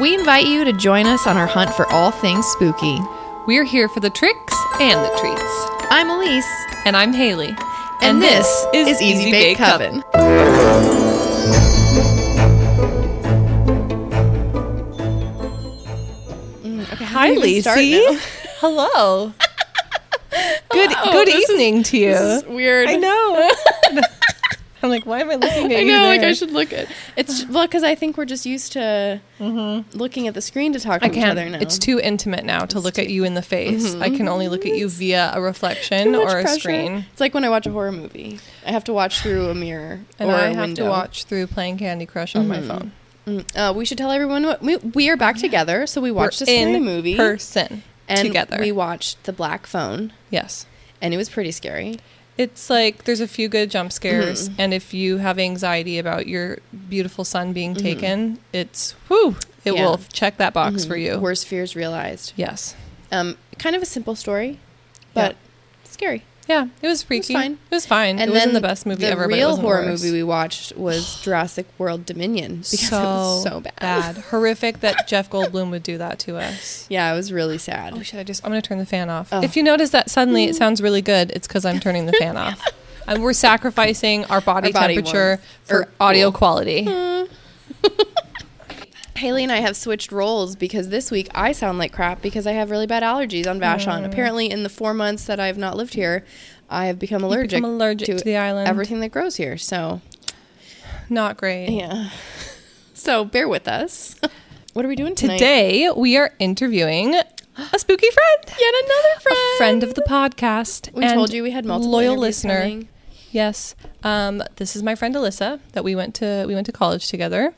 We 0.00 0.14
invite 0.14 0.46
you 0.46 0.64
to 0.64 0.72
join 0.72 1.06
us 1.06 1.26
on 1.26 1.36
our 1.36 1.46
hunt 1.46 1.72
for 1.74 1.86
all 1.90 2.10
things 2.10 2.44
spooky. 2.46 3.00
We're 3.46 3.64
here 3.64 3.88
for 3.88 4.00
the 4.00 4.10
tricks 4.10 4.54
and 4.78 5.00
the 5.02 5.08
treats. 5.18 5.86
I'm 5.90 6.10
Elise, 6.10 6.44
And 6.84 6.96
I'm 6.96 7.12
Haley. 7.14 7.56
and, 8.02 8.20
this, 8.20 8.46
is 8.74 9.00
Easy 9.00 9.30
Bake 9.30 9.56
Coven. 9.56 10.02
Mm, 16.62 16.92
okay, 16.92 17.04
how 17.04 17.20
Hi, 17.20 17.34
do 17.34 17.40
we 17.40 17.48
even 17.48 17.62
start 17.62 17.78
Lacey. 17.78 18.18
Hello. 18.60 19.32
good 20.70 20.90
Hello, 20.92 21.12
good 21.12 21.28
this 21.28 21.44
is- 21.44 21.50
evening 21.50 21.82
to 21.84 21.96
you. 21.98 22.12
This 22.12 22.42
is 22.42 22.48
weird. 22.48 22.88
I 22.88 22.96
know. 22.96 23.50
I'm 24.86 24.90
like, 24.90 25.04
why 25.06 25.20
am 25.20 25.30
I 25.30 25.34
looking 25.34 25.72
at 25.72 25.78
I 25.78 25.80
you? 25.80 25.92
know, 25.92 26.02
like? 26.04 26.20
I 26.22 26.32
should 26.32 26.50
look 26.50 26.72
at 26.72 26.84
it. 26.84 26.88
it's 27.16 27.44
well 27.48 27.66
because 27.66 27.82
I 27.82 27.94
think 27.94 28.16
we're 28.16 28.24
just 28.24 28.46
used 28.46 28.72
to 28.72 29.20
looking 29.92 30.26
at 30.28 30.34
the 30.34 30.40
screen 30.40 30.72
to 30.72 30.80
talk 30.80 31.02
I 31.02 31.08
to 31.08 31.12
each 31.12 31.18
can't. 31.18 31.30
other 31.38 31.48
now. 31.48 31.58
It's 31.60 31.78
too 31.78 31.98
intimate 32.00 32.44
now 32.44 32.64
to 32.66 32.80
look 32.80 32.98
at 32.98 33.08
you 33.10 33.24
in 33.24 33.34
the 33.34 33.42
face. 33.42 33.94
I 33.96 34.10
can 34.10 34.28
only 34.28 34.48
look 34.48 34.64
at 34.66 34.74
you 34.76 34.88
via 34.88 35.32
a 35.34 35.40
reflection 35.40 36.04
Too 36.04 36.12
much 36.12 36.28
or 36.32 36.38
a 36.38 36.42
pressure. 36.42 36.60
screen. 36.60 37.04
It's 37.12 37.20
like 37.20 37.34
when 37.34 37.44
I 37.44 37.48
watch 37.48 37.66
a 37.66 37.70
horror 37.70 37.92
movie. 37.92 38.38
I 38.66 38.70
have 38.72 38.84
to 38.84 38.92
watch 38.92 39.20
through 39.20 39.48
a 39.50 39.54
mirror 39.54 40.00
And 40.18 40.30
or 40.30 40.34
I 40.34 40.46
a 40.46 40.54
have 40.54 40.58
window. 40.68 40.84
to 40.84 40.90
watch 40.90 41.24
through 41.24 41.46
playing 41.48 41.78
Candy 41.78 42.06
Crush 42.06 42.34
on 42.36 42.48
my 42.48 42.60
phone. 42.62 42.92
Mm, 43.26 43.44
Uh, 43.56 43.72
we 43.74 43.84
should 43.84 43.98
tell 43.98 44.10
everyone 44.12 44.44
what 44.46 44.62
we, 44.62 44.76
we 44.76 45.10
are 45.10 45.16
back 45.16 45.36
together. 45.36 45.86
So 45.86 46.00
we 46.00 46.10
watched 46.12 46.40
We're 46.40 46.44
a 46.44 46.46
scary 46.46 46.74
in 46.74 46.84
movie 46.84 47.16
person 47.16 47.82
and 48.08 48.20
together. 48.26 48.58
we 48.60 48.70
watched 48.70 49.24
The 49.24 49.32
Black 49.32 49.66
Phone, 49.66 50.12
yes. 50.30 50.64
and 51.02 51.12
it 51.12 51.16
was 51.16 51.28
pretty 51.28 51.50
scary. 51.50 51.98
It's 52.38 52.68
like 52.68 53.04
there's 53.04 53.20
a 53.20 53.28
few 53.28 53.48
good 53.48 53.70
jump 53.70 53.92
scares, 53.92 54.48
Mm-hmm. 54.48 54.60
and 54.60 54.74
if 54.74 54.92
you 54.92 55.18
have 55.18 55.38
anxiety 55.38 55.98
about 55.98 56.26
your 56.26 56.58
beautiful 56.88 57.24
son 57.24 57.52
being 57.52 57.74
Mm-hmm. 57.74 57.82
taken, 57.82 58.38
it's 58.52 58.94
whoo, 59.08 59.36
it 59.64 59.74
Yeah. 59.74 59.84
will 59.84 60.00
check 60.12 60.36
that 60.36 60.52
box 60.52 60.84
for 60.84 60.96
you. 60.96 61.18
Worst 61.18 61.46
fears 61.46 61.74
realized. 61.74 62.32
Yes. 62.36 62.74
Um, 63.10 63.36
kind 63.58 63.74
of 63.74 63.82
a 63.82 63.86
simple 63.86 64.14
story, 64.16 64.58
but 65.14 65.36
scary. 65.84 66.24
Yeah, 66.48 66.68
it 66.80 66.86
was 66.86 67.02
freaky. 67.02 67.34
fine. 67.34 67.52
It 67.52 67.74
was 67.74 67.86
fine. 67.86 68.18
And 68.18 68.30
it 68.30 68.32
then 68.32 68.34
wasn't 68.34 68.54
the 68.54 68.60
best 68.60 68.86
movie 68.86 69.00
the 69.00 69.08
ever, 69.08 69.26
but 69.26 69.34
it 69.34 69.36
real 69.38 69.56
the 69.56 69.62
horror 69.62 69.84
worst. 69.84 70.04
movie 70.04 70.16
we 70.16 70.22
watched 70.22 70.76
was 70.76 71.20
Jurassic 71.22 71.66
World 71.76 72.06
Dominion 72.06 72.56
because 72.70 72.88
so, 72.88 72.98
it 72.98 73.02
was 73.02 73.42
so 73.42 73.60
bad. 73.60 74.16
horrific 74.30 74.80
that 74.80 75.08
Jeff 75.08 75.28
Goldblum 75.28 75.70
would 75.70 75.82
do 75.82 75.98
that 75.98 76.18
to 76.20 76.36
us. 76.36 76.86
Yeah, 76.88 77.12
it 77.12 77.16
was 77.16 77.32
really 77.32 77.58
sad. 77.58 77.94
Oh, 77.96 78.02
should 78.02 78.20
I 78.20 78.24
just? 78.24 78.44
I'm 78.44 78.50
gonna 78.50 78.62
turn 78.62 78.78
the 78.78 78.86
fan 78.86 79.10
off. 79.10 79.28
Oh. 79.32 79.42
If 79.42 79.56
you 79.56 79.62
notice 79.62 79.90
that 79.90 80.08
suddenly 80.10 80.44
it 80.44 80.52
mm. 80.52 80.58
sounds 80.58 80.80
really 80.80 81.02
good, 81.02 81.30
it's 81.32 81.48
because 81.48 81.64
I'm 81.64 81.80
turning 81.80 82.06
the 82.06 82.12
fan 82.12 82.36
off. 82.36 82.62
And 83.08 83.22
we're 83.22 83.32
sacrificing 83.32 84.24
our 84.26 84.40
body, 84.40 84.68
Our 84.68 84.80
body 84.80 84.94
temperature 84.96 85.26
warmth. 85.26 85.44
for 85.64 85.80
Or 85.80 85.88
audio 86.00 86.30
cool. 86.30 86.38
quality. 86.38 86.84
Mm. 86.84 87.28
Haley 89.16 89.42
and 89.44 89.52
I 89.52 89.58
have 89.60 89.76
switched 89.76 90.12
roles 90.12 90.56
because 90.56 90.88
this 90.88 91.10
week 91.10 91.28
I 91.34 91.52
sound 91.52 91.78
like 91.78 91.92
crap 91.92 92.22
because 92.22 92.46
I 92.46 92.52
have 92.52 92.70
really 92.70 92.86
bad 92.86 93.02
allergies 93.02 93.46
on 93.46 93.58
Vashon. 93.58 94.02
Mm. 94.02 94.06
Apparently, 94.06 94.50
in 94.50 94.62
the 94.62 94.68
four 94.68 94.94
months 94.94 95.24
that 95.24 95.40
I 95.40 95.46
have 95.46 95.58
not 95.58 95.76
lived 95.76 95.94
here, 95.94 96.24
I 96.68 96.86
have 96.86 96.98
become 96.98 97.22
allergic, 97.24 97.50
become 97.58 97.64
allergic 97.64 98.18
to 98.18 98.24
the 98.24 98.36
island. 98.36 98.68
everything 98.68 99.00
that 99.00 99.10
grows 99.10 99.36
here. 99.36 99.56
So, 99.56 100.00
Not 101.08 101.36
great. 101.36 101.70
yeah. 101.70 102.10
So, 102.94 103.26
bear 103.26 103.46
with 103.46 103.68
us. 103.68 104.16
what 104.72 104.84
are 104.84 104.88
we 104.88 104.96
doing 104.96 105.14
tonight? 105.14 105.36
Today 105.36 105.90
we 105.94 106.16
are 106.16 106.32
interviewing 106.38 107.14
a 107.14 107.78
spooky 107.78 108.08
friend. 108.10 108.58
Yet 108.58 108.74
another 108.84 109.20
friend. 109.20 109.38
A 109.38 109.56
friend 109.58 109.82
of 109.82 109.94
the 109.94 110.02
podcast. 110.02 110.92
We 110.94 111.06
told 111.06 111.32
you 111.32 111.42
we 111.42 111.50
had 111.50 111.66
multiple 111.66 111.92
loyal 111.92 112.16
listener. 112.16 112.62
coming. 112.62 112.88
Yes. 113.30 113.74
Um, 114.02 114.42
this 114.56 114.74
is 114.74 114.82
my 114.82 114.94
friend 114.94 115.14
Alyssa 115.14 115.60
that 115.72 115.84
we 115.84 115.94
went 115.94 116.14
to 116.16 116.46
we 116.48 116.54
went 116.54 116.64
to 116.66 116.72
college 116.72 117.08
together. 117.08 117.54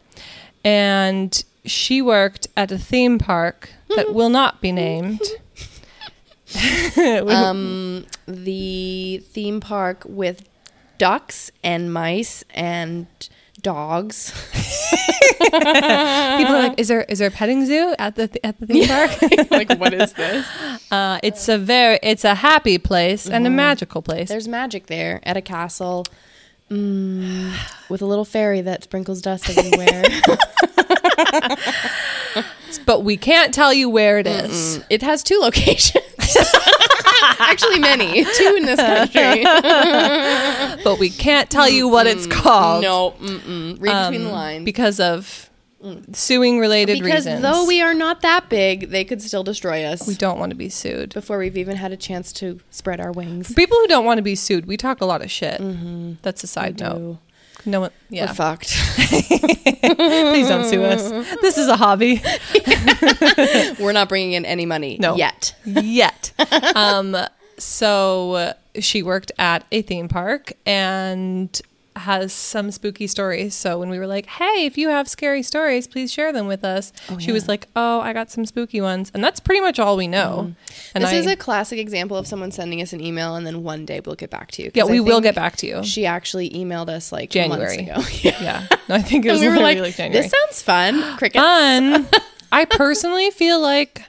And 0.64 1.42
she 1.64 2.02
worked 2.02 2.48
at 2.56 2.72
a 2.72 2.78
theme 2.78 3.18
park 3.18 3.70
that 3.96 4.14
will 4.14 4.30
not 4.30 4.60
be 4.60 4.72
named. 4.72 5.20
Um, 6.96 8.06
the 8.26 9.22
theme 9.32 9.60
park 9.60 10.02
with 10.06 10.48
ducks 10.96 11.50
and 11.62 11.92
mice 11.92 12.42
and 12.50 13.06
dogs. 13.60 14.32
People 15.38 15.58
are 15.60 16.62
like, 16.62 16.78
"Is 16.78 16.88
there 16.88 17.02
is 17.02 17.18
there 17.18 17.28
a 17.28 17.30
petting 17.30 17.66
zoo 17.66 17.94
at 17.98 18.16
the 18.16 18.44
at 18.44 18.58
the 18.60 18.66
theme 18.66 18.88
park?" 18.88 19.50
like, 19.50 19.78
what 19.78 19.94
is 19.94 20.12
this? 20.14 20.46
uh, 20.90 21.18
it's 21.22 21.48
a 21.48 21.58
very 21.58 21.98
it's 22.02 22.24
a 22.24 22.34
happy 22.34 22.78
place 22.78 23.28
and 23.28 23.46
a 23.46 23.50
magical 23.50 24.02
place. 24.02 24.28
There's 24.28 24.48
magic 24.48 24.86
there 24.86 25.20
at 25.22 25.36
a 25.36 25.42
castle 25.42 26.04
mm, 26.70 27.52
with 27.88 28.02
a 28.02 28.06
little 28.06 28.24
fairy 28.24 28.60
that 28.62 28.84
sprinkles 28.84 29.20
dust 29.22 29.48
everywhere. 29.56 30.04
but 32.86 33.02
we 33.04 33.16
can't 33.16 33.52
tell 33.54 33.72
you 33.72 33.88
where 33.88 34.18
it 34.18 34.26
is. 34.26 34.82
it 34.90 35.02
has 35.02 35.22
two 35.22 35.38
locations. 35.40 36.04
Actually, 37.38 37.78
many. 37.78 38.24
Two 38.24 38.54
in 38.56 38.64
this 38.66 38.80
country. 38.80 39.44
But 40.84 40.98
we 40.98 41.10
can't 41.10 41.50
tell 41.50 41.68
you 41.68 41.88
what 41.88 42.06
it's 42.06 42.26
called. 42.26 42.82
no, 42.82 43.12
mm-mm. 43.20 43.80
read 43.80 44.04
between 44.10 44.22
the 44.22 44.28
um, 44.28 44.34
lines. 44.34 44.64
because 44.64 45.00
of 45.00 45.47
suing 46.12 46.58
related 46.58 46.94
reasons. 47.00 47.04
Because 47.04 47.26
reasons. 47.26 47.42
though 47.42 47.64
we 47.66 47.80
are 47.82 47.94
not 47.94 48.22
that 48.22 48.48
big, 48.48 48.90
they 48.90 49.04
could 49.04 49.22
still 49.22 49.44
destroy 49.44 49.84
us 49.84 50.06
we 50.06 50.14
don't 50.14 50.38
want 50.38 50.50
to 50.50 50.56
be 50.56 50.68
sued. 50.68 51.14
before 51.14 51.38
we've 51.38 51.56
even 51.56 51.76
had 51.76 51.92
a 51.92 51.96
chance 51.96 52.32
to 52.34 52.60
spread 52.70 53.00
our 53.00 53.12
wings. 53.12 53.52
People 53.54 53.76
who 53.78 53.86
don't 53.86 54.04
want 54.04 54.18
to 54.18 54.22
be 54.22 54.34
sued, 54.34 54.66
we 54.66 54.76
talk 54.76 55.00
a 55.00 55.04
lot 55.06 55.22
of 55.22 55.30
shit. 55.30 55.60
That's 56.22 56.42
a 56.42 56.46
side 56.48 56.80
note. 56.80 57.18
No 57.66 57.80
one, 57.80 57.90
We're 58.08 58.16
yeah. 58.16 58.32
fucked. 58.32 58.70
Please 58.98 60.48
don't 60.48 60.64
sue 60.68 60.82
us. 60.84 61.10
This 61.40 61.58
is 61.58 61.66
a 61.68 61.76
hobby. 61.76 62.22
We're 63.80 63.92
not 63.92 64.08
bringing 64.08 64.32
in 64.32 64.44
any 64.44 64.64
money 64.64 64.96
No. 65.00 65.16
yet. 65.16 65.54
Yet. 65.64 66.32
um, 66.76 67.16
so 67.58 68.32
uh, 68.34 68.52
she 68.80 69.02
worked 69.02 69.32
at 69.38 69.64
a 69.72 69.82
theme 69.82 70.08
park 70.08 70.52
and 70.66 71.60
has 72.00 72.32
some 72.32 72.70
spooky 72.70 73.06
stories. 73.06 73.54
So 73.54 73.78
when 73.78 73.90
we 73.90 73.98
were 73.98 74.06
like, 74.06 74.26
"Hey, 74.26 74.66
if 74.66 74.78
you 74.78 74.88
have 74.88 75.08
scary 75.08 75.42
stories, 75.42 75.86
please 75.86 76.12
share 76.12 76.32
them 76.32 76.46
with 76.46 76.64
us," 76.64 76.92
oh, 77.10 77.18
she 77.18 77.32
was 77.32 77.48
like, 77.48 77.66
"Oh, 77.76 78.00
I 78.00 78.12
got 78.12 78.30
some 78.30 78.46
spooky 78.46 78.80
ones," 78.80 79.10
and 79.14 79.22
that's 79.22 79.40
pretty 79.40 79.60
much 79.60 79.78
all 79.78 79.96
we 79.96 80.08
know. 80.08 80.46
Mm. 80.48 80.54
And 80.94 81.04
this 81.04 81.12
I, 81.12 81.16
is 81.16 81.26
a 81.26 81.36
classic 81.36 81.78
example 81.78 82.16
of 82.16 82.26
someone 82.26 82.50
sending 82.50 82.82
us 82.82 82.92
an 82.92 83.00
email 83.00 83.36
and 83.36 83.46
then 83.46 83.62
one 83.62 83.84
day 83.84 84.00
we'll 84.00 84.14
get 84.14 84.30
back 84.30 84.50
to 84.52 84.62
you. 84.62 84.70
yeah, 84.74 84.84
we 84.84 85.00
will 85.00 85.20
get 85.20 85.34
back 85.34 85.56
to 85.56 85.66
you. 85.66 85.84
She 85.84 86.06
actually 86.06 86.50
emailed 86.50 86.88
us 86.88 87.12
like 87.12 87.30
January. 87.30 87.82
months 87.86 88.08
ago. 88.08 88.18
yeah. 88.28 88.42
yeah, 88.42 88.66
no, 88.88 88.94
I 88.94 89.02
think 89.02 89.24
it 89.24 89.32
was 89.32 89.40
we 89.40 89.48
were 89.48 89.56
like, 89.56 89.78
like 89.78 89.96
January. 89.96 90.22
this 90.22 90.32
sounds 90.32 90.62
fun. 90.62 91.16
Crickets. 91.16 91.42
fun. 91.42 92.06
I 92.52 92.64
personally 92.64 93.30
feel 93.30 93.60
like 93.60 94.02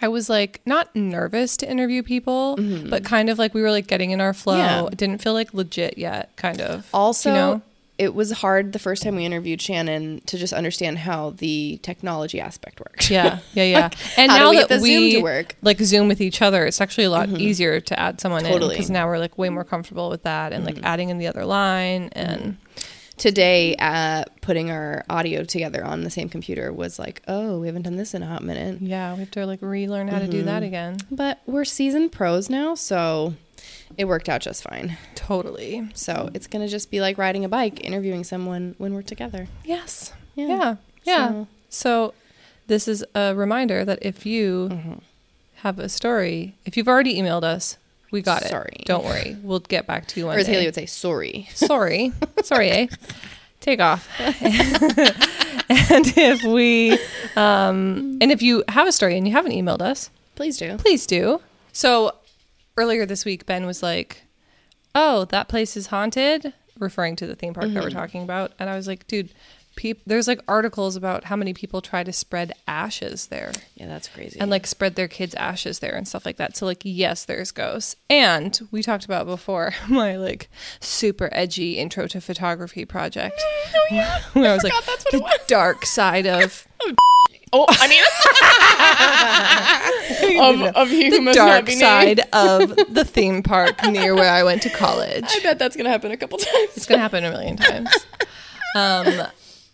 I 0.00 0.08
was 0.08 0.28
like 0.28 0.60
not 0.64 0.94
nervous 0.94 1.56
to 1.58 1.70
interview 1.70 2.02
people, 2.02 2.56
but 2.88 3.04
kind 3.04 3.28
of 3.30 3.38
like 3.38 3.54
we 3.54 3.62
were 3.62 3.70
like 3.70 3.86
getting 3.86 4.10
in 4.10 4.20
our 4.20 4.32
flow. 4.34 4.54
Mm-hmm. 4.54 4.84
Yeah. 4.84 4.90
It 4.92 4.96
didn't 4.98 5.18
feel 5.22 5.32
like 5.34 5.52
legit 5.54 5.98
yet, 5.98 6.34
kind 6.36 6.60
of. 6.60 6.86
Also, 6.94 7.30
you 7.30 7.34
know? 7.34 7.62
it 7.98 8.14
was 8.14 8.30
hard 8.30 8.72
the 8.72 8.78
first 8.78 9.02
time 9.02 9.16
we 9.16 9.24
interviewed 9.24 9.60
Shannon 9.60 10.20
to 10.26 10.38
just 10.38 10.52
understand 10.52 10.98
how 10.98 11.30
the 11.30 11.80
technology 11.82 12.40
aspect 12.40 12.78
worked. 12.78 13.10
Yeah, 13.10 13.40
yeah, 13.54 13.64
yeah. 13.64 13.90
And 14.16 14.30
how 14.30 14.38
do 14.38 14.44
now 14.44 14.50
we 14.50 14.56
that 14.58 14.68
the 14.68 14.80
we 14.80 15.10
Zoom 15.10 15.10
to 15.10 15.22
work? 15.22 15.48
Mm-hmm. 15.54 15.66
like 15.66 15.78
Zoom 15.80 16.06
with 16.06 16.20
each 16.20 16.40
other, 16.40 16.64
it's 16.64 16.80
actually 16.80 17.04
a 17.04 17.10
lot 17.10 17.28
easier 17.30 17.80
to 17.80 17.98
add 17.98 18.20
someone 18.20 18.46
in 18.46 18.68
because 18.68 18.90
now 18.90 19.06
we're 19.08 19.18
like 19.18 19.36
way 19.36 19.48
more 19.48 19.64
comfortable 19.64 20.10
with 20.10 20.22
that 20.22 20.52
and 20.52 20.64
Mm-hmm. 20.64 20.76
like 20.76 20.84
adding 20.84 21.08
in 21.08 21.18
the 21.18 21.26
other 21.26 21.44
line 21.44 22.10
and 22.12 22.56
Today, 23.18 23.74
uh, 23.80 24.24
putting 24.42 24.70
our 24.70 25.04
audio 25.10 25.42
together 25.42 25.84
on 25.84 26.04
the 26.04 26.10
same 26.10 26.28
computer 26.28 26.72
was 26.72 26.98
like, 26.98 27.20
oh, 27.26 27.58
we 27.58 27.66
haven't 27.66 27.82
done 27.82 27.96
this 27.96 28.14
in 28.14 28.22
a 28.22 28.26
hot 28.26 28.42
minute. 28.44 28.80
yeah, 28.80 29.12
we 29.14 29.20
have 29.20 29.30
to 29.32 29.44
like 29.44 29.60
relearn 29.60 30.06
how 30.08 30.20
to 30.20 30.28
do 30.28 30.38
Mm-hmm. 30.38 30.46
that 30.46 30.62
again. 30.62 30.98
But 31.10 31.40
we're 31.44 31.64
seasoned 31.64 32.12
pros 32.12 32.48
now, 32.48 32.76
so 32.76 33.34
it 33.96 34.04
worked 34.04 34.28
out 34.28 34.40
just 34.40 34.62
fine. 34.62 34.96
Totally. 35.16 35.88
So 35.94 36.30
it's 36.32 36.46
gonna 36.46 36.68
just 36.68 36.90
be 36.92 37.00
like 37.00 37.18
riding 37.18 37.44
a 37.44 37.48
bike, 37.48 37.84
interviewing 37.84 38.22
someone 38.22 38.76
when 38.78 38.94
we're 38.94 39.02
together. 39.02 39.48
Yes. 39.64 40.12
Yeah. 40.36 40.46
Yeah. 40.46 40.76
Yeah. 41.04 41.28
So- 41.28 41.46
So, 41.70 42.14
this 42.68 42.86
is 42.86 43.04
a 43.14 43.34
reminder 43.34 43.84
that 43.84 43.98
if 44.00 44.24
you 44.26 44.68
Mm-hmm. 44.70 44.92
have 45.56 45.78
a 45.80 45.88
story, 45.88 46.54
if 46.64 46.76
you've 46.76 46.86
already 46.88 47.20
emailed 47.20 47.42
us, 47.42 47.78
we 48.10 48.22
got 48.22 48.42
it. 48.42 48.48
Sorry. 48.48 48.82
Don't 48.84 49.04
worry. 49.04 49.36
We'll 49.42 49.60
get 49.60 49.86
back 49.86 50.06
to 50.08 50.20
you 50.20 50.26
one 50.26 50.36
Or 50.36 50.38
as 50.40 50.46
day. 50.46 50.52
Haley 50.52 50.66
would 50.66 50.74
say, 50.74 50.86
sorry. 50.86 51.48
Sorry. 51.54 52.12
Sorry, 52.42 52.70
eh? 52.70 52.86
Take 53.60 53.80
off. 53.80 54.08
and 54.20 56.06
if 56.16 56.42
we 56.44 56.92
um 57.36 58.18
and 58.20 58.30
if 58.30 58.40
you 58.42 58.64
have 58.68 58.86
a 58.86 58.92
story 58.92 59.16
and 59.18 59.26
you 59.26 59.32
haven't 59.32 59.52
emailed 59.52 59.80
us, 59.82 60.10
Please 60.36 60.56
do. 60.56 60.76
please 60.78 61.06
do. 61.06 61.40
So 61.72 62.12
earlier 62.76 63.04
this 63.04 63.24
week 63.24 63.44
Ben 63.46 63.66
was 63.66 63.82
like, 63.82 64.22
"Oh, 64.94 65.24
that 65.26 65.48
place 65.48 65.76
is 65.76 65.88
haunted," 65.88 66.52
referring 66.78 67.16
to 67.16 67.26
the 67.26 67.34
theme 67.34 67.52
park 67.54 67.68
that 67.72 67.82
we're 67.82 67.90
talking 67.90 68.22
about, 68.22 68.52
and 68.60 68.70
I 68.70 68.76
was 68.76 68.86
like, 68.86 69.06
"Dude, 69.08 69.30
peop- 69.78 70.02
there's 70.06 70.26
like 70.26 70.40
articles 70.48 70.96
about 70.96 71.24
how 71.24 71.36
many 71.36 71.54
people 71.54 71.80
try 71.80 72.02
to 72.02 72.12
spread 72.12 72.52
ashes 72.66 73.28
there 73.28 73.52
Yeah, 73.76 73.86
that's 73.86 74.08
crazy. 74.08 74.40
and 74.40 74.50
like 74.50 74.66
spread 74.66 74.96
their 74.96 75.06
kids' 75.06 75.34
ashes 75.36 75.78
there 75.78 75.94
and 75.94 76.06
stuff 76.08 76.26
like 76.26 76.36
that. 76.38 76.56
So 76.56 76.66
like 76.66 76.80
yes, 76.84 77.24
there's 77.24 77.52
ghosts. 77.52 77.94
And 78.10 78.58
we 78.72 78.82
talked 78.82 79.04
about 79.04 79.24
before 79.26 79.72
my 79.88 80.16
like 80.16 80.48
super 80.80 81.28
edgy 81.32 81.78
intro 81.78 82.08
to 82.08 82.20
photography 82.20 82.84
project. 82.84 83.40
oh 83.76 83.86
yeah, 83.92 84.20
Where 84.32 84.50
I 84.50 84.54
was 84.54 84.64
like 84.64 84.72
forgot 84.72 84.86
that's 84.86 85.04
what 85.04 85.14
it 85.14 85.16
the 85.18 85.22
was. 85.22 85.38
dark 85.46 85.86
side 85.86 86.26
of 86.26 86.66
Oh, 87.50 87.64
I 87.66 87.88
mean, 87.88 88.02
of, 90.42 90.76
of 90.76 90.88
who 90.90 91.10
the 91.24 91.32
dark 91.32 91.70
side 91.70 92.20
of 92.34 92.76
the 92.92 93.04
theme 93.06 93.42
park 93.42 93.82
near 93.84 94.14
where 94.14 94.30
I 94.30 94.42
went 94.42 94.60
to 94.62 94.70
college. 94.70 95.24
I 95.26 95.40
bet 95.42 95.58
that's 95.58 95.74
gonna 95.74 95.88
happen 95.88 96.10
a 96.12 96.16
couple 96.18 96.36
times. 96.38 96.76
It's 96.76 96.84
gonna 96.84 97.00
happen 97.00 97.24
a 97.24 97.30
million 97.30 97.56
times. 97.56 97.88
Um, 98.76 99.06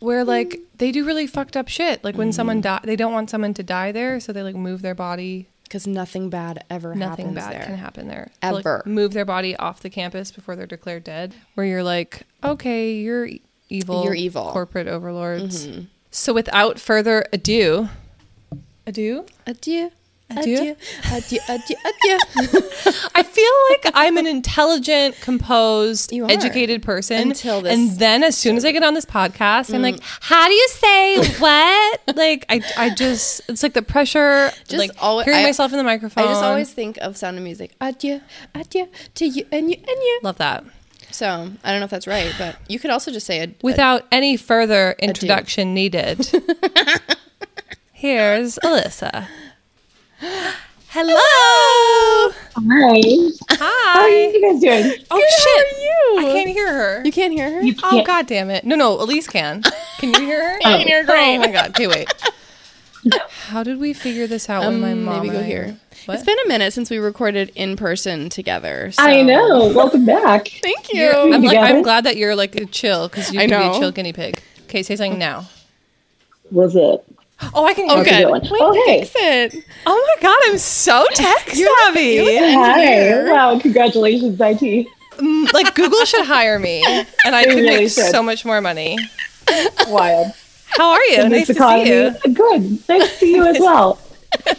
where 0.04 0.24
mm. 0.24 0.28
like 0.28 0.60
they 0.76 0.92
do 0.92 1.04
really 1.04 1.26
fucked 1.26 1.56
up 1.56 1.68
shit. 1.68 2.04
Like 2.04 2.16
when 2.16 2.32
someone 2.32 2.60
mm. 2.60 2.62
die, 2.62 2.80
they 2.84 2.96
don't 2.96 3.12
want 3.12 3.30
someone 3.30 3.54
to 3.54 3.62
die 3.62 3.90
there, 3.90 4.20
so 4.20 4.32
they 4.32 4.42
like 4.42 4.54
move 4.54 4.82
their 4.82 4.94
body. 4.94 5.48
Because 5.64 5.86
nothing 5.86 6.30
bad 6.30 6.62
ever 6.70 6.94
Nothing 6.94 7.34
happens 7.34 7.34
bad 7.34 7.52
there. 7.52 7.64
can 7.64 7.76
happen 7.76 8.06
there. 8.06 8.30
To, 8.42 8.52
like, 8.52 8.60
Ever. 8.60 8.82
move 8.86 9.12
their 9.12 9.24
body 9.24 9.56
off 9.56 9.80
the 9.80 9.90
campus 9.90 10.30
before 10.30 10.54
they're 10.54 10.66
declared 10.66 11.02
dead. 11.02 11.34
Where 11.54 11.66
you're 11.66 11.82
like, 11.82 12.22
okay, 12.44 12.92
you're 12.92 13.26
e- 13.26 13.42
evil. 13.70 14.04
You're 14.04 14.14
evil. 14.14 14.52
Corporate 14.52 14.86
overlords. 14.86 15.66
Mm-hmm. 15.66 15.84
So 16.12 16.32
without 16.32 16.78
further 16.78 17.24
ado, 17.32 17.88
adieu. 18.86 19.24
Adieu. 19.46 19.90
Adieu. 20.36 20.76
Adieu. 21.12 21.38
Adieu. 21.48 21.76
Adieu. 21.84 22.19
Adieu. 22.38 22.60
I 23.14 23.22
feel 23.22 23.52
like 23.70 23.92
I'm 23.94 24.16
an 24.16 24.26
intelligent, 24.26 25.20
composed, 25.20 26.12
educated 26.12 26.82
person. 26.82 27.28
Until 27.28 27.60
this- 27.60 27.72
and 27.72 27.98
then 27.98 28.22
as 28.22 28.36
soon 28.36 28.56
as 28.56 28.64
I 28.64 28.72
get 28.72 28.82
on 28.82 28.94
this 28.94 29.04
podcast, 29.04 29.72
I'm 29.72 29.81
mm. 29.81 29.92
like, 29.92 30.00
how 30.20 30.46
do 30.46 30.54
you 30.54 30.69
say 30.69 31.19
what? 31.38 32.00
like 32.16 32.44
I, 32.48 32.60
I 32.76 32.90
just, 32.90 33.42
it's 33.48 33.62
like 33.62 33.75
the 33.75 33.82
pressure, 33.82 34.50
Just 34.69 34.72
like 34.72 34.90
alwa- 35.02 35.25
hearing 35.25 35.40
I- 35.40 35.44
myself 35.44 35.72
in 35.72 35.78
the 35.78 35.84
microphone. 35.84 36.25
I 36.25 36.26
just 36.28 36.42
always 36.42 36.72
think 36.72 36.98
of 36.98 37.16
Sound 37.16 37.36
of 37.36 37.42
Music. 37.44 37.72
Adieu. 37.81 38.20
Adieu 38.54 38.88
to 39.14 39.26
you 39.26 39.46
and 39.52 39.70
you 39.70 39.76
and 39.76 39.86
you. 39.88 40.20
love 40.22 40.38
that. 40.38 40.64
So 41.10 41.50
I 41.62 41.70
don't 41.70 41.81
know 41.81 41.84
if 41.84 41.90
that's 41.90 42.08
right, 42.08 42.34
but 42.38 42.56
you 42.69 42.78
could 42.81 42.90
also 42.90 43.12
just 43.12 43.26
say 43.26 43.38
it 43.38 43.56
Without 43.62 44.04
any 44.10 44.36
further 44.36 44.96
introduction 44.98 45.72
needed, 45.72 46.19
here's 47.92 48.58
Alyssa. 48.58 49.28
Hello. 50.20 51.14
Hi. 51.16 53.00
Hi. 53.50 53.58
How 53.58 54.00
are 54.02 54.08
you 54.08 54.40
guys 54.40 54.61
doing? 54.61 55.05
Oh 55.11 55.19
Good, 55.19 55.28
how 55.38 56.20
are 56.20 56.22
you? 56.22 56.28
I 56.28 56.32
can't 56.32 56.50
hear 56.50 56.72
her. 56.72 57.02
You 57.05 57.12
can't 57.12 57.32
hear 57.32 57.50
her. 57.52 57.62
You 57.62 57.75
Oh 57.82 57.90
can't- 57.90 58.06
god 58.06 58.26
damn 58.26 58.50
it! 58.50 58.64
No, 58.64 58.76
no, 58.76 59.00
Elise 59.00 59.26
can. 59.28 59.62
Can 59.99 60.14
you 60.14 60.20
hear 60.20 60.50
her? 60.52 60.58
I 60.64 60.78
can 60.78 60.87
hear 60.87 61.00
her 61.02 61.06
great. 61.06 61.37
Oh 61.37 61.38
my 61.40 61.50
god! 61.50 61.70
Okay, 61.70 61.87
wait. 61.88 62.12
How 63.49 63.62
did 63.62 63.78
we 63.78 63.93
figure 63.93 64.26
this 64.26 64.49
out 64.49 64.64
when 64.64 64.81
my 64.81 64.93
Um, 64.93 65.05
mom 65.05 65.22
maybe 65.22 65.34
go 65.34 65.40
I 65.40 65.44
here. 65.44 65.76
What? 66.06 66.14
It's 66.14 66.25
been 66.25 66.38
a 66.44 66.49
minute 66.49 66.72
since 66.72 66.90
we 66.90 66.99
recorded 66.99 67.50
in 67.55 67.76
person 67.76 68.28
together. 68.31 68.93
So. 68.93 69.02
I 69.02 69.22
know. 69.22 69.72
Welcome 69.75 70.06
back. 70.06 70.49
Thank 70.62 70.93
you. 70.93 71.10
I'm, 71.10 71.43
like, 71.43 71.58
I'm 71.58 71.82
glad 71.82 72.05
that 72.05 72.17
you're 72.17 72.34
like 72.37 72.55
a 72.56 72.64
chill 72.67 73.08
because 73.08 73.32
you 73.32 73.40
I 73.40 73.46
can 73.46 73.60
be 73.70 73.76
a 73.76 73.78
chill 73.78 73.90
guinea 73.90 74.12
pig. 74.12 74.40
Okay, 74.64 74.82
say 74.82 74.96
something 74.96 75.19
now. 75.19 75.46
Was 76.50 76.76
it? 76.76 77.05
Oh, 77.52 77.64
I 77.66 77.75
can 77.75 77.90
oh, 77.90 77.94
hear 77.96 78.02
Okay, 78.02 78.10
good. 78.19 78.25
good 78.25 78.31
one. 78.31 78.40
Wait, 78.42 78.60
Oh, 78.62 78.84
hey. 78.86 79.00
fix 79.04 79.14
it. 79.16 79.64
Oh 79.86 80.14
my 80.16 80.22
god, 80.22 80.38
I'm 80.44 80.58
so 80.58 81.04
tech 81.14 81.48
savvy. 81.50 82.38
Hi. 82.54 83.31
Wow. 83.32 83.58
Congratulations, 83.58 84.40
IT. 84.40 84.86
Mm, 85.19 85.52
like 85.52 85.75
Google 85.75 86.04
should 86.04 86.25
hire 86.25 86.58
me, 86.58 86.82
and 87.25 87.34
I 87.36 87.42
They 87.44 87.50
could 87.50 87.54
really 87.56 87.66
make 87.76 87.90
should. 87.92 88.10
so 88.10 88.22
much 88.22 88.44
more 88.44 88.60
money. 88.60 88.98
Wild. 89.88 90.32
How 90.69 90.90
are 90.90 91.04
you? 91.04 91.28
Nice 91.28 91.46
this 91.48 91.56
to 91.56 91.62
see 91.69 91.88
you. 91.88 92.34
Good. 92.34 92.88
Nice 92.88 93.10
to 93.10 93.16
see 93.19 93.34
you 93.34 93.44
as 93.46 93.58
well. 93.60 93.98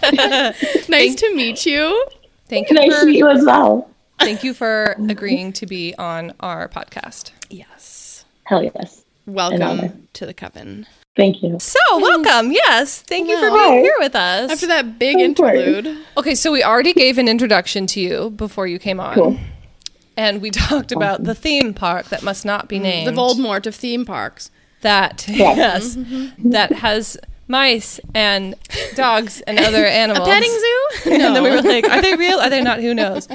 Nice 0.88 1.16
to 1.16 1.34
meet 1.36 1.66
you. 1.66 2.06
Thank 2.48 2.70
you. 2.70 2.76
Nice 2.76 2.92
to 2.94 3.00
For, 3.00 3.06
meet 3.06 3.18
you 3.18 3.28
as 3.30 3.44
well. 3.44 3.90
thank 4.20 4.44
you 4.44 4.54
for 4.54 4.96
agreeing 5.10 5.52
to 5.54 5.66
be 5.66 5.94
on 5.98 6.34
our 6.40 6.70
podcast. 6.70 7.32
Yes. 7.50 8.24
Hell 8.46 8.64
yes. 8.64 9.04
Welcome 9.26 10.08
to 10.14 10.26
the 10.26 10.34
coven. 10.34 10.86
Thank 11.16 11.42
you. 11.42 11.58
So, 11.60 11.80
welcome. 11.94 12.52
Yes. 12.52 13.02
Thank 13.02 13.30
you 13.30 13.36
for 13.38 13.50
being 13.50 13.74
Hi. 13.74 13.80
here 13.80 13.96
with 14.00 14.16
us. 14.16 14.52
After 14.52 14.68
that 14.68 15.00
big 15.00 15.20
Of 15.22 15.36
course. 15.38 15.54
interlude, 15.58 15.98
Okay, 16.18 16.36
so 16.36 16.52
we 16.52 16.62
already 16.62 16.92
gave 16.94 17.18
an 17.18 17.30
introduction 17.30 17.88
to 17.88 18.02
you 18.02 18.32
before 18.32 18.68
you 18.68 18.78
came 18.80 19.00
on. 19.00 19.14
Cool. 19.16 19.40
And 20.18 20.42
we 20.42 20.50
talked 20.52 20.92
about 20.92 21.24
the 21.24 21.34
theme 21.34 21.74
park 21.74 22.10
that 22.10 22.22
must 22.22 22.44
not 22.46 22.68
be 22.68 22.80
named. 22.80 23.08
the 23.08 23.14
Voldemort 23.20 23.66
of 23.66 23.74
theme 23.76 24.06
parks. 24.06 24.52
That, 24.82 25.26
yes, 25.30 25.98
that 26.40 26.74
has 26.74 27.18
mice 27.48 28.00
and 28.14 28.56
dogs 28.96 29.40
and 29.42 29.58
other 29.58 29.86
animals. 29.86 30.28
Petting 30.28 30.52
zoo? 30.52 31.12
And 31.14 31.22
then 31.36 31.44
we 31.44 31.50
were 31.50 31.62
like, 31.62 31.90
are 31.90 32.02
they 32.02 32.16
real? 32.16 32.40
Are 32.40 32.50
they 32.50 32.62
not? 32.62 32.82
Who 32.82 32.94
knows? 32.94 33.28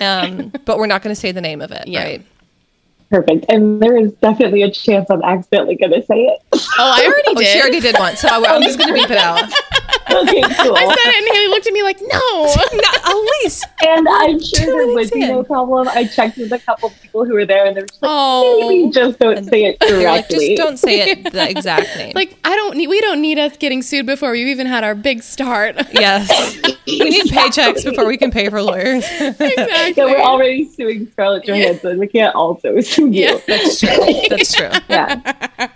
Um, 0.00 0.50
but 0.64 0.78
we're 0.78 0.86
not 0.86 1.02
going 1.02 1.14
to 1.14 1.20
say 1.20 1.30
the 1.32 1.40
name 1.42 1.60
of 1.60 1.72
it, 1.72 1.86
Yeah. 1.86 2.02
right? 2.04 2.26
Perfect. 3.10 3.46
And 3.48 3.80
there 3.80 3.96
is 3.96 4.12
definitely 4.14 4.62
a 4.62 4.70
chance 4.70 5.10
I'm 5.10 5.22
accidentally 5.22 5.76
going 5.76 5.92
to 5.92 6.02
say 6.04 6.24
it. 6.24 6.40
Oh, 6.52 6.58
I 6.78 7.04
already 7.06 7.22
Oh, 7.28 7.34
did. 7.34 7.46
she 7.46 7.60
already 7.60 7.80
did 7.80 7.96
one, 7.98 8.16
so 8.16 8.28
I, 8.28 8.54
I'm 8.54 8.62
just 8.62 8.78
going 8.78 8.88
to 8.88 8.94
beep 8.94 9.10
it 9.10 9.16
out. 9.16 9.42
okay, 10.10 10.42
cool. 10.42 10.76
I 10.76 10.84
said 10.84 11.10
it, 11.10 11.16
and 11.16 11.34
Haley 11.34 11.48
looked 11.48 11.66
at 11.66 11.72
me 11.72 11.82
like, 11.82 11.98
"No." 12.02 12.54
No, 12.74 13.12
Elise. 13.42 13.64
And 13.86 14.06
I'm 14.08 14.38
sure 14.40 14.66
there 14.84 14.86
would 14.94 15.10
be 15.10 15.20
no 15.20 15.42
problem. 15.42 15.88
I 15.88 16.04
checked 16.06 16.36
with 16.36 16.52
a 16.52 16.58
couple 16.58 16.90
people 16.90 17.07
who 17.12 17.32
were 17.34 17.46
there, 17.46 17.66
and 17.66 17.76
they're 17.76 17.86
just 17.86 18.02
like, 18.02 18.10
Oh. 18.12 18.68
maybe 18.68 18.90
just 18.90 19.18
don't 19.18 19.44
say 19.44 19.64
it 19.64 19.76
You're 19.88 20.02
like, 20.04 20.28
just 20.28 20.56
don't 20.56 20.76
say 20.78 21.10
it 21.10 21.32
the 21.32 21.48
exact 21.50 21.96
name. 21.96 22.12
Like 22.14 22.36
I 22.44 22.54
don't 22.56 22.76
need. 22.76 22.88
We 22.88 23.00
don't 23.00 23.20
need 23.20 23.38
us 23.38 23.56
getting 23.56 23.82
sued 23.82 24.06
before 24.06 24.30
we've 24.32 24.48
even 24.48 24.66
had 24.66 24.84
our 24.84 24.94
big 24.94 25.22
start. 25.22 25.76
yes, 25.92 26.28
we 26.86 26.98
need 27.10 27.24
paychecks 27.32 27.84
before 27.84 28.06
we 28.06 28.16
can 28.16 28.30
pay 28.30 28.48
for 28.48 28.62
lawyers. 28.62 29.04
exactly. 29.10 29.92
Yeah, 29.96 30.04
we're 30.04 30.18
already 30.20 30.64
suing 30.64 31.10
Scarlett 31.12 31.44
Johansson. 31.44 31.98
We 31.98 32.06
can't 32.06 32.34
also 32.34 32.80
sue 32.80 33.10
you. 33.10 33.22
Yeah. 33.24 33.40
That's 33.46 33.80
true. 33.80 33.88
That's 34.28 34.52
true. 34.52 34.70
Yeah. 34.88 35.68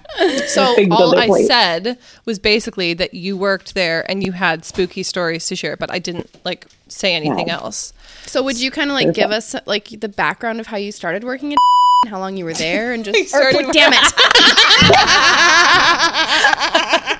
So 0.46 0.75
all 0.90 1.19
I 1.19 1.26
plate. 1.26 1.46
said 1.46 1.99
was 2.25 2.38
basically 2.38 2.94
that 2.94 3.14
you 3.14 3.37
worked 3.37 3.75
there 3.75 4.08
and 4.11 4.23
you 4.23 4.32
had 4.32 4.64
spooky 4.64 5.02
stories 5.02 5.46
to 5.46 5.56
share, 5.56 5.76
but 5.76 5.90
I 5.90 5.99
didn't 5.99 6.31
like 6.44 6.67
say 6.88 7.14
anything 7.14 7.49
Yeah. 7.49 7.55
else. 7.55 7.93
So 8.27 8.43
would 8.43 8.61
you 8.61 8.71
kind 8.71 8.91
of 8.91 8.95
like 8.95 9.13
give 9.15 9.31
us 9.31 9.55
like 9.67 9.89
the 10.01 10.09
background 10.09 10.61
of 10.61 10.67
how 10.67 10.77
you 10.77 10.93
started 10.93 11.25
working 11.25 11.53
at 11.53 11.59
and 12.05 12.11
how 12.11 12.19
long 12.19 12.37
you 12.37 12.45
were 12.45 12.55
there 12.55 12.93
and 12.93 13.05
just 13.05 13.29
started- 13.35 13.67
or, 13.67 13.73
damn 13.73 13.93
it. 13.93 13.99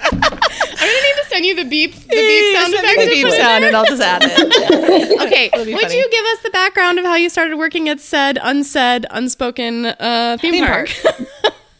I'm 0.05 0.89
gonna 0.89 1.03
need 1.03 1.23
to 1.23 1.27
send 1.29 1.45
you 1.47 1.55
the 1.55 1.65
beep 1.65 1.95
the 1.95 2.09
beep 2.09 2.57
sound 2.57 2.75
effect. 2.75 2.99
the 3.01 3.07
beep 3.07 3.29
sound 3.31 3.65
and 3.65 3.77
I'll 3.77 3.85
just 3.85 4.03
add 4.03 4.23
it. 4.25 5.21
Okay, 5.23 5.51
would 5.55 5.69
funny. 5.69 5.97
you 5.99 6.11
give 6.11 6.25
us 6.27 6.39
the 6.43 6.51
background 6.51 6.99
of 6.99 7.05
how 7.05 7.15
you 7.15 7.29
started 7.29 7.57
working 7.57 7.89
at 7.89 8.01
said 8.01 8.39
unsaid, 8.43 9.07
unspoken 9.11 9.87
uh, 9.87 10.37
theme, 10.41 10.53
Theme 10.53 10.67
park? 10.67 10.91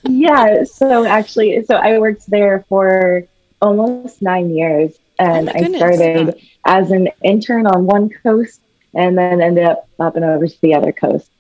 Yeah. 0.05 0.65
So 0.65 1.05
actually, 1.05 1.65
so 1.65 1.77
I 1.77 1.99
worked 1.99 2.29
there 2.31 2.65
for 2.69 3.25
almost 3.61 4.23
nine 4.23 4.51
years, 4.55 4.99
and 5.19 5.49
Oh 5.49 5.53
I 5.55 5.77
started 5.77 6.41
as 6.65 6.91
an 6.91 7.09
intern 7.23 7.67
on 7.67 7.87
one 7.87 8.09
coast, 8.09 8.61
and 8.95 9.17
then 9.17 9.41
ended 9.41 9.65
up 9.65 9.89
popping 9.97 10.25
over 10.25 10.47
to 10.47 10.61
the 10.61 10.75
other 10.75 10.93
coast. 10.93 11.31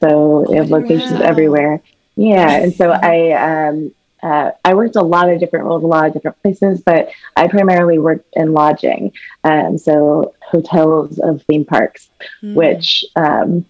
So 0.00 0.46
we 0.48 0.56
have 0.56 0.70
locations 0.70 1.12
wow. 1.20 1.20
everywhere. 1.20 1.82
Yeah, 2.16 2.50
and 2.50 2.74
so 2.74 2.90
I 2.90 3.32
um, 3.32 3.94
uh, 4.22 4.50
I 4.64 4.74
worked 4.74 4.96
a 4.96 5.02
lot 5.02 5.30
of 5.30 5.40
different 5.40 5.64
roles, 5.66 5.82
a 5.82 5.86
lot 5.86 6.06
of 6.06 6.12
different 6.12 6.40
places, 6.42 6.82
but 6.82 7.10
I 7.36 7.48
primarily 7.48 7.98
worked 7.98 8.28
in 8.34 8.52
lodging, 8.52 9.12
um, 9.44 9.78
so 9.78 10.34
hotels 10.42 11.18
of 11.18 11.42
theme 11.44 11.64
parks, 11.64 12.10
Hmm. 12.40 12.54
which 12.54 13.04
um, 13.16 13.64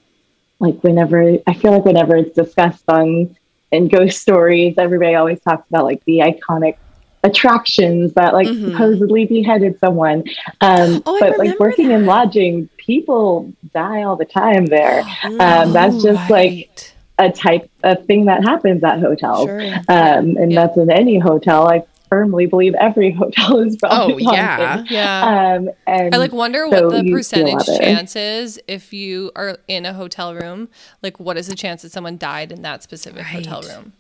like 0.59 0.83
whenever 0.83 1.39
I 1.47 1.55
feel 1.55 1.73
like 1.73 1.85
whenever 1.85 2.17
it's 2.17 2.35
discussed 2.35 2.85
on 2.89 3.37
in 3.71 3.89
ghost 3.89 4.21
stories, 4.21 4.75
everybody 4.79 5.15
always 5.15 5.41
talks 5.41 5.69
about 5.69 5.85
like 5.85 6.05
the 6.05 6.19
iconic 6.19 6.77
attractions 7.23 8.15
that 8.15 8.33
like 8.35 8.49
Mhm. 8.49 8.73
supposedly 8.73 9.27
beheaded 9.27 9.79
someone. 9.79 10.25
Um, 10.61 11.03
Oh, 11.07 11.19
but 11.21 11.39
like 11.39 11.59
working 11.61 11.91
in 11.91 12.07
lodging, 12.07 12.69
people 12.91 13.53
die 13.73 14.03
all 14.03 14.17
the 14.17 14.25
time 14.25 14.67
there. 14.67 15.03
Um, 15.25 15.73
that's 15.73 16.03
just 16.03 16.29
like 16.31 16.71
a 17.19 17.31
type 17.31 17.71
of 17.85 18.05
thing 18.07 18.25
that 18.27 18.43
happens 18.43 18.83
at 18.83 18.99
hotels. 19.01 19.47
Sure. 19.49 19.63
Um, 19.89 20.37
and 20.37 20.51
Yeah. 20.53 20.67
that's 20.67 20.77
in 20.79 20.91
any 20.91 21.19
hotel. 21.19 21.69
I 21.69 21.85
firmly 22.09 22.47
believe 22.47 22.75
every 22.75 23.11
hotel 23.23 23.61
is 23.61 23.77
probably 23.77 24.27
Oh 24.27 24.33
yeah. 24.33 24.57
haunted. 24.77 24.91
Yeah. 24.91 25.55
Um, 25.59 25.71
and 25.87 26.15
I 26.15 26.19
like 26.19 26.33
wonder 26.33 26.67
so 26.71 26.89
what 26.89 27.05
the 27.05 27.13
percentage 27.13 27.65
feel 27.67 27.75
it. 27.77 27.81
chance 27.81 28.17
is 28.17 28.61
if 28.67 28.93
you 28.93 29.31
are 29.37 29.59
in 29.69 29.87
a 29.87 29.93
hotel 29.93 30.35
room. 30.35 30.69
Like, 31.03 31.21
what 31.21 31.37
is 31.37 31.47
the 31.47 31.55
chance 31.55 31.83
that 31.83 31.93
someone 31.93 32.17
died 32.19 32.51
in 32.51 32.63
that 32.63 32.83
specific 32.83 33.23
hotel 33.23 33.63
room? 33.63 33.93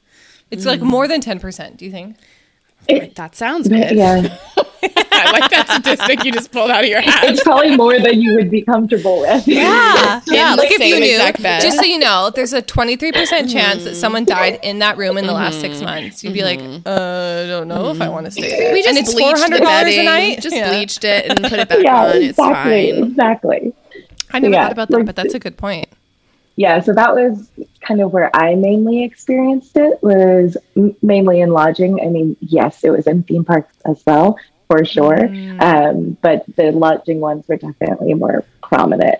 It's 0.50 0.66
like 0.66 0.80
more 0.80 1.06
than 1.06 1.20
ten 1.20 1.38
percent. 1.38 1.76
Do 1.76 1.84
you 1.84 1.92
think? 1.92 2.16
it, 2.88 3.14
That 3.14 3.36
sounds 3.36 3.68
good. 3.68 3.94
yeah, 3.94 4.36
I 4.56 4.99
like 5.32 5.50
that 5.50 5.68
statistic 5.68 6.24
you 6.24 6.32
just 6.32 6.52
pulled 6.52 6.70
out 6.70 6.84
of 6.84 6.90
your 6.90 7.00
hat. 7.00 7.24
it's 7.24 7.42
probably 7.42 7.76
more 7.76 7.98
than 7.98 8.20
you 8.20 8.34
would 8.34 8.50
be 8.50 8.62
comfortable 8.62 9.20
with. 9.20 9.46
Yeah, 9.46 10.20
yeah. 10.26 10.52
In 10.52 10.58
Like 10.58 10.70
if 10.70 10.80
you 10.80 10.98
knew, 11.00 11.12
exact 11.12 11.42
bed. 11.42 11.62
just 11.62 11.78
so 11.78 11.84
you 11.84 11.98
know, 11.98 12.30
there's 12.34 12.52
a 12.52 12.62
23% 12.62 13.52
chance 13.52 13.84
that 13.84 13.94
someone 13.94 14.24
mm-hmm. 14.24 14.38
died 14.38 14.60
in 14.62 14.78
that 14.80 14.96
room 14.96 15.16
in 15.18 15.26
the 15.26 15.32
last 15.32 15.60
six 15.60 15.76
mm-hmm. 15.76 15.84
months. 15.84 16.24
You'd 16.24 16.34
be 16.34 16.42
like, 16.42 16.60
mm-hmm. 16.60 16.86
uh, 16.86 17.44
I 17.44 17.46
don't 17.46 17.68
know 17.68 17.90
if 17.90 18.00
I 18.00 18.08
want 18.08 18.26
to 18.26 18.30
stay 18.30 18.48
there. 18.48 18.72
We 18.72 18.82
just 18.82 18.88
and 18.88 18.98
it's 18.98 19.12
bleached 19.14 19.36
$400 19.36 19.50
the 19.50 19.60
bedding, 19.60 20.00
a 20.00 20.02
night. 20.04 20.40
Just 20.40 20.56
Yeah. 20.56 20.70
bleached 20.70 21.04
it 21.04 21.26
and 21.30 21.42
put 21.42 21.58
it 21.58 21.68
back 21.70 21.78
yeah, 21.82 22.04
on. 22.04 22.16
It's 22.16 22.38
exactly, 22.38 22.92
fine. 22.92 23.04
exactly. 23.04 23.74
I 24.32 24.38
never 24.38 24.54
Yeah, 24.54 24.62
thought 24.64 24.72
about 24.72 24.88
that, 24.90 25.06
but 25.06 25.16
that's 25.16 25.34
a 25.34 25.38
good 25.38 25.56
point. 25.56 25.88
yeah 26.56 26.80
so 26.80 26.92
that 26.92 27.14
was 27.14 27.48
kind 27.80 28.00
of 28.00 28.12
where 28.12 28.34
i 28.36 28.54
mainly 28.54 29.04
experienced 29.04 29.76
it 29.76 30.02
was 30.02 30.56
m- 30.76 30.94
mainly 31.00 31.40
in 31.40 31.50
lodging 31.50 32.00
i 32.04 32.08
mean 32.08 32.36
yes 32.40 32.82
it 32.84 32.90
was 32.90 33.06
in 33.06 33.22
theme 33.22 33.44
parks 33.44 33.74
as 33.86 34.02
well 34.06 34.36
for 34.70 34.84
sure. 34.84 35.26
Um, 35.60 36.16
but 36.22 36.44
the 36.56 36.70
lodging 36.70 37.20
ones 37.20 37.46
were 37.48 37.56
definitely 37.56 38.14
more 38.14 38.44
prominent. 38.62 39.18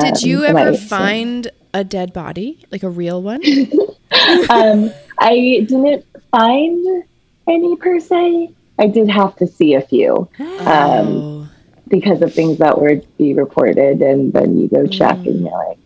Did 0.00 0.14
um, 0.14 0.20
you 0.22 0.44
ever 0.44 0.74
find 0.74 1.50
a 1.74 1.84
dead 1.84 2.12
body, 2.12 2.64
like 2.70 2.82
a 2.82 2.88
real 2.88 3.22
one? 3.22 3.42
um, 4.50 4.90
I 5.18 5.64
didn't 5.68 6.06
find 6.30 7.04
any 7.46 7.76
per 7.76 8.00
se. 8.00 8.50
I 8.78 8.86
did 8.88 9.08
have 9.08 9.36
to 9.36 9.46
see 9.46 9.74
a 9.74 9.80
few 9.80 10.28
um, 10.38 10.66
oh. 10.66 11.48
because 11.88 12.22
of 12.22 12.34
things 12.34 12.58
that 12.58 12.80
would 12.80 13.06
be 13.16 13.34
reported, 13.34 14.02
and 14.02 14.32
then 14.32 14.58
you 14.58 14.68
go 14.68 14.86
check, 14.86 15.16
and 15.18 15.40
you're 15.40 15.50
like, 15.50 15.78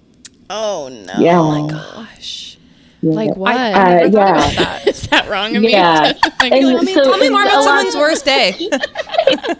Oh 0.52 0.88
no! 0.88 1.12
Yeah. 1.18 1.38
Oh 1.38 1.62
my 1.62 1.70
gosh! 1.70 2.49
Yeah. 3.02 3.12
Like 3.14 3.36
what? 3.36 3.56
I, 3.56 3.72
Uh, 3.72 3.78
I 3.78 3.92
never 3.94 4.10
thought 4.10 4.52
yeah. 4.52 4.64
that. 4.64 4.86
Is 4.88 5.02
that 5.08 5.28
wrong 5.28 5.56
of 5.56 5.62
me? 5.62 5.70
Yeah. 5.72 6.12
Like, 6.40 6.52
And 6.52 6.62
tell 6.62 6.82
me- 6.82 6.94
so 6.94 7.04
Tell 7.04 7.18
me 7.18 7.28
more 7.28 7.42
about 7.42 7.64
someone's 7.64 7.94
worst 7.96 8.24
day. 8.34 8.54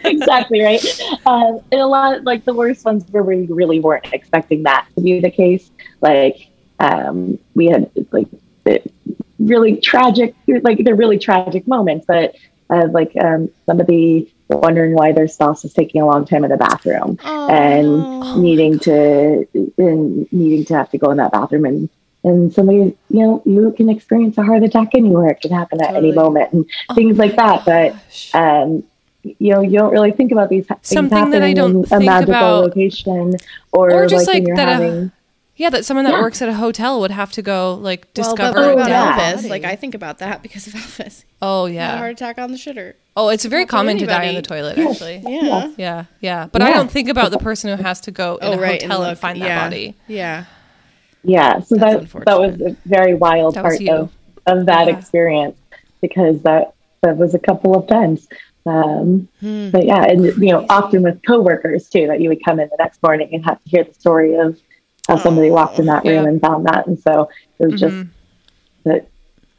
exactly 0.05 0.61
right. 0.63 0.83
Um, 1.27 1.61
and 1.71 1.81
a 1.81 1.87
lot 1.87 2.25
like 2.25 2.45
the 2.45 2.55
worst 2.55 2.85
ones 2.85 3.05
where 3.11 3.23
we 3.23 3.47
really 3.47 3.81
weren't 3.81 4.07
expecting 4.13 4.63
that 4.65 4.87
to 4.95 5.01
be 5.03 5.21
the 5.21 5.31
case. 5.31 5.71
Like 6.01 6.49
um, 6.79 7.39
we 7.55 7.67
had 7.67 7.91
like 8.13 8.29
really 9.39 9.77
tragic, 9.79 10.35
like 10.63 10.85
they're 10.85 10.95
really 10.95 11.19
tragic 11.19 11.67
moments, 11.67 12.07
but 12.07 12.35
uh, 12.71 12.89
like 12.93 13.13
um, 13.21 13.49
somebody 13.67 14.33
wondering 14.49 14.95
why 14.95 15.13
their 15.13 15.29
spouse 15.29 15.65
is 15.65 15.73
taking 15.73 16.01
a 16.01 16.07
long 16.07 16.25
time 16.25 16.45
in 16.45 16.51
the 16.51 16.57
bathroom 16.57 17.19
Oh, 17.25 17.49
and 17.49 18.43
needing 18.43 18.79
to 18.81 19.47
and 19.79 20.33
needing 20.33 20.65
to 20.67 20.75
have 20.75 20.91
to 20.91 20.99
go 20.99 21.11
in 21.11 21.19
that 21.19 21.33
bathroom 21.33 21.65
and 21.67 21.89
and 22.25 22.53
somebody 22.53 22.79
you 22.79 22.97
know 23.27 23.43
you 23.47 23.73
can 23.77 23.89
experience 23.89 24.37
a 24.39 24.43
heart 24.43 24.63
attack 24.63 24.89
anywhere 24.95 25.29
it 25.29 25.41
can 25.41 25.51
happen 25.51 25.83
at 25.83 25.95
any 25.95 26.13
moment 26.13 26.53
and 26.53 26.67
things 26.95 27.17
like 27.19 27.35
that 27.37 27.65
but 27.65 27.95
um, 28.35 28.83
you 29.23 29.53
know, 29.53 29.61
you 29.61 29.79
don't 29.79 29.93
really 29.93 30.13
think 30.13 30.33
about 30.33 30.49
these 30.49 30.67
things 30.67 30.81
Something 30.83 31.31
that 31.31 31.43
I 31.43 31.49
happening 31.49 31.55
don't 31.57 31.71
in 31.77 31.85
a 31.85 31.87
think 31.87 32.05
magical 32.07 32.35
about- 32.35 32.63
location, 32.65 33.35
or, 33.71 33.93
Or 33.93 34.07
just 34.07 34.27
like, 34.27 34.45
like 34.45 34.57
that, 34.57 34.67
uh, 34.69 34.73
having. 34.73 35.13
Yeah, 35.57 35.69
that 35.69 35.85
someone 35.85 36.07
that 36.07 36.15
Yeah. 36.15 36.23
works 36.23 36.41
at 36.41 36.49
a 36.49 36.55
hotel 36.55 37.01
would 37.01 37.11
have 37.11 37.31
to 37.33 37.43
go 37.43 37.75
like 37.75 38.07
Well, 38.17 38.25
discover 38.35 38.55
but 38.55 38.63
a 38.65 38.71
Oh, 38.71 38.73
about. 38.79 39.19
Elvis? 39.21 39.51
Like 39.51 39.65
I 39.65 39.77
think 39.77 39.95
about 39.95 40.21
that 40.21 40.41
because 40.43 40.67
of 40.69 40.73
Elvis. 40.83 41.25
oh 41.43 41.67
Had 41.67 41.71
a 41.71 41.75
yeah. 41.75 41.97
heart 41.99 42.13
attack 42.13 42.39
on 42.39 42.51
the 42.51 42.57
shitter. 42.57 42.95
Oh, 43.15 43.29
it's 43.29 43.45
very 43.45 43.65
Not 43.65 43.69
common 43.69 43.99
to 43.99 44.07
die 44.07 44.25
in 44.25 44.37
the 44.37 44.41
toilet. 44.41 44.79
Yeah. 44.79 44.89
Actually. 44.89 45.23
Yeah. 45.27 45.71
Yeah, 45.77 46.05
yeah. 46.23 46.47
But 46.51 46.63
I 46.63 46.73
don't 46.73 46.91
think 46.91 47.11
about 47.11 47.31
the 47.31 47.39
person 47.39 47.77
who 47.77 47.83
has 47.83 48.01
to 48.03 48.11
go 48.11 48.37
in 48.37 48.49
Oh 48.49 48.53
a 48.55 48.59
right. 48.59 48.81
hotel 48.81 49.03
and, 49.03 49.11
look- 49.11 49.19
find 49.19 49.43
that 49.43 49.65
body. 49.67 49.97
Yeah. 50.09 50.45
Yeah, 51.23 51.61
so 51.61 51.77
That's 51.77 52.13
that 52.13 52.25
that 52.25 52.39
was 52.41 52.61
a 52.61 52.77
very 52.87 53.15
wild 53.15 53.55
That 53.55 53.63
part 53.65 53.81
of, 53.89 54.11
of 54.47 54.67
that 54.67 54.87
Yeah. 54.89 54.97
experience 54.97 55.57
because 56.01 56.43
that 56.43 56.73
that 57.03 57.17
was 57.17 57.35
a 57.35 57.39
couple 57.39 57.77
of 57.77 57.87
times. 57.87 58.27
Um, 58.67 59.29
Hmm. 59.41 59.71
but 59.71 59.85
yeah, 59.87 60.05
and 60.05 60.25
you 60.25 60.53
know, 60.53 60.67
often 60.69 61.03
with 61.03 61.23
coworkers 61.27 61.89
too, 61.89 62.07
that 62.09 62.21
you 62.21 62.29
would 62.29 62.45
come 62.45 62.61
in 62.61 62.69
the 62.69 62.77
next 62.79 63.03
morning 63.03 63.29
and 63.33 63.45
have 63.45 63.63
to 63.63 63.69
hear 63.69 63.85
the 63.85 63.95
story 63.95 64.35
of 64.37 64.59
how 65.09 65.17
somebody 65.17 65.51
walked 65.51 65.79
in 65.79 65.87
that 65.87 66.05
room 66.05 66.25
Yeah. 66.25 66.29
and 66.29 66.41
found 66.41 66.67
that, 66.67 66.87
and 66.87 66.99
so 66.99 67.29
it 67.59 67.67
was 67.71 67.81
just 67.81 67.95
Mhm. 67.97 68.09
that 68.85 69.07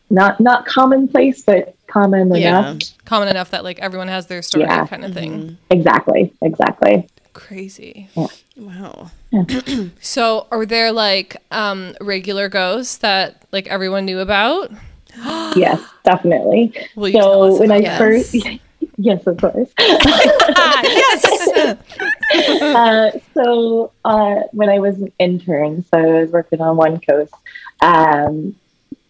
not 0.09 0.39
not 0.39 0.65
commonplace, 0.65 1.41
but 1.43 1.75
common 1.87 2.33
Yeah. 2.33 2.59
enough. 2.71 2.77
Common 3.05 3.27
enough 3.27 3.51
that 3.51 3.63
like 3.63 3.79
everyone 3.79 4.07
has 4.07 4.27
their 4.27 4.41
story 4.41 4.63
Yeah. 4.65 4.85
kind 4.87 5.03
of 5.05 5.13
thing. 5.13 5.31
Mm-hmm. 5.33 5.53
Exactly, 5.71 6.33
exactly. 6.41 7.07
Crazy. 7.33 8.07
Wow. 8.57 9.11
So, 10.01 10.47
are 10.51 10.65
there 10.65 10.91
like 10.91 11.37
um 11.51 11.95
regular 12.01 12.49
ghosts 12.49 12.97
that 12.97 13.45
like 13.51 13.67
everyone 13.67 14.05
knew 14.05 14.19
about? 14.19 14.71
yes, 15.55 15.81
definitely. 16.03 16.73
Will 16.95 17.09
you 17.09 17.13
tell 17.15 17.51
So 17.51 17.59
when 17.59 17.71
I 17.71 17.77
Yes. 17.77 17.97
first, 17.97 18.61
yes, 18.97 19.25
of 19.27 19.39
course. 19.39 19.69
Yes. 20.83 21.41
uh, 22.33 23.11
so 23.33 23.91
uh, 24.05 24.35
when 24.51 24.69
I 24.69 24.79
was 24.79 25.01
an 25.01 25.11
intern, 25.19 25.83
so 25.83 25.97
I 25.97 26.21
was 26.21 26.31
working 26.31 26.61
on 26.61 26.77
one 26.77 26.99
coast. 26.99 27.33
Um, 27.81 28.55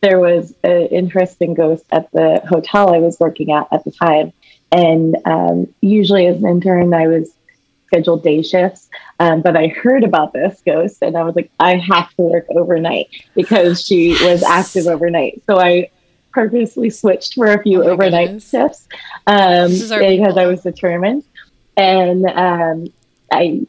there 0.02 0.20
was 0.20 0.54
an 0.64 0.88
interesting 0.88 1.54
ghost 1.54 1.86
at 1.92 2.12
the 2.12 2.42
hotel 2.48 2.94
I 2.94 2.98
was 3.00 3.20
working 3.20 3.52
at 3.52 3.68
at 3.72 3.84
the 3.84 3.92
time, 3.92 4.34
and 4.72 5.16
um, 5.26 5.74
usually 5.82 6.26
as 6.28 6.38
an 6.42 6.50
intern, 6.50 6.94
I 6.94 7.08
was 7.08 7.32
scheduled 7.92 8.24
day 8.24 8.42
shifts. 8.42 8.90
Um, 9.20 9.42
but 9.42 9.56
I 9.58 9.68
heard 9.68 10.04
about 10.04 10.34
this 10.34 10.62
ghost, 10.66 11.02
and 11.02 11.18
I 11.18 11.24
was 11.24 11.36
like, 11.36 11.52
I 11.60 11.76
have 11.76 12.10
to 12.16 12.22
work 12.24 12.46
overnight 12.50 13.08
because 13.36 13.86
she 13.86 14.12
was 14.24 14.44
active 14.44 14.88
overnight. 14.88 15.44
So 15.46 15.60
I 15.60 15.90
purposely 16.32 16.90
switched 16.90 17.36
for 17.36 17.48
a 17.48 17.62
few 17.62 17.84
Oh 17.84 17.90
overnight 17.90 18.28
goodness. 18.28 18.50
shifts 18.50 18.88
um, 19.28 19.70
because 19.72 20.38
I 20.38 20.46
was 20.46 20.62
determined. 20.62 21.24
And 21.78 22.26
um, 22.28 22.88
I 23.32 23.66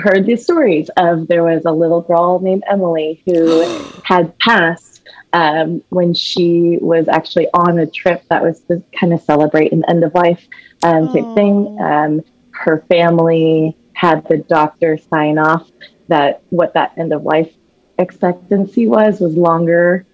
heard 0.00 0.24
these 0.26 0.42
stories 0.42 0.90
of 0.96 1.28
there 1.28 1.44
was 1.44 1.64
a 1.66 1.72
little 1.72 2.00
girl 2.00 2.40
named 2.40 2.64
Emily 2.70 3.22
who 3.26 3.62
had 4.04 4.36
passed 4.38 5.02
um, 5.34 5.82
when 5.90 6.14
she 6.14 6.78
was 6.80 7.08
actually 7.08 7.48
on 7.54 7.78
a 7.78 7.86
trip 7.86 8.22
that 8.28 8.42
was 8.42 8.60
to 8.62 8.82
kind 8.98 9.12
of 9.12 9.20
celebrate 9.22 9.72
an 9.72 9.84
end 9.88 10.04
of 10.04 10.14
life 10.14 10.46
um, 10.82 11.06
type 11.12 11.34
thing. 11.34 11.78
Um, 11.80 12.22
her 12.62 12.84
family 12.88 13.76
had 13.94 14.26
the 14.28 14.38
doctor 14.38 14.98
sign 15.12 15.38
off 15.38 15.70
that 16.08 16.42
what 16.50 16.74
that 16.74 16.92
end 16.96 17.12
of 17.12 17.22
life 17.22 17.52
expectancy 17.98 18.86
was 18.88 19.20
was 19.20 19.34
longer 19.34 20.04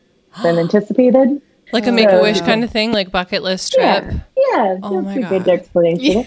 than 0.43 0.59
anticipated. 0.65 1.41
like 1.73 1.87
a 1.87 1.93
make 1.93 2.09
a 2.11 2.21
wish 2.21 2.41
Uh, 2.41 2.45
kind 2.47 2.65
of 2.65 2.71
thing, 2.71 2.93
like 2.93 3.11
bucket 3.11 3.43
list 3.43 3.73
trip. 3.73 4.05
Yeah, 4.05 4.21
yeah, 4.55 4.79
Oh 4.83 5.03
that's 5.03 5.17
a 5.17 5.21
good 5.39 5.49
explanation. 5.49 6.25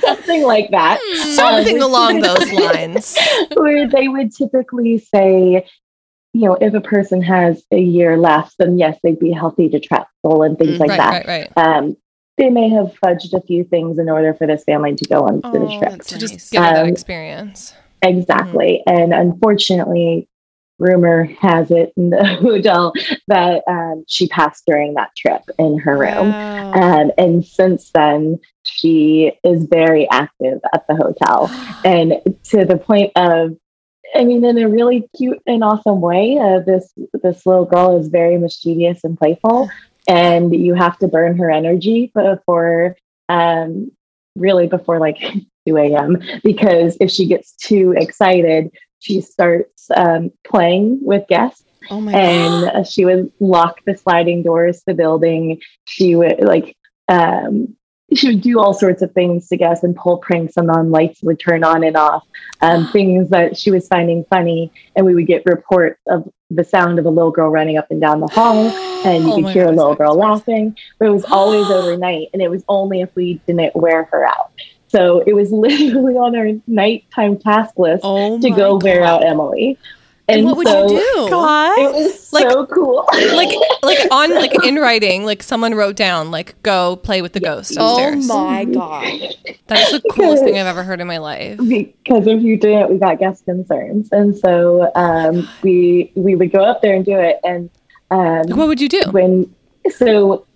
Something 0.00 0.42
like 0.42 0.70
that. 0.70 1.00
Something 1.34 1.76
Um, 1.76 1.82
along 1.82 2.20
those 2.28 2.50
lines. 2.52 3.16
where 3.54 3.86
they 3.88 4.08
would 4.08 4.34
typically 4.34 4.98
say, 4.98 5.66
you 6.32 6.40
know, 6.48 6.54
if 6.60 6.74
a 6.74 6.80
person 6.80 7.22
has 7.22 7.62
a 7.70 7.78
year 7.80 8.16
left, 8.16 8.56
then 8.58 8.78
yes, 8.78 8.98
they'd 9.02 9.18
be 9.18 9.32
healthy 9.32 9.68
to 9.70 9.80
travel 9.80 10.42
and 10.42 10.58
things 10.58 10.76
Mm, 10.78 10.80
like 10.80 10.90
right, 10.90 10.98
that. 10.98 11.26
right, 11.26 11.50
right. 11.56 11.76
Um, 11.76 11.96
they 12.38 12.50
may 12.50 12.68
have 12.68 12.94
fudged 13.02 13.32
a 13.32 13.40
few 13.42 13.64
things 13.64 13.98
in 13.98 14.08
order 14.10 14.34
for 14.34 14.46
this 14.46 14.64
family 14.64 14.94
to 14.94 15.04
go 15.08 15.20
on 15.26 15.42
to 15.42 15.58
the 15.58 15.66
Oh, 15.66 15.78
trip. 15.78 16.02
To 16.02 16.18
just 16.18 16.34
nice. 16.34 16.50
get 16.50 16.60
that 16.60 16.82
Um, 16.82 16.88
experience. 16.88 17.74
Exactly. 18.02 18.82
And 18.86 19.12
unfortunately, 19.14 20.28
rumor 20.78 21.24
has 21.40 21.70
it 21.70 21.92
in 21.96 22.10
the 22.10 22.24
hotel 22.42 22.92
that 23.28 23.62
um, 23.66 24.04
she 24.06 24.28
passed 24.28 24.64
during 24.66 24.92
that 24.94 25.10
trip 25.16 25.40
in 25.58 25.78
her 25.78 25.96
room. 25.96 26.30
Wow. 26.30 26.72
Um, 26.72 27.10
and 27.16 27.44
since 27.44 27.90
then, 27.92 28.38
she 28.64 29.32
is 29.42 29.64
very 29.70 30.06
active 30.10 30.60
at 30.74 30.86
the 30.88 30.94
hotel. 30.96 31.50
And 31.84 32.14
to 32.50 32.64
the 32.64 32.76
point 32.76 33.12
of, 33.16 33.56
I 34.14 34.24
mean, 34.24 34.44
in 34.44 34.58
a 34.58 34.68
really 34.68 35.08
cute 35.16 35.40
and 35.46 35.62
awesome 35.64 36.00
way, 36.00 36.36
uh, 36.38 36.60
this 36.60 36.92
this 37.22 37.46
little 37.46 37.64
girl 37.64 37.98
is 37.98 38.08
very 38.08 38.36
mischievous 38.38 39.04
and 39.04 39.16
playful, 39.18 39.70
and 40.08 40.54
you 40.54 40.74
have 40.74 40.98
to 40.98 41.08
burn 41.08 41.36
her 41.38 41.50
energy 41.50 42.12
before, 42.14 42.96
um, 43.28 43.90
really 44.34 44.66
before 44.66 45.00
like 45.00 45.18
2 45.68 45.76
a.m. 45.76 46.22
Because 46.44 46.96
if 47.00 47.10
she 47.10 47.26
gets 47.26 47.52
too 47.52 47.94
excited, 47.96 48.70
she 49.00 49.20
starts 49.20 49.90
um, 49.94 50.32
playing 50.44 50.98
with 51.02 51.26
guests 51.28 51.64
oh 51.90 52.08
and 52.08 52.64
uh, 52.70 52.84
she 52.84 53.04
would 53.04 53.30
lock 53.40 53.80
the 53.84 53.96
sliding 53.96 54.42
doors 54.42 54.78
to 54.78 54.84
the 54.88 54.94
building. 54.94 55.60
She 55.84 56.14
would 56.14 56.40
like 56.40 56.76
um, 57.08 57.76
she 58.14 58.28
would 58.28 58.40
do 58.40 58.60
all 58.60 58.72
sorts 58.72 59.02
of 59.02 59.12
things 59.12 59.48
to 59.48 59.56
guests 59.56 59.82
and 59.82 59.96
pull 59.96 60.18
pranks 60.18 60.56
and 60.56 60.70
on 60.70 60.90
lights 60.90 61.22
would 61.22 61.40
turn 61.40 61.64
on 61.64 61.82
and 61.82 61.96
off, 61.96 62.24
um, 62.62 62.88
things 62.92 63.28
that 63.30 63.56
she 63.56 63.70
was 63.70 63.88
finding 63.88 64.24
funny, 64.24 64.72
and 64.94 65.04
we 65.04 65.14
would 65.14 65.26
get 65.26 65.42
reports 65.46 66.00
of 66.08 66.28
the 66.50 66.64
sound 66.64 66.98
of 66.98 67.06
a 67.06 67.10
little 67.10 67.32
girl 67.32 67.50
running 67.50 67.76
up 67.76 67.90
and 67.90 68.00
down 68.00 68.20
the 68.20 68.28
hall, 68.28 68.70
and 69.06 69.24
you 69.24 69.32
Oh 69.32 69.36
could 69.42 69.52
hear 69.52 69.64
God, 69.66 69.74
a 69.74 69.76
little 69.76 69.94
girl 69.94 70.14
laughing. 70.14 70.76
But 70.98 71.08
it 71.08 71.10
was 71.12 71.24
always 71.24 71.66
overnight, 71.70 72.28
and 72.32 72.42
it 72.42 72.50
was 72.50 72.64
only 72.68 73.00
if 73.00 73.14
we 73.14 73.34
didn't 73.46 73.74
wear 73.76 74.04
her 74.04 74.24
out. 74.26 74.52
So 74.88 75.22
it 75.26 75.32
was 75.34 75.50
literally 75.52 76.14
on 76.16 76.36
our 76.36 76.50
nighttime 76.66 77.38
task 77.38 77.78
list 77.78 78.02
Oh 78.04 78.40
to 78.40 78.50
my 78.50 78.56
go 78.56 78.76
wear 78.76 79.02
out 79.04 79.24
Emily. 79.24 79.78
And, 80.28 80.44
what 80.44 80.56
would 80.56 80.66
so 80.66 80.90
you 80.90 80.98
do? 80.98 81.30
God. 81.30 81.78
It 81.78 81.92
was 81.94 82.32
Like- 82.32 82.50
so 82.50 82.66
cool. 82.66 83.06
like 83.12 83.54
like 83.84 83.98
on 84.10 84.34
like 84.34 84.52
in 84.64 84.74
writing, 84.74 85.24
like 85.24 85.40
someone 85.40 85.72
wrote 85.76 85.94
down 85.94 86.32
like 86.32 86.60
go 86.64 86.96
play 86.96 87.22
with 87.22 87.32
the 87.32 87.38
ghost 87.38 87.76
Oh 87.78 87.92
upstairs. 87.94 88.26
my 88.26 88.64
god. 88.64 89.04
That's 89.68 89.92
the 89.92 90.00
coolest 90.10 90.42
thing 90.42 90.58
I've 90.58 90.66
ever 90.66 90.82
heard 90.82 91.00
in 91.00 91.06
my 91.06 91.18
life. 91.18 91.58
because 91.58 92.26
if 92.26 92.42
you 92.42 92.56
didn't, 92.56 92.90
we 92.90 92.98
got 92.98 93.20
guest 93.20 93.44
concerns, 93.44 94.08
and 94.10 94.36
so 94.36 94.90
um, 94.96 95.48
we 95.62 96.10
we 96.16 96.34
would 96.34 96.50
go 96.50 96.64
up 96.64 96.82
there 96.82 96.96
and 96.96 97.04
do 97.04 97.16
it. 97.20 97.38
And 97.44 97.70
um, 98.10 98.44
What 98.50 98.68
would 98.68 98.80
you 98.80 98.88
do? 98.88 99.02
when 99.10 99.54
so 99.90 100.46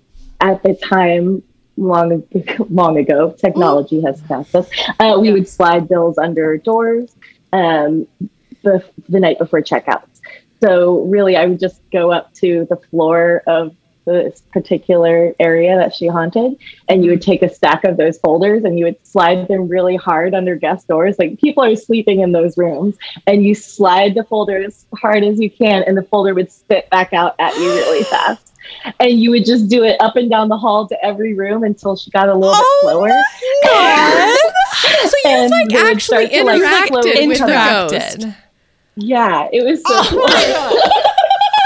at 0.40 0.62
the 0.62 0.75
time 0.75 1.42
long 1.76 2.23
long 2.71 2.99
ago 2.99 3.33
technology 3.38 4.00
has 4.02 4.21
passed 4.23 4.54
us 4.54 4.69
uh, 4.99 5.16
we 5.21 5.33
would 5.33 5.49
slide 5.49 5.88
bills 5.88 6.19
under 6.19 6.57
doors 6.57 7.14
um, 7.52 8.07
the, 8.62 8.85
the 9.09 9.21
night 9.21 9.38
before 9.38 9.62
checkouts 9.62 10.21
so 10.62 11.00
really 11.04 11.37
i 11.37 11.47
would 11.47 11.61
just 11.61 11.80
go 11.90 12.11
up 12.11 12.33
to 12.35 12.66
the 12.69 12.76
floor 12.76 13.42
of 13.47 13.75
this 14.04 14.42
particular 14.52 15.35
area 15.38 15.76
that 15.76 15.95
she 15.95 16.07
haunted, 16.07 16.57
and 16.88 17.04
you 17.04 17.11
would 17.11 17.23
take 17.23 17.42
a 17.42 17.49
stack 17.49 17.85
of 17.85 17.97
those 17.97 18.19
folders 18.19 18.64
and 18.64 18.78
you 18.78 18.85
would 18.85 19.07
slide 19.07 19.49
them 19.49 19.69
really 19.69 19.97
hard 19.97 20.35
under 20.35 20.57
guest 20.57 20.88
doors. 20.88 21.16
Like 21.19 21.38
people 21.40 21.64
are 21.64 21.76
sleeping 21.76 22.21
in 22.21 22.33
those 22.33 22.57
rooms, 22.57 22.97
and 23.26 23.45
you 23.45 23.54
slide 23.54 24.14
the 24.14 24.25
folder 24.25 24.62
as 24.62 24.87
hard 24.95 25.25
as 25.25 25.40
you 25.40 25.50
can, 25.50 25.83
and 25.85 25.97
the 25.97 26.02
folder 26.02 26.35
would 26.35 26.50
spit 26.50 26.88
back 26.90 27.12
out 27.12 27.35
at 27.38 27.54
you 27.54 27.69
really 27.69 28.04
fast. 28.04 28.54
And 29.00 29.21
you 29.21 29.30
would 29.30 29.45
just 29.45 29.69
do 29.69 29.83
it 29.85 30.00
up 30.00 30.16
and 30.16 30.30
down 30.30 30.49
the 30.49 30.57
hall 30.57 30.87
to 30.88 31.04
every 31.04 31.35
room 31.35 31.64
until 31.64 31.97
she 31.97 32.11
got 32.11 32.28
a 32.28 32.35
little 32.35 32.52
bit 32.52 32.62
oh 32.62 32.80
slower. 32.83 33.09
so 35.09 35.16
you 35.25 35.30
And 35.30 35.50
like 35.50 35.69
they 35.69 35.76
would 35.76 35.87
actually 35.87 36.26
start 36.26 36.30
to, 36.30 36.45
like, 36.45 36.62
interacted 36.62 37.28
with 37.28 37.38
the 37.38 37.47
ghost. 37.47 38.26
Yeah, 38.97 39.49
it 39.52 39.64
was 39.64 39.80
so 39.80 39.95
Oh 39.95 40.09
cool. 40.11 41.02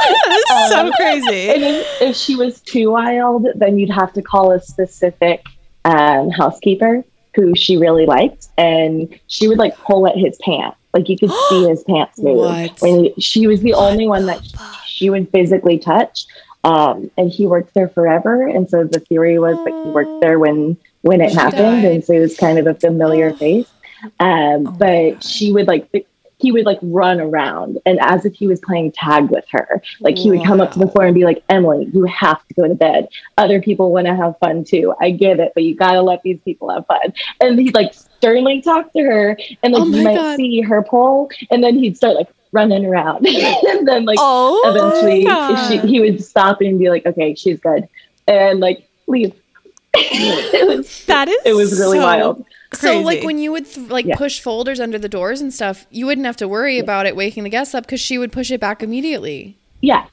god! 0.48 0.68
So 0.70 0.78
Um, 0.86 0.92
crazy. 0.92 1.50
And 1.50 1.62
if, 1.62 2.02
if 2.02 2.16
she 2.16 2.36
was 2.36 2.60
too 2.60 2.90
wild, 2.92 3.46
then 3.54 3.78
you'd 3.78 3.90
have 3.90 4.12
to 4.14 4.22
call 4.22 4.52
a 4.52 4.60
specific 4.60 5.44
um, 5.84 6.30
housekeeper 6.30 7.04
who 7.34 7.54
she 7.56 7.76
really 7.76 8.06
liked, 8.06 8.48
and 8.58 9.18
she 9.26 9.48
would 9.48 9.58
like 9.58 9.76
pull 9.78 10.06
at 10.06 10.16
his 10.16 10.38
pants. 10.44 10.76
Like 10.92 11.08
you 11.08 11.18
could 11.18 11.30
see 11.48 11.68
his 11.68 11.82
pants 11.84 12.18
move. 12.20 12.36
What? 12.38 12.80
When 12.80 13.14
she 13.18 13.46
was 13.46 13.60
the 13.60 13.74
only 13.74 14.06
one 14.06 14.26
that 14.26 14.40
she 14.86 15.10
would 15.10 15.28
physically 15.30 15.78
touch. 15.78 16.26
Um, 16.62 17.10
and 17.18 17.30
he 17.30 17.46
worked 17.46 17.74
there 17.74 17.88
forever, 17.90 18.46
and 18.48 18.70
so 18.70 18.84
the 18.84 18.98
theory 19.00 19.38
was 19.38 19.54
that 19.64 19.82
he 19.84 19.90
worked 19.90 20.22
there 20.22 20.38
when 20.38 20.78
when 21.02 21.20
it 21.20 21.30
She 21.32 21.36
happened, 21.36 21.82
died. 21.82 21.84
and 21.84 22.02
so 22.04 22.14
it 22.14 22.20
was 22.20 22.38
kind 22.38 22.58
of 22.58 22.66
a 22.66 22.72
familiar 22.74 23.30
Oh. 23.34 23.36
face. 23.44 23.70
Um, 24.18 24.66
Oh 24.68 24.70
but 24.78 25.22
she 25.22 25.52
would 25.52 25.66
like 25.66 25.90
he 26.38 26.52
would 26.52 26.66
like 26.66 26.78
run 26.82 27.20
around 27.20 27.78
and 27.86 27.98
as 28.00 28.24
if 28.24 28.34
he 28.34 28.46
was 28.46 28.60
playing 28.60 28.92
tag 28.92 29.30
with 29.30 29.44
her. 29.50 29.82
Like 30.00 30.18
he 30.18 30.30
would 30.30 30.44
come 30.44 30.60
up 30.60 30.72
to 30.72 30.78
the 30.78 30.88
floor 30.88 31.06
and 31.06 31.14
be 31.14 31.24
like, 31.24 31.42
Emily, 31.48 31.88
you 31.92 32.04
have 32.04 32.46
to 32.48 32.54
go 32.54 32.68
to 32.68 32.74
bed. 32.74 33.08
Other 33.38 33.60
people 33.62 33.92
want 33.92 34.06
to 34.06 34.14
have 34.14 34.38
fun 34.38 34.64
too. 34.64 34.94
I 35.00 35.10
get 35.10 35.38
it, 35.40 35.52
but 35.54 35.62
you 35.62 35.74
gotta 35.74 36.02
let 36.02 36.22
these 36.22 36.40
people 36.44 36.70
have 36.70 36.86
fun. 36.86 37.12
And 37.40 37.58
he'd 37.58 37.74
like 37.74 37.94
sternly 37.94 38.60
talk 38.62 38.92
to 38.92 39.00
her 39.00 39.38
and 39.62 39.72
like 39.72 39.82
Oh 39.82 39.86
you 39.86 40.04
might 40.04 40.16
God. 40.16 40.36
see 40.36 40.60
her 40.62 40.82
pull 40.82 41.30
and 41.50 41.62
then 41.62 41.78
he'd 41.78 41.96
start 41.96 42.16
like 42.16 42.28
running 42.52 42.84
around. 42.84 43.26
and 43.26 43.86
then 43.86 44.04
like 44.04 44.18
oh, 44.20 44.60
eventually 44.66 45.24
she, 45.68 45.86
he 45.88 46.00
would 46.00 46.22
stop 46.22 46.60
and 46.60 46.78
be 46.78 46.90
like, 46.90 47.06
Okay, 47.06 47.34
she's 47.34 47.60
good. 47.60 47.88
And 48.26 48.60
like 48.60 48.88
leave. 49.06 49.34
it 49.96 50.66
was 50.66 51.04
that 51.04 51.28
is 51.28 51.36
it 51.44 51.54
was 51.54 51.78
really 51.78 51.98
so- 51.98 52.04
wild. 52.04 52.44
So 52.74 53.00
like 53.00 53.22
when 53.24 53.38
you 53.38 53.52
would 53.52 53.66
th- 53.66 53.90
like 53.90 54.06
Yeah. 54.06 54.16
push 54.16 54.40
folders 54.40 54.80
under 54.80 54.98
the 54.98 55.08
doors 55.08 55.40
and 55.40 55.52
stuff, 55.52 55.86
you 55.90 56.06
wouldn't 56.06 56.26
have 56.26 56.36
to 56.38 56.48
worry 56.48 56.78
about 56.78 57.06
it 57.06 57.16
waking 57.16 57.44
the 57.44 57.50
guests 57.50 57.74
up 57.74 57.84
because 57.84 58.00
she 58.00 58.18
would 58.18 58.32
push 58.32 58.50
it 58.50 58.60
back 58.60 58.82
immediately. 58.82 59.56
Yeah. 59.80 60.06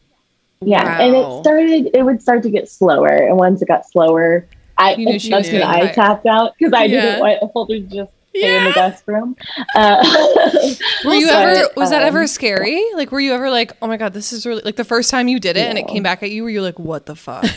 Yeah. 0.61 1.01
And 1.01 1.15
it 1.15 1.41
started, 1.41 1.89
it 1.93 2.03
would 2.03 2.21
start 2.21 2.43
to 2.43 2.49
get 2.49 2.69
slower. 2.69 3.07
And 3.07 3.37
once 3.37 3.61
it 3.61 3.67
got 3.67 3.85
slower, 3.89 4.45
I, 4.77 4.95
knew 4.95 5.19
she 5.19 5.29
that's 5.29 5.47
was 5.47 5.53
when 5.53 5.63
I 5.63 5.91
tapped 5.91 6.25
out 6.25 6.53
because 6.57 6.73
I 6.73 6.85
Yeah. 6.85 7.01
didn't 7.01 7.19
want 7.21 7.39
the 7.41 7.47
folder 7.49 7.75
to 7.75 7.81
just 7.81 8.11
stay 8.29 8.57
in 8.57 8.63
the 8.63 8.71
guest 8.73 9.03
room. 9.07 9.35
Uh, 9.75 9.97
Were 11.05 11.13
you 11.15 11.29
ever 11.29 11.67
was 11.75 11.89
that 11.89 12.01
um, 12.03 12.07
ever 12.07 12.27
scary? 12.27 12.81
Like 12.95 13.11
were 13.11 13.19
you 13.19 13.33
ever 13.33 13.49
like, 13.49 13.73
"Oh 13.81 13.87
my 13.87 13.97
god, 13.97 14.13
this 14.13 14.31
is 14.31 14.45
really 14.45 14.61
like 14.63 14.77
the 14.77 14.85
first 14.85 15.09
time 15.09 15.27
you 15.27 15.39
did 15.39 15.57
it 15.57 15.67
and 15.67 15.77
it 15.77 15.87
came 15.87 16.01
back 16.03 16.23
at 16.23 16.31
you 16.31 16.43
were 16.43 16.49
you 16.49 16.61
like, 16.61 16.79
"What 16.79 17.05
the 17.07 17.15
fuck?" 17.15 17.45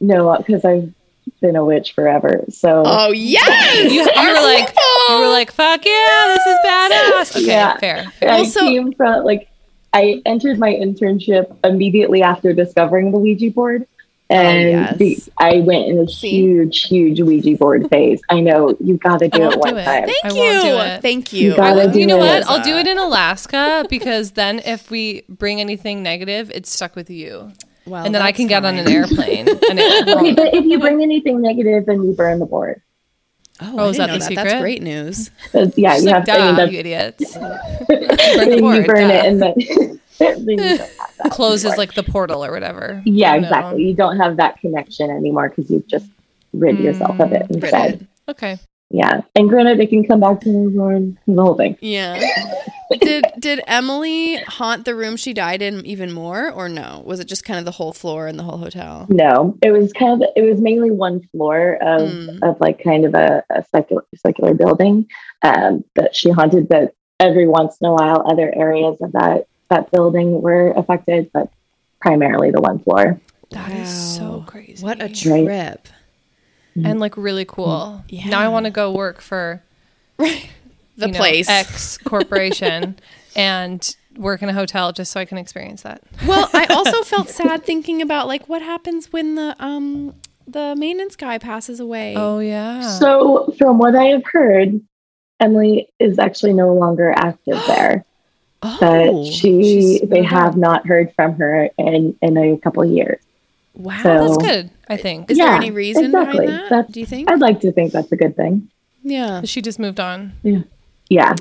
No, 0.00 0.36
because 0.38 0.64
I've 0.64 0.92
been 1.40 1.56
a 1.56 1.64
witch 1.64 1.92
forever. 1.92 2.44
So 2.50 2.82
Oh 2.84 3.10
yes! 3.12 3.84
you, 3.92 4.00
you 4.00 4.04
were 4.04 4.42
like 4.42 4.74
you 5.08 5.20
were 5.20 5.28
like, 5.28 5.50
"Fuck 5.52 5.84
yeah, 5.84 6.34
this 6.36 6.46
is 6.46 6.58
badass." 6.64 7.36
Okay, 7.36 7.46
Yeah. 7.46 7.76
fair. 7.78 8.04
fair. 8.18 8.30
I 8.30 8.38
Also- 8.38 8.60
came 8.60 8.92
from 8.92 9.24
like, 9.24 9.48
I 9.92 10.20
entered 10.26 10.58
my 10.58 10.72
internship 10.72 11.56
immediately 11.64 12.22
after 12.22 12.52
discovering 12.52 13.10
the 13.12 13.18
Ouija 13.18 13.50
board. 13.50 13.86
Oh, 14.30 14.34
and 14.34 14.68
yes. 14.70 14.96
the, 14.98 15.18
I 15.38 15.60
went 15.60 15.86
in 15.86 15.98
a 16.00 16.06
See? 16.06 16.28
huge, 16.28 16.82
huge 16.84 17.18
Ouija 17.22 17.56
board 17.56 17.88
phase. 17.88 18.20
I 18.28 18.40
know 18.40 18.76
you 18.78 18.98
got 18.98 19.20
to 19.20 19.28
do 19.28 19.50
it 19.50 19.58
one 19.58 19.70
do 19.72 19.78
it. 19.78 19.84
time. 19.86 20.04
Thank 20.06 20.24
I 20.24 20.28
you. 20.28 20.34
won't 20.42 20.62
do 20.64 20.76
it. 20.76 21.00
Thank 21.00 21.32
you. 21.32 21.50
You 21.52 21.56
gotta 21.56 21.80
I'll- 21.84 21.90
do 21.90 21.98
you 21.98 22.06
know 22.06 22.16
it. 22.16 22.44
what? 22.44 22.46
I'll 22.46 22.62
do 22.62 22.76
it 22.76 22.86
in 22.86 22.98
Alaska 22.98 23.86
because 23.88 24.32
then 24.32 24.58
if 24.66 24.90
we 24.90 25.22
bring 25.30 25.62
anything 25.62 26.02
negative, 26.02 26.50
it's 26.54 26.70
stuck 26.70 26.94
with 26.94 27.08
you. 27.08 27.52
Well, 27.88 28.04
and 28.04 28.14
then 28.14 28.22
I 28.22 28.26
that's 28.26 28.36
can 28.38 28.46
get 28.46 28.64
on 28.64 28.76
an 28.76 28.88
airplane. 28.88 29.48
And 29.70 29.78
it 29.78 30.08
Okay, 30.08 30.34
but 30.34 30.54
if 30.54 30.64
you 30.64 30.78
bring 30.78 31.02
anything 31.02 31.40
negative, 31.42 31.86
then 31.86 32.02
you 32.04 32.12
burn 32.12 32.38
the 32.38 32.46
board. 32.46 32.82
Oh, 33.60 33.74
Oh, 33.78 33.88
is 33.88 33.96
that 33.96 34.10
the 34.12 34.18
that. 34.18 34.34
That's 34.34 34.60
great 34.60 34.82
news. 34.82 35.30
But 35.52 35.76
yeah, 35.76 35.94
She's 35.94 36.04
you 36.04 36.10
like, 36.12 36.28
have 36.28 36.38
I 36.40 36.46
mean, 36.46 36.54
"Duh, 36.54 36.56
that's, 36.56 36.72
you 36.72 36.78
idiots. 36.78 37.34
then 37.88 38.50
the 38.50 38.56
you 38.56 38.86
burn 38.86 39.08
duh. 39.08 39.14
it 39.14 39.24
and 39.26 39.42
then, 39.42 39.54
then 40.18 40.48
you 40.48 40.56
don't 40.56 40.78
have 40.78 40.88
that 41.18 41.30
Closes 41.32 41.64
anymore. 41.64 41.76
like 41.78 41.94
the 41.94 42.02
portal 42.04 42.44
or 42.44 42.52
whatever. 42.52 43.02
yeah, 43.04 43.34
You 43.34 43.40
know? 43.40 43.46
exactly. 43.48 43.82
You 43.84 43.94
don't 43.94 44.16
have 44.18 44.36
that 44.36 44.60
connection 44.60 45.10
anymore 45.10 45.48
because 45.48 45.70
you've 45.70 45.86
just 45.88 46.06
rid 46.52 46.78
yourself 46.78 47.18
of 47.20 47.32
it 47.32 47.42
Mm, 47.48 47.54
instead. 47.62 47.72
Ridded. 47.92 48.06
Okay. 48.28 48.58
Yeah, 48.90 49.20
and 49.36 49.48
granted, 49.50 49.80
it 49.80 49.90
can 49.90 50.04
come 50.06 50.20
back 50.20 50.40
to 50.40 50.48
the 50.50 50.70
born 50.74 51.18
the 51.26 51.42
whole 51.42 51.54
thing. 51.56 51.76
Yeah. 51.80 52.18
did 53.00 53.26
did 53.38 53.60
Emily 53.66 54.36
haunt 54.36 54.86
the 54.86 54.94
room 54.94 55.16
she 55.18 55.34
died 55.34 55.60
in 55.60 55.84
even 55.84 56.10
more, 56.10 56.50
or 56.50 56.70
no? 56.70 57.02
Was 57.04 57.20
it 57.20 57.26
just 57.28 57.44
kind 57.44 57.58
of 57.58 57.66
the 57.66 57.70
whole 57.72 57.92
floor 57.92 58.26
and 58.26 58.38
the 58.38 58.42
whole 58.44 58.56
hotel? 58.56 59.06
No, 59.10 59.58
it 59.62 59.72
was 59.72 59.92
kind 59.92 60.22
of 60.22 60.28
it 60.36 60.42
was 60.42 60.58
mainly 60.60 60.90
one 60.90 61.20
floor 61.28 61.74
of 61.82 62.00
Mm. 62.08 62.42
of 62.42 62.58
like 62.60 62.82
kind 62.82 63.04
of 63.04 63.14
a, 63.14 63.44
a 63.50 63.62
secular 63.64 64.04
secular 64.16 64.54
building 64.54 65.06
um, 65.42 65.84
that 65.94 66.16
she 66.16 66.30
haunted. 66.30 66.66
But 66.68 66.94
every 67.20 67.46
once 67.46 67.76
in 67.82 67.88
a 67.88 67.92
while, 67.92 68.22
other 68.24 68.50
areas 68.56 68.96
of 69.02 69.12
that 69.12 69.48
that 69.68 69.90
building 69.90 70.40
were 70.40 70.70
affected, 70.72 71.30
but 71.34 71.50
primarily 72.00 72.50
the 72.50 72.60
one 72.62 72.78
floor. 72.78 73.20
That 73.50 73.70
is 73.70 73.90
so 74.16 74.44
crazy. 74.46 74.82
What 74.82 75.02
a 75.02 75.08
Right. 75.30 75.90
Trip! 76.82 76.90
and 76.90 77.00
like 77.00 77.16
really 77.16 77.44
cool. 77.44 78.02
Yeah. 78.08 78.28
Now 78.28 78.40
I 78.40 78.48
want 78.48 78.64
to 78.66 78.70
go 78.70 78.92
work 78.92 79.20
for 79.20 79.62
The 80.18 81.06
you 81.06 81.12
know, 81.12 81.18
place. 81.18 81.48
X 81.48 81.96
corporation 81.98 82.98
and 83.36 83.96
work 84.16 84.42
in 84.42 84.48
a 84.48 84.52
hotel 84.52 84.90
just 84.92 85.12
so 85.12 85.20
I 85.20 85.24
can 85.24 85.38
experience 85.38 85.82
that. 85.82 86.02
well, 86.26 86.50
I 86.52 86.66
also 86.66 87.02
felt 87.04 87.28
sad 87.28 87.64
thinking 87.64 88.02
about 88.02 88.26
like 88.26 88.48
what 88.48 88.62
happens 88.62 89.12
when 89.12 89.36
the 89.36 89.54
um 89.60 90.14
the 90.48 90.74
maintenance 90.76 91.14
guy 91.14 91.38
passes 91.38 91.78
away. 91.78 92.14
Oh 92.16 92.40
yeah. 92.40 92.80
So, 92.80 93.54
from 93.58 93.78
what 93.78 93.94
I 93.94 94.04
have 94.06 94.24
heard, 94.24 94.80
Emily 95.40 95.88
is 96.00 96.18
actually 96.18 96.54
no 96.54 96.72
longer 96.74 97.12
active 97.16 97.62
there. 97.66 98.04
Oh, 98.60 98.76
But 98.80 99.32
she, 99.32 100.00
they 100.04 100.24
have 100.24 100.56
not 100.56 100.84
heard 100.84 101.14
from 101.14 101.34
her 101.34 101.70
in 101.78 102.18
in 102.20 102.36
a 102.36 102.58
couple 102.58 102.82
of 102.82 102.90
years. 102.90 103.22
Wow, 103.78 104.02
so- 104.02 104.26
That's 104.28 104.36
good, 104.38 104.70
I 104.88 104.96
think. 104.96 105.30
Is 105.30 105.38
there 105.38 105.48
any 105.48 105.70
reason 105.70 106.06
exactly. 106.06 106.46
behind 106.46 106.62
that? 106.64 106.70
That's- 106.70 106.92
Do 106.92 107.00
you 107.00 107.06
think? 107.06 107.30
I'd 107.30 107.38
like 107.40 107.60
to 107.60 107.72
think 107.72 107.92
that's 107.92 108.10
a 108.12 108.16
good 108.16 108.36
thing. 108.36 108.68
yeah, 109.02 109.42
She 109.44 109.62
just 109.62 109.78
moved 109.78 110.00
on 110.00 110.32
Yeah, 110.42 110.62
yeah, 111.08 111.34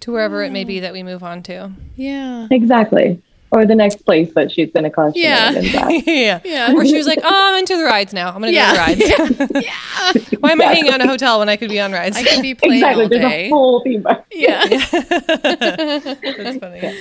to 0.00 0.12
wherever 0.12 0.42
it 0.44 0.52
may 0.52 0.64
be 0.64 0.80
that 0.80 0.92
we 0.92 1.02
move 1.02 1.22
on 1.22 1.42
to. 1.44 1.72
yeah, 1.96 2.46
exactly. 2.50 3.20
Or 3.52 3.66
the 3.66 3.74
next 3.74 4.04
place 4.06 4.32
that 4.34 4.52
she's 4.52 4.70
going 4.70 4.84
to 4.84 4.90
cause 4.90 5.12
Yeah. 5.16 5.50
yeah. 6.06 6.38
yeah. 6.44 6.72
Or 6.72 6.86
she 6.86 6.96
was 6.96 7.08
like, 7.08 7.18
"Oh, 7.24 7.28
I'm 7.28 7.58
into 7.58 7.76
the 7.76 7.82
rides 7.82 8.12
now. 8.12 8.28
I'm 8.28 8.34
gonna 8.40 8.52
Yeah. 8.52 8.86
go 8.86 8.94
to 8.94 9.34
the 9.34 9.44
rides. 9.54 9.66
yeah. 10.30 10.38
Why 10.38 10.52
am 10.52 10.60
I 10.60 10.66
hanging 10.66 10.88
out 10.92 11.00
in 11.00 11.08
a 11.08 11.10
hotel 11.10 11.40
when 11.40 11.48
I 11.48 11.56
could 11.56 11.68
be 11.68 11.80
on 11.80 11.90
rides?" 11.90 12.16
I 12.16 12.22
could 12.22 12.42
be 12.42 12.54
playing 12.62 12.74
Exactly. 12.74 13.02
all 13.02 13.08
There's 13.08 13.22
day. 13.22 13.46
a 13.46 13.50
full 13.50 13.80
theme 13.82 14.02
park. 14.04 14.24
yeah, 14.30 14.66
That's 14.68 16.58
funny. 16.58 16.96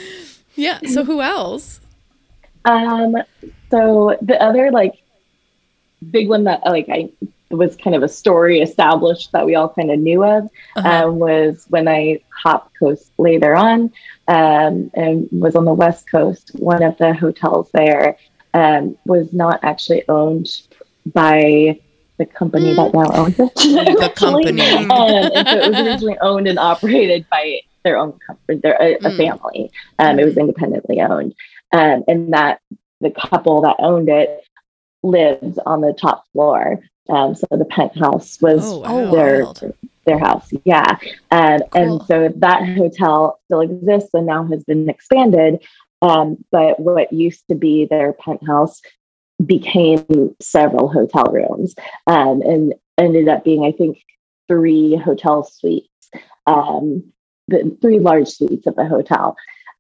yeah. 0.56 0.80
So 0.88 1.04
who 1.04 1.22
else? 1.22 1.80
Um, 2.66 3.16
so 3.70 4.18
the 4.22 4.42
other 4.42 4.72
like 4.72 4.96
big 6.12 6.30
one 6.30 6.46
that 6.46 6.62
like 6.66 6.88
I 6.90 7.10
was 7.52 7.76
kind 7.76 7.96
of 7.96 8.04
a 8.04 8.08
story 8.08 8.62
established 8.62 9.32
that 9.32 9.46
we 9.46 9.56
all 9.56 9.70
kind 9.70 9.92
of 9.92 10.00
knew 10.00 10.24
of 10.24 10.46
Uh-huh. 10.78 11.08
um, 11.08 11.20
was 11.20 11.66
when 11.70 11.88
I 11.88 12.20
hopped 12.44 12.72
coast 12.80 13.12
later 13.18 13.56
on 13.56 13.92
um, 14.28 14.92
and 14.94 15.28
was 15.32 15.56
on 15.56 15.66
the 15.66 15.74
west 15.74 16.10
coast. 16.10 16.52
One 16.60 16.84
of 16.84 16.98
the 16.98 17.14
hotels 17.14 17.70
there 17.74 18.18
um, 18.54 18.98
was 19.06 19.34
not 19.34 19.60
actually 19.64 20.04
owned 20.08 20.48
by 21.14 21.80
the 22.18 22.26
company 22.26 22.74
that 22.76 22.94
now 22.94 23.12
owns 23.14 23.40
it. 23.40 23.52
The 24.00 24.10
company. 24.16 24.62
Um, 24.62 24.92
and 24.92 25.48
so 25.48 25.56
it 25.58 25.70
was 25.70 25.80
originally 25.88 26.18
owned 26.22 26.48
and 26.48 26.60
operated 26.60 27.26
by 27.32 27.62
their 27.84 27.98
own 27.98 28.14
company, 28.26 28.60
their, 28.60 28.78
a, 28.82 28.94
a 28.96 29.00
Mm. 29.10 29.18
family. 29.18 29.72
Um, 30.00 30.20
it 30.20 30.26
was 30.26 30.38
independently 30.38 31.02
owned, 31.02 31.34
um, 31.72 32.04
and 32.08 32.34
that 32.34 32.60
the 33.02 33.12
couple 33.12 33.62
that 33.62 33.78
owned 33.80 34.10
it 34.10 34.44
lived 35.04 35.60
on 35.66 35.82
the 35.82 35.94
top 35.94 36.26
floor. 36.34 36.80
Um, 37.10 37.34
so 37.34 37.48
the 37.52 37.66
penthouse 37.66 38.40
was 38.42 38.62
Oh, 38.66 38.80
wow. 38.80 39.12
their 39.12 39.44
wild. 39.44 39.74
their 40.06 40.20
house. 40.20 40.50
Yeah, 40.66 40.98
um, 41.32 41.60
Cool. 41.72 41.82
and 42.00 42.02
so 42.08 42.30
that 42.38 42.68
hotel 42.78 43.40
still 43.46 43.62
exists 43.62 44.12
and 44.14 44.26
now 44.28 44.46
has 44.48 44.64
been 44.64 44.90
expanded. 44.90 45.64
Um, 46.02 46.38
but 46.52 46.80
what 46.80 47.12
used 47.12 47.44
to 47.50 47.56
be 47.56 47.86
their 47.86 48.14
penthouse 48.14 48.82
became 49.46 50.36
several 50.42 50.88
hotel 50.88 51.26
rooms 51.26 51.74
um, 52.08 52.42
and 52.42 52.74
ended 52.98 53.28
up 53.28 53.44
being, 53.44 53.66
I 53.66 53.72
think, 53.72 54.02
three 54.48 54.96
hotel 54.96 55.44
suites, 55.44 55.88
um, 56.48 57.12
the 57.48 57.76
three 57.82 58.00
large 58.00 58.28
suites 58.30 58.68
of 58.68 58.76
the 58.76 58.86
hotel. 58.86 59.36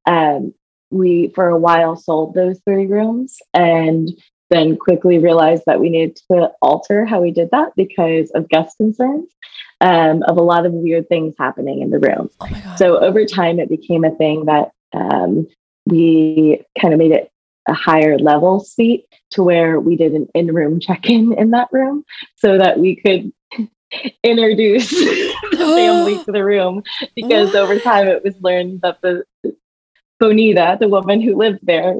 Um, 0.05 0.53
we, 0.91 1.31
for 1.35 1.49
a 1.49 1.57
while, 1.57 1.95
sold 1.95 2.33
those 2.33 2.59
three 2.65 2.85
rooms 2.85 3.37
and 3.53 4.09
then 4.49 4.77
quickly 4.77 5.19
realized 5.19 5.63
that 5.67 5.79
we 5.79 5.89
needed 5.89 6.19
to 6.31 6.51
alter 6.61 7.05
how 7.05 7.21
we 7.21 7.31
did 7.31 7.51
that 7.51 7.71
because 7.75 8.31
of 8.31 8.49
guest 8.49 8.77
concerns 8.77 9.29
um, 9.81 10.23
of 10.23 10.37
a 10.37 10.41
lot 10.41 10.65
of 10.65 10.73
weird 10.73 11.07
things 11.07 11.35
happening 11.37 11.81
in 11.81 11.91
the 11.91 11.99
room. 11.99 12.29
Oh. 12.41 12.75
So 12.77 12.99
over 12.99 13.25
time, 13.25 13.59
it 13.59 13.69
became 13.69 14.03
a 14.03 14.15
thing 14.15 14.45
that 14.45 14.71
um, 14.93 15.47
we 15.85 16.63
kind 16.79 16.93
of 16.93 16.99
made 16.99 17.11
it 17.11 17.31
a 17.67 17.73
higher 17.73 18.17
level 18.17 18.59
suite 18.59 19.05
to 19.31 19.43
where 19.43 19.79
we 19.79 19.95
did 19.95 20.13
an 20.13 20.27
in-room 20.33 20.79
check-in 20.79 21.33
in 21.33 21.51
that 21.51 21.67
room 21.71 22.03
so 22.35 22.57
that 22.57 22.79
we 22.79 22.95
could 22.95 23.31
introduce 24.23 24.89
the 24.89 25.35
family 25.57 26.23
to 26.23 26.31
the 26.31 26.43
room 26.43 26.81
because 27.15 27.53
over 27.53 27.79
time 27.79 28.07
it 28.07 28.23
was 28.23 28.35
learned 28.41 28.81
that 28.81 28.99
the 29.01 29.23
Bonita, 30.19 30.77
the 30.79 30.87
woman 30.87 31.21
who 31.21 31.35
lived 31.35 31.59
there, 31.63 31.95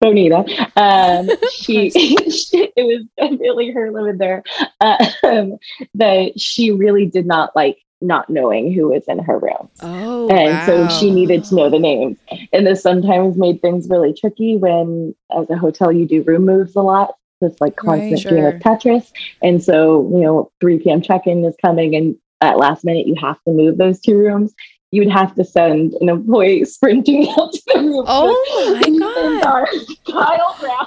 Bonita, 0.00 0.44
um, 0.76 1.28
she, 1.50 1.90
she, 2.30 2.72
it 2.76 3.08
was 3.18 3.38
really 3.40 3.70
her 3.72 3.90
living 3.90 4.18
there, 4.18 4.42
um, 4.80 5.58
that 5.94 6.32
she 6.38 6.70
really 6.70 7.06
did 7.06 7.26
not 7.26 7.54
like 7.56 7.78
not 8.00 8.28
knowing 8.28 8.72
who 8.72 8.88
was 8.88 9.04
in 9.08 9.18
her 9.18 9.38
room. 9.38 9.68
Oh, 9.80 10.28
And 10.28 10.62
so 10.62 10.86
she 10.86 11.10
needed 11.10 11.44
to 11.44 11.54
know 11.54 11.70
the 11.70 11.78
names. 11.78 12.18
And 12.52 12.66
this 12.66 12.82
sometimes 12.82 13.36
made 13.36 13.60
things 13.62 13.88
really 13.88 14.12
tricky 14.12 14.56
when, 14.56 15.14
as 15.36 15.48
a 15.50 15.56
hotel, 15.56 15.92
you 15.92 16.06
do 16.06 16.22
room 16.22 16.46
moves 16.46 16.76
a 16.76 16.80
lot. 16.80 17.14
This 17.40 17.60
like 17.60 17.76
constant 17.76 18.24
Right, 18.24 18.34
game 18.34 18.44
of 18.46 18.54
Tetris. 18.54 19.10
And 19.42 19.62
so, 19.62 20.08
you 20.12 20.20
know, 20.20 20.50
3 20.60 20.78
p.m. 20.78 21.02
check 21.02 21.26
in 21.26 21.44
is 21.44 21.56
coming, 21.62 21.94
and 21.96 22.16
at 22.40 22.58
last 22.58 22.84
minute, 22.84 23.06
you 23.06 23.14
have 23.20 23.42
to 23.44 23.52
move 23.52 23.76
those 23.76 24.00
two 24.00 24.16
rooms. 24.16 24.54
You 24.94 25.02
would 25.02 25.12
have 25.12 25.34
to 25.34 25.44
send 25.44 25.94
an 26.00 26.08
employee 26.08 26.64
sprinting 26.76 27.28
out 27.30 27.52
to 27.52 27.62
the 27.74 27.80
room. 27.80 28.04
Oh 28.06 28.78
my 28.80 28.98
God. 28.98 29.44
our 29.44 29.66
Kyle 30.08 30.56
Brown. 30.60 30.86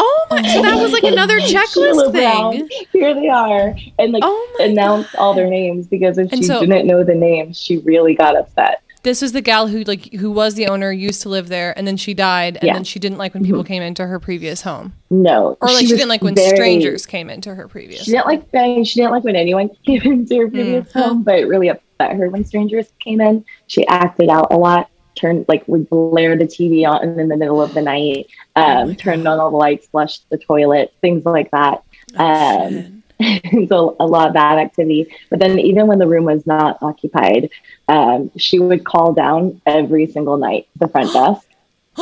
Oh 0.00 0.26
my! 0.30 0.42
So 0.42 0.62
that 0.62 0.80
was 0.80 0.92
like 0.92 1.02
another 1.14 1.40
checklist 1.40 2.12
Brown. 2.12 2.52
thing. 2.52 2.68
Here 2.92 3.14
they 3.14 3.28
are. 3.28 3.74
And 3.98 4.12
like 4.12 4.22
Oh 4.24 4.56
announce 4.60 5.12
all 5.16 5.32
their 5.34 5.48
names 5.48 5.86
because 5.86 6.18
if 6.18 6.30
And 6.32 6.40
she 6.42 6.46
so- 6.46 6.60
didn't 6.60 6.86
know 6.86 7.02
the 7.02 7.14
names, 7.14 7.58
she 7.58 7.78
really 7.78 8.14
got 8.14 8.36
upset. 8.36 8.82
this 9.02 9.22
was 9.22 9.32
the 9.32 9.40
gal 9.40 9.66
who 9.68 9.82
like 9.84 10.12
who 10.12 10.30
was 10.30 10.54
the 10.54 10.66
owner, 10.68 10.92
used 10.92 11.22
to 11.22 11.28
live 11.30 11.48
there, 11.48 11.76
and 11.78 11.86
then 11.86 11.96
she 11.96 12.12
died, 12.14 12.56
and 12.58 12.64
Yeah. 12.64 12.74
then 12.74 12.84
she 12.84 12.98
didn't 13.00 13.18
like 13.18 13.32
when 13.34 13.42
people 13.44 13.64
came 13.64 13.82
into 13.82 14.06
her 14.06 14.20
previous 14.20 14.60
home, 14.62 14.92
No. 15.10 15.56
or 15.60 15.68
like 15.68 15.78
she, 15.78 15.84
was 15.86 15.92
didn't 15.92 16.10
like 16.10 16.22
when 16.22 16.34
very- 16.34 16.54
strangers 16.56 17.06
came 17.06 17.30
into 17.30 17.54
her 17.54 17.66
previous. 17.68 18.04
She 18.04 18.10
didn't 18.12 18.26
like 18.26 18.44
saying 18.52 18.84
she 18.84 19.00
didn't 19.00 19.12
like 19.12 19.24
when 19.24 19.34
anyone 19.34 19.70
came 19.86 20.02
into 20.02 20.36
her 20.42 20.48
previous 20.50 20.92
Mm. 20.92 21.02
home, 21.02 21.22
but 21.24 21.38
it 21.40 21.46
really 21.46 21.68
upset 21.70 21.82
her 22.00 22.28
when 22.30 22.44
strangers 22.44 22.90
came 22.98 23.20
in. 23.20 23.44
She 23.66 23.86
acted 23.86 24.28
out 24.28 24.52
a 24.52 24.56
lot, 24.56 24.90
turned 25.14 25.46
like 25.48 25.66
would 25.66 25.88
blare 25.90 26.36
the 26.36 26.44
TV 26.44 26.86
on 26.88 27.18
in 27.18 27.28
the 27.28 27.36
middle 27.36 27.60
of 27.60 27.74
the 27.74 27.82
night, 27.82 28.28
Oh 28.56 28.62
um, 28.62 28.96
turned 28.96 29.26
on 29.26 29.38
all 29.38 29.50
the 29.50 29.56
lights, 29.56 29.88
flushed 29.88 30.28
the 30.30 30.38
toilet, 30.38 30.94
things 31.00 31.24
like 31.24 31.50
that. 31.50 31.82
Oh, 32.16 32.66
um, 32.66 33.02
so 33.68 33.96
a 33.98 34.06
lot 34.06 34.28
of 34.28 34.34
bad 34.34 34.58
activity. 34.58 35.12
But 35.30 35.40
then 35.40 35.58
even 35.58 35.86
when 35.86 35.98
the 35.98 36.06
room 36.06 36.24
was 36.24 36.46
not 36.46 36.78
occupied, 36.82 37.50
um, 37.88 38.30
she 38.36 38.58
would 38.58 38.84
call 38.84 39.12
down 39.12 39.60
every 39.66 40.06
single 40.06 40.36
night 40.36 40.68
the 40.76 40.88
front 40.88 41.12
desk. 41.12 41.47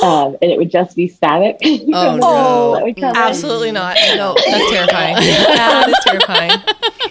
Um, 0.02 0.36
and 0.42 0.50
it 0.50 0.58
would 0.58 0.70
just 0.70 0.94
be 0.96 1.08
static. 1.08 1.56
Oh, 1.92 2.16
no. 2.16 2.16
people 2.16 2.72
that 2.74 2.82
would 2.84 2.96
come 2.96 3.10
in. 3.10 3.16
Absolutely 3.16 3.72
not. 3.72 3.96
No, 4.16 4.34
that's 4.46 4.70
terrifying. 4.70 5.14
that 5.16 5.88
is 5.88 5.96
terrifying. 6.04 6.50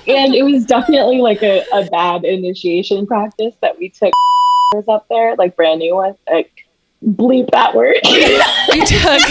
and 0.07 0.35
it 0.35 0.43
was 0.43 0.65
definitely 0.65 1.19
like 1.21 1.41
a, 1.43 1.63
a 1.73 1.85
bad 1.89 2.23
initiation 2.25 3.07
practice 3.07 3.53
that 3.61 3.77
we 3.79 3.89
took 3.89 4.13
up 4.87 5.07
there, 5.09 5.35
like 5.37 5.55
brand 5.55 5.79
new 5.79 5.95
ones. 5.95 6.17
Like 6.29 6.51
bleep 7.05 7.49
that 7.51 7.73
word. 7.75 7.97
You 8.03 8.85
took 8.85 9.21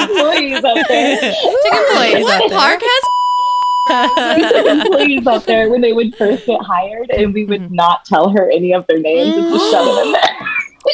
employees 0.00 0.64
up 0.64 0.76
there. 0.88 1.18
employees 1.22 2.24
what 2.24 2.42
out 2.42 2.48
there. 2.48 2.58
park 2.58 2.80
has? 2.82 3.02
We 4.36 4.42
took 4.48 4.66
employees 4.66 5.26
up 5.26 5.44
there 5.44 5.68
when 5.70 5.80
they 5.80 5.92
would 5.92 6.14
first 6.16 6.46
get 6.46 6.60
hired, 6.62 7.10
and 7.10 7.32
we 7.34 7.44
would 7.44 7.54
Mm-hmm. 7.62 7.74
not 7.74 8.04
tell 8.04 8.28
her 8.30 8.50
any 8.50 8.72
of 8.74 8.86
their 8.88 8.98
names 8.98 9.36
and 9.36 9.44
just 9.52 9.70
shove 9.70 9.86
them 9.86 10.06
in 10.06 10.12
there. 10.12 10.36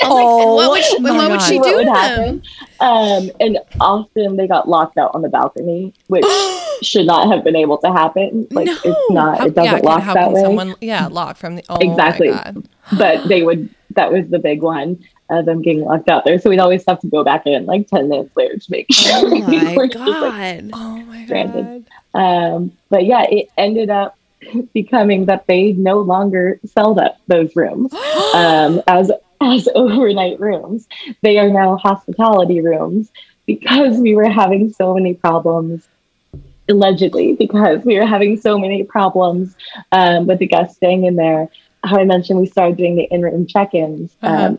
Oh, 0.03 0.55
what 0.55 0.70
would, 0.70 0.85
she, 0.85 0.98
my 1.00 1.11
what 1.12 1.31
would 1.31 1.40
God. 1.40 1.46
she 1.48 1.59
what 1.59 1.68
do 1.70 1.76
would 1.76 1.87
them? 1.87 1.94
happen. 1.94 2.42
Um, 2.81 3.31
and 3.40 3.59
often 3.81 4.37
they 4.37 4.46
got 4.46 4.68
locked 4.68 4.96
out 4.98 5.11
on 5.14 5.22
the 5.22 5.29
balcony, 5.29 5.92
which 6.07 6.24
should 6.83 7.07
not 7.07 7.29
have 7.33 7.42
been 7.44 7.57
able 7.57 7.79
to 7.79 7.92
happen. 7.92 8.46
Like 8.50 8.66
No. 8.66 8.79
it's 8.85 9.11
not, 9.11 9.38
How- 9.38 9.46
it 9.46 9.55
doesn't 9.55 9.72
yeah, 9.79 9.81
lock 9.90 10.03
how 10.03 10.14
that 10.14 10.24
can 10.26 10.33
way. 10.35 10.40
someone 10.42 10.74
yeah 10.81 11.07
lock 11.09 11.37
from 11.37 11.57
the 11.57 11.64
oh 11.68 11.76
Exactly. 11.79 12.31
my 12.31 12.37
god 12.44 12.68
but 12.96 13.29
they 13.29 13.42
would 13.42 13.68
that 13.96 14.12
was 14.12 14.29
the 14.29 14.38
big 14.38 14.62
one 14.62 15.03
of 15.31 15.44
them 15.46 15.62
getting 15.62 15.83
locked 15.85 16.09
out 16.09 16.24
there. 16.24 16.38
So 16.40 16.50
we'd 16.50 16.59
always 16.61 16.85
have 16.88 17.00
to 17.00 17.07
go 17.09 17.22
back 17.22 17.46
in 17.46 17.64
like 17.66 17.87
10 17.88 18.09
minutes 18.09 18.37
later 18.37 18.57
to 18.59 18.70
make 18.70 18.87
sure. 18.92 19.12
Oh 19.14 19.29
my 19.29 19.74
weren't 19.76 19.92
just, 19.92 20.05
like, 20.05 20.61
god! 20.61 20.70
oh 20.72 20.96
my 21.07 21.24
Stranded. 21.26 21.85
god 22.14 22.20
um, 22.55 22.72
but 22.88 23.05
yeah, 23.05 23.24
it 23.29 23.48
ended 23.59 23.90
up 23.90 24.16
becoming 24.72 25.26
that 25.26 25.46
they 25.46 25.72
no 25.72 26.00
longer 26.00 26.59
sell 26.64 26.94
that 26.94 27.18
those 27.29 27.55
rooms 27.55 27.92
um, 28.35 28.81
as 28.88 29.11
as 29.40 29.68
overnight 29.74 30.38
rooms. 30.40 30.87
They 31.22 31.38
are 31.38 31.50
now 31.50 31.76
hospitality 31.76 32.61
rooms 32.61 33.11
because 33.46 33.98
we 33.98 34.14
were 34.14 34.29
having 34.29 34.72
so 34.72 34.94
many 34.94 35.14
problems. 35.14 35.88
Allegedly, 36.68 37.33
because 37.33 37.85
we 37.85 37.98
were 37.98 38.07
having 38.07 38.37
so 38.37 38.57
many 38.57 38.85
problems 38.85 39.57
um, 39.90 40.26
with 40.26 40.38
the 40.38 40.46
guests 40.46 40.76
staying 40.76 41.05
in 41.05 41.16
there. 41.16 41.48
How 41.85 41.98
I 41.98 42.05
mentioned, 42.05 42.38
we 42.38 42.46
started 42.46 42.76
doing 42.76 42.94
the 42.94 43.09
in-room 43.11 43.46
check-ins, 43.46 44.16
Uh-huh. 44.22 44.46
um, 44.46 44.59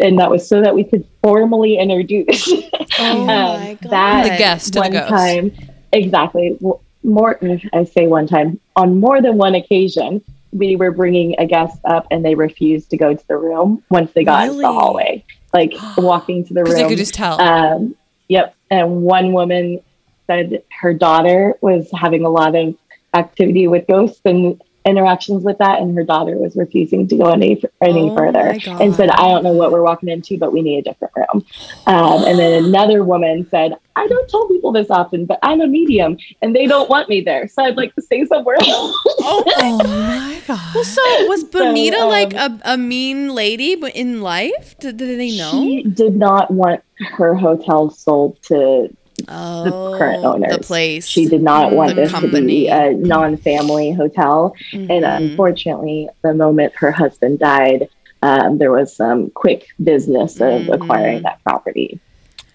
and 0.00 0.18
that 0.18 0.30
was 0.30 0.48
so 0.48 0.62
that 0.62 0.74
we 0.74 0.84
could 0.84 1.04
formally 1.22 1.76
introduce 1.78 2.48
Oh 2.98 3.26
um, 3.26 3.26
my 3.26 3.78
god! 3.82 3.90
that 3.90 4.22
The 4.24 4.30
guest 4.38 4.72
to 4.72 4.80
the 4.80 4.80
one 4.80 4.92
time 4.92 5.52
exactly 5.92 6.50
w- 6.60 6.78
more 7.02 7.38
i 7.72 7.84
say 7.84 8.06
one 8.06 8.26
time 8.26 8.60
on 8.76 9.00
more 9.00 9.20
than 9.20 9.36
one 9.36 9.54
occasion 9.54 10.22
we 10.52 10.76
were 10.76 10.90
bringing 10.90 11.34
a 11.38 11.46
guest 11.46 11.78
up 11.84 12.06
and 12.10 12.24
they 12.24 12.34
refused 12.34 12.90
to 12.90 12.96
go 12.96 13.14
to 13.14 13.28
the 13.28 13.36
room 13.36 13.82
once 13.90 14.12
they 14.12 14.24
got 14.24 14.42
into 14.44 14.52
Really? 14.58 14.62
the 14.62 14.72
hallway 14.72 15.24
like 15.52 15.74
walking 15.96 16.44
to 16.44 16.54
the 16.54 16.64
room 16.64 16.74
they 16.74 16.88
could 16.88 16.98
just 16.98 17.14
tell. 17.14 17.40
Um, 17.40 17.94
yep. 18.28 18.54
And 18.70 19.02
one 19.02 19.32
woman 19.32 19.80
said 20.26 20.62
her 20.80 20.94
daughter 20.94 21.54
was 21.60 21.90
having 21.92 22.24
a 22.24 22.28
lot 22.28 22.54
of 22.54 22.74
activity 23.14 23.66
with 23.66 23.86
ghosts 23.86 24.20
and 24.24 24.62
interactions 24.84 25.44
with 25.44 25.58
that 25.58 25.80
and 25.80 25.94
her 25.94 26.04
daughter 26.04 26.36
was 26.36 26.56
refusing 26.56 27.06
to 27.06 27.16
go 27.16 27.30
any, 27.30 27.62
any 27.82 28.10
Oh 28.10 28.16
further 28.16 28.58
and 28.80 28.94
said 28.94 29.10
i 29.10 29.28
don't 29.28 29.44
know 29.44 29.52
what 29.52 29.72
we're 29.72 29.82
walking 29.82 30.08
into 30.08 30.38
but 30.38 30.52
we 30.52 30.62
need 30.62 30.78
a 30.78 30.82
different 30.82 31.12
room 31.16 31.44
um, 31.86 32.24
and 32.24 32.38
then 32.38 32.64
another 32.64 33.04
woman 33.04 33.46
said 33.50 33.74
i 33.96 34.06
don't 34.06 34.28
tell 34.30 34.48
people 34.48 34.72
this 34.72 34.88
often 34.90 35.26
but 35.26 35.38
i'm 35.42 35.60
a 35.60 35.66
medium 35.66 36.16
and 36.40 36.56
they 36.56 36.66
don't 36.66 36.88
want 36.88 37.10
me 37.10 37.20
there 37.20 37.46
so 37.46 37.62
i'd 37.64 37.76
like 37.76 37.94
to 37.94 38.00
stay 38.00 38.24
somewhere 38.24 38.56
else 38.60 38.96
oh 39.06 39.44
my 39.46 39.78
oh 39.84 39.86
my 39.86 40.42
god 40.46 40.74
Well, 40.74 40.84
so 40.84 41.02
was 41.26 41.44
Bonita 41.44 41.98
um, 41.98 42.08
like 42.08 42.32
a, 42.32 42.58
a 42.64 42.76
mean 42.78 43.34
lady 43.34 43.74
but 43.74 43.94
in 43.94 44.22
life? 44.22 44.78
Did, 44.78 44.96
did 44.96 45.18
they 45.18 45.36
know? 45.36 45.50
she 45.50 45.82
did 45.82 46.16
not 46.16 46.50
want 46.50 46.82
her 46.96 47.34
hotel 47.34 47.90
sold 47.90 48.42
to 48.44 48.94
oh, 49.28 49.94
current 49.98 50.24
owners. 50.24 50.56
the 50.56 50.62
place. 50.62 51.06
she 51.06 51.26
did 51.26 51.42
not 51.42 51.72
want 51.72 51.94
the 51.96 52.02
this 52.02 52.12
to 52.12 52.28
be 52.42 52.68
a 52.68 52.92
non-family 52.94 53.92
hotel 53.92 54.54
and 54.72 54.88
Mhm. 54.90 55.16
unfortunately 55.30 56.08
the 56.22 56.34
moment 56.34 56.72
her 56.76 56.92
husband 56.92 57.38
died 57.38 57.88
um, 58.22 58.58
there 58.58 58.70
was 58.70 58.94
some 58.94 59.30
quick 59.30 59.66
business 59.82 60.36
of 60.40 60.62
Mhm. 60.62 60.74
acquiring 60.74 61.22
that 61.22 61.38
property 61.42 61.98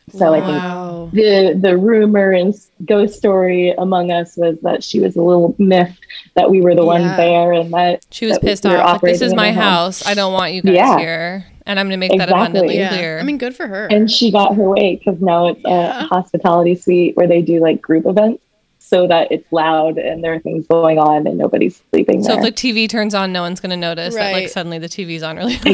so 0.10 0.34
i 0.34 0.40
think 0.40 1.14
the 1.14 1.58
the 1.60 1.78
rumor 1.78 2.32
and 2.32 2.54
ghost 2.86 3.16
story 3.16 3.72
among 3.78 4.12
us 4.12 4.38
was 4.38 4.58
that 4.62 4.84
she 4.84 5.00
was 5.00 5.16
a 5.16 5.22
little 5.22 5.56
miffed 5.58 6.06
that 6.36 6.50
we 6.52 6.62
were 6.62 6.76
the 6.76 6.86
ones 6.86 7.06
there 7.18 7.52
and 7.54 7.74
that 7.74 8.06
she 8.12 8.26
was 8.26 8.36
that 8.36 8.44
we 8.44 8.50
pissed 8.50 8.64
were 8.66 8.78
off 8.78 9.02
like 9.02 9.14
this 9.14 9.22
is 9.22 9.34
my 9.34 9.48
a 9.48 9.54
home. 9.54 9.64
house 9.64 10.06
i 10.06 10.14
don't 10.14 10.34
want 10.34 10.54
you 10.54 10.62
guys 10.62 10.76
Yeah. 10.76 10.98
here 11.00 11.46
and 11.66 11.80
i'm 11.80 11.88
gonna 11.88 11.98
make 11.98 12.12
that 12.12 12.30
Exactly. 12.30 12.40
abundantly 12.42 12.78
Yeah. 12.78 12.90
clear 12.90 13.20
I 13.20 13.24
mean, 13.24 13.38
good 13.40 13.56
for 13.56 13.66
her. 13.68 13.88
and 13.88 14.10
she 14.12 14.32
got 14.32 14.56
her 14.56 14.70
way 14.70 14.96
because 15.04 15.20
now 15.22 15.48
it's 15.48 15.62
Yeah. 15.66 16.04
a 16.04 16.08
hospitality 16.08 16.76
suite 16.76 17.16
where 17.18 17.28
they 17.28 17.42
do 17.42 17.60
like 17.60 17.82
group 17.82 18.06
events 18.06 18.44
so 18.88 19.08
that 19.08 19.32
it's 19.32 19.52
loud 19.52 19.98
and 19.98 20.24
there 20.24 20.34
are 20.34 20.40
things 20.40 20.68
going 20.68 21.00
on 21.00 21.26
and 21.26 21.38
nobody's 21.38 21.82
sleeping 21.90 22.22
so 22.22 22.30
there 22.30 22.38
if 22.38 22.44
like 22.44 22.56
tv 22.56 22.88
turns 22.88 23.16
on 23.16 23.34
no 23.34 23.42
one's 23.42 23.60
gonna 23.60 23.76
notice 23.76 24.14
that 24.14 24.32
like 24.32 24.48
suddenly 24.50 24.78
the 24.78 24.88
tv's 24.88 25.24
on 25.24 25.38
really 25.38 25.56
loud 25.56 25.68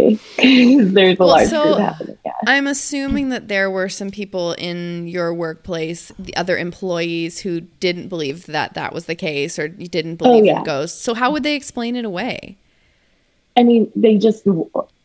exactly 0.00 0.18
there's 0.84 1.18
a 1.18 1.20
Well, 1.20 1.28
large 1.28 1.48
so- 1.48 1.62
group 1.62 1.78
happening 1.78 2.18
yeah 2.24 2.32
I'm 2.46 2.66
assuming 2.66 3.30
that 3.30 3.48
there 3.48 3.70
were 3.70 3.88
some 3.88 4.10
people 4.10 4.52
in 4.54 5.08
your 5.08 5.32
workplace, 5.32 6.12
the 6.18 6.36
other 6.36 6.58
employees, 6.58 7.38
who 7.40 7.60
didn't 7.60 8.08
believe 8.08 8.44
that 8.46 8.74
that 8.74 8.92
was 8.92 9.06
the 9.06 9.14
case 9.14 9.58
or 9.58 9.66
didn't 9.68 10.14
oh, 10.20 10.24
believe 10.26 10.42
Oh, 10.42 10.46
yeah. 10.46 10.58
in 10.58 10.64
ghosts. 10.64 11.00
So 11.00 11.14
how 11.14 11.30
would 11.32 11.42
they 11.42 11.54
explain 11.54 11.96
it 11.96 12.04
away? 12.04 12.58
i 13.56 13.62
mean 13.62 13.90
they 13.96 14.18
just 14.18 14.44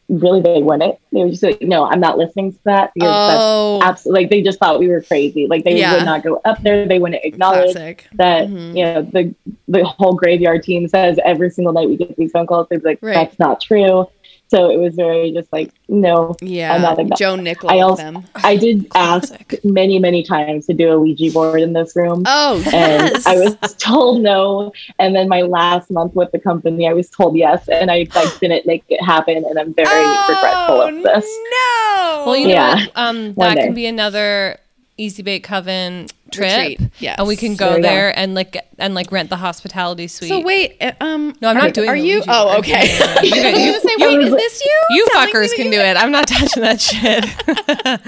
really 0.09 0.41
they 0.41 0.61
wouldn't 0.63 0.97
they 1.11 1.19
were 1.23 1.29
just 1.29 1.43
like 1.43 1.61
no 1.61 1.85
i'm 1.85 1.99
not 1.99 2.17
listening 2.17 2.51
to 2.51 2.59
that 2.65 2.91
because 2.95 3.09
Oh, 3.39 3.77
that's 3.79 3.89
absolutely 3.91 4.23
like 4.23 4.29
they 4.31 4.41
just 4.41 4.57
thought 4.59 4.79
we 4.79 4.87
were 4.87 5.01
crazy 5.01 5.45
like 5.47 5.63
they 5.63 5.77
Yeah. 5.77 5.93
would 5.95 6.05
not 6.05 6.23
go 6.23 6.41
up 6.45 6.61
there 6.63 6.87
they 6.87 6.97
wouldn't 6.97 7.23
acknowledge 7.23 7.73
classic. 7.73 8.07
that 8.13 8.47
Mhm. 8.47 8.75
you 8.75 8.83
know 8.85 9.01
the 9.03 9.35
the 9.67 9.83
whole 9.85 10.13
graveyard 10.15 10.63
team 10.63 10.87
says 10.87 11.19
every 11.23 11.51
single 11.51 11.73
night 11.73 11.87
we 11.87 11.95
get 11.95 12.15
these 12.17 12.31
phone 12.31 12.47
calls 12.47 12.67
they'd 12.69 12.81
be 12.81 12.89
like 12.89 12.99
Right. 13.03 13.13
that's 13.13 13.37
not 13.37 13.61
true 13.61 14.07
So 14.49 14.71
it 14.71 14.77
was 14.77 14.95
very 14.95 15.31
just 15.31 15.51
like, 15.53 15.71
no, 15.87 16.35
Yeah. 16.41 16.73
I'm 16.73 16.81
not 16.81 16.99
a- 16.99 17.05
Joe 17.15 17.35
Nickell 17.35 17.69
I 17.69 17.79
also- 17.81 18.01
them. 18.03 18.23
I 18.35 18.55
did 18.57 18.87
ask 18.95 19.35
many, 19.63 19.99
many 19.99 20.23
times 20.23 20.65
to 20.67 20.73
do 20.73 20.91
a 20.91 20.99
Ouija 20.99 21.31
board 21.31 21.61
in 21.61 21.73
this 21.73 21.95
room. 21.95 22.23
Oh, 22.25 22.55
and 22.73 23.11
yes. 23.11 23.25
I 23.27 23.35
was 23.35 23.55
told 23.77 24.21
no. 24.21 24.73
And 24.97 25.15
then 25.15 25.29
my 25.29 25.43
last 25.43 25.91
month 25.91 26.15
with 26.15 26.31
the 26.31 26.39
company, 26.39 26.87
I 26.87 26.93
was 26.93 27.09
told 27.09 27.37
yes, 27.37 27.67
and 27.69 27.91
I 27.91 28.07
like 28.15 28.39
didn't 28.39 28.65
make 28.65 28.83
it 28.89 29.03
happen, 29.03 29.37
and 29.37 29.59
I'm 29.59 29.73
very 29.73 29.87
regretful 30.27 30.81
of 30.81 31.03
this. 31.03 31.25
Oh, 31.27 32.23
No. 32.25 32.25
Well, 32.25 32.35
you 32.35 32.47
know 32.47 32.53
Yeah. 32.53 32.75
what? 32.75 32.91
Um, 32.95 33.33
that 33.35 33.55
day. 33.55 33.63
can 33.65 33.73
be 33.75 33.85
another 33.85 34.57
Easy 34.97 35.21
Bake 35.23 35.43
Coven 35.43 36.07
trip, 36.31 36.57
Retreat, 36.79 36.79
yes. 36.99 37.15
and 37.19 37.27
we 37.27 37.35
can 37.35 37.55
There 37.55 37.69
go 37.69 37.75
you 37.77 37.81
go. 37.81 37.87
there 37.89 38.17
and 38.17 38.35
like 38.35 38.57
and 38.77 38.93
like 38.95 39.11
rent 39.11 39.29
the 39.29 39.35
hospitality 39.37 40.07
suite. 40.07 40.29
So 40.29 40.39
wait, 40.41 40.77
uh, 40.81 40.91
um, 41.01 41.35
No, 41.41 41.49
I'm 41.49 41.57
are, 41.57 41.61
not 41.61 41.73
doing 41.73 41.89
Are 41.89 41.95
the 41.95 42.01
you? 42.01 42.23
Oh, 42.27 42.45
board. 42.47 42.59
okay. 42.59 42.97
You 43.23 43.31
guys- 43.31 43.59
you- 43.65 43.71
gonna 43.71 43.79
say, 43.81 43.89
you- 43.97 44.07
wait, 44.07 44.19
is 44.27 44.31
this 44.33 44.63
you? 44.65 44.81
you 44.91 45.05
telling 45.11 45.27
fuckers 45.33 45.53
can 45.55 45.65
you- 45.67 45.71
do 45.73 45.79
it. 45.79 45.97
I'm 45.97 46.11
not 46.11 46.27
touching 46.27 46.63
that 46.63 46.79
shit. 46.81 47.25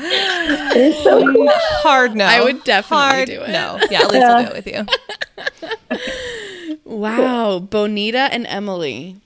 It's 0.73 1.03
so 1.03 1.31
cool. 1.33 1.49
Hard 1.83 2.15
no. 2.15 2.25
I 2.25 2.41
would 2.43 2.63
definitely 2.63 2.97
Hard 3.05 3.27
do 3.27 3.41
it. 3.41 3.49
No. 3.49 3.79
Yeah, 3.91 4.01
at 4.01 4.11
least 4.11 4.25
I'll 4.25 4.43
do 4.43 4.49
it 4.51 4.65
with 4.65 4.67
you. 4.67 5.97
Wow, 6.85 7.59
Bonita 7.59 8.17
and 8.33 8.45
Emily. 8.47 9.17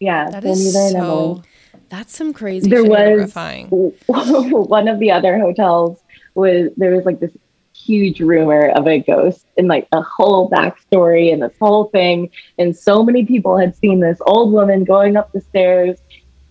Yeah, 0.00 0.30
That 0.30 0.44
is 0.44 0.58
Bonita 0.74 0.78
and 0.78 0.96
Emily. 0.96 1.08
so 1.36 1.42
That's 1.88 2.16
some 2.16 2.32
crazy. 2.32 2.68
there 2.68 2.80
shit. 2.82 2.90
was 2.90 2.98
terrifying. 2.98 3.66
one 4.06 4.88
of 4.88 4.98
the 4.98 5.10
other 5.12 5.38
hotels 5.38 5.98
was 6.34 6.70
there 6.76 6.90
was 6.96 7.04
like 7.04 7.20
this 7.20 7.30
huge 7.84 8.20
rumor 8.20 8.70
of 8.70 8.86
a 8.86 9.00
ghost 9.00 9.46
and 9.56 9.68
like 9.68 9.86
a 9.92 10.02
whole 10.02 10.50
backstory 10.50 11.32
and 11.32 11.42
this 11.42 11.54
whole 11.60 11.84
thing. 11.84 12.30
And 12.58 12.76
so 12.76 13.04
many 13.04 13.24
people 13.24 13.56
had 13.56 13.76
seen 13.76 14.00
this 14.00 14.18
old 14.26 14.52
woman 14.52 14.84
going 14.84 15.16
up 15.16 15.32
the 15.32 15.40
stairs. 15.40 15.98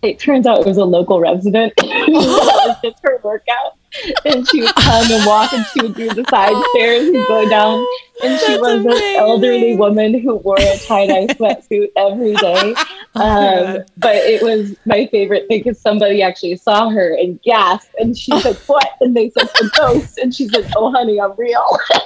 It 0.02 0.18
turns 0.18 0.46
out 0.46 0.60
it 0.60 0.66
was 0.66 0.76
a 0.76 0.84
local 0.84 1.20
resident 1.20 1.72
that 1.76 2.08
was 2.08 2.76
just 2.82 3.02
her 3.02 3.20
workout 3.22 3.78
and 4.24 4.48
she 4.48 4.60
would 4.62 4.74
come 4.74 5.10
and 5.10 5.26
walk 5.26 5.52
and 5.52 5.64
she 5.72 5.82
would 5.82 5.94
do 5.94 6.08
the 6.10 6.24
side 6.30 6.54
stairs 6.74 7.06
and 7.06 7.26
go 7.28 7.48
down 7.48 7.86
and 8.22 8.38
she 8.40 8.56
was 8.58 8.84
amazing. 8.84 9.16
an 9.16 9.16
elderly 9.16 9.76
woman 9.76 10.18
who 10.18 10.36
wore 10.36 10.58
a 10.58 10.78
tie-dye 10.86 11.26
sweatsuit 11.34 11.90
every 11.96 12.34
day 12.36 12.74
um, 13.14 13.78
but 13.98 14.16
it 14.16 14.42
was 14.42 14.74
my 14.86 15.06
favorite 15.06 15.46
thing 15.46 15.62
because 15.62 15.80
somebody 15.80 16.22
actually 16.22 16.56
saw 16.56 16.90
her 16.90 17.14
and 17.14 17.40
gasped, 17.42 17.94
and 17.98 18.16
she 18.18 18.38
said, 18.40 18.56
"What?" 18.66 18.88
And 19.00 19.16
they 19.16 19.30
said, 19.30 19.48
"A 19.60 19.68
ghost." 19.76 20.18
And 20.18 20.34
she 20.34 20.48
said, 20.48 20.68
"Oh, 20.76 20.90
honey, 20.90 21.20
I'm 21.20 21.32
real." 21.36 21.64
and 21.94 22.02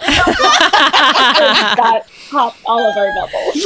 that 1.79 2.03
topped 2.31 2.61
all 2.67 2.85
of 2.87 2.97
our 2.97 3.11
bubbles. 3.15 3.57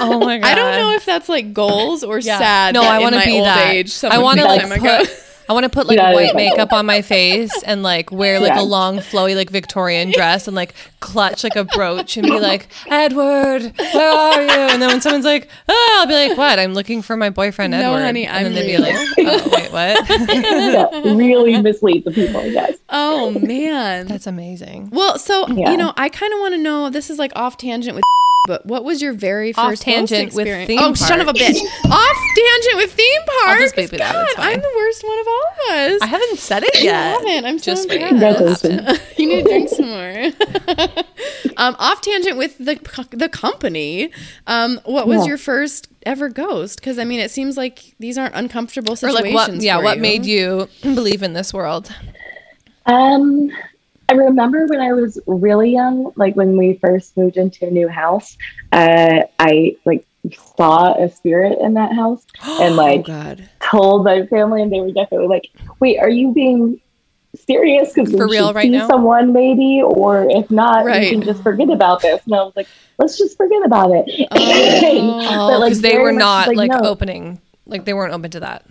Oh 0.00 0.20
my 0.20 0.38
god. 0.38 0.46
I 0.46 0.54
don't 0.54 0.76
know 0.76 0.92
if 0.92 1.04
that's 1.04 1.28
like 1.28 1.52
goals 1.52 2.04
or 2.04 2.20
Yeah. 2.20 2.38
sad. 2.38 2.74
No, 2.74 2.82
I 2.82 3.00
wanna 3.00 3.24
be 3.24 3.32
old 3.32 3.46
that. 3.46 3.74
Age, 3.74 4.04
I 4.04 4.18
want 4.18 4.38
to 4.38 4.44
like 4.46 4.60
them 4.62 4.72
and 4.72 4.82
put, 4.82 5.08
I 5.48 5.52
want 5.52 5.64
to 5.64 5.70
put 5.70 5.86
like 5.86 5.96
Yeah, 5.96 6.12
white 6.14 6.34
makeup 6.34 6.72
on 6.72 6.86
my 6.86 7.02
face 7.02 7.52
and 7.64 7.82
like 7.82 8.10
wear 8.12 8.38
like 8.40 8.54
Yeah. 8.54 8.60
a 8.60 8.64
long 8.64 8.98
flowy 8.98 9.34
like 9.36 9.50
Victorian 9.50 10.10
dress 10.12 10.46
and 10.46 10.54
like 10.54 10.74
clutch 11.00 11.42
like 11.44 11.56
a 11.56 11.64
brooch 11.64 12.16
and 12.16 12.26
be 12.26 12.38
like 12.40 12.68
Edward, 12.88 13.72
where 13.76 14.10
are 14.12 14.42
you? 14.42 14.48
And 14.50 14.80
then 14.80 14.88
when 14.88 15.00
someone's 15.00 15.24
like, 15.24 15.48
oh, 15.68 15.96
I'll 16.00 16.06
be 16.06 16.14
like, 16.14 16.38
what? 16.38 16.58
I'm 16.58 16.74
looking 16.74 17.02
for 17.02 17.16
my 17.16 17.30
boyfriend 17.30 17.72
No, 17.72 17.78
Edward. 17.94 18.00
honey, 18.04 18.26
and 18.26 18.46
I'm 18.46 18.52
then 18.52 18.54
they'd 18.54 18.76
be 18.76 18.78
like, 18.78 18.94
oh 19.18 19.50
wait, 19.52 19.72
what? 19.72 20.08
yeah, 21.04 21.12
really 21.14 21.60
mislead 21.60 22.04
the 22.04 22.10
people. 22.12 22.44
Yes. 22.46 22.76
Oh 22.88 23.30
man. 23.40 24.06
That's 24.06 24.26
amazing. 24.26 24.90
well, 24.92 25.18
so 25.18 25.46
Yeah. 25.48 25.70
you 25.70 25.76
know, 25.76 25.92
I 25.96 26.08
kind 26.08 26.32
of 26.32 26.40
want 26.40 26.54
to 26.54 26.58
know. 26.58 26.90
This 26.90 27.10
is 27.10 27.18
like 27.18 27.32
off 27.36 27.56
tangent 27.56 27.94
with. 27.96 28.02
But 28.48 28.66
what 28.66 28.82
was 28.82 29.00
your 29.00 29.12
very 29.12 29.54
Off 29.54 29.70
first 29.70 29.82
tangent 29.82 30.34
with 30.34 30.48
experience? 30.48 30.66
theme 30.66 30.80
oh, 30.82 30.94
son 30.94 31.20
of 31.20 31.28
a 31.28 31.32
bitch! 31.32 31.60
off 31.88 32.16
tangent 32.36 32.76
with 32.76 32.92
theme 32.92 33.20
park. 33.44 33.60
just 33.60 33.76
beep 33.76 33.92
it 33.92 34.00
out, 34.00 34.14
God, 34.14 34.24
it's 34.24 34.34
fine. 34.34 34.54
I'm 34.54 34.60
the 34.60 34.72
worst 34.74 35.04
one 35.06 35.16
of 35.20 35.26
all 35.28 35.31
of 35.32 35.92
us. 35.92 36.02
I 36.02 36.06
haven't 36.06 36.38
said 36.38 36.62
it 36.64 36.80
You 36.80 36.86
yet. 36.86 37.20
haven't. 37.20 37.44
I'm 37.46 37.58
so 37.58 37.72
Just 37.72 37.88
wait. 37.88 38.02
impressed. 38.02 38.62
Congratulations. 38.62 39.00
you 39.18 39.26
need 39.28 39.42
to 39.44 39.48
drink 39.48 39.68
some 39.68 39.88
more. 39.88 40.92
um, 41.56 41.76
off 41.78 42.00
tangent 42.00 42.36
with 42.36 42.58
the 42.58 42.78
the 43.10 43.28
company. 43.28 44.10
Um, 44.46 44.80
what 44.84 45.06
was 45.06 45.20
Yeah. 45.22 45.28
your 45.28 45.38
first 45.38 45.88
ever 46.04 46.28
ghost? 46.28 46.80
Because 46.80 46.98
I 46.98 47.04
mean, 47.04 47.20
it 47.20 47.30
seems 47.30 47.56
like 47.56 47.94
these 47.98 48.18
aren't 48.18 48.34
uncomfortable 48.34 48.92
Or 48.92 48.96
situations. 48.96 49.34
like 49.34 49.48
what? 49.48 49.62
Yeah, 49.62 49.78
for 49.78 49.84
what 49.84 49.96
you. 49.96 50.02
made 50.02 50.26
you 50.26 50.68
believe 50.82 51.22
in 51.22 51.32
this 51.32 51.52
world? 51.54 51.94
Um, 52.86 53.50
I 54.08 54.14
remember 54.14 54.66
when 54.66 54.80
I 54.80 54.92
was 54.92 55.18
really 55.26 55.70
young, 55.70 56.12
like 56.16 56.34
when 56.36 56.56
we 56.56 56.74
first 56.78 57.16
moved 57.16 57.36
into 57.36 57.66
a 57.66 57.70
new 57.70 57.88
house, 57.88 58.36
uh, 58.72 59.20
I 59.38 59.76
like 59.84 60.04
saw 60.56 60.94
a 61.02 61.08
spirit 61.10 61.58
in 61.60 61.74
that 61.74 61.92
house 61.94 62.24
and 62.44 62.74
Oh 62.78 62.82
like 62.82 63.04
God! 63.06 63.48
told 63.60 64.04
my 64.04 64.26
family, 64.26 64.62
and 64.62 64.72
they 64.72 64.80
were 64.80 64.92
definitely 64.92 65.26
like, 65.28 65.50
"Wait, 65.80 65.98
are 65.98 66.08
you 66.08 66.32
being 66.32 66.80
serious? 67.34 67.92
Because 67.92 68.12
For 68.14 68.28
real 68.28 68.52
right 68.52 68.62
see 68.64 68.70
now? 68.70 68.86
someone, 68.88 69.32
maybe, 69.32 69.82
or 69.82 70.28
if 70.30 70.50
not, 70.50 70.84
Right. 70.84 71.00
we 71.02 71.10
can 71.10 71.22
just 71.22 71.42
forget 71.42 71.70
about 71.70 72.02
this." 72.02 72.24
And 72.26 72.34
I 72.34 72.42
was 72.42 72.52
like, 72.54 72.68
"Let's 72.98 73.18
just 73.18 73.36
forget 73.36 73.64
about 73.64 73.90
it." 73.92 74.28
Oh, 74.30 75.48
But, 75.50 75.60
like, 75.60 75.72
oh, 75.72 75.74
they 75.74 75.90
very 75.92 76.02
were 76.02 76.12
much, 76.12 76.20
not 76.20 76.54
like, 76.54 76.70
no. 76.70 76.80
opening, 76.84 77.40
like 77.66 77.84
they 77.84 77.94
weren't 77.94 78.14
open 78.14 78.30
to 78.32 78.40
that. 78.40 78.64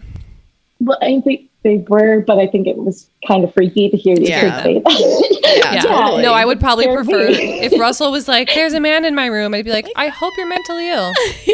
Well, 0.80 0.98
I 1.02 1.20
think 1.22 1.50
they 1.64 1.86
were, 1.90 2.22
but 2.22 2.40
I 2.40 2.48
think 2.48 2.66
it 2.68 2.78
was 2.78 3.08
kind 3.28 3.44
of 3.44 3.54
freaky 3.54 3.88
to 3.90 3.96
hear 3.98 4.16
the 4.16 4.24
Yeah. 4.26 4.64
kid 4.64 4.64
say 4.64 4.80
that. 4.80 5.42
Yeah, 5.64 5.74
Yeah. 5.74 5.82
totally. 5.82 6.24
No, 6.24 6.34
I 6.34 6.44
would 6.46 6.60
probably 6.60 6.86
Scared 6.86 7.06
prefer 7.06 7.28
me. 7.30 7.62
if 7.62 7.80
Russell 7.80 8.12
was 8.12 8.28
like, 8.28 8.50
"There's 8.56 8.74
a 8.74 8.80
man 8.80 9.06
in 9.06 9.14
my 9.14 9.28
room," 9.28 9.54
I'd 9.54 9.66
be 9.66 9.72
like, 9.72 9.88
"I 9.96 10.08
hope 10.08 10.34
you're 10.38 10.48
mentally 10.48 10.90
ill." 10.90 11.12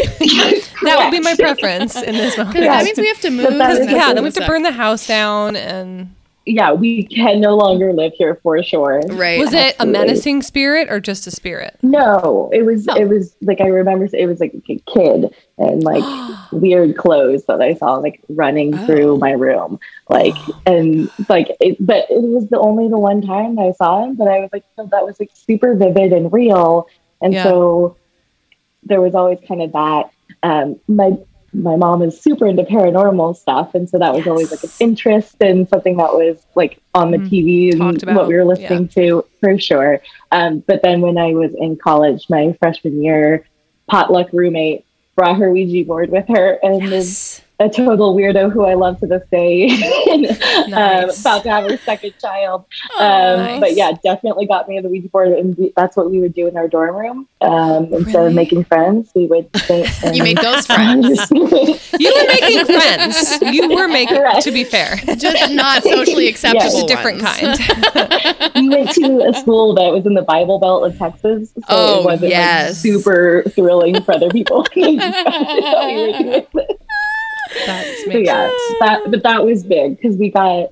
that 0.83 0.95
would 0.99 1.11
be 1.11 1.19
my 1.19 1.35
preference 1.35 1.95
in 2.01 2.15
this 2.15 2.37
moment. 2.37 2.55
Yeah. 2.57 2.67
that 2.77 2.85
means 2.85 2.97
we 2.97 3.07
have 3.07 3.19
to 3.21 3.29
move. 3.29 3.47
But 3.49 3.57
that 3.57 3.69
and 3.71 3.79
is- 3.79 3.85
that's 3.87 3.91
Yeah, 3.97 4.13
then 4.13 4.23
we 4.23 4.27
have 4.27 4.33
to 4.35 4.45
burn 4.47 4.63
the 4.63 4.71
house 4.71 5.05
down. 5.07 5.55
And 5.55 6.13
yeah, 6.47 6.71
we 6.71 7.03
can 7.03 7.41
no 7.41 7.55
longer 7.57 7.91
live 7.93 8.13
here 8.15 8.39
for 8.41 8.61
sure. 8.63 9.01
Right. 9.09 9.37
was 9.39 9.53
it 9.53 9.75
a 9.79 9.85
menacing 9.85 10.41
spirit 10.41 10.89
or 10.89 10.99
just 10.99 11.27
a 11.27 11.31
spirit? 11.31 11.77
No, 11.83 12.49
it 12.53 12.63
was 12.63 12.85
No. 12.85 12.95
it 12.95 13.07
was 13.09 13.35
like 13.41 13.59
I 13.61 13.67
remember 13.67 14.07
it 14.13 14.25
was 14.27 14.39
like 14.39 14.53
a 14.69 14.79
kid 14.91 15.33
and 15.57 15.83
like 15.83 16.03
weird 16.51 16.95
clothes 16.97 17.43
that 17.45 17.61
I 17.61 17.73
saw 17.73 17.95
like 17.95 18.21
running 18.29 18.73
Oh. 18.77 18.85
through 18.85 19.17
my 19.17 19.31
room, 19.31 19.79
like 20.09 20.35
and 20.65 21.09
like 21.29 21.49
it, 21.59 21.77
but 21.85 22.05
it 22.09 22.21
was 22.21 22.47
the 22.49 22.59
only 22.59 22.87
the 22.87 22.97
one 22.99 23.21
time 23.21 23.55
that 23.57 23.63
I 23.67 23.71
saw 23.73 24.03
him, 24.05 24.15
but 24.15 24.27
I 24.27 24.39
was 24.39 24.49
like 24.53 24.63
no, 24.77 24.87
that 24.87 25.05
was 25.05 25.19
like 25.19 25.31
super 25.33 25.75
vivid 25.75 26.13
and 26.13 26.31
real, 26.31 26.87
and 27.21 27.33
Yeah. 27.33 27.43
so 27.43 27.97
there 28.83 29.01
was 29.01 29.15
always 29.15 29.39
kind 29.47 29.61
of 29.61 29.71
that. 29.73 30.11
Um, 30.43 30.79
my 30.87 31.17
my 31.57 31.75
mom 31.75 32.01
is 32.03 32.21
super 32.21 32.45
into 32.47 32.63
paranormal 32.63 33.35
stuff, 33.35 33.73
and 33.73 33.89
so 33.89 33.97
that 33.97 34.13
was 34.13 34.27
always 34.27 34.51
like 34.51 34.63
an 34.63 34.69
interest 34.79 35.35
and 35.41 35.67
something 35.67 35.97
that 35.97 36.13
was 36.13 36.45
like 36.55 36.79
on 36.93 37.11
the 37.11 37.17
Mhm. 37.17 37.29
TV 37.29 37.71
and 37.71 38.03
about, 38.03 38.15
what 38.15 38.27
we 38.27 38.35
were 38.35 38.45
listening 38.45 38.87
to 38.89 39.25
for 39.41 39.57
sure. 39.57 39.99
Um, 40.31 40.63
but 40.67 40.81
then 40.83 41.01
when 41.01 41.17
I 41.17 41.33
was 41.33 41.51
in 41.55 41.75
college, 41.75 42.25
my 42.29 42.55
freshman 42.59 43.03
year, 43.03 43.43
potluck 43.89 44.31
roommate 44.33 44.85
brought 45.15 45.37
her 45.37 45.51
Ouija 45.51 45.85
board 45.85 46.11
with 46.11 46.27
her 46.27 46.59
and 46.61 46.83
Yes. 46.83 47.41
A 47.59 47.67
total 47.69 48.15
weirdo 48.15 48.51
who 48.51 48.65
I 48.65 48.75
love 48.75 48.99
to 48.99 49.07
this 49.07 49.23
day. 49.31 49.67
um, 50.73 51.09
about 51.09 51.43
to 51.43 51.49
have 51.49 51.69
her 51.69 51.77
second 51.77 52.13
child. 52.21 52.65
Oh, 52.99 53.03
Um, 53.33 53.39
nice. 53.39 53.59
But 53.59 53.75
yeah, 53.75 53.91
definitely 54.03 54.45
got 54.45 54.69
me 54.69 54.77
on 54.77 54.83
the 54.83 54.89
Ouija 54.89 55.09
board, 55.09 55.29
and 55.29 55.57
we, 55.57 55.73
that's 55.75 55.97
what 55.97 56.11
we 56.11 56.19
would 56.19 56.33
do 56.35 56.47
in 56.47 56.55
our 56.55 56.67
dorm 56.67 56.95
room. 56.95 57.27
Um, 57.41 57.85
instead 57.93 58.15
Really? 58.15 58.27
of 58.27 58.33
making 58.35 58.63
friends, 58.65 59.11
we 59.15 59.25
would 59.25 59.49
sit 59.55 59.89
and 60.03 60.15
You 60.15 60.23
made 60.23 60.37
ghost 60.37 60.67
friends. 60.73 61.19
You 61.31 62.13
were 62.13 62.27
making 62.27 62.65
friends. 62.65 63.41
You 63.41 63.75
were 63.75 63.87
making, 63.87 64.17
Correct. 64.17 64.41
to 64.43 64.51
be 64.51 64.63
fair, 64.63 64.95
Just 65.17 65.51
not 65.53 65.81
socially 65.83 66.27
acceptable. 66.27 66.63
Yes. 66.65 66.83
a 66.83 66.87
different 66.87 67.21
kind. 67.21 68.53
we 68.55 68.69
went 68.69 68.91
to 68.91 69.25
a 69.29 69.33
school 69.33 69.73
that 69.75 69.91
was 69.91 70.05
in 70.05 70.13
the 70.13 70.21
Bible 70.21 70.59
Belt 70.59 70.85
of 70.85 70.97
Texas, 70.97 71.51
so 71.55 71.61
Oh, 71.69 71.99
it 72.01 72.05
wasn't 72.05 72.29
yes. 72.31 72.67
like, 72.69 72.75
super 72.93 73.43
thrilling 73.49 74.01
for 74.03 74.13
other 74.13 74.29
people. 74.29 74.65
That's 77.65 78.03
So 78.05 78.11
yeah, 78.17 78.49
sense. 78.49 78.79
that 78.79 79.01
but 79.11 79.23
that 79.23 79.43
was 79.45 79.63
big 79.63 79.97
because 79.97 80.15
we 80.17 80.29
got 80.31 80.71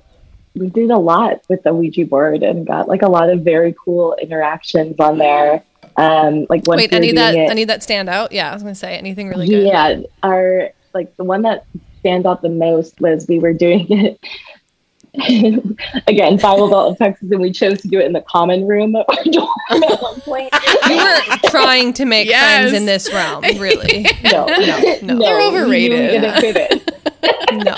we 0.54 0.68
did 0.70 0.90
a 0.90 0.98
lot 0.98 1.42
with 1.48 1.62
the 1.64 1.74
Ouija 1.74 2.06
board 2.06 2.42
and 2.42 2.66
got 2.66 2.88
like 2.88 3.02
a 3.02 3.08
lot 3.08 3.28
of 3.28 3.40
very 3.42 3.74
cool 3.84 4.14
interactions 4.20 4.98
on 4.98 5.18
there. 5.18 5.62
Um, 5.98 6.46
like 6.48 6.64
Wait, 6.66 6.90
were 6.90 6.96
any 6.96 7.12
that 7.12 7.34
it- 7.34 7.50
any 7.50 7.64
that 7.64 7.82
stand 7.82 8.08
out? 8.08 8.32
Yeah, 8.32 8.50
I 8.50 8.54
was 8.54 8.62
gonna 8.62 8.74
say 8.74 8.96
anything 8.96 9.28
really 9.28 9.48
good. 9.48 9.66
yeah, 9.66 10.00
our 10.22 10.70
like 10.94 11.14
the 11.16 11.24
one 11.24 11.42
that 11.42 11.64
stands 12.00 12.26
out 12.26 12.40
the 12.42 12.48
most 12.48 13.00
was 13.00 13.26
we 13.28 13.38
were 13.38 13.52
doing 13.52 13.86
it 13.90 14.20
again 16.06 16.36
Bible 16.36 16.68
Belt 16.68 16.92
of 16.92 16.98
Texas, 16.98 17.30
and 17.30 17.40
we 17.40 17.52
chose 17.52 17.80
to 17.82 17.88
do 17.88 17.98
it 17.98 18.06
in 18.06 18.12
the 18.12 18.20
common 18.22 18.66
room 18.66 18.94
of 18.96 19.06
our 19.08 19.24
dorm 19.24 19.48
at 19.82 20.00
one 20.02 20.20
point. 20.22 20.50
You 20.88 20.96
were 20.96 21.50
trying 21.50 21.92
to 21.94 22.04
make 22.04 22.28
Yes. 22.28 22.58
friends 22.60 22.72
in 22.74 22.86
this 22.86 23.12
realm, 23.12 23.42
really. 23.58 24.06
No, 24.24 24.46
no, 24.46 24.96
no. 25.02 25.18
They're 25.18 25.36
we 25.38 25.44
overrated. 25.46 26.10
didn't 26.10 26.40
fit 26.40 26.56
it. 26.56 27.64
No. 27.64 27.74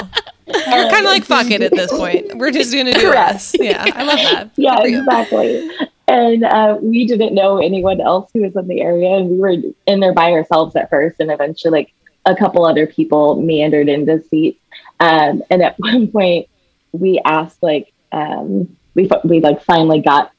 You're 0.47 0.91
kind 0.91 1.05
of 1.05 1.13
like 1.13 1.25
fuck 1.25 1.51
it 1.51 1.61
at 1.63 1.73
this 1.73 1.91
point. 1.91 2.37
We're 2.39 2.51
just 2.51 2.73
gonna 2.75 2.93
do 2.95 3.11
Correct. 3.11 3.35
us. 3.35 3.55
Yeah, 3.59 3.85
I 3.95 4.03
love 4.05 4.19
that. 4.19 4.51
yeah, 4.57 4.77
Good 4.77 4.83
for 4.83 4.89
you. 4.89 4.99
exactly. 5.01 5.71
And 6.09 6.43
uh, 6.45 6.79
we 6.81 7.07
didn't 7.07 7.35
know 7.35 7.59
anyone 7.59 8.01
else 8.01 8.31
who 8.33 8.41
was 8.41 8.57
in 8.57 8.67
the 8.67 8.81
area, 8.81 9.11
and 9.17 9.29
we 9.29 9.39
were 9.39 9.55
in 9.87 10.01
there 10.01 10.15
by 10.15 10.33
ourselves 10.33 10.75
at 10.75 10.89
first, 10.89 11.17
and 11.21 11.31
eventually, 11.31 11.71
like 11.71 11.93
a 12.25 12.35
couple 12.35 12.65
other 12.65 12.87
people 12.87 13.41
meandered 13.43 13.91
into 13.91 14.23
seats. 14.31 14.59
Um, 15.01 15.43
and 15.51 15.63
at 15.63 15.75
one 15.79 16.09
point, 16.09 16.49
we 16.93 17.21
asked 17.25 17.63
like 17.63 17.93
um, 18.13 18.77
we 18.95 19.09
we 19.25 19.41
like 19.41 19.63
finally 19.63 20.01
got 20.01 20.33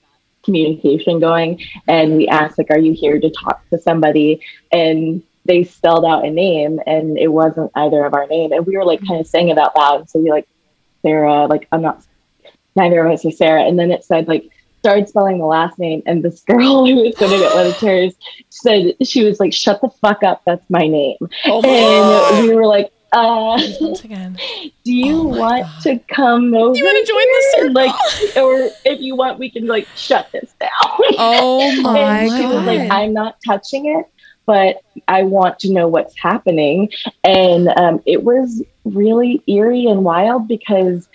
communication 0.43 1.19
going, 1.19 1.61
and 1.87 2.15
we 2.17 2.27
asked 2.27 2.57
like, 2.57 2.71
"Are 2.71 2.79
you 2.79 2.93
here 2.93 3.19
to 3.19 3.29
talk 3.29 3.67
to 3.69 3.79
somebody?" 3.79 4.41
And 4.71 5.23
they 5.45 5.63
spelled 5.63 6.05
out 6.05 6.25
a 6.25 6.29
name, 6.29 6.79
and 6.85 7.17
it 7.17 7.29
wasn't 7.29 7.71
either 7.75 8.05
of 8.05 8.13
our 8.13 8.27
name, 8.27 8.51
and 8.51 8.65
we 8.65 8.77
were 8.77 8.85
like 8.85 9.05
kind 9.07 9.19
of 9.19 9.27
saying 9.27 9.49
it 9.49 9.57
out 9.57 9.77
loud. 9.77 10.09
So 10.09 10.19
we 10.19 10.29
like 10.29 10.47
Sarah, 11.01 11.45
like 11.45 11.67
I'm 11.71 11.81
not. 11.81 12.03
Neither 12.75 13.03
of 13.05 13.11
us 13.11 13.25
are 13.25 13.31
Sarah, 13.31 13.63
and 13.63 13.77
then 13.77 13.91
it 13.91 14.03
said 14.03 14.27
like 14.27 14.49
started 14.79 15.09
spelling 15.09 15.37
the 15.37 15.45
last 15.45 15.77
name, 15.77 16.01
and 16.05 16.23
this 16.23 16.41
girl 16.41 16.85
who 16.85 16.95
was 16.95 17.17
sitting 17.17 17.43
at 17.43 17.53
one 17.53 17.67
of 17.67 17.79
the 17.79 18.13
said 18.49 18.95
she 19.03 19.23
was 19.23 19.39
like, 19.39 19.53
"Shut 19.53 19.81
the 19.81 19.89
fuck 20.01 20.23
up, 20.23 20.41
that's 20.45 20.67
my 20.69 20.87
name." 20.87 21.17
Oh 21.45 21.61
and 21.63 22.47
we 22.47 22.55
were 22.55 22.65
like, 22.65 22.91
uh, 23.11 23.61
Once 23.81 24.03
again. 24.03 24.37
"Do 24.83 24.93
you 24.93 25.19
Oh 25.19 25.23
want 25.27 25.63
God. 25.63 25.81
to 25.83 25.99
come 26.13 26.53
over? 26.53 26.75
You 26.75 26.85
wanna 26.85 27.05
join 27.05 27.15
the 27.17 27.45
circle? 27.51 27.73
Like, 27.73 28.37
or 28.37 28.69
if 28.85 29.01
you 29.01 29.15
want, 29.15 29.39
we 29.39 29.49
can 29.49 29.67
like 29.67 29.87
shut 29.95 30.29
this 30.31 30.53
down." 30.59 30.69
Oh 31.17 31.81
my 31.81 31.99
and 31.99 32.31
she 32.31 32.45
was 32.45 32.65
like, 32.65 32.87
God. 32.87 32.91
"I'm 32.91 33.13
not 33.13 33.37
touching 33.45 33.85
it." 33.97 34.05
But 34.45 34.81
I 35.07 35.23
want 35.23 35.59
to 35.59 35.71
know 35.71 35.87
what's 35.87 36.17
happening. 36.17 36.89
And 37.23 37.67
um, 37.77 38.01
it 38.07 38.23
was 38.23 38.63
really 38.83 39.43
eerie 39.45 39.85
and 39.85 40.03
wild 40.03 40.47
because 40.47 41.07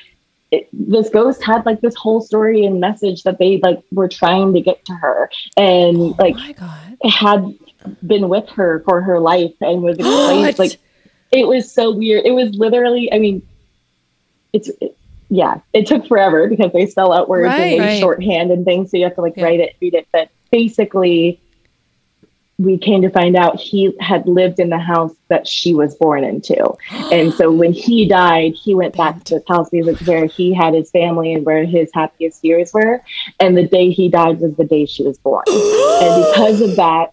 it, 0.53 0.69
this 0.73 1.09
ghost 1.09 1.43
had 1.43 1.67
like 1.67 1.81
this 1.81 1.97
whole 1.97 2.21
story 2.21 2.65
and 2.65 2.79
message 2.81 3.25
that 3.25 3.39
they 3.39 3.59
like 3.59 3.83
were 3.91 4.07
trying 4.09 4.53
to 4.55 4.61
get 4.61 4.85
to 4.85 4.95
her 4.95 5.29
and 5.57 6.17
like 6.19 6.35
oh 6.37 6.39
my 6.39 6.53
god. 6.53 6.97
had 7.11 7.59
been 8.07 8.29
with 8.29 8.49
her 8.51 8.83
for 8.85 9.01
her 9.03 9.19
life 9.19 9.53
and 9.61 9.83
was 9.83 9.99
explained 9.99 10.59
like 10.59 10.79
it 11.35 11.47
was 11.49 11.73
so 11.75 11.91
weird 11.91 12.25
it 12.25 12.33
was 12.33 12.51
literally 12.55 13.13
i 13.13 13.19
mean 13.19 13.43
it's 14.53 14.71
it, 14.81 14.97
yeah 15.29 15.61
it 15.73 15.87
took 15.87 16.07
forever 16.07 16.49
because 16.49 16.73
they 16.73 16.87
spell 16.87 17.13
out 17.13 17.29
words 17.29 17.59
Right. 17.59 17.61
and 17.61 17.73
they 17.73 17.79
Right. 17.81 17.99
shorthand 17.99 18.51
and 18.53 18.65
things 18.65 18.91
so 18.91 18.97
you 18.97 19.05
have 19.05 19.17
to 19.17 19.21
like 19.21 19.35
Yeah. 19.37 19.45
write 19.45 19.61
it 19.61 19.75
read 19.83 19.95
it 19.95 20.07
but 20.13 20.31
basically 20.53 21.41
we 22.59 22.79
came 22.79 23.03
to 23.03 23.11
find 23.11 23.35
out 23.35 23.59
he 23.59 23.93
had 23.99 24.29
lived 24.29 24.61
in 24.61 24.71
the 24.71 24.79
house 24.79 25.13
that 25.29 25.49
she 25.49 25.75
was 25.75 25.97
born 25.97 26.23
into 26.23 26.57
and 27.11 27.35
so 27.35 27.51
when 27.51 27.73
he 27.73 28.07
died 28.09 28.53
he 28.55 28.75
went 28.77 28.97
back 28.97 29.25
to 29.25 29.35
this 29.35 29.45
house 29.49 29.69
because 29.71 29.89
it's 29.89 30.03
where 30.03 30.27
he 30.27 30.55
had 30.55 30.73
his 30.75 30.91
family 30.91 31.33
and 31.35 31.45
where 31.45 31.65
his 31.65 31.91
happiest 31.93 32.45
years 32.45 32.73
were 32.73 33.03
and 33.41 33.57
the 33.57 33.67
day 33.67 33.91
he 33.91 34.09
died 34.09 34.41
was 34.41 34.55
the 34.57 34.65
day 34.65 34.87
she 34.87 35.03
was 35.03 35.19
born 35.19 35.45
and 36.01 36.15
because 36.15 36.61
of 36.61 36.77
that 36.77 37.11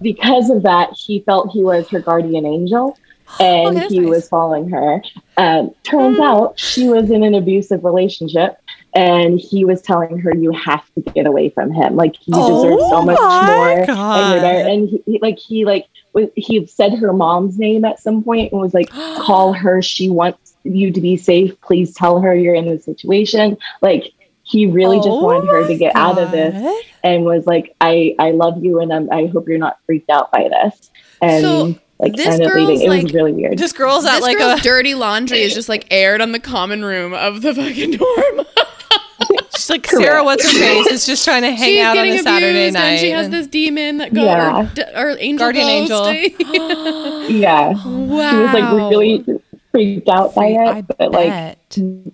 because 0.00 0.48
of 0.50 0.62
that 0.62 0.90
he 1.06 1.20
felt 1.26 1.50
he 1.50 1.64
was 1.64 1.90
her 1.90 2.00
guardian 2.00 2.46
angel 2.46 2.96
and 3.40 3.66
Okay, 3.68 3.74
that's 3.80 3.92
he 3.92 4.00
nice. 4.00 4.08
was 4.08 4.28
following 4.28 4.68
her. 4.70 5.02
Um, 5.36 5.72
turns 5.82 6.18
out 6.20 6.58
she 6.58 6.88
was 6.88 7.10
in 7.10 7.24
an 7.24 7.34
abusive 7.34 7.84
relationship 7.84 8.56
and 8.94 9.40
he 9.40 9.64
was 9.64 9.82
telling 9.82 10.18
her 10.18 10.32
you 10.34 10.52
have 10.52 10.84
to 10.94 11.00
get 11.12 11.26
away 11.26 11.48
from 11.50 11.72
him. 11.72 11.96
Like 11.96 12.14
you 12.26 12.34
deserve 12.34 12.78
so 12.90 13.02
much 13.02 13.18
more 13.18 13.86
God. 13.86 14.20
and, 14.20 14.44
and 14.68 14.88
he, 14.88 15.02
he- 15.06 15.18
like 15.20 15.38
he 15.38 15.64
like 15.64 15.86
was, 16.12 16.28
he 16.36 16.64
said 16.66 16.94
her 16.94 17.12
mom's 17.12 17.58
name 17.58 17.84
at 17.84 17.98
some 17.98 18.22
point 18.22 18.52
and 18.52 18.60
was 18.60 18.72
like 18.74 18.88
call 19.18 19.52
her. 19.52 19.82
She 19.82 20.08
wants 20.08 20.56
you 20.62 20.92
to 20.92 21.00
be 21.00 21.16
safe. 21.16 21.60
Please 21.60 21.92
tell 21.94 22.20
her 22.20 22.34
you're 22.34 22.54
in 22.54 22.66
this 22.66 22.84
situation. 22.84 23.56
Like 23.82 24.12
he 24.44 24.66
really 24.66 24.98
just 24.98 25.08
Oh 25.08 25.22
wanted 25.24 25.48
her 25.50 25.66
to 25.66 25.74
get 25.74 25.96
out 25.96 26.18
of 26.18 26.30
this 26.30 26.54
and 27.02 27.24
was 27.24 27.46
like, 27.46 27.74
I, 27.80 28.14
I 28.18 28.30
love 28.30 28.62
you 28.62 28.78
and 28.80 28.92
I'm, 28.92 29.10
I 29.10 29.26
hope 29.26 29.48
you're 29.48 29.58
not 29.58 29.78
freaked 29.86 30.10
out 30.10 30.30
by 30.30 30.48
this. 30.48 30.90
And 31.20 31.42
So, 31.42 31.80
like 32.04 32.16
this 32.16 32.26
ended 32.28 32.46
up 32.46 32.52
girl's, 32.52 32.68
leaving. 32.68 32.86
It 32.86 32.88
was 32.90 33.02
like- 33.04 33.12
really 33.12 33.32
weird. 33.32 33.58
This 33.58 33.72
girl's 33.72 34.04
at 34.04 34.14
this 34.14 34.22
like 34.22 34.38
girl's 34.38 34.60
a 34.60 34.62
dirty 34.62 34.94
laundry 34.94 35.42
is 35.42 35.54
just 35.54 35.68
like 35.68 35.86
aired 35.90 36.20
on 36.20 36.32
the 36.32 36.40
common 36.40 36.84
room 36.84 37.12
of 37.14 37.42
the 37.42 37.54
fucking 37.54 37.92
dorm. 37.92 38.46
she's 39.56 39.70
like 39.70 39.84
Correct. 39.84 40.04
Sarah 40.04 40.24
what's 40.24 40.44
her 40.44 40.58
face 40.58 40.86
is 40.88 41.06
just 41.06 41.24
trying 41.24 41.42
to 41.42 41.52
hang 41.52 41.68
She's 41.68 41.84
out 41.84 41.96
on 41.96 42.04
getting 42.04 42.20
a 42.20 42.22
Saturday 42.22 42.70
night. 42.70 42.84
and 42.84 43.00
she 43.00 43.10
has 43.10 43.26
and- 43.26 43.34
this 43.34 43.46
demon 43.46 43.98
that 43.98 44.12
goes 44.12 44.24
Yeah. 44.24 44.60
or, 44.62 44.74
d- 44.74 44.82
or 44.96 45.16
angel 45.18 45.38
Guardian 45.46 45.68
angel. 45.68 46.12
yeah. 47.30 47.68
wow. 47.86 48.30
She 48.30 48.36
was 48.36 48.52
like 48.52 48.90
really 48.90 49.24
freaked 49.72 50.08
out 50.08 50.34
by 50.34 50.46
it. 50.46 50.58
I 50.68 50.80
but 50.82 51.10
like 51.12 51.58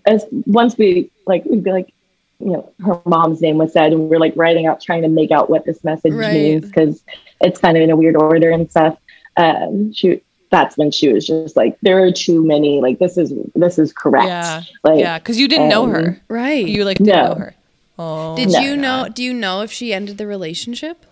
as 0.07 0.25
once 0.47 0.77
we 0.79 1.11
like 1.27 1.45
we'd 1.45 1.65
be 1.65 1.73
like, 1.73 1.93
you 2.39 2.53
know, 2.53 2.73
her 2.85 3.01
mom's 3.07 3.41
name 3.43 3.59
was 3.59 3.73
said 3.73 3.93
and 3.93 4.09
we 4.09 4.17
are 4.17 4.21
like 4.21 4.35
writing 4.37 4.67
out 4.67 4.81
trying 4.81 5.03
to 5.03 5.09
make 5.09 5.31
out 5.31 5.51
what 5.51 5.65
this 5.65 5.83
message 5.85 6.13
Right. 6.15 6.33
means 6.33 6.67
because 6.67 7.03
it's 7.41 7.59
kind 7.61 7.77
of 7.77 7.83
in 7.83 7.91
a 7.91 7.97
weird 7.97 8.17
order 8.17 8.51
and 8.51 8.71
stuff. 8.71 8.97
Um 9.41 9.93
she 9.93 10.21
that's 10.51 10.77
when 10.77 10.91
she 10.91 11.13
was 11.13 11.25
just 11.29 11.55
like, 11.57 11.79
there 11.81 12.03
are 12.03 12.11
too 12.11 12.45
many, 12.45 12.81
like 12.81 12.99
this 12.99 13.17
is 13.17 13.33
this 13.55 13.79
is 13.79 13.93
correct. 13.93 14.27
Yeah. 14.27 14.63
Like 14.83 14.99
yeah, 14.99 15.19
because 15.19 15.39
you 15.39 15.47
didn't 15.47 15.69
know 15.69 15.85
um, 15.85 15.91
her. 15.95 16.21
right. 16.29 16.67
You 16.67 16.85
like 16.85 16.99
didn't 16.99 17.15
No. 17.15 17.29
know 17.29 17.35
her. 17.37 17.55
Oh, 17.99 18.35
Did 18.37 18.49
No. 18.51 18.59
you 18.61 18.77
know? 18.77 19.09
Do 19.13 19.23
you 19.23 19.33
know 19.33 19.61
if 19.63 19.71
she 19.71 19.93
ended 19.95 20.19
the 20.19 20.27
relationship? 20.27 21.05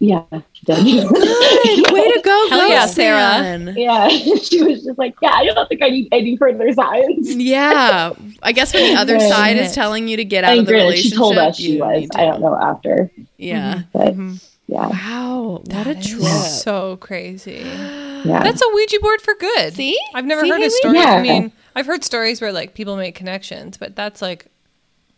yeah, 0.00 0.22
she 0.52 0.64
did. 0.64 0.78
Way 0.84 2.12
to 2.12 2.20
go, 2.24 2.46
Hell 2.50 2.68
yeah, 2.70 2.86
Sarah. 2.86 3.42
Man. 3.42 3.74
Yeah, 3.76 4.08
she 4.48 4.62
was 4.62 4.84
just 4.84 4.96
like, 4.98 5.14
yeah, 5.20 5.32
I 5.34 5.44
don't 5.44 5.68
think 5.68 5.82
I 5.82 5.88
need 5.90 6.08
any 6.12 6.36
further 6.36 6.72
signs. 6.72 7.34
Yeah, 7.34 8.12
I 8.42 8.52
guess 8.52 8.72
when 8.72 8.94
the 8.94 9.00
other 9.00 9.14
Right. 9.14 9.28
side 9.28 9.56
is 9.56 9.72
telling 9.74 10.06
you 10.06 10.16
to 10.16 10.24
get 10.24 10.44
out 10.44 10.52
And 10.52 10.60
of 10.60 10.66
the 10.66 10.72
granted, 10.72 10.84
relationship, 10.90 11.12
she 11.12 11.18
told 11.18 11.36
us 11.38 11.56
she 11.56 11.80
was. 11.80 12.08
to 12.10 12.20
I 12.20 12.24
don't 12.26 12.40
know 12.40 12.54
after, 12.54 13.10
Yeah. 13.38 13.82
but 13.92 14.14
Mhm. 14.16 14.40
Yeah, 14.68 14.86
Wow, 14.88 15.62
what 15.64 15.86
a 15.86 15.94
That 15.94 15.98
is 15.98 16.06
trip. 16.10 16.22
So 16.24 16.96
crazy. 16.98 17.62
yeah. 17.64 18.42
That's 18.42 18.62
a 18.62 18.74
Ouija 18.74 19.00
board 19.00 19.20
for 19.20 19.34
good. 19.34 19.74
See? 19.74 19.98
I've 20.14 20.24
never 20.26 20.42
See, 20.42 20.50
heard 20.50 20.56
a 20.58 20.60
Haley? 20.60 20.70
story. 20.70 20.98
Yeah. 20.98 21.12
I 21.14 21.22
mean, 21.22 21.52
I've 21.74 21.86
heard 21.86 22.04
stories 22.04 22.40
where 22.40 22.52
like 22.52 22.74
people 22.74 22.96
make 22.96 23.14
connections, 23.14 23.76
but 23.76 23.96
that's 23.96 24.22
like 24.22 24.46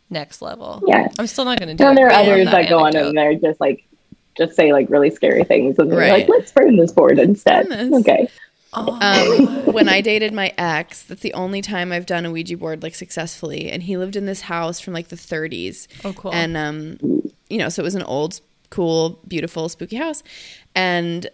next 0.09 0.41
level. 0.43 0.83
Yeah. 0.87 1.09
I'm 1.19 1.27
still 1.27 1.45
not 1.45 1.59
going 1.59 1.69
to 1.69 1.75
do 1.75 1.85
and 1.89 1.97
it. 1.97 2.01
there 2.01 2.07
are 2.07 2.11
but 2.11 2.29
others 2.31 2.47
that 2.51 2.69
go 2.69 2.79
on 2.81 2.97
and 2.97 3.17
they're 3.17 3.35
just 3.35 3.61
like, 3.61 3.85
just 4.37 4.55
say 4.57 4.73
like 4.73 4.89
really 4.89 5.11
scary 5.11 5.45
things, 5.45 5.79
and 5.79 5.91
they're 5.91 5.99
Right. 5.99 6.13
like, 6.13 6.29
let's 6.29 6.53
burn 6.53 6.77
this 6.77 6.93
board 6.93 7.19
instead. 7.19 7.69
burn 7.69 7.91
this. 7.91 8.01
Okay, 8.01 8.29
Oh. 8.73 8.97
Um, 9.03 9.67
when 9.73 9.89
I 9.89 10.01
dated 10.01 10.33
my 10.33 10.53
ex, 10.57 11.03
that's 11.03 11.23
the 11.23 11.35
only 11.35 11.61
time 11.61 11.91
I've 11.91 12.07
done 12.07 12.25
a 12.25 12.31
Ouija 12.31 12.57
board 12.57 12.85
like 12.85 12.95
successfully, 12.95 13.69
and 13.71 13.83
he 13.83 13.97
lived 13.97 14.15
in 14.15 14.27
this 14.27 14.43
house 14.43 14.79
from 14.79 14.95
like 14.95 15.09
the 15.09 15.17
30s. 15.17 15.89
Oh, 16.05 16.13
cool. 16.13 16.33
And 16.33 16.57
um, 16.57 16.99
you 17.49 17.59
know, 17.59 17.69
so 17.69 17.83
it 17.83 17.85
was 17.85 17.97
an 17.97 18.05
old, 18.05 18.41
cool, 18.71 19.21
beautiful, 19.29 19.69
spooky 19.69 19.97
house, 19.97 20.23
and 20.75 21.29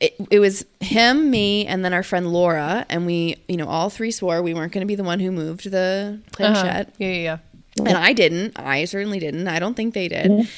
it, 0.00 0.14
it 0.30 0.38
was 0.40 0.64
him, 0.80 1.30
me, 1.30 1.66
and 1.66 1.84
then 1.84 1.92
our 1.92 2.02
friend 2.02 2.32
Laura, 2.32 2.84
and 2.88 3.06
we, 3.06 3.36
you 3.48 3.56
know, 3.56 3.68
all 3.68 3.88
three 3.90 4.10
swore 4.10 4.42
we 4.42 4.52
weren't 4.54 4.72
going 4.72 4.82
to 4.82 4.86
be 4.86 4.94
the 4.96 5.04
one 5.04 5.20
who 5.20 5.30
moved 5.30 5.70
the 5.70 6.20
Uh-huh. 6.38 6.84
Yeah, 6.98 7.08
yeah, 7.08 7.38
yeah. 7.78 7.84
and 7.88 7.96
I 7.96 8.12
didn't. 8.12 8.58
I 8.58 8.84
certainly 8.84 9.18
didn't. 9.18 9.48
I 9.48 9.58
don't 9.58 9.74
think 9.74 9.94
they 9.94 10.08
did. 10.08 10.48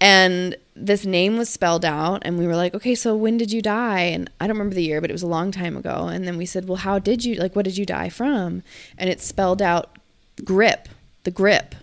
And 0.00 0.56
this 0.76 1.06
name 1.06 1.38
was 1.38 1.48
spelled 1.48 1.84
out, 1.84 2.22
and 2.26 2.38
we 2.38 2.46
were 2.46 2.56
like, 2.56 2.74
okay, 2.74 2.94
so 2.94 3.16
when 3.16 3.38
did 3.38 3.52
you 3.52 3.62
die? 3.62 4.00
And 4.00 4.28
I 4.40 4.46
don't 4.46 4.56
remember 4.56 4.74
the 4.74 4.82
year, 4.82 5.00
but 5.00 5.08
it 5.08 5.14
was 5.14 5.22
a 5.22 5.26
long 5.28 5.50
time 5.50 5.76
ago. 5.76 6.08
And 6.08 6.26
then 6.26 6.36
we 6.36 6.44
said, 6.44 6.68
well, 6.68 6.76
how 6.76 6.98
did 6.98 7.24
you, 7.24 7.36
like, 7.36 7.56
what 7.56 7.64
did 7.64 7.78
you 7.78 7.86
die 7.86 8.10
from? 8.10 8.62
And 8.98 9.08
it 9.08 9.22
spelled 9.22 9.62
out 9.62 9.96
grip, 10.44 10.88
the 11.22 11.30
grip. 11.30 11.74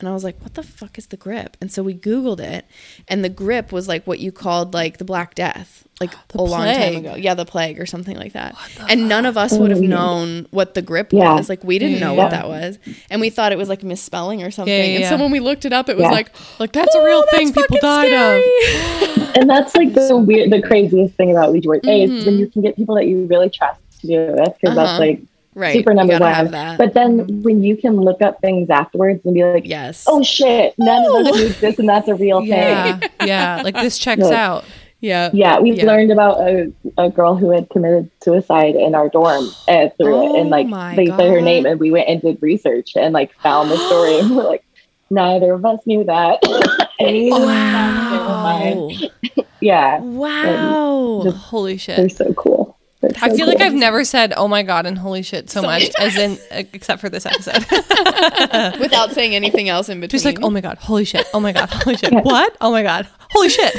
And 0.00 0.08
I 0.08 0.12
was 0.12 0.22
like, 0.22 0.40
what 0.42 0.54
the 0.54 0.62
fuck 0.62 0.96
is 0.96 1.08
the 1.08 1.16
grip? 1.16 1.56
And 1.60 1.72
so 1.72 1.82
we 1.82 1.92
Googled 1.92 2.38
it, 2.38 2.64
and 3.08 3.24
the 3.24 3.28
grip 3.28 3.72
was 3.72 3.88
like 3.88 4.06
what 4.06 4.20
you 4.20 4.30
called 4.30 4.72
like 4.72 4.98
the 4.98 5.04
Black 5.04 5.34
Death, 5.34 5.88
like 6.00 6.12
The 6.28 6.38
a 6.38 6.42
long 6.42 6.66
time 6.72 6.96
ago. 6.96 7.14
Yeah, 7.16 7.34
the 7.34 7.44
plague 7.44 7.80
or 7.80 7.86
something 7.86 8.16
like 8.16 8.32
that. 8.34 8.54
And 8.88 9.08
none 9.08 9.26
of 9.26 9.36
us 9.36 9.58
would 9.58 9.72
have 9.72 9.80
known 9.80 10.46
what 10.52 10.74
the 10.74 10.82
grip 10.82 11.12
Yeah. 11.12 11.34
was. 11.34 11.48
Like, 11.48 11.64
we 11.64 11.80
didn't 11.80 11.94
Yeah, 11.98 12.00
know 12.06 12.14
yeah. 12.14 12.22
what 12.22 12.30
that 12.30 12.48
was. 12.48 12.78
And 13.10 13.20
we 13.20 13.28
thought 13.28 13.50
it 13.50 13.58
was 13.58 13.68
like 13.68 13.82
misspelling 13.82 14.44
or 14.44 14.52
something. 14.52 14.72
yeah, 14.72 14.84
And 14.84 15.00
yeah. 15.02 15.10
so 15.10 15.16
when 15.16 15.32
we 15.32 15.40
looked 15.40 15.64
it 15.64 15.72
up, 15.72 15.88
it 15.88 15.96
was 15.96 16.04
Yeah. 16.04 16.10
like, 16.12 16.30
Like 16.60 16.70
that's 16.72 16.94
a 16.94 16.98
"Oh, 16.98 17.04
real 17.04 17.24
that's 17.32 17.36
thing 17.36 17.52
people 17.52 17.78
died 17.80 18.06
scary." 18.06 19.18
of. 19.18 19.30
and 19.36 19.50
that's 19.50 19.74
like 19.74 19.94
the 19.94 20.16
weird, 20.16 20.52
the 20.52 20.62
craziest 20.62 21.16
thing 21.16 21.32
about 21.32 21.52
Ouija 21.52 21.66
board. 21.66 21.84
A, 21.86 22.02
is 22.04 22.24
when 22.24 22.36
Mhm. 22.36 22.38
you 22.38 22.46
can 22.46 22.62
get 22.62 22.76
people 22.76 22.94
that 22.94 23.06
you 23.06 23.26
really 23.26 23.50
trust 23.50 23.80
to 24.02 24.06
do 24.06 24.14
it 24.20 24.30
with, 24.36 24.54
because 24.60 24.76
Uh-huh. 24.78 24.86
that's 24.86 25.00
like 25.00 25.22
right. 25.58 25.74
super 25.74 25.92
number 25.94 26.18
one. 26.18 26.32
have 26.32 26.50
that. 26.52 26.78
But 26.78 26.94
then 26.94 27.42
when 27.42 27.62
you 27.62 27.76
can 27.76 27.96
look 28.00 28.22
up 28.22 28.40
things 28.40 28.70
afterwards 28.70 29.20
and 29.24 29.34
be 29.34 29.44
like, 29.44 29.66
yes. 29.66 30.04
oh 30.08 30.22
shit, 30.22 30.74
none 30.78 31.04
of 31.04 31.26
us 31.26 31.34
knew 31.36 31.48
this, 31.50 31.78
and 31.78 31.88
that's 31.88 32.08
a 32.08 32.14
real 32.14 32.40
thing. 32.40 32.48
Yeah, 32.48 33.00
yeah. 33.24 33.60
Like 33.62 33.74
this 33.74 33.98
checks 34.04 34.22
Look. 34.22 34.32
out. 34.32 34.64
yeah. 35.00 35.30
Yeah, 35.32 35.58
we 35.60 35.72
Yeah. 35.72 35.84
learned 35.84 36.10
about 36.12 36.40
a, 36.40 36.72
a 36.96 37.10
girl 37.10 37.34
who 37.36 37.50
had 37.50 37.68
committed 37.70 38.10
suicide 38.22 38.74
in 38.74 38.94
our 38.94 39.08
dorm 39.08 39.44
uh, 39.68 39.88
through 39.98 40.14
Oh 40.14 40.34
it, 40.36 40.40
and 40.40 40.50
like 40.50 40.66
my 40.66 40.94
they 40.96 41.06
said 41.06 41.30
her 41.32 41.40
name, 41.40 41.66
and 41.66 41.78
we 41.78 41.90
went 41.90 42.08
and 42.08 42.20
did 42.22 42.38
research 42.40 42.96
and 42.96 43.12
like 43.12 43.32
found 43.40 43.70
the 43.70 43.76
story, 43.76 44.18
and 44.20 44.36
we're 44.36 44.44
like, 44.44 44.64
neither 45.10 45.52
of 45.52 45.64
us 45.64 45.80
knew 45.86 46.04
that. 46.04 46.38
And 47.00 47.30
Wow. 47.30 48.90
Yeah, 49.60 50.00
Wow. 50.00 51.20
Just- 51.24 51.36
Holy 51.36 51.76
they're 51.76 52.08
so 52.08 52.32
cool. 52.34 52.57
They're 53.00 53.10
I 53.22 53.28
so 53.28 53.36
feel 53.36 53.46
like. 53.46 53.60
I've 53.60 53.74
never 53.74 54.04
said 54.04 54.32
"oh 54.36 54.48
my 54.48 54.62
god" 54.64 54.84
and 54.86 54.98
"holy 54.98 55.22
shit" 55.22 55.48
so, 55.50 55.60
So 55.60 55.66
much 55.68 55.88
as 56.00 56.16
in, 56.16 56.32
uh, 56.50 56.64
except 56.72 57.00
for 57.00 57.08
this 57.08 57.26
episode. 57.26 57.64
Without 58.80 59.12
saying 59.12 59.34
anything 59.36 59.68
else 59.68 59.88
in 59.88 60.00
between. 60.00 60.10
Just 60.18 60.24
like, 60.24 60.38
oh 60.42 60.50
my 60.50 60.60
god, 60.60 60.78
holy 60.78 61.04
shit, 61.04 61.26
oh 61.32 61.38
my 61.40 61.52
god, 61.52 61.68
holy 61.70 61.96
shit, 61.96 62.12
what? 62.24 62.56
Oh 62.60 62.72
my 62.72 62.82
god, 62.82 63.06
holy 63.30 63.48
shit. 63.50 63.74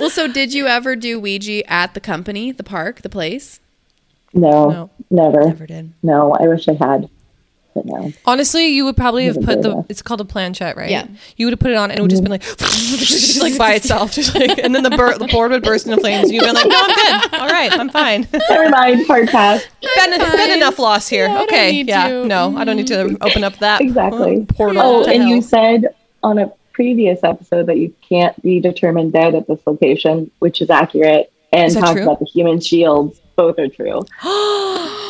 Well, 0.00 0.10
so 0.10 0.26
did 0.26 0.52
you 0.52 0.66
ever 0.66 0.96
do 0.96 1.20
Ouija 1.20 1.70
at 1.70 1.94
the 1.94 2.00
company, 2.00 2.50
the 2.50 2.64
park, 2.64 3.02
the 3.02 3.08
place? 3.08 3.60
No, 4.34 4.68
No. 4.70 4.90
never. 5.10 5.46
Never 5.46 5.66
did. 5.66 5.92
No, 6.02 6.32
I 6.32 6.48
wish 6.48 6.66
I 6.68 6.72
had, 6.72 7.08
but 7.74 7.86
no. 7.86 8.12
Honestly, 8.24 8.66
you 8.68 8.84
would 8.84 8.96
probably 8.96 9.24
have 9.26 9.40
put 9.40 9.62
the. 9.62 9.84
It's 9.88 10.02
called 10.02 10.20
a 10.20 10.24
planchette, 10.24 10.76
right? 10.76 10.90
Yeah. 10.90 11.06
You 11.36 11.46
would 11.46 11.52
have 11.52 11.60
put 11.60 11.70
it 11.70 11.76
on, 11.76 11.90
and 11.90 11.98
it 11.98 12.02
would 12.02 12.10
just 12.10 12.22
been 12.22 12.30
like, 12.30 12.42
like 13.40 13.58
by 13.58 13.74
itself, 13.74 14.12
just 14.12 14.34
like, 14.34 14.58
and 14.58 14.74
then 14.74 14.82
the, 14.82 14.90
bur- 14.90 15.18
the 15.18 15.26
board 15.26 15.50
would 15.50 15.62
burst 15.62 15.86
into 15.86 16.00
flames. 16.00 16.30
You'd 16.30 16.42
been 16.42 16.54
like, 16.54 16.66
no, 16.68 16.76
I'm 16.78 16.94
good. 16.94 17.34
All 17.40 17.48
right, 17.48 17.72
I'm 17.72 17.88
fine. 17.90 18.28
Never 18.50 18.68
mind, 18.70 19.06
hard 19.06 19.28
pass. 19.28 19.64
been, 19.80 20.18
been 20.18 20.56
enough 20.56 20.78
loss 20.78 21.08
here. 21.08 21.26
I 21.26 21.34
don't 21.34 21.42
okay, 21.44 21.82
yeah, 21.82 22.08
to. 22.08 22.26
no, 22.26 22.56
I 22.56 22.64
don't 22.64 22.76
need 22.76 22.88
to 22.88 23.16
open 23.20 23.44
up 23.44 23.58
that 23.58 23.80
Exactly. 23.80 24.44
portal. 24.46 24.82
Oh, 24.82 25.04
to 25.04 25.10
and 25.10 25.28
you 25.28 25.42
said 25.42 25.94
on 26.22 26.38
a 26.38 26.52
previous 26.72 27.22
episode 27.22 27.66
that 27.66 27.78
you 27.78 27.94
can't 28.08 28.40
be 28.42 28.60
determined 28.60 29.12
dead 29.12 29.34
at 29.34 29.46
this 29.46 29.60
location, 29.66 30.30
which 30.38 30.60
is 30.60 30.70
accurate. 30.70 31.32
And 31.52 31.66
Is 31.66 31.74
talked 31.74 32.00
about 32.00 32.18
the 32.18 32.24
human 32.24 32.60
shields. 32.60 33.20
Both 33.36 33.58
are 33.58 33.68
true. 33.68 34.02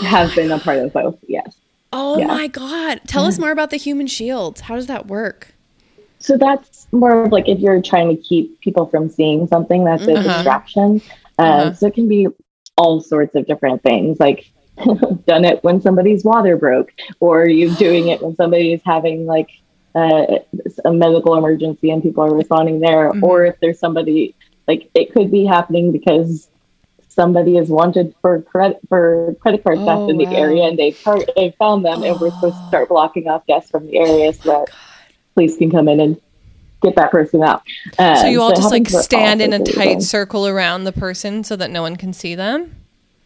Have 0.07 0.35
been 0.35 0.51
a 0.51 0.59
part 0.59 0.79
of 0.79 0.93
both. 0.93 1.17
Yes. 1.29 1.57
Oh 1.93 2.19
Yeah. 2.19 2.27
my 2.27 2.47
god! 2.49 3.01
Tell 3.07 3.25
us 3.27 3.39
more 3.39 3.51
about 3.51 3.71
the 3.71 3.77
human 3.77 4.07
shields. 4.07 4.63
How 4.63 4.77
does 4.77 4.87
that 4.87 5.07
work? 5.07 5.55
So 6.19 6.37
that's 6.39 6.87
more 6.93 7.25
of 7.25 7.33
like 7.33 7.49
if 7.49 7.59
you're 7.59 7.83
trying 7.83 8.09
to 8.15 8.23
keep 8.23 8.61
people 8.61 8.87
from 8.87 9.09
seeing 9.09 9.47
something 9.49 9.85
that's 9.85 10.07
a 10.09 10.13
Uh-huh. 10.15 10.23
distraction. 10.23 11.01
Uh, 11.39 11.43
Uh-huh. 11.43 11.73
So 11.75 11.87
it 11.89 11.95
can 11.95 12.09
be 12.09 12.29
all 12.79 13.01
sorts 13.01 13.35
of 13.35 13.47
different 13.47 13.83
things, 13.83 14.19
like 14.21 14.51
done 15.27 15.45
it 15.45 15.63
when 15.63 15.81
somebody's 15.81 16.25
water 16.25 16.57
broke, 16.57 16.93
or 17.21 17.47
you're 17.47 17.75
doing 17.75 18.09
it 18.09 18.23
when 18.23 18.35
somebody's 18.37 18.81
having 18.85 19.27
like 19.27 19.49
uh, 19.95 20.39
a 20.87 20.93
medical 20.93 21.35
emergency 21.37 21.91
and 21.91 22.03
people 22.03 22.25
are 22.25 22.35
responding 22.35 22.81
there, 22.81 23.13
Mhm. 23.13 23.23
or 23.23 23.45
if 23.45 23.57
there's 23.61 23.79
somebody 23.79 24.35
like 24.69 24.89
it 24.95 25.13
could 25.13 25.31
be 25.31 25.45
happening 25.45 25.93
because 25.93 26.49
somebody 27.15 27.57
is 27.57 27.69
wanted 27.69 28.15
for 28.23 28.41
credit 28.43 28.79
for 28.89 29.35
credit 29.41 29.63
card 29.65 29.79
theft 29.79 30.03
Oh, 30.03 30.09
in 30.11 30.19
the 30.19 30.27
wow. 30.27 30.33
area 30.33 30.65
and 30.65 30.79
they 30.79 30.93
tar- 30.93 31.25
they 31.37 31.55
found 31.59 31.85
them 31.85 32.03
and 32.03 32.19
we're 32.21 32.31
supposed 32.31 32.57
to 32.57 32.67
start 32.69 32.89
blocking 32.89 33.29
off 33.29 33.47
guests 33.47 33.71
from 33.71 33.87
the 33.87 33.99
area 33.99 34.33
so 34.33 34.51
that 34.51 34.71
police 35.35 35.57
can 35.57 35.71
come 35.71 35.89
in 35.89 36.01
and 36.01 36.21
get 36.83 36.97
that 36.97 37.11
person 37.11 37.43
out. 37.43 37.63
Um, 37.99 38.17
So 38.17 38.27
you 38.27 38.41
all 38.41 38.51
it 38.51 38.57
just 38.57 38.71
like 38.71 38.89
happens 38.89 38.91
for 38.91 38.97
all 38.97 39.03
stand 39.03 39.43
in 39.43 39.53
a 39.53 39.59
tight 39.65 40.03
circle 40.03 40.47
around 40.49 40.85
the 40.85 40.93
person 40.93 41.45
so 41.45 41.55
that 41.57 41.71
no 41.71 41.83
one 41.83 41.97
can 41.97 42.13
see 42.13 42.35
them. 42.35 42.75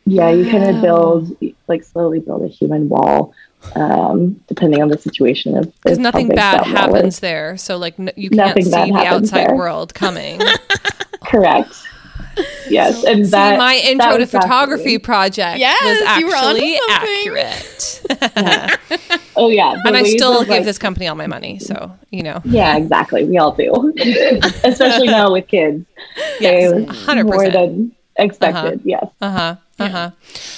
Yeah, 0.05 0.31
you 0.31 0.49
kind 0.51 0.65
of 0.65 0.81
build 0.83 1.37
like 1.69 1.83
slowly 1.83 2.21
build 2.21 2.43
a 2.45 2.49
human 2.49 2.89
wall, 2.89 3.35
um, 3.75 4.41
depending 4.47 4.81
on 4.81 4.89
the 4.89 4.99
situation 4.99 5.57
of 5.57 5.73
Because 5.83 5.99
nothing 5.99 6.29
bad 6.29 6.65
happens 6.65 7.19
there, 7.21 7.57
so 7.57 7.77
like 7.77 7.99
n- 7.99 8.13
you 8.17 8.31
can't 8.31 8.49
Nothing 8.57 8.65
see 8.65 8.71
the 8.93 9.05
outside 9.05 9.49
there. 9.49 9.57
world 9.57 9.95
coming. 9.95 10.41
Correct. 11.25 11.75
Yes, 12.69 13.03
and 13.05 13.25
See, 13.25 13.31
that 13.31 13.59
my 13.59 13.77
that 13.77 13.85
intro 13.85 14.13
to 14.13 14.19
was 14.19 14.31
photography 14.31 14.99
project 14.99 15.59
Yes, 15.59 15.83
was 15.83 16.21
you 16.21 16.27
were 16.27 16.37
onto 16.37 16.63
actually 16.63 16.79
something. 16.89 17.37
accurate. 18.19 18.81
Oh 19.39 19.49
yeah, 19.51 19.75
the 19.83 19.89
and 19.89 19.97
I 19.99 20.03
still 20.05 20.41
give 20.41 20.49
like- 20.49 20.65
this 20.65 20.79
company 20.79 21.09
all 21.09 21.15
my 21.15 21.27
money, 21.27 21.59
so 21.59 21.93
you 22.11 22.23
know. 22.23 22.41
Yeah, 22.45 22.77
exactly. 22.79 23.25
We 23.25 23.37
all 23.37 23.53
do, 23.53 23.93
especially 24.65 25.09
now 25.09 25.31
with 25.31 25.47
kids. 25.47 25.85
Yes, 26.41 26.73
100%. 26.73 27.25
more 27.27 27.51
than 27.51 27.93
expected. 28.17 28.81
Yes. 28.85 29.05
Uh 29.21 29.31
huh. 29.31 29.57
Uh 29.79 29.89
huh. 29.89 30.11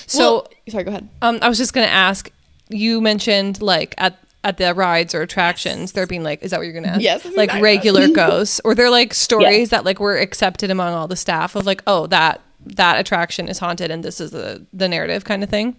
So, 0.07 0.19
Well- 0.21 0.49
sorry, 0.69 0.85
go 0.85 0.91
ahead. 0.91 1.09
um, 1.23 1.39
I 1.43 1.49
was 1.49 1.59
just 1.59 1.73
gonna 1.73 1.87
ask. 1.89 2.31
You 2.71 3.01
mentioned 3.01 3.61
like 3.63 3.95
at 3.99 4.17
at 4.45 4.57
the 4.57 4.75
rides 4.75 5.15
or 5.15 5.23
attractions, 5.23 5.93
they're 5.93 6.07
being 6.07 6.23
like, 6.23 6.43
is 6.43 6.51
that 6.53 6.59
what 6.59 6.65
you're 6.65 6.75
gonna 6.75 6.89
ask? 6.89 7.01
Yes, 7.01 7.25
like 7.25 7.45
exactly 7.45 7.63
regular 7.63 8.09
ghosts, 8.15 8.61
or 8.65 8.75
they're 8.75 8.91
like 8.91 9.15
stories 9.15 9.71
that 9.71 9.85
like 9.85 10.01
were 10.01 10.17
accepted 10.17 10.71
among 10.71 10.95
all 10.95 11.09
the 11.09 11.17
staff 11.17 11.55
of 11.57 11.67
like, 11.67 11.83
oh, 11.87 12.07
that 12.09 12.41
that 12.65 12.99
attraction 12.99 13.49
is 13.49 13.59
haunted, 13.59 13.91
and 13.91 14.05
this 14.05 14.21
is 14.21 14.31
the 14.31 14.65
the 14.73 14.89
narrative 14.89 15.25
kind 15.25 15.43
of 15.43 15.51
thing. 15.51 15.77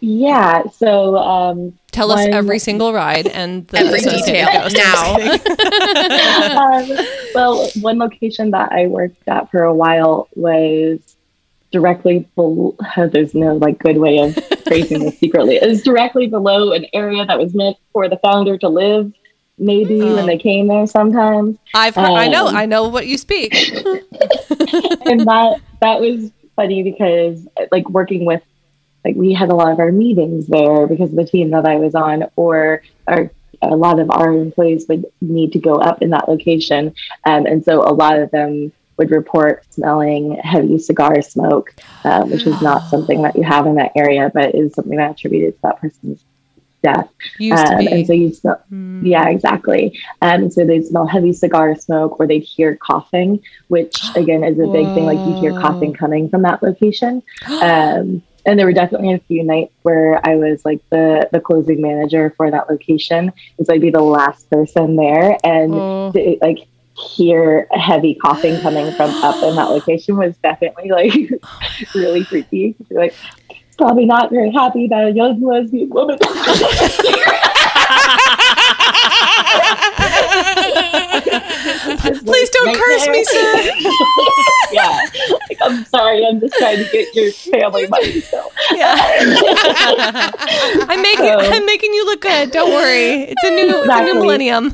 Yeah. 0.00 0.64
So 0.76 1.16
um, 1.16 1.78
Tell 1.90 2.12
us 2.12 2.26
every 2.30 2.58
single 2.58 2.92
ride 2.92 3.26
and 3.28 3.66
the 3.68 3.78
Every 3.78 4.00
detail 4.00 4.68
now. 4.70 5.14
um, 6.60 7.06
well, 7.34 7.70
one 7.80 7.98
location 7.98 8.50
that 8.50 8.72
I 8.72 8.86
worked 8.86 9.26
at 9.26 9.50
for 9.50 9.62
a 9.62 9.74
while 9.74 10.28
was 10.34 11.15
directly 11.80 12.26
below. 12.34 12.74
There's 12.96 13.34
no 13.34 13.56
like 13.56 13.78
good 13.78 13.98
way 13.98 14.18
of 14.18 14.34
phrasing 14.66 15.00
this 15.00 15.18
secretly. 15.18 15.56
It 15.56 15.68
was 15.68 15.82
directly 15.82 16.26
below 16.26 16.72
an 16.72 16.86
area 16.94 17.24
that 17.26 17.38
was 17.38 17.54
meant 17.54 17.76
for 17.92 18.08
the 18.08 18.16
founder 18.18 18.56
to 18.58 18.68
live. 18.68 19.12
Maybe 19.58 20.00
Oh. 20.02 20.16
when 20.16 20.26
they 20.26 20.38
came 20.38 20.68
there, 20.68 20.86
sometimes, 20.86 21.56
I've 21.74 21.94
heard, 21.94 22.10
I 22.10 22.28
know 22.28 22.46
Um, 22.48 22.56
I 22.56 22.66
know 22.66 22.88
what 22.88 23.06
you 23.06 23.16
speak. 23.18 23.54
and 25.06 25.20
that 25.20 25.60
that 25.80 26.00
was 26.00 26.30
funny 26.56 26.82
because 26.82 27.46
like 27.70 27.88
working 27.90 28.24
with 28.24 28.42
like 29.04 29.14
we 29.16 29.32
had 29.32 29.50
a 29.50 29.54
lot 29.54 29.70
of 29.72 29.78
our 29.78 29.92
meetings 29.92 30.46
there 30.46 30.86
because 30.86 31.10
of 31.10 31.16
the 31.16 31.24
team 31.26 31.50
that 31.50 31.64
I 31.66 31.76
was 31.76 31.94
on, 31.94 32.24
or 32.36 32.82
our 33.06 33.30
a 33.62 33.76
lot 33.76 33.98
of 33.98 34.10
our 34.10 34.32
employees 34.32 34.84
would 34.88 35.06
need 35.22 35.52
to 35.52 35.58
go 35.58 35.76
up 35.76 36.02
in 36.02 36.10
that 36.10 36.28
location, 36.28 36.94
um, 37.24 37.46
and 37.46 37.64
so 37.64 37.80
a 37.82 37.94
lot 37.94 38.18
of 38.18 38.30
them 38.30 38.72
would 38.98 39.10
report 39.10 39.64
smelling 39.70 40.36
heavy 40.36 40.78
cigar 40.78 41.20
smoke, 41.22 41.74
um, 42.04 42.30
which 42.30 42.46
is 42.46 42.60
not 42.62 42.84
something 42.88 43.22
that 43.22 43.36
you 43.36 43.42
have 43.42 43.66
in 43.66 43.74
that 43.76 43.92
area, 43.96 44.30
but 44.32 44.54
is 44.54 44.72
something 44.74 44.96
that 44.96 45.12
attributed 45.12 45.54
to 45.54 45.60
that 45.62 45.80
person's 45.80 46.24
death. 46.82 47.08
Used 47.38 47.66
to 47.66 47.72
Um, 47.72 47.78
be. 47.78 47.86
and 47.92 48.06
so 48.06 48.12
you 48.12 48.32
smell, 48.32 48.60
Hmm. 48.68 49.04
yeah, 49.04 49.28
exactly. 49.28 49.98
Um, 50.22 50.42
and 50.44 50.52
so 50.52 50.64
they'd 50.64 50.86
smell 50.86 51.06
heavy 51.06 51.32
cigar 51.32 51.74
smoke, 51.76 52.18
or 52.20 52.26
they'd 52.26 52.40
hear 52.44 52.76
coughing, 52.76 53.40
which 53.68 54.00
again 54.16 54.44
is 54.44 54.58
a 54.58 54.66
big 54.66 54.92
thing. 54.94 55.04
Like 55.04 55.24
you 55.26 55.34
hear 55.40 55.52
coughing 55.52 55.92
coming 55.92 56.28
from 56.28 56.42
that 56.42 56.62
location. 56.62 57.22
Um, 57.62 58.22
and 58.48 58.56
there 58.56 58.66
were 58.66 58.72
definitely 58.72 59.12
a 59.12 59.18
few 59.18 59.42
nights 59.42 59.72
where 59.82 60.20
I 60.24 60.36
was 60.36 60.64
like 60.64 60.78
the 60.90 61.28
the 61.32 61.40
closing 61.40 61.82
manager 61.82 62.32
for 62.36 62.48
that 62.48 62.70
location, 62.70 63.32
and 63.58 63.66
so 63.66 63.74
I'd 63.74 63.80
be 63.80 63.90
the 63.90 64.00
last 64.00 64.48
person 64.48 64.94
there, 64.94 65.36
and 65.42 65.74
Oh. 65.74 66.12
like 66.40 66.60
hear 66.96 67.66
heavy 67.72 68.14
coughing 68.14 68.60
coming 68.60 68.92
from 68.92 69.10
up 69.22 69.42
in 69.42 69.56
that 69.56 69.70
location 69.70 70.16
was 70.16 70.36
definitely 70.38 70.90
like 70.90 71.12
really 71.94 72.24
creepy. 72.24 72.74
Like 72.90 73.14
probably 73.76 74.06
not 74.06 74.30
very 74.30 74.50
happy 74.50 74.88
that 74.88 75.06
a 75.06 75.10
young 75.10 75.40
lesbian 75.42 75.90
woman. 75.90 76.18
Please 82.24 82.50
don't 82.50 82.66
Right 82.66 82.76
curse 82.76 83.08
me, 83.08 83.24
sir. 83.24 83.56
yeah, 84.72 85.00
like, 85.48 85.58
I'm 85.62 85.84
sorry. 85.86 86.24
I'm 86.26 86.40
just 86.40 86.54
trying 86.54 86.78
to 86.78 86.90
get 86.90 87.14
your 87.14 87.32
family 87.32 87.86
money. 87.88 88.20
So 88.20 88.50
I'm 90.88 91.02
making 91.02 91.26
Oh. 91.26 91.38
I'm 91.40 91.66
making 91.66 91.92
you 91.92 92.04
look 92.06 92.20
good. 92.20 92.50
Don't 92.50 92.70
worry. 92.70 93.22
It's 93.30 93.42
a 93.42 93.50
new 93.50 93.82
it's 93.82 93.88
a 93.88 94.04
new 94.04 94.14
millennium. 94.14 94.70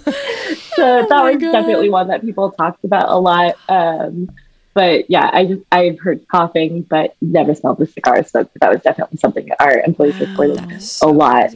so 0.74 1.07
that 1.09 1.09
my 1.11 1.30
was 1.33 1.41
God. 1.43 1.53
definitely 1.53 1.89
one 1.91 2.09
that 2.09 2.20
people 2.20 2.51
talked 2.53 2.85
about 2.85 3.09
a 3.09 3.18
lot. 3.18 3.57
Um, 3.68 4.28
but 4.74 5.11
yeah, 5.11 5.30
I 5.33 5.47
just 5.47 5.62
I've 5.70 5.99
heard 6.01 6.26
coughing, 6.28 6.83
but 6.83 7.14
never 7.20 7.55
smelled 7.55 7.78
the 7.78 7.87
cigar 7.87 8.22
So 8.24 8.49
that 8.61 8.70
was 8.70 8.80
definitely 8.83 9.18
something 9.18 9.47
that 9.47 9.61
our 9.61 9.80
employees 9.80 10.18
reported 10.18 10.59
That 10.59 10.72
is 10.72 11.01
a 11.03 11.09
lot. 11.09 11.55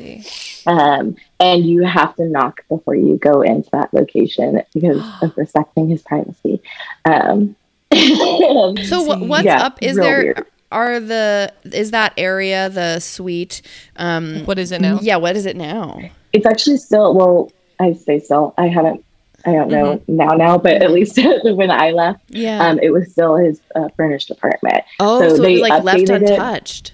Um, 0.66 1.16
and 1.41 1.64
you 1.66 1.84
have 1.84 2.14
to 2.16 2.24
knock 2.26 2.64
before 2.68 2.95
you 2.95 3.16
go 3.18 3.43
into 3.43 3.68
that 3.72 3.93
location 3.93 4.62
because 4.74 5.03
of 5.22 5.37
respecting 5.37 5.89
his 5.89 6.03
privacy. 6.03 6.61
Um, 7.05 7.57
So 7.95 9.03
what, 9.03 9.20
what's 9.20 9.45
Yeah, 9.45 9.62
up? 9.62 9.82
Is 9.82 9.97
there 9.97 10.22
weird. 10.22 10.47
are 10.72 10.99
the 11.01 11.53
is 11.64 11.93
that 11.93 12.12
area 12.18 12.68
the 12.68 12.99
suite? 13.01 13.62
Um, 13.97 14.45
What 14.45 14.59
is 14.59 14.72
it 14.72 14.80
now? 14.80 14.99
Yeah, 15.01 15.16
what 15.16 15.37
is 15.37 15.47
it 15.47 15.57
now? 15.57 16.01
it's 16.32 16.45
actually 16.45 16.76
still 16.76 17.14
well 17.14 17.51
i 17.80 17.93
say 17.95 18.18
still 18.18 18.53
i 18.59 18.66
haven't 18.66 19.03
i 19.47 19.53
don't 19.53 19.70
know 19.70 20.03
now 20.07 20.26
now 20.34 20.59
but 20.59 20.82
at 20.82 20.91
least 20.91 21.16
when 21.45 21.70
i 21.70 21.93
left 21.93 22.20
Yeah. 22.28 22.66
um 22.68 22.78
it 22.82 22.91
was 22.91 23.11
still 23.11 23.37
his 23.37 23.59
uh, 23.74 23.89
furnished 23.97 24.30
apartment 24.30 24.84
oh, 25.01 25.20
so 25.20 25.28
so, 25.28 25.34
it 25.37 25.47
they 25.47 25.53
was 25.53 25.61
like 25.62 25.82
left 25.84 26.01
updated 26.01 26.22
it. 26.22 26.30
untouched. 26.32 26.93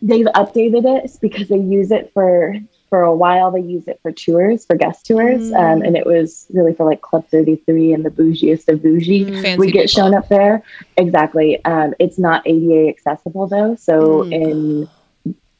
they've 0.00 0.26
updated 0.26 0.84
it 1.04 1.10
because 1.20 1.48
they 1.48 1.58
use 1.58 1.90
it 1.90 2.10
for 2.14 2.54
for 2.92 3.00
a 3.04 3.14
while 3.24 3.50
they 3.50 3.62
use 3.76 3.88
it 3.88 3.98
for 4.02 4.12
tours 4.12 4.66
for 4.66 4.76
guest 4.76 5.06
tours 5.06 5.44
Mm. 5.50 5.56
um 5.58 5.78
and 5.86 5.96
it 5.96 6.04
was 6.04 6.46
really 6.52 6.74
for 6.74 6.84
like 6.84 7.00
club 7.00 7.24
33 7.30 7.94
and 7.94 8.04
the 8.04 8.10
bougiest 8.10 8.68
of 8.68 8.82
bougie 8.82 9.24
Fancy 9.24 9.56
we 9.58 9.70
get 9.72 9.86
people. 9.88 10.02
shown 10.02 10.14
up 10.14 10.28
there 10.28 10.62
exactly 10.98 11.48
um 11.64 11.94
it's 11.98 12.18
not 12.18 12.42
ada 12.46 12.80
accessible 12.94 13.46
though 13.46 13.74
so 13.76 13.94
Mm. 14.24 14.32
in 14.42 14.88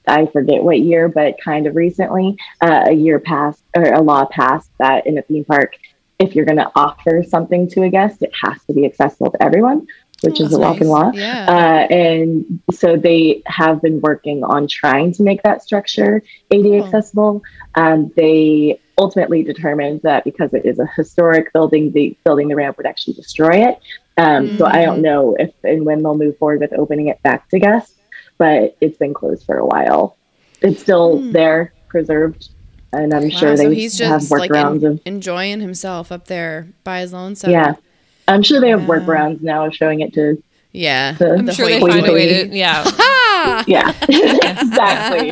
i 0.07 0.27
forget 0.27 0.63
what 0.63 0.79
year 0.81 1.09
but 1.09 1.41
kind 1.43 1.67
of 1.67 1.75
recently 1.75 2.37
uh, 2.61 2.85
a 2.89 2.93
year 2.93 3.19
passed 3.19 3.63
or 3.75 3.85
a 3.95 4.03
law 4.03 4.27
passed 4.27 4.71
that 4.79 5.07
in 5.07 5.17
a 5.17 5.23
theme 5.23 5.47
park 5.47 5.71
if 6.19 6.35
you're 6.37 6.45
going 6.45 6.59
to 6.67 6.71
offer 6.77 7.15
something 7.35 7.63
to 7.69 7.83
a 7.83 7.89
guest 7.89 8.17
it 8.23 8.33
has 8.45 8.63
to 8.67 8.73
be 8.75 8.85
accessible 8.85 9.31
to 9.31 9.43
everyone 9.43 9.87
which 10.23 10.41
Oh, 10.41 10.45
is 10.45 10.53
a 10.53 10.59
nice. 10.59 10.81
law 10.83 11.11
Yeah. 11.15 11.47
uh, 11.49 11.93
and 11.95 12.61
so 12.73 12.97
they 12.97 13.43
have 13.47 13.83
been 13.83 14.01
working 14.01 14.45
on 14.45 14.67
trying 14.69 15.13
to 15.15 15.23
make 15.23 15.43
that 15.43 15.63
structure 15.63 16.23
ADA 16.51 16.69
Cool. 16.69 16.85
accessible. 16.85 17.43
Um, 17.75 18.13
they 18.17 18.79
ultimately 18.99 19.43
determined 19.43 20.01
that 20.03 20.25
because 20.25 20.53
it 20.55 20.65
is 20.65 20.79
a 20.79 20.87
historic 20.97 21.53
building, 21.53 21.93
the 21.93 22.17
building 22.25 22.49
the 22.49 22.55
ramp 22.57 22.77
would 22.77 22.87
actually 22.87 23.15
destroy 23.15 23.67
it. 23.69 23.79
Um, 24.17 24.57
So 24.59 24.67
I 24.67 24.85
don't 24.85 25.01
know 25.03 25.35
if 25.39 25.51
and 25.65 25.85
when 25.85 26.03
they'll 26.03 26.17
move 26.19 26.37
forward 26.39 26.61
with 26.61 26.73
opening 26.75 27.09
it 27.09 27.23
back 27.23 27.49
to 27.51 27.59
guests. 27.59 27.95
but 28.39 28.77
it's 28.81 28.99
been 28.99 29.15
closed 29.15 29.45
for 29.47 29.59
a 29.59 29.67
while. 29.67 30.17
It's 30.63 30.81
still 30.81 31.19
there, 31.33 31.73
preserved, 31.89 32.49
and 32.93 33.15
I'm 33.15 33.31
sure 33.31 33.57
they 33.57 33.65
so 33.65 33.71
he's 33.71 33.99
have 34.01 34.21
just 34.21 34.31
like 34.33 34.51
workarounds 34.51 34.85
en- 34.85 34.93
of 34.93 35.01
enjoying 35.05 35.61
himself 35.61 36.11
up 36.11 36.27
there 36.27 36.69
by 36.83 37.01
his 37.01 37.13
lonesome. 37.13 37.51
yeah. 37.53 37.75
I'm 38.29 38.43
sure 38.43 38.61
they 38.61 38.71
have 38.71 38.83
workarounds 38.83 39.43
now 39.43 39.67
of 39.67 39.75
showing 39.75 40.01
it 40.01 40.13
to 40.15 40.43
yeah. 40.73 41.13
The- 41.13 41.35
I'm 41.35 41.45
The 41.47 41.53
sure 41.53 41.67
they 41.67 41.81
find 41.81 42.07
a 42.07 42.13
way 42.13 42.45
to, 42.47 42.57
yeah. 42.57 42.83
Ah! 42.87 43.65
yeah 43.69 43.91
exactly. 44.09 45.31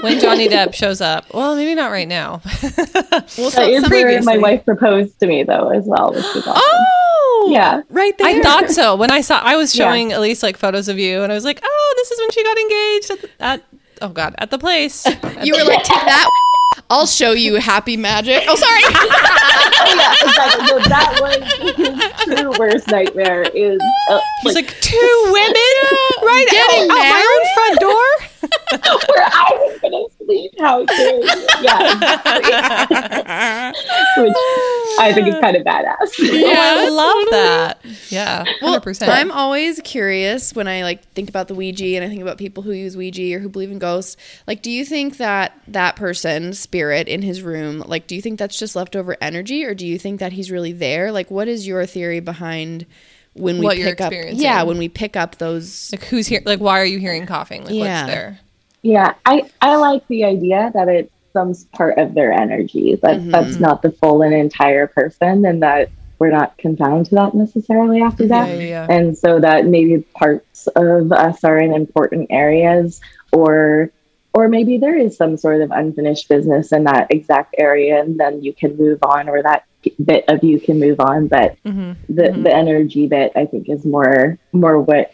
When 0.00 0.18
Johnny 0.18 0.48
Depp 0.48 0.74
shows 0.74 1.00
up. 1.00 1.32
Well, 1.34 1.54
maybe 1.56 1.74
not 1.74 1.90
right 1.90 2.08
now. 2.08 2.40
Well, 2.42 2.70
That 2.70 3.28
so, 3.52 3.62
is 3.68 3.88
where 3.90 4.22
my 4.22 4.38
wife 4.38 4.64
proposed 4.64 5.20
to 5.20 5.26
me 5.26 5.42
though 5.42 5.68
as 5.68 5.84
well, 5.84 6.10
which 6.14 6.24
was 6.34 6.46
awesome. 6.46 6.62
Oh, 6.64 7.48
Yeah. 7.52 7.82
right 7.90 8.16
there. 8.16 8.28
I 8.28 8.40
thought 8.40 8.70
so. 8.70 8.96
When 8.96 9.10
I 9.10 9.20
saw, 9.20 9.40
I 9.40 9.56
was 9.56 9.74
showing 9.74 10.12
at 10.12 10.20
least 10.20 10.42
like 10.42 10.56
photos 10.56 10.88
of 10.88 10.98
you, 10.98 11.22
and 11.22 11.30
I 11.30 11.34
was 11.34 11.44
like, 11.44 11.60
"Oh, 11.62 11.94
this 11.98 12.10
is 12.10 12.20
when 12.20 12.30
she 12.30 12.42
got 12.44 12.58
engaged 12.58 13.10
at, 13.10 13.30
at 13.40 13.64
oh 14.02 14.08
god, 14.08 14.34
at 14.38 14.50
the 14.50 14.58
place." 14.58 15.04
you 15.42 15.52
were 15.54 15.64
like, 15.64 15.82
take 15.84 16.00
that. 16.00 16.30
I'll 16.90 17.06
show 17.06 17.32
you 17.32 17.56
happy 17.56 17.96
magic. 17.98 18.44
Oh, 18.48 18.56
sorry. 18.56 18.80
Oh 18.84 19.94
yeah, 19.94 20.14
exactly. 20.22 20.66
No, 20.66 20.78
that 20.88 21.18
was 21.20 21.76
his 21.76 22.24
true 22.24 22.52
worst 22.58 22.88
nightmare. 22.88 23.42
Is 23.42 23.78
uh, 24.10 24.20
He's 24.42 24.54
like, 24.54 24.66
like, 24.66 24.80
two 24.80 25.20
women 25.26 25.54
right 26.22 26.46
Getting 26.50 26.90
out, 26.90 26.96
out 26.96 27.04
my 27.04 27.38
own 27.40 27.54
front 27.54 27.80
door. 27.80 28.27
Where 28.72 29.26
I 29.26 29.50
was 29.52 29.80
gonna 29.80 30.04
sleep. 30.24 30.50
How 30.58 30.84
dare 30.84 31.16
you? 31.16 31.46
Yeah, 31.62 33.72
which 34.18 34.34
I 34.98 35.12
think 35.14 35.28
is 35.28 35.34
kind 35.40 35.56
of 35.56 35.64
badass. 35.64 36.12
oh, 36.20 36.52
I 36.54 36.88
love 36.88 37.30
that. 37.30 37.78
Yeah, 38.10 38.44
Well, 38.60 38.72
hundred 38.72 38.82
percent. 38.82 39.12
I'm 39.12 39.30
always 39.30 39.80
curious 39.84 40.54
when 40.54 40.68
I 40.68 40.82
like 40.82 41.04
think 41.12 41.28
about 41.28 41.48
the 41.48 41.54
Ouija 41.54 41.96
and 41.96 42.04
I 42.04 42.08
think 42.08 42.22
about 42.22 42.38
people 42.38 42.62
who 42.62 42.72
use 42.72 42.96
Ouija 42.96 43.36
or 43.36 43.38
who 43.40 43.48
believe 43.48 43.70
in 43.70 43.78
ghosts. 43.78 44.16
Like, 44.46 44.62
do 44.62 44.70
you 44.70 44.84
think 44.84 45.18
that 45.18 45.58
that 45.68 45.96
person, 45.96 46.52
spirit 46.52 47.08
in 47.08 47.22
his 47.22 47.42
room, 47.42 47.80
like, 47.86 48.06
do 48.06 48.14
you 48.14 48.22
think 48.22 48.38
that's 48.38 48.58
just 48.58 48.76
leftover 48.76 49.16
energy, 49.20 49.64
or 49.64 49.74
do 49.74 49.86
you 49.86 49.98
think 49.98 50.20
that 50.20 50.32
he's 50.32 50.50
really 50.50 50.72
there? 50.72 51.12
Like, 51.12 51.30
what 51.30 51.48
is 51.48 51.66
your 51.66 51.84
theory 51.86 52.20
behind 52.20 52.86
when 53.38 53.58
we 53.58 53.64
What 53.64 53.78
you're 53.78 53.88
pick 53.90 54.00
up? 54.00 54.12
experiencing. 54.12 54.44
Yeah, 54.44 54.62
when 54.64 54.78
we 54.78 54.88
pick 54.88 55.16
up 55.16 55.36
those. 55.38 55.90
Like, 55.92 56.04
who's 56.04 56.26
here? 56.26 56.40
Like, 56.44 56.60
why 56.60 56.80
are 56.80 56.84
you 56.84 56.98
hearing 56.98 57.26
coughing? 57.26 57.64
Like, 57.64 57.74
Yeah. 57.74 58.02
what's 58.02 58.12
there? 58.14 58.38
Yeah, 58.82 59.14
I 59.26 59.42
I 59.60 59.76
like 59.76 60.06
the 60.08 60.24
idea 60.24 60.70
that 60.74 60.88
it's 60.88 61.10
some 61.32 61.54
part 61.72 61.98
of 61.98 62.14
their 62.14 62.32
energy. 62.32 62.94
That 63.02 63.20
Mhm. 63.20 63.30
that's 63.32 63.58
not 63.60 63.82
the 63.82 63.90
full 63.90 64.22
and 64.22 64.32
entire 64.34 64.86
person, 64.86 65.44
and 65.44 65.62
that 65.62 65.90
we're 66.18 66.30
not 66.30 66.56
confined 66.58 67.06
to 67.06 67.14
that 67.16 67.34
necessarily 67.34 68.00
after 68.02 68.24
Yeah, 68.24 68.28
that. 68.46 68.56
yeah, 68.56 68.62
yeah. 68.64 68.86
and 68.90 69.16
so 69.16 69.38
that 69.40 69.66
maybe 69.66 69.98
parts 70.14 70.66
of 70.74 71.12
us 71.12 71.44
are 71.44 71.58
in 71.58 71.72
important 71.72 72.26
areas 72.30 73.00
or 73.32 73.90
or 74.34 74.46
maybe 74.48 74.78
there 74.78 74.96
is 74.96 75.16
some 75.16 75.36
sort 75.36 75.60
of 75.62 75.70
unfinished 75.70 76.28
business 76.28 76.70
in 76.72 76.84
that 76.84 77.06
exact 77.10 77.54
area 77.58 78.00
and 78.00 78.18
then 78.20 78.42
you 78.42 78.52
can 78.52 78.76
move 78.76 78.98
on 79.02 79.28
or 79.28 79.42
that 79.42 79.62
bit 80.04 80.24
of 80.28 80.42
you 80.44 80.60
can 80.60 80.78
move 80.80 81.00
on 81.00 81.26
but 81.28 81.56
Mhm. 81.64 81.96
the 82.08 82.22
Mhm. 82.22 82.42
the 82.44 82.54
energy 82.54 83.06
bit 83.06 83.32
i 83.36 83.44
think 83.46 83.68
is 83.68 83.84
more 83.84 84.38
more 84.52 84.80
what 84.80 85.12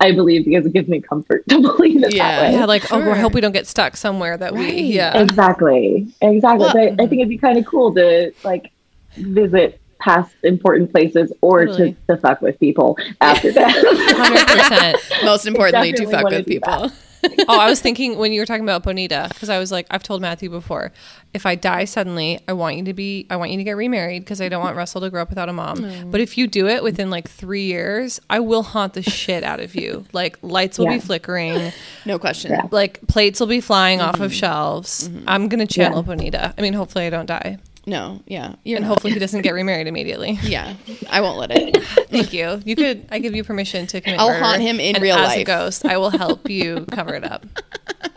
i 0.00 0.12
believe 0.12 0.44
because 0.44 0.66
it 0.66 0.72
gives 0.72 0.88
me 0.88 1.00
comfort 1.00 1.44
to 1.48 1.60
believe 1.60 2.02
it 2.02 2.14
Yeah. 2.14 2.28
that 2.40 2.42
way 2.42 2.52
Yeah, 2.58 2.64
like, 2.66 2.92
oh, 2.92 3.10
I 3.10 3.18
hope 3.18 3.34
we 3.34 3.40
don't 3.40 3.52
get 3.52 3.66
stuck 3.66 3.96
somewhere 3.96 4.36
that 4.36 4.52
Right. 4.52 4.74
we, 4.74 4.80
yeah. 4.82 5.16
exactly 5.20 6.08
exactly 6.20 6.64
Well- 6.66 6.72
but 6.96 7.02
i 7.02 7.06
think 7.06 7.20
it'd 7.20 7.28
be 7.28 7.38
kind 7.38 7.58
of 7.58 7.64
cool 7.66 7.94
to 7.94 8.32
like 8.44 8.70
visit 9.16 9.78
past 10.00 10.34
important 10.42 10.90
places 10.90 11.32
or 11.42 11.64
Totally. 11.66 11.92
to, 12.08 12.14
to 12.16 12.20
fuck 12.20 12.40
with 12.42 12.58
people 12.58 12.96
after 13.20 13.52
that 13.52 13.72
100%. 15.20 15.24
Most 15.24 15.46
importantly, 15.46 15.92
to 15.92 16.06
fuck 16.08 16.24
with 16.24 16.44
do 16.44 16.58
that. 16.58 16.80
people. 16.80 16.90
oh, 17.48 17.58
I 17.58 17.68
was 17.68 17.80
thinking 17.80 18.18
when 18.18 18.32
you 18.32 18.40
were 18.40 18.46
talking 18.46 18.64
about 18.64 18.82
Bonita, 18.82 19.26
because 19.28 19.48
I 19.48 19.58
was 19.58 19.70
like, 19.72 19.86
I've 19.90 20.02
told 20.02 20.20
Matthew 20.20 20.50
before, 20.50 20.92
if 21.34 21.46
I 21.46 21.54
die 21.54 21.84
suddenly, 21.84 22.40
I 22.48 22.52
want 22.52 22.76
you 22.76 22.84
to 22.84 22.92
be, 22.94 23.26
I 23.30 23.36
want 23.36 23.50
you 23.52 23.56
to 23.58 23.64
get 23.64 23.76
remarried 23.76 24.22
because 24.22 24.40
I 24.40 24.48
don't 24.48 24.62
want 24.62 24.76
Russell 24.82 25.00
to 25.02 25.10
grow 25.10 25.22
up 25.22 25.28
without 25.30 25.48
a 25.48 25.52
mom. 25.52 26.10
But 26.10 26.20
if 26.20 26.36
you 26.36 26.46
do 26.46 26.66
it 26.68 26.82
within 26.82 27.10
like 27.10 27.28
three 27.28 27.64
years, 27.64 28.20
I 28.28 28.40
will 28.40 28.62
haunt 28.62 28.94
the 28.94 29.02
shit 29.02 29.42
out 29.44 29.60
of 29.60 29.74
you. 29.74 30.04
Like 30.12 30.38
lights 30.42 30.78
will 30.78 30.86
Yeah. 30.86 30.94
be 30.94 31.00
flickering, 31.00 31.72
No 32.04 32.18
question. 32.18 32.50
Yeah. 32.52 32.68
like 32.70 33.00
plates 33.06 33.40
will 33.40 33.46
be 33.46 33.60
flying 33.60 34.00
off 34.00 34.14
Mm-hmm. 34.16 34.24
of 34.24 34.34
shelves. 34.34 35.08
I'm 35.26 35.48
gonna 35.48 35.66
channel 35.66 36.02
Bonita. 36.02 36.54
I 36.58 36.60
mean, 36.60 36.72
hopefully 36.74 37.06
I 37.06 37.10
don't 37.10 37.26
die, 37.26 37.58
No, 37.84 38.22
yeah, 38.26 38.54
you're 38.64 38.76
and 38.76 38.84
not. 38.86 38.94
hopefully 38.94 39.12
he 39.12 39.18
doesn't 39.20 39.42
get 39.42 39.54
remarried 39.54 39.86
immediately. 39.86 40.38
Yeah, 40.42 40.74
I 41.10 41.20
won't 41.20 41.38
let 41.38 41.50
it. 41.50 41.82
Thank 42.10 42.32
you. 42.32 42.60
You 42.64 42.76
could. 42.76 43.06
I 43.10 43.18
give 43.18 43.34
you 43.34 43.42
permission 43.44 43.86
to 43.88 44.00
commit. 44.00 44.20
I'll 44.20 44.28
murder, 44.28 44.44
haunt 44.44 44.62
him 44.62 44.78
in 44.80 44.96
and 44.96 45.02
real 45.02 45.16
as 45.16 45.36
a 45.36 45.44
ghost. 45.44 45.84
I 45.84 45.96
will 45.96 46.10
help 46.10 46.48
you 46.48 46.86
cover 46.90 47.14
it 47.14 47.24
up. 47.24 47.44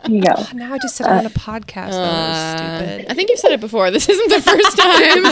There 0.04 0.14
you 0.14 0.22
go 0.22 0.34
Now 0.54 0.72
I 0.72 0.78
just 0.78 0.94
said 0.96 1.06
I'm 1.08 1.18
on 1.18 1.26
a 1.26 1.30
podcast. 1.30 1.90
that 1.90 1.90
was 1.90 2.60
Uh, 2.60 2.78
stupid. 2.78 3.10
I 3.10 3.14
think 3.14 3.28
you've 3.30 3.38
said 3.40 3.52
it 3.52 3.60
before. 3.60 3.90
This 3.90 4.08
isn't 4.08 4.28
the 4.28 4.40
first 4.40 4.76
time. 4.76 5.24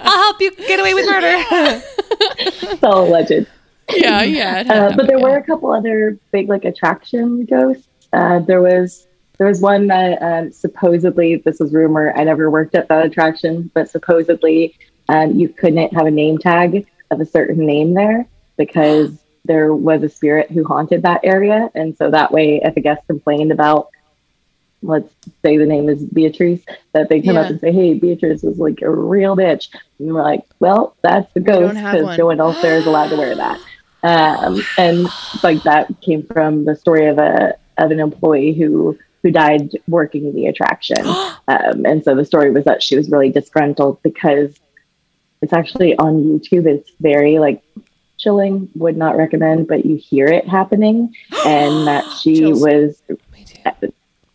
I'll 0.00 0.22
help 0.24 0.40
you 0.40 0.50
get 0.56 0.80
away 0.80 0.94
with 0.94 1.06
murder. 1.06 1.82
it's 2.70 2.82
all 2.82 3.06
alleged 3.08 3.46
yeah, 3.94 4.22
yeah. 4.22 4.64
Uh, 4.68 4.96
but 4.96 5.06
there 5.06 5.18
yeah. 5.18 5.24
were 5.24 5.36
a 5.36 5.42
couple 5.42 5.72
other 5.72 6.18
big 6.32 6.48
like 6.48 6.64
attraction 6.64 7.44
ghosts. 7.44 7.88
Uh, 8.12 8.40
there 8.40 8.60
was 8.60 9.06
there 9.38 9.46
was 9.46 9.60
one 9.60 9.86
that 9.86 10.20
um, 10.20 10.52
supposedly 10.52 11.36
this 11.36 11.60
was 11.60 11.72
rumor. 11.72 12.12
I 12.16 12.24
never 12.24 12.50
worked 12.50 12.74
at 12.74 12.88
that 12.88 13.06
attraction, 13.06 13.70
but 13.72 13.88
supposedly 13.88 14.76
um, 15.08 15.38
you 15.38 15.48
couldn't 15.48 15.94
have 15.94 16.06
a 16.06 16.10
name 16.10 16.38
tag 16.38 16.86
of 17.10 17.20
a 17.20 17.26
certain 17.26 17.64
name 17.64 17.94
there 17.94 18.26
because 18.56 19.16
there 19.44 19.72
was 19.72 20.02
a 20.02 20.08
spirit 20.08 20.50
who 20.50 20.64
haunted 20.64 21.02
that 21.02 21.20
area, 21.22 21.70
and 21.74 21.96
so 21.96 22.10
that 22.10 22.32
way, 22.32 22.60
if 22.62 22.76
a 22.76 22.80
guest 22.80 23.06
complained 23.06 23.52
about 23.52 23.88
let's 24.82 25.12
say 25.44 25.56
the 25.56 25.66
name 25.66 25.88
is 25.88 26.04
Beatrice, 26.04 26.64
that 26.92 27.08
they 27.08 27.20
come 27.20 27.36
up 27.36 27.50
and 27.50 27.60
say, 27.60 27.72
"Hey, 27.72 27.94
Beatrice 27.94 28.42
was 28.42 28.58
like 28.58 28.82
a 28.82 28.90
real 28.90 29.36
bitch," 29.36 29.68
and 29.98 30.12
we're 30.12 30.22
like, 30.22 30.42
"Well, 30.60 30.96
that's 31.02 31.32
the 31.32 31.40
ghost 31.40 31.74
because 31.74 32.18
no 32.18 32.26
one 32.26 32.40
else 32.40 32.60
there 32.60 32.76
is 32.76 32.86
allowed 32.86 33.08
to 33.08 33.16
wear 33.16 33.34
that." 33.34 33.60
Um, 34.02 34.62
and 34.76 35.06
like 35.42 35.62
that 35.64 36.00
came 36.00 36.22
from 36.24 36.64
the 36.64 36.76
story 36.76 37.06
of 37.06 37.18
a 37.18 37.56
of 37.78 37.90
an 37.90 38.00
employee 38.00 38.52
who 38.52 38.98
who 39.22 39.30
died 39.30 39.70
working 39.88 40.32
the 40.34 40.46
attraction, 40.46 40.98
um, 41.06 41.84
and 41.86 42.02
so 42.04 42.14
the 42.14 42.24
story 42.24 42.50
was 42.50 42.64
that 42.64 42.82
she 42.82 42.96
was 42.96 43.10
really 43.10 43.30
disgruntled 43.30 44.02
because 44.02 44.58
it's 45.42 45.52
actually 45.52 45.96
on 45.96 46.22
YouTube. 46.22 46.66
It's 46.66 46.90
very 47.00 47.38
like 47.38 47.62
chilling. 48.18 48.68
Would 48.74 48.96
not 48.96 49.16
recommend, 49.16 49.68
but 49.68 49.84
you 49.84 49.96
hear 49.96 50.26
it 50.26 50.46
happening, 50.48 51.14
and 51.46 51.86
that 51.86 52.04
she 52.20 52.36
Chills. 52.36 52.62
was 52.62 53.02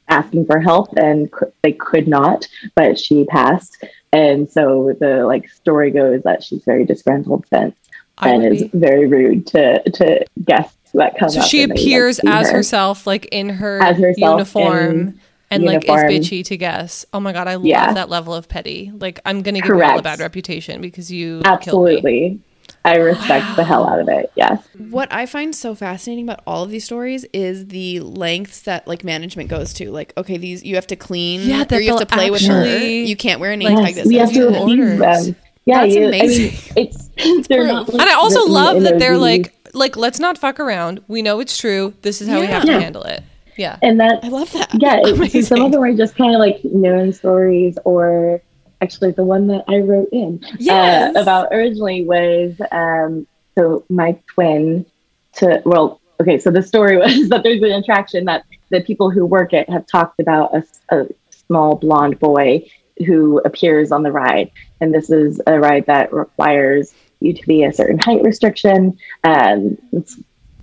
asking 0.09 0.45
for 0.45 0.59
help 0.59 0.89
and 0.97 1.31
cou- 1.31 1.51
they 1.63 1.71
could 1.71 2.07
not 2.07 2.47
but 2.75 2.99
she 2.99 3.25
passed 3.25 3.83
and 4.11 4.49
so 4.49 4.95
the 4.99 5.25
like 5.25 5.49
story 5.49 5.89
goes 5.91 6.21
that 6.23 6.43
she's 6.43 6.63
very 6.65 6.85
disgruntled 6.85 7.45
since 7.47 7.75
I 8.17 8.29
and 8.29 8.45
is 8.45 8.63
be. 8.63 8.77
very 8.77 9.07
rude 9.07 9.47
to 9.47 9.81
to 9.89 10.25
guests 10.43 10.82
that 10.93 11.17
come 11.17 11.29
So 11.29 11.41
up 11.41 11.47
she 11.47 11.63
and 11.63 11.71
they, 11.71 11.75
like, 11.75 11.81
appears 11.83 12.19
as 12.19 12.49
her. 12.49 12.57
herself, 12.57 13.07
like 13.07 13.25
in 13.31 13.49
her, 13.49 13.81
As 13.81 13.97
herself 13.97 14.31
uniform, 14.55 14.91
in 14.91 15.19
and 15.51 15.63
like 15.63 15.83
uniform. 15.87 16.09
is 16.11 16.29
bitchy 16.29 16.43
to 16.45 16.57
guess. 16.57 17.05
Oh 17.13 17.19
my 17.19 17.33
god, 17.33 17.47
I 17.47 17.55
love 17.55 17.65
Yeah. 17.65 17.93
that 17.93 18.09
level 18.09 18.33
of 18.33 18.47
petty. 18.47 18.91
Like 18.97 19.19
I'm 19.25 19.41
gonna 19.41 19.59
give 19.61 19.75
you 19.75 19.83
all 19.83 19.99
a 19.99 20.01
bad 20.03 20.19
reputation 20.19 20.81
because 20.81 21.11
you 21.11 21.41
killed 21.41 21.45
me. 21.45 21.49
absolutely 21.51 22.39
i 22.85 22.95
respect 22.95 23.45
the 23.55 23.63
hell 23.63 23.87
out 23.87 23.99
of 23.99 24.07
it 24.09 24.29
yes 24.35 24.61
What 24.89 25.11
I 25.13 25.25
find 25.25 25.55
so 25.55 25.73
fascinating 25.75 26.25
about 26.25 26.41
all 26.47 26.63
of 26.63 26.69
these 26.69 26.83
stories 26.83 27.25
is 27.33 27.67
the 27.67 27.99
lengths 28.01 28.61
that 28.63 28.87
like 28.87 29.03
management 29.03 29.49
goes 29.49 29.73
to. 29.75 29.89
Like, 29.91 30.13
okay, 30.17 30.37
these 30.37 30.63
you 30.63 30.75
have 30.75 30.87
to 30.87 30.95
clean, 30.97 31.41
Yeah, 31.41 31.61
or 31.61 31.65
that 31.65 31.83
you 31.83 31.89
have 31.91 31.99
to 31.99 32.05
they'll 32.05 32.17
play 32.17 32.29
with 32.31 32.41
her. 32.45 32.65
You 32.67 33.15
can't 33.15 33.39
wear 33.39 33.51
a 33.53 33.57
name 33.57 33.73
Like, 33.75 33.95
tag 33.95 33.95
yes, 33.95 34.03
that 34.03 34.07
we 34.07 34.15
have 34.15 34.29
to 34.29 34.35
you. 34.35 34.41
you 34.41 34.47
appease 34.49 34.99
orders. 34.99 35.25
them 35.27 35.35
yeah 35.65 35.81
That's 35.83 35.95
you, 35.95 36.07
amazing. 36.07 36.45
I 36.71 36.73
mean, 36.79 36.87
it's 36.87 37.47
they're 37.47 37.67
not 37.67 37.87
And 37.89 38.01
I 38.01 38.13
also 38.15 38.45
love 38.47 38.81
that 38.83 38.99
they're 38.99 39.11
really- 39.11 39.39
like, 39.43 39.62
like 39.73 39.95
let's 39.97 40.19
not 40.19 40.37
fuck 40.37 40.59
around. 40.59 41.01
We 41.07 41.21
know 41.21 41.39
it's 41.39 41.57
true. 41.57 41.93
This 42.01 42.21
is 42.21 42.27
how 42.27 42.39
we 42.39 42.47
have 42.47 42.63
to 42.63 42.71
Yeah. 42.71 42.79
handle 42.79 43.03
it. 43.03 43.23
Yeah. 43.55 43.77
and 43.83 43.99
that 43.99 44.23
I 44.23 44.29
love 44.29 44.51
that. 44.53 44.69
yeah 44.81 44.99
it, 45.03 45.45
some 45.45 45.61
of 45.61 45.71
them 45.71 45.83
are 45.83 45.93
just 45.93 46.15
kind 46.15 46.33
of 46.33 46.39
like 46.39 46.63
known 46.65 47.13
stories 47.13 47.77
or 47.85 48.41
actually 48.81 49.11
the 49.11 49.23
one 49.23 49.45
that 49.45 49.63
i 49.67 49.77
wrote 49.77 50.09
in 50.11 50.43
Yes. 50.57 51.15
uh, 51.15 51.19
about 51.21 51.49
originally 51.53 52.03
was 52.03 52.59
um, 52.71 53.27
so 53.55 53.85
my 53.89 54.17
twin 54.25 54.87
to 55.33 55.61
well 55.67 56.01
okay 56.19 56.39
so 56.39 56.49
the 56.49 56.63
story 56.63 56.97
was 57.03 57.29
that 57.29 57.43
there's 57.43 57.61
an 57.61 57.73
attraction 57.73 58.25
that 58.25 58.43
the 58.71 58.81
people 58.81 59.11
who 59.11 59.23
work 59.23 59.53
it 59.53 59.69
have 59.69 59.85
talked 59.85 60.19
about 60.19 60.51
a, 60.55 60.63
a 60.89 61.05
small 61.29 61.75
blonde 61.75 62.17
boy 62.17 62.67
who 63.05 63.37
appears 63.45 63.91
on 63.91 64.01
the 64.01 64.11
ride 64.11 64.49
and 64.81 64.95
this 64.95 65.11
is 65.11 65.39
a 65.45 65.59
ride 65.59 65.85
that 65.85 66.11
requires 66.11 66.91
you 67.23 67.33
to 67.33 67.47
be 67.47 67.63
a 67.63 67.73
certain 67.73 67.99
height 67.99 68.23
restriction. 68.23 68.97
Um, 69.23 69.77
it's 69.91 70.17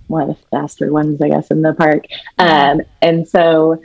one 0.07 0.23
of 0.23 0.27
the 0.27 0.45
faster 0.51 0.91
ones 0.91 1.21
i 1.21 1.29
guess 1.29 1.47
in 1.51 1.61
the 1.61 1.73
park. 1.73 2.05
Um, 2.37 2.81
and 3.01 3.27
so 3.27 3.81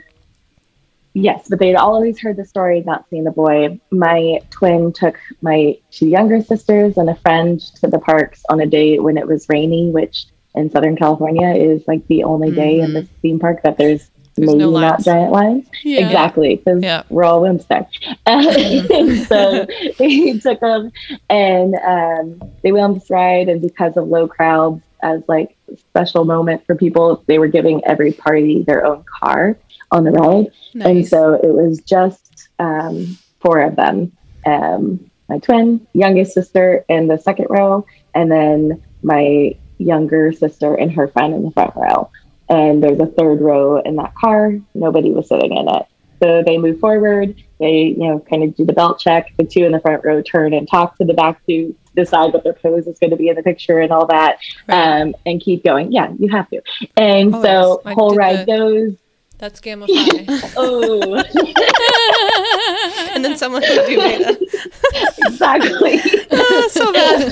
Yes, 1.19 1.47
but 1.49 1.57
they'd 1.57 1.75
always 1.75 2.19
heard 2.19 2.37
the 2.37 2.45
story, 2.45 2.83
not 2.85 3.09
seen 3.09 3.23
the 3.23 3.31
boy. 3.31 3.79
My 3.89 4.39
twin 4.51 4.93
took 4.93 5.17
my 5.41 5.75
two 5.89 6.07
younger 6.07 6.43
sisters 6.43 6.95
and 6.95 7.09
a 7.09 7.15
friend 7.15 7.59
to 7.81 7.87
the 7.87 7.97
parks 7.97 8.43
on 8.49 8.61
a 8.61 8.67
day 8.67 8.99
when 8.99 9.17
it 9.17 9.25
was 9.27 9.49
rainy, 9.49 9.89
which 9.89 10.27
in 10.53 10.69
Southern 10.69 10.95
California 10.95 11.55
is 11.55 11.81
like 11.87 12.05
the 12.05 12.23
only 12.23 12.51
day 12.51 12.81
in 12.81 12.93
this 12.93 13.07
theme 13.23 13.39
park 13.39 13.63
that 13.63 13.79
there's, 13.79 14.11
There's 14.37 14.47
maybe 14.47 14.59
no 14.59 14.71
not 14.71 15.03
giant 15.03 15.31
lines. 15.31 15.67
Yeah. 15.83 16.05
Exactly, 16.05 16.55
because 16.55 16.81
Yeah. 16.83 17.03
we're 17.09 17.23
all 17.23 17.41
there. 17.41 17.87
And 18.25 19.17
so 19.27 19.65
they 19.97 20.37
took 20.39 20.59
them 20.59 20.91
and 21.29 21.75
um, 21.75 22.51
they 22.61 22.71
went 22.71 22.85
on 22.85 22.93
this 22.93 23.09
ride, 23.09 23.49
and 23.49 23.61
because 23.61 23.97
of 23.97 24.07
low 24.07 24.27
crowds, 24.27 24.81
as 25.03 25.21
like 25.27 25.55
a 25.71 25.77
special 25.77 26.25
moment 26.25 26.65
for 26.65 26.75
people, 26.75 27.23
they 27.27 27.39
were 27.39 27.47
giving 27.47 27.83
every 27.85 28.11
party 28.13 28.63
their 28.63 28.85
own 28.85 29.03
car 29.19 29.57
on 29.91 30.03
the 30.03 30.11
ride. 30.11 30.51
And 30.75 31.07
so 31.07 31.33
it 31.33 31.53
was 31.53 31.81
just 31.81 32.49
um, 32.59 33.17
four 33.39 33.61
of 33.61 33.75
them 33.75 34.11
um, 34.47 35.09
my 35.29 35.39
twin, 35.39 35.85
youngest 35.93 36.33
sister 36.33 36.85
in 36.87 37.07
the 37.07 37.17
second 37.17 37.47
row, 37.49 37.85
and 38.15 38.31
then 38.31 38.81
my 39.03 39.55
younger 39.77 40.31
sister 40.31 40.73
and 40.73 40.91
her 40.91 41.07
friend 41.09 41.33
in 41.33 41.43
the 41.43 41.51
front 41.51 41.75
row. 41.75 42.09
And 42.49 42.81
there's 42.83 42.99
a 42.99 43.07
third 43.07 43.41
row 43.41 43.79
in 43.81 43.95
that 43.97 44.15
car. 44.15 44.53
Nobody 44.73 45.11
was 45.11 45.27
sitting 45.27 45.55
in 45.55 45.67
it. 45.67 45.85
So 46.23 46.41
they 46.43 46.57
move 46.57 46.79
forward. 46.79 47.35
They, 47.59 47.95
you 47.97 48.07
know, 48.07 48.19
kind 48.19 48.43
of 48.43 48.55
do 48.55 48.65
the 48.65 48.73
belt 48.73 48.99
check. 48.99 49.33
The 49.37 49.43
two 49.45 49.65
in 49.65 49.71
the 49.71 49.79
front 49.79 50.03
row 50.05 50.21
turn 50.21 50.53
and 50.53 50.67
talk 50.67 50.97
to 50.97 51.05
the 51.05 51.13
back 51.13 51.41
two, 51.45 51.75
decide 51.95 52.33
what 52.33 52.43
their 52.43 52.53
pose 52.53 52.87
is 52.87 52.97
going 52.99 53.11
to 53.11 53.17
be 53.17 53.29
in 53.29 53.35
the 53.35 53.43
picture 53.43 53.79
and 53.79 53.91
all 53.91 54.05
that, 54.07 54.37
Right. 54.67 55.01
um, 55.01 55.15
and 55.25 55.41
keep 55.41 55.63
going. 55.63 55.91
Yeah, 55.91 56.11
you 56.17 56.29
have 56.29 56.49
to. 56.49 56.61
And 56.95 57.35
Oh, 57.35 57.43
so. 57.43 57.81
I 57.85 57.93
whole 57.93 58.15
ride 58.15 58.41
the- 58.41 58.45
goes. 58.45 58.93
That's 59.39 59.59
Gamify. 59.61 60.53
Oh, 60.57 61.13
and 63.13 63.23
then 63.23 63.37
someone 63.37 63.61
would 63.61 63.85
do 63.85 63.97
beta. 63.97 64.37
exactly. 65.27 65.99
Ah, 66.31 66.67
so 66.71 66.91
bad. 66.91 67.31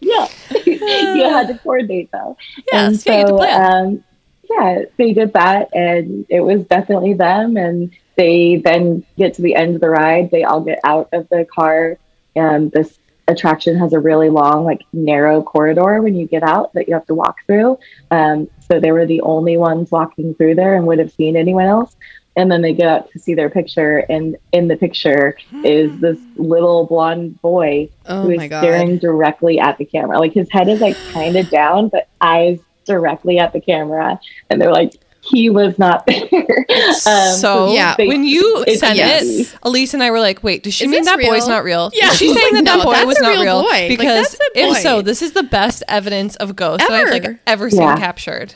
yeah, 0.00 0.26
you 0.66 1.22
had 1.24 1.46
to 1.48 1.58
coordinate 1.62 2.10
though. 2.12 2.36
and 2.72 2.94
Yes, 2.94 3.06
yeah, 3.06 3.12
you 3.12 3.18
had 3.18 3.26
to 3.26 3.32
so, 3.32 3.36
plan. 3.36 3.86
um, 3.86 4.04
yeah, 4.50 4.82
they 4.96 5.12
did 5.12 5.32
that, 5.32 5.68
and 5.74 6.26
it 6.28 6.40
was 6.40 6.64
definitely 6.64 7.14
them. 7.14 7.56
And 7.56 7.92
they 8.16 8.56
then 8.64 9.04
get 9.16 9.34
to 9.34 9.42
the 9.42 9.54
end 9.54 9.74
of 9.74 9.80
the 9.80 9.90
ride. 9.90 10.30
They 10.30 10.44
all 10.44 10.60
get 10.60 10.80
out 10.84 11.08
of 11.12 11.28
the 11.28 11.44
car, 11.44 11.98
and 12.36 12.70
this 12.72 12.98
attraction 13.26 13.78
has 13.78 13.92
a 13.92 13.98
really 13.98 14.30
long, 14.30 14.64
like 14.64 14.82
narrow 14.92 15.42
corridor 15.42 16.02
when 16.02 16.14
you 16.14 16.26
get 16.26 16.42
out 16.42 16.72
that 16.74 16.88
you 16.88 16.94
have 16.94 17.06
to 17.06 17.14
walk 17.14 17.38
through. 17.46 17.78
Um, 18.10 18.48
so 18.68 18.80
they 18.80 18.92
were 18.92 19.06
the 19.06 19.22
only 19.22 19.56
ones 19.56 19.90
walking 19.90 20.34
through 20.34 20.56
there 20.56 20.74
and 20.76 20.86
would 20.86 20.98
have 20.98 21.12
seen 21.12 21.36
anyone 21.36 21.66
else. 21.66 21.96
And 22.36 22.50
then 22.50 22.62
they 22.62 22.72
get 22.72 22.88
out 22.88 23.10
to 23.12 23.18
see 23.20 23.34
their 23.34 23.48
picture, 23.48 23.98
and 23.98 24.36
in 24.52 24.66
the 24.66 24.76
picture 24.76 25.38
is 25.62 26.00
this 26.00 26.18
little 26.36 26.84
blonde 26.86 27.40
boy 27.40 27.88
oh 28.06 28.22
who 28.22 28.30
is 28.30 28.42
staring 28.44 28.98
directly 28.98 29.60
at 29.60 29.78
the 29.78 29.84
camera. 29.84 30.18
Like 30.18 30.32
his 30.32 30.50
head 30.50 30.68
is 30.68 30.80
like 30.80 30.96
kind 31.12 31.36
of 31.36 31.48
down, 31.48 31.88
but 31.88 32.08
eyes 32.20 32.58
directly 32.84 33.38
at 33.38 33.52
the 33.52 33.60
camera. 33.60 34.18
And 34.50 34.60
they're 34.60 34.72
like, 34.72 34.94
he 35.22 35.48
was 35.48 35.78
not 35.78 36.04
there. 36.06 36.66
Um, 37.06 37.34
so 37.36 37.72
yeah, 37.72 37.94
they- 37.96 38.06
when 38.06 38.24
you 38.24 38.62
it's 38.66 38.80
sent 38.80 38.98
it, 39.00 39.54
Elise 39.62 39.94
and 39.94 40.02
I 40.02 40.10
were 40.10 40.20
like, 40.20 40.42
"Wait, 40.44 40.62
does 40.62 40.74
she 40.74 40.84
Is 40.84 40.90
mean 40.90 41.00
this 41.02 41.06
that 41.16 41.18
boy's 41.18 41.48
not 41.48 41.64
real? 41.64 41.90
Yeah. 41.94 42.10
she's 42.10 42.18
she 42.18 42.34
saying 42.34 42.54
that 42.54 42.64
No, 42.64 42.76
that 42.78 42.84
boy 42.84 43.06
was 43.06 43.18
not 43.20 43.30
real 43.30 43.42
real? 43.42 43.62
boy. 43.62 43.88
Because 43.88 44.32
that's 44.32 44.34
a 44.54 44.58
if 44.58 44.76
so, 44.82 45.00
this 45.00 45.22
is 45.22 45.32
the 45.32 45.42
best 45.42 45.82
evidence 45.88 46.36
of 46.36 46.54
ghosts 46.54 46.86
that 46.86 46.92
I've 46.94 47.10
like 47.10 47.24
Ever. 47.24 47.40
ever 47.46 47.70
seen 47.70 47.80
Yeah. 47.80 47.96
captured. 47.96 48.54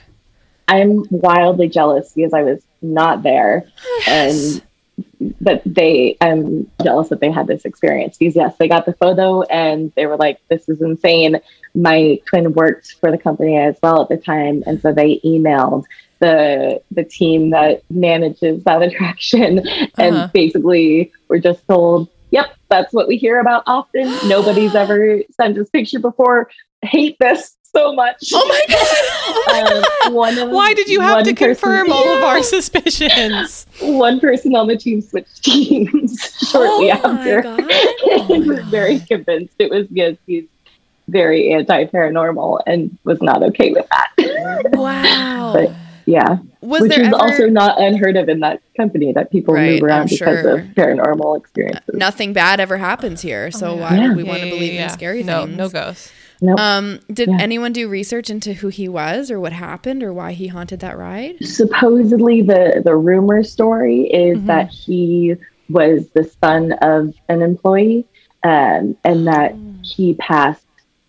I'm 0.69 1.05
wildly 1.11 1.69
jealous 1.71 2.13
because 2.13 2.35
I 2.35 2.43
was 2.43 2.61
not 2.83 3.23
there. 3.23 3.67
And 4.07 4.63
but 5.41 5.63
they 5.65 6.17
I'm 6.21 6.71
jealous 6.83 7.09
that 7.09 7.21
they 7.21 7.31
had 7.31 7.47
this 7.47 7.65
experience 7.65 8.17
because 8.17 8.37
yes, 8.37 8.57
they 8.59 8.69
got 8.69 8.87
the 8.87 8.93
photo 8.95 9.43
and 9.43 9.93
they 9.97 10.07
were 10.07 10.17
like, 10.17 10.41
This 10.49 10.69
is 10.69 10.81
insane. 10.81 11.41
My 11.75 12.21
twin 12.27 12.53
worked 12.55 12.97
for 13.01 13.11
the 13.11 13.19
company 13.19 13.57
as 13.59 13.77
well 13.83 14.03
at 14.03 14.09
the 14.09 14.17
time, 14.17 14.63
and 14.67 14.81
so 14.81 14.93
they 14.93 15.21
emailed 15.25 15.85
the 16.21 16.81
the 16.91 17.05
team 17.05 17.51
that 17.51 17.83
manages 17.91 18.65
that 18.65 18.83
attraction 18.89 19.59
and 19.99 20.17
Uh-huh. 20.17 20.29
basically 20.33 21.13
were 21.29 21.39
just 21.39 21.67
told, 21.69 22.09
Yep, 22.31 22.47
that's 22.69 22.93
what 22.93 23.09
we 23.09 23.17
hear 23.17 23.41
about 23.41 23.63
often. 23.67 24.13
Nobody's 24.29 24.75
ever 24.75 25.21
sent 25.31 25.57
us 25.59 25.71
picture 25.71 25.99
before. 26.01 26.51
Hate 26.83 27.17
this 27.19 27.57
so 27.75 27.93
much. 27.93 28.31
Oh 28.33 28.47
my 28.49 28.65
god. 28.69 28.87
Oh 28.87 29.85
Um, 30.09 30.15
one 30.15 30.39
of- 30.39 30.51
Why 30.51 30.75
did 30.75 30.89
you 30.89 31.01
have 31.01 31.25
to 31.25 31.35
person- 31.35 31.37
confirm 31.49 31.93
all 31.93 32.09
of 32.17 32.23
our 32.25 32.43
suspicions? 32.55 33.67
one 33.81 34.21
person 34.21 34.55
on 34.55 34.67
the 34.67 34.77
team 34.77 35.01
switched 35.01 35.43
teams 35.45 36.21
shortly 36.51 36.91
Oh 36.93 36.99
after. 37.17 37.43
God. 37.43 37.61
and 38.31 38.47
was 38.47 38.61
very 38.67 38.99
convinced 39.01 39.55
it 39.59 39.71
was 39.71 39.87
because 39.89 40.17
he's 40.27 40.45
very 41.09 41.53
anti 41.53 41.85
paranormal 41.87 42.61
and 42.67 42.97
was 43.05 43.21
not 43.23 43.43
okay 43.43 43.73
with 43.73 43.87
that. 43.89 44.71
Wow. 44.75 45.53
But 45.55 45.73
yeah, 46.07 46.39
was 46.63 46.83
which 46.83 46.91
there 46.91 47.01
is 47.03 47.09
ever 47.09 47.17
also 47.17 47.47
not 47.49 47.81
unheard 47.81 48.17
of 48.17 48.29
in 48.31 48.41
that 48.41 48.61
company 48.77 49.13
that 49.13 49.31
people 49.31 49.55
Right, 49.55 49.73
move 49.73 49.83
around 49.83 50.01
I'm 50.03 50.07
because 50.09 50.41
sure. 50.43 50.59
of 50.59 50.65
paranormal 50.69 51.39
experiences. 51.39 51.95
nothing 51.95 52.33
bad 52.33 52.61
ever 52.61 52.77
happens 52.79 53.21
here? 53.21 53.51
So 53.51 53.75
yeah. 53.75 53.81
why 53.81 53.97
Yeah. 53.97 54.09
would 54.09 54.17
we 54.17 54.25
want 54.25 54.41
to 54.41 54.47
Yeah, 54.47 54.53
believe 54.55 54.73
yeah, 54.75 54.85
in 54.85 54.91
scary 54.91 55.23
no, 55.23 55.45
things? 55.45 55.57
No 55.59 55.69
ghosts. 55.69 56.11
Nope. 56.41 56.59
Um, 56.61 57.01
did 57.13 57.29
Yeah. 57.29 57.39
anyone 57.41 57.73
do 57.73 57.89
research 57.89 58.31
into 58.31 58.53
who 58.55 58.69
he 58.69 58.89
was 58.89 59.31
or 59.31 59.41
what 59.41 59.53
happened 59.53 60.03
or 60.03 60.13
why 60.13 60.33
he 60.33 60.47
haunted 60.47 60.81
that 60.81 60.97
ride? 60.97 61.37
Supposedly, 61.45 62.43
the 62.43 62.81
the 62.85 62.95
rumor 62.97 63.43
story 63.43 64.03
is 64.03 64.39
Mhm. 64.39 64.47
that 64.47 64.69
he 64.71 65.35
was 65.69 66.09
the 66.15 66.25
son 66.43 66.73
of 66.81 67.13
an 67.29 67.43
employee, 67.43 68.05
um, 68.45 68.97
and 69.05 69.27
that 69.27 69.55
he 69.83 70.15
passed 70.15 70.65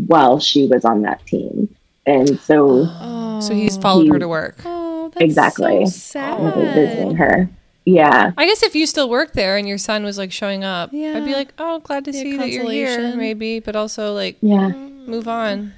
while 0.08 0.40
she 0.40 0.66
was 0.68 0.84
on 0.86 1.02
that 1.04 1.26
team, 1.26 1.70
and 2.06 2.40
so 2.40 2.88
Oh, 3.02 3.40
So 3.40 3.54
he's 3.54 3.78
followed 3.78 4.08
her 4.10 4.20
to 4.20 4.28
work. 4.28 4.58
Oh, 4.66 5.10
that's 5.14 5.24
Exactly. 5.24 5.86
So 5.86 6.20
was 6.20 6.74
visiting 6.74 7.16
her. 7.16 7.50
Yeah, 7.86 8.32
I 8.38 8.46
guess 8.46 8.62
if 8.64 8.76
you 8.76 8.86
still 8.86 9.10
work 9.10 9.32
there 9.34 9.56
and 9.58 9.68
your 9.68 9.78
son 9.78 10.04
was 10.04 10.18
like 10.18 10.32
showing 10.32 10.64
up, 10.64 10.90
I'd 10.94 11.24
be 11.26 11.34
like, 11.34 11.54
oh, 11.58 11.80
glad 11.80 12.06
to 12.06 12.12
Be 12.12 12.18
see 12.18 12.38
that 12.38 12.50
you're 12.50 12.70
here, 12.70 13.16
maybe, 13.16 13.60
but 13.60 13.76
also 13.76 14.14
like 14.14 14.38
yeah. 14.42 14.72
Move 15.10 15.28
on. 15.28 15.74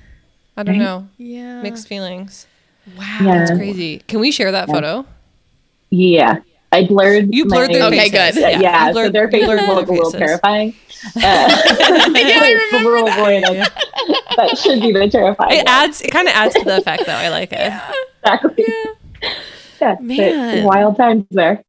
I 0.57 0.63
don't 0.63 0.75
Right. 0.77 0.83
know. 0.83 1.07
Yeah. 1.17 1.61
Mixed 1.61 1.87
feelings. 1.87 2.45
Wow. 2.97 3.03
Yeah. 3.21 3.37
That's 3.39 3.51
crazy. 3.51 4.01
Can 4.07 4.19
we 4.19 4.31
share 4.31 4.51
that 4.51 4.67
Yeah. 4.67 4.73
photo? 4.73 5.05
Yeah, 5.89 6.37
I 6.71 6.85
blurred. 6.85 7.33
You 7.33 7.45
blurred 7.45 7.69
my- 7.71 7.77
their 7.79 7.87
Okay, 7.87 8.09
good. 8.09 8.35
Yeah, 8.35 8.87
you 8.87 8.93
blurred- 8.93 9.07
so 9.07 9.11
their 9.11 9.25
you 9.25 9.31
faces 9.31 9.47
blurred 9.47 9.61
look 9.67 9.83
a 9.83 9.85
their 9.87 9.95
little 9.97 10.11
terrifying. 10.11 10.73
Uh, 11.15 11.19
I 11.23 12.69
the 12.71 12.77
little 12.77 13.07
boy 13.07 13.41
that, 13.41 13.71
that 14.37 14.55
should 14.57 14.79
be 14.81 14.91
the 14.91 15.09
terrifying. 15.09 15.53
It 15.53 15.57
one. 15.57 15.67
adds. 15.67 15.99
It 16.01 16.11
kind 16.11 16.27
of 16.27 16.35
adds 16.35 16.53
to 16.53 16.63
the 16.63 16.77
effect, 16.77 17.07
though. 17.07 17.13
I 17.15 17.29
like 17.29 17.51
it. 17.51 17.73
exactly. 18.23 18.65
Yeah, 19.79 19.95
but 19.95 20.01
Man. 20.03 20.63
wild 20.63 20.97
times 20.97 21.25
there. 21.31 21.63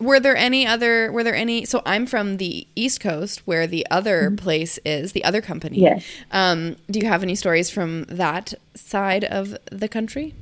Were 0.00 0.18
there 0.18 0.36
any 0.36 0.66
other? 0.66 1.12
Were 1.12 1.22
there 1.22 1.34
any? 1.34 1.64
So 1.66 1.82
I'm 1.84 2.06
from 2.06 2.38
the 2.38 2.66
East 2.74 3.00
Coast, 3.00 3.42
where 3.46 3.66
the 3.66 3.86
other 3.90 4.30
place 4.32 4.78
is, 4.84 5.12
the 5.12 5.22
other 5.24 5.40
company. 5.42 5.76
Mm-hmm. 5.76 5.98
Yes. 5.98 6.04
Um, 6.32 6.76
do 6.90 6.98
you 6.98 7.06
have 7.06 7.22
any 7.22 7.34
stories 7.34 7.68
from 7.70 8.04
that 8.04 8.54
side 8.74 9.24
of 9.24 9.56
the 9.70 9.88
country? 9.88 10.34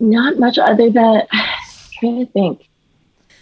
Not 0.00 0.38
much 0.38 0.58
other 0.58 0.90
than 0.90 1.22
trying 2.00 2.26
to 2.26 2.32
think. 2.32 2.68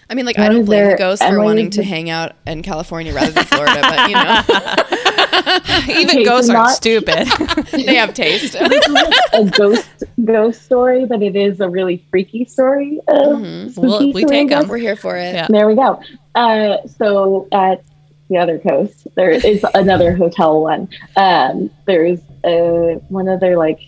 I 0.08 0.14
mean, 0.14 0.24
like 0.26 0.36
What 0.38 0.50
I 0.50 0.54
don't 0.54 0.64
blame 0.66 0.82
the 0.84 0.88
there- 0.90 0.98
ghosts 0.98 1.24
for 1.24 1.42
wanting 1.42 1.70
to 1.70 1.82
hang 1.82 2.10
out 2.10 2.32
in 2.46 2.62
California 2.62 3.12
rather 3.14 3.32
than 3.32 3.44
Florida, 3.44 3.80
but 3.82 4.08
you 4.08 4.14
know 4.14 4.42
Even 5.88 6.08
Okay, 6.18 6.24
ghosts 6.24 6.48
so 6.48 6.56
aren't 6.56 6.70
stupid. 6.70 7.26
they 7.72 7.94
have 7.96 8.14
taste. 8.14 8.54
a 9.32 9.44
ghost 9.56 10.04
ghost 10.24 10.62
story, 10.62 11.04
but 11.04 11.22
it 11.22 11.36
is 11.36 11.60
a 11.60 11.68
really 11.68 12.04
freaky 12.10 12.44
story. 12.44 13.00
Spooky 13.08 13.72
Well, 13.76 13.98
we 14.00 14.10
story, 14.10 14.24
take 14.24 14.40
I 14.40 14.44
guess. 14.44 14.62
'em. 14.64 14.68
We're 14.68 14.78
here 14.78 14.96
for 14.96 15.16
it. 15.16 15.34
Yeah. 15.34 15.46
There 15.48 15.66
we 15.66 15.74
go. 15.74 16.00
Uh, 16.34 16.86
so 16.86 17.48
at 17.52 17.82
the 18.28 18.38
other 18.38 18.58
coast, 18.58 19.06
there 19.14 19.30
is 19.30 19.64
another 19.74 20.14
hotel 20.16 20.60
one. 20.62 20.88
Um, 21.16 21.70
there's 21.86 22.20
uh, 22.44 22.98
one 23.08 23.28
of 23.28 23.40
their 23.40 23.56
like 23.56 23.80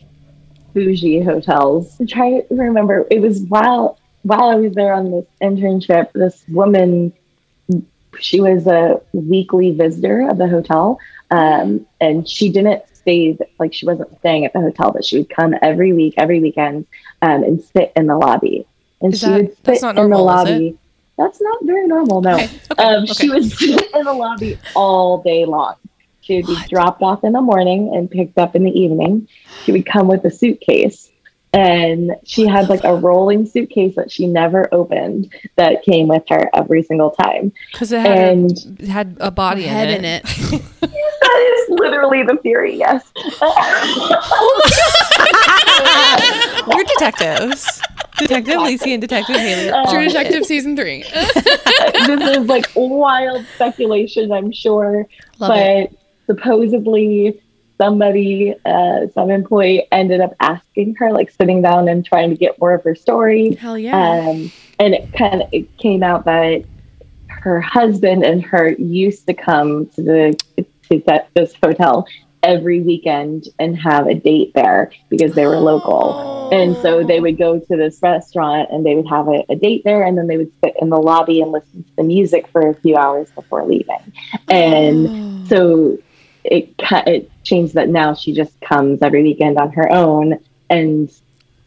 bougie 0.74 1.20
hotels. 1.22 1.96
I'm 1.98 2.06
trying 2.06 2.46
to 2.48 2.54
remember. 2.54 3.06
It 3.10 3.20
was 3.20 3.40
while 3.42 3.98
while 4.22 4.44
I 4.50 4.54
was 4.56 4.74
there 4.74 4.92
on 4.92 5.10
this 5.10 5.24
internship. 5.42 6.12
This 6.12 6.44
woman, 6.48 7.12
she 8.20 8.40
was 8.40 8.66
a 8.66 9.00
weekly 9.12 9.72
visitor 9.72 10.28
of 10.28 10.38
the 10.38 10.46
hotel, 10.48 10.98
um, 11.30 11.86
and 12.00 12.28
she 12.28 12.50
didn't 12.50 12.82
stay 12.94 13.36
like 13.58 13.72
she 13.72 13.86
wasn't 13.86 14.16
staying 14.18 14.44
at 14.44 14.52
the 14.52 14.60
hotel, 14.60 14.92
but 14.92 15.04
she 15.04 15.18
would 15.18 15.30
come 15.30 15.54
every 15.62 15.92
week, 15.92 16.14
every 16.16 16.40
weekend, 16.40 16.86
um, 17.22 17.42
and 17.42 17.62
sit 17.62 17.92
in 17.96 18.06
the 18.06 18.16
lobby. 18.16 18.66
And 19.00 19.12
Is 19.12 19.20
she 19.20 19.26
that- 19.26 19.40
would 19.42 19.56
sit 19.64 19.82
not 19.82 19.90
in 19.90 20.02
the 20.02 20.08
normal, 20.08 20.24
lobby. 20.24 20.78
That's 21.16 21.40
not 21.40 21.58
very 21.64 21.86
normal, 21.88 22.20
no. 22.20 22.34
Okay, 22.34 22.50
okay, 22.72 22.82
um, 22.82 23.02
okay. 23.04 23.12
She 23.12 23.30
would 23.30 23.44
sit 23.50 23.94
in 23.94 24.04
the 24.04 24.12
lobby 24.12 24.58
all 24.74 25.22
day 25.22 25.44
long. 25.44 25.74
She 26.20 26.36
would 26.36 26.46
be 26.46 26.56
dropped 26.68 27.02
off 27.02 27.24
in 27.24 27.32
the 27.32 27.40
morning 27.40 27.94
and 27.94 28.10
picked 28.10 28.38
up 28.38 28.54
in 28.54 28.62
the 28.62 28.70
evening. 28.70 29.26
She 29.64 29.72
would 29.72 29.86
come 29.86 30.08
with 30.08 30.24
a 30.24 30.30
suitcase. 30.30 31.10
And 31.52 32.12
she 32.24 32.46
had 32.46 32.68
like 32.68 32.84
a 32.84 32.94
rolling 32.94 33.46
suitcase 33.46 33.96
that 33.96 34.10
she 34.10 34.26
never 34.26 34.72
opened 34.72 35.32
that 35.56 35.82
came 35.82 36.06
with 36.06 36.22
her 36.28 36.50
every 36.54 36.82
single 36.82 37.10
time. 37.10 37.52
Because 37.72 37.90
it 37.90 38.00
had, 38.00 38.18
And 38.18 38.80
a, 38.80 38.86
had 38.86 39.16
a 39.18 39.30
body 39.30 39.62
Head 39.62 39.88
in 39.88 39.98
in 39.98 40.04
it. 40.04 40.22
it. 40.26 40.62
that 40.80 41.66
is 41.70 41.70
literally 41.70 42.22
the 42.22 42.36
theory, 42.42 42.76
yes. 42.76 43.10
We're 46.66 46.84
detectives. 46.84 47.80
Detective 48.18 48.60
Lacey 48.60 48.92
and 48.92 49.00
Detective 49.00 49.36
Haley. 49.36 49.70
Um, 49.70 49.86
True 49.88 50.04
Detective 50.06 50.44
season 50.44 50.76
three. 50.76 51.02
this 51.02 52.36
is 52.36 52.46
like 52.46 52.68
wild 52.74 53.46
speculation, 53.54 54.32
I'm 54.32 54.52
sure. 54.52 55.06
Love 55.38 55.50
but 55.50 55.58
it. 55.58 55.98
supposedly 56.26 57.40
somebody, 57.78 58.54
uh, 58.64 59.06
some 59.14 59.30
employee 59.30 59.86
ended 59.90 60.20
up 60.20 60.34
asking 60.40 60.96
her, 60.96 61.12
like 61.12 61.30
sitting 61.30 61.62
down 61.62 61.88
and 61.88 62.04
trying 62.04 62.30
to 62.30 62.36
get 62.36 62.58
more 62.60 62.74
of 62.74 62.84
her 62.84 62.94
story. 62.94 63.54
Hell 63.54 63.78
yeah. 63.78 63.96
Um, 63.96 64.52
and 64.78 64.94
it 64.94 65.12
kind 65.14 65.42
of 65.42 65.48
it 65.52 65.76
came 65.78 66.02
out 66.02 66.24
that 66.26 66.64
her 67.28 67.60
husband 67.60 68.24
and 68.24 68.44
her 68.44 68.70
used 68.72 69.26
to 69.26 69.34
come 69.34 69.86
to 69.86 70.02
the 70.02 70.64
to 70.88 71.02
that, 71.06 71.28
this 71.34 71.54
hotel 71.62 72.06
every 72.42 72.80
weekend 72.80 73.48
and 73.58 73.76
have 73.78 74.06
a 74.06 74.14
date 74.14 74.52
there 74.54 74.92
because 75.08 75.34
they 75.34 75.46
were 75.46 75.58
local. 75.58 76.50
And 76.50 76.76
so 76.76 77.04
they 77.04 77.20
would 77.20 77.36
go 77.36 77.58
to 77.58 77.76
this 77.76 77.98
restaurant 78.00 78.70
and 78.70 78.86
they 78.86 78.94
would 78.94 79.08
have 79.08 79.28
a, 79.28 79.44
a 79.48 79.56
date 79.56 79.82
there 79.84 80.04
and 80.04 80.16
then 80.16 80.28
they 80.28 80.36
would 80.36 80.52
sit 80.64 80.74
in 80.80 80.88
the 80.88 80.96
lobby 80.96 81.40
and 81.40 81.52
listen 81.52 81.82
to 81.84 81.96
the 81.96 82.04
music 82.04 82.48
for 82.48 82.68
a 82.68 82.74
few 82.74 82.96
hours 82.96 83.30
before 83.32 83.66
leaving. 83.66 84.12
And 84.48 85.46
so 85.48 85.98
it 86.50 86.76
ki- 86.78 87.10
it 87.10 87.30
changed 87.44 87.74
that 87.74 87.88
now 87.88 88.14
she 88.14 88.32
just 88.32 88.58
comes 88.60 89.02
every 89.02 89.22
weekend 89.22 89.58
on 89.58 89.70
her 89.72 89.90
own 89.92 90.38
and 90.70 91.10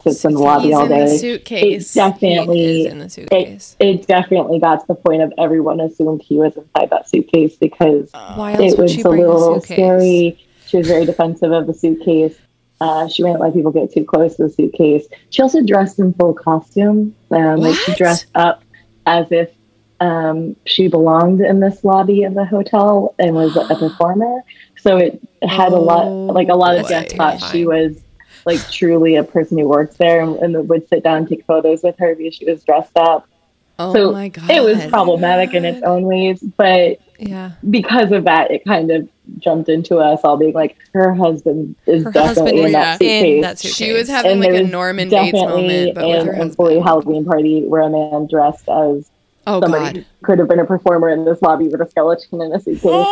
sits 0.02 0.24
in 0.24 0.32
the 0.34 0.38
lobby 0.40 0.66
He's 0.66 0.74
all 0.74 0.82
in 0.84 0.88
the 0.88 0.94
day. 1.06 1.16
suitcase. 1.16 1.94
It 1.94 1.98
definitely 1.98 2.56
He 2.58 2.86
is 2.86 2.92
in 2.92 2.98
the 2.98 3.08
suitcase. 3.08 3.76
it, 3.78 3.86
it 4.00 4.06
definitely 4.06 4.58
got 4.58 4.80
to 4.80 4.86
the 4.88 4.94
point 4.96 5.22
of 5.22 5.32
everyone 5.38 5.80
assumed 5.80 6.22
he 6.22 6.36
was 6.38 6.56
inside 6.56 6.90
that 6.90 7.08
suitcase 7.08 7.56
because 7.56 8.10
Why 8.12 8.54
else 8.54 8.72
it 8.72 8.78
was 8.78 8.98
a 8.98 9.02
bring 9.02 9.24
a 9.24 9.28
little 9.32 9.60
scary. 9.60 10.38
She 10.66 10.76
was 10.78 10.88
very 10.88 11.04
defensive 11.04 11.52
of 11.52 11.66
the 11.66 11.74
suitcase. 11.74 12.36
Uh, 12.80 13.06
she 13.06 13.22
wouldn't 13.22 13.40
let 13.40 13.54
people 13.54 13.70
get 13.70 13.92
too 13.92 14.04
close 14.04 14.34
to 14.36 14.44
the 14.44 14.50
suitcase. 14.50 15.06
She 15.30 15.40
also 15.42 15.62
dressed 15.62 16.00
in 16.00 16.12
full 16.14 16.34
costume. 16.34 17.14
Um, 17.30 17.56
like 17.60 17.76
she 17.76 17.94
dressed 17.94 18.26
up 18.34 18.64
as 19.06 19.30
if 19.30 19.50
um, 20.02 20.56
she 20.66 20.88
belonged 20.88 21.40
in 21.40 21.60
this 21.60 21.84
lobby 21.84 22.24
of 22.24 22.34
the 22.34 22.44
hotel 22.44 23.14
and 23.18 23.34
was 23.34 23.56
a 23.56 23.74
performer. 23.76 24.42
So 24.80 24.96
it 24.96 25.20
had 25.42 25.72
a 25.72 25.76
lot, 25.76 26.06
like 26.08 26.48
a 26.48 26.54
lot 26.54 26.74
of 26.76 26.82
boy. 26.82 26.88
guests 26.88 27.14
thought 27.14 27.38
she 27.52 27.64
was 27.66 28.02
like 28.44 28.58
truly 28.70 29.14
a 29.14 29.22
person 29.22 29.58
who 29.58 29.68
works 29.68 29.96
there 29.98 30.20
and, 30.22 30.34
and 30.36 30.68
would 30.68 30.88
sit 30.88 31.04
down 31.04 31.18
and 31.18 31.28
take 31.28 31.44
photos 31.46 31.82
with 31.84 31.96
her 31.98 32.16
because 32.16 32.34
she 32.34 32.44
was 32.44 32.64
dressed 32.64 32.96
up. 32.96 33.28
Oh 33.78 33.92
so 33.94 34.12
my 34.12 34.28
god. 34.28 34.50
it 34.50 34.62
was 34.62 34.84
problematic 34.86 35.54
in 35.54 35.64
its 35.64 35.82
own 35.84 36.02
ways, 36.02 36.40
but 36.56 36.98
Yeah. 37.18 37.52
because 37.70 38.10
of 38.10 38.24
that, 38.24 38.50
it 38.50 38.64
kind 38.64 38.90
of 38.90 39.08
jumped 39.38 39.68
into 39.68 39.98
us 39.98 40.20
all 40.24 40.36
being 40.36 40.52
like, 40.52 40.76
her 40.92 41.14
husband 41.14 41.76
is 41.86 42.02
Her 42.04 42.10
definitely 42.10 42.26
husband 42.34 42.58
in 42.58 42.66
is 42.66 42.72
that 42.72 43.02
in 43.02 43.08
suitcase. 43.20 43.42
that 43.42 43.58
suitcase. 43.60 43.76
She 43.76 43.92
was 43.92 44.08
having 44.08 44.32
And 44.32 44.40
like 44.40 44.54
a 44.54 44.62
Norman 44.64 45.08
Bates 45.08 45.32
moment, 45.32 45.94
but 45.94 46.08
with 46.08 46.20
an 46.20 46.26
her 46.26 46.34
employee 46.34 46.80
husband. 46.80 46.86
Halloween 46.86 47.24
party 47.24 47.62
where 47.62 47.82
a 47.82 47.90
man 47.90 48.26
dressed 48.28 48.68
as 48.68 49.08
Oh 49.46 49.60
somebody 49.60 50.00
god. 50.00 50.06
could 50.22 50.38
have 50.38 50.48
been 50.48 50.60
a 50.60 50.64
performer 50.64 51.08
in 51.10 51.24
this 51.24 51.40
lobby 51.42 51.66
with 51.68 51.80
a 51.80 51.88
skeleton 51.90 52.40
in 52.42 52.52
a 52.52 52.60
suitcase. 52.60 52.82
Oh, 52.84 53.10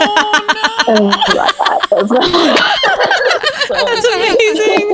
that 1.91 1.91
was- 1.91 2.11
That's 3.70 4.07
amazing. 4.14 4.89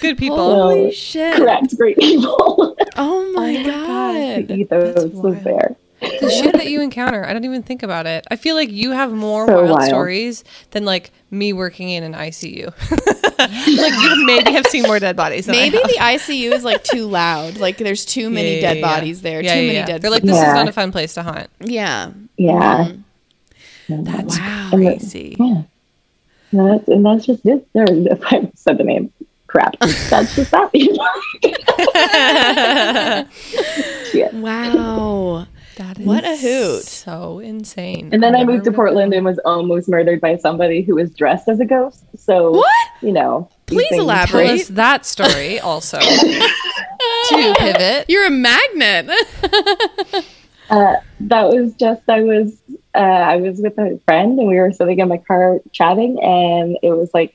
Good 0.00 0.16
people. 0.18 0.36
Holy 0.36 0.90
So, 0.90 0.94
shit. 0.94 1.36
Correct, 1.36 1.76
great 1.76 1.96
people. 1.98 2.76
Oh 2.96 3.32
my, 3.32 3.56
oh 3.56 3.62
my 3.62 3.62
god. 3.64 4.48
the 4.48 4.54
ethos 4.54 5.12
was 5.12 5.42
there. 5.42 5.76
The 6.20 6.30
shit 6.30 6.52
that 6.54 6.68
you 6.70 6.80
encounter, 6.80 7.24
I 7.24 7.32
don't 7.32 7.44
even 7.44 7.62
think 7.62 7.82
about 7.82 8.06
it. 8.06 8.26
I 8.30 8.36
feel 8.36 8.54
like 8.54 8.70
you 8.70 8.90
have 8.92 9.12
more 9.12 9.46
So 9.46 9.54
wild, 9.62 9.70
wild. 9.70 9.82
stories 9.88 10.44
than 10.72 10.84
like 10.84 11.10
me 11.30 11.52
working 11.52 11.90
in 11.90 12.02
an 12.02 12.14
ICU. 12.14 12.66
like 13.38 13.92
you 14.02 14.26
maybe 14.26 14.52
have 14.52 14.66
seen 14.66 14.82
more 14.84 14.98
dead 14.98 15.16
bodies. 15.16 15.46
Than 15.46 15.54
Maybe 15.56 15.78
I 15.78 16.12
have. 16.12 16.26
the 16.26 16.32
ICU 16.32 16.52
is 16.52 16.64
like 16.64 16.82
too 16.84 17.06
loud. 17.06 17.56
Like 17.58 17.78
there's 17.78 18.04
too 18.04 18.30
many 18.30 18.56
Yeah, 18.56 18.60
dead 18.60 18.76
yeah, 18.78 18.86
yeah. 18.86 18.94
bodies 18.96 19.22
there. 19.22 19.42
Yeah, 19.42 19.54
too 19.54 19.60
yeah, 19.60 19.66
many 19.66 19.78
yeah. 19.78 19.86
dead. 19.86 20.02
They're 20.02 20.10
like, 20.10 20.22
this 20.22 20.36
Yeah. 20.36 20.48
is 20.48 20.54
not 20.54 20.68
a 20.68 20.72
fun 20.72 20.92
place 20.92 21.14
to 21.14 21.22
hunt. 21.22 21.48
yeah. 21.60 22.10
Yeah. 22.36 22.92
Mm-hmm. 23.88 24.04
That's 24.04 24.38
Wow. 24.38 24.70
crazy. 24.74 25.36
Yeah. 25.38 25.62
And 26.52 26.70
that's, 26.70 26.88
and 26.88 27.04
that's 27.04 27.26
just 27.26 27.44
it. 27.46 27.66
There, 27.74 27.84
if 27.88 28.20
I 28.24 28.50
said 28.54 28.78
the 28.78 28.84
name, 28.84 29.12
crap. 29.48 29.78
That's 29.80 30.34
just 30.36 30.50
that. 30.50 30.70
yeah. 34.14 34.30
Wow. 34.34 35.46
That 35.78 35.98
What 35.98 36.24
a 36.24 36.36
hoot. 36.36 36.82
So 36.82 37.38
insane. 37.38 38.10
And 38.12 38.20
then 38.20 38.34
I 38.34 38.40
Never 38.40 38.52
moved 38.52 38.64
to 38.64 38.72
Portland 38.72 39.14
and 39.14 39.24
was 39.24 39.38
almost 39.44 39.88
murdered 39.88 40.20
by 40.20 40.36
somebody 40.36 40.82
who 40.82 40.96
was 40.96 41.14
dressed 41.14 41.48
as 41.48 41.60
a 41.60 41.64
ghost. 41.64 42.02
So, 42.16 42.50
What? 42.50 42.88
you 43.00 43.12
know. 43.12 43.48
Please 43.66 43.92
elaborate. 43.92 44.50
Us 44.50 44.68
that 44.68 45.06
story 45.06 45.60
also. 45.60 46.00
to 47.28 47.54
pivot. 47.58 48.06
You're 48.08 48.26
a 48.26 48.30
magnet. 48.30 49.10
Uh, 50.70 50.96
that 51.18 51.48
was 51.48 51.72
just 51.76 52.02
I 52.10 52.20
was 52.20 52.54
uh, 52.94 52.98
I 52.98 53.36
was 53.36 53.58
with 53.58 53.78
a 53.78 53.98
friend 54.04 54.38
and 54.38 54.46
we 54.46 54.58
were 54.58 54.70
sitting 54.70 54.98
in 54.98 55.08
my 55.08 55.16
car 55.16 55.60
chatting 55.72 56.22
and 56.22 56.76
it 56.82 56.90
was 56.90 57.10
like 57.14 57.34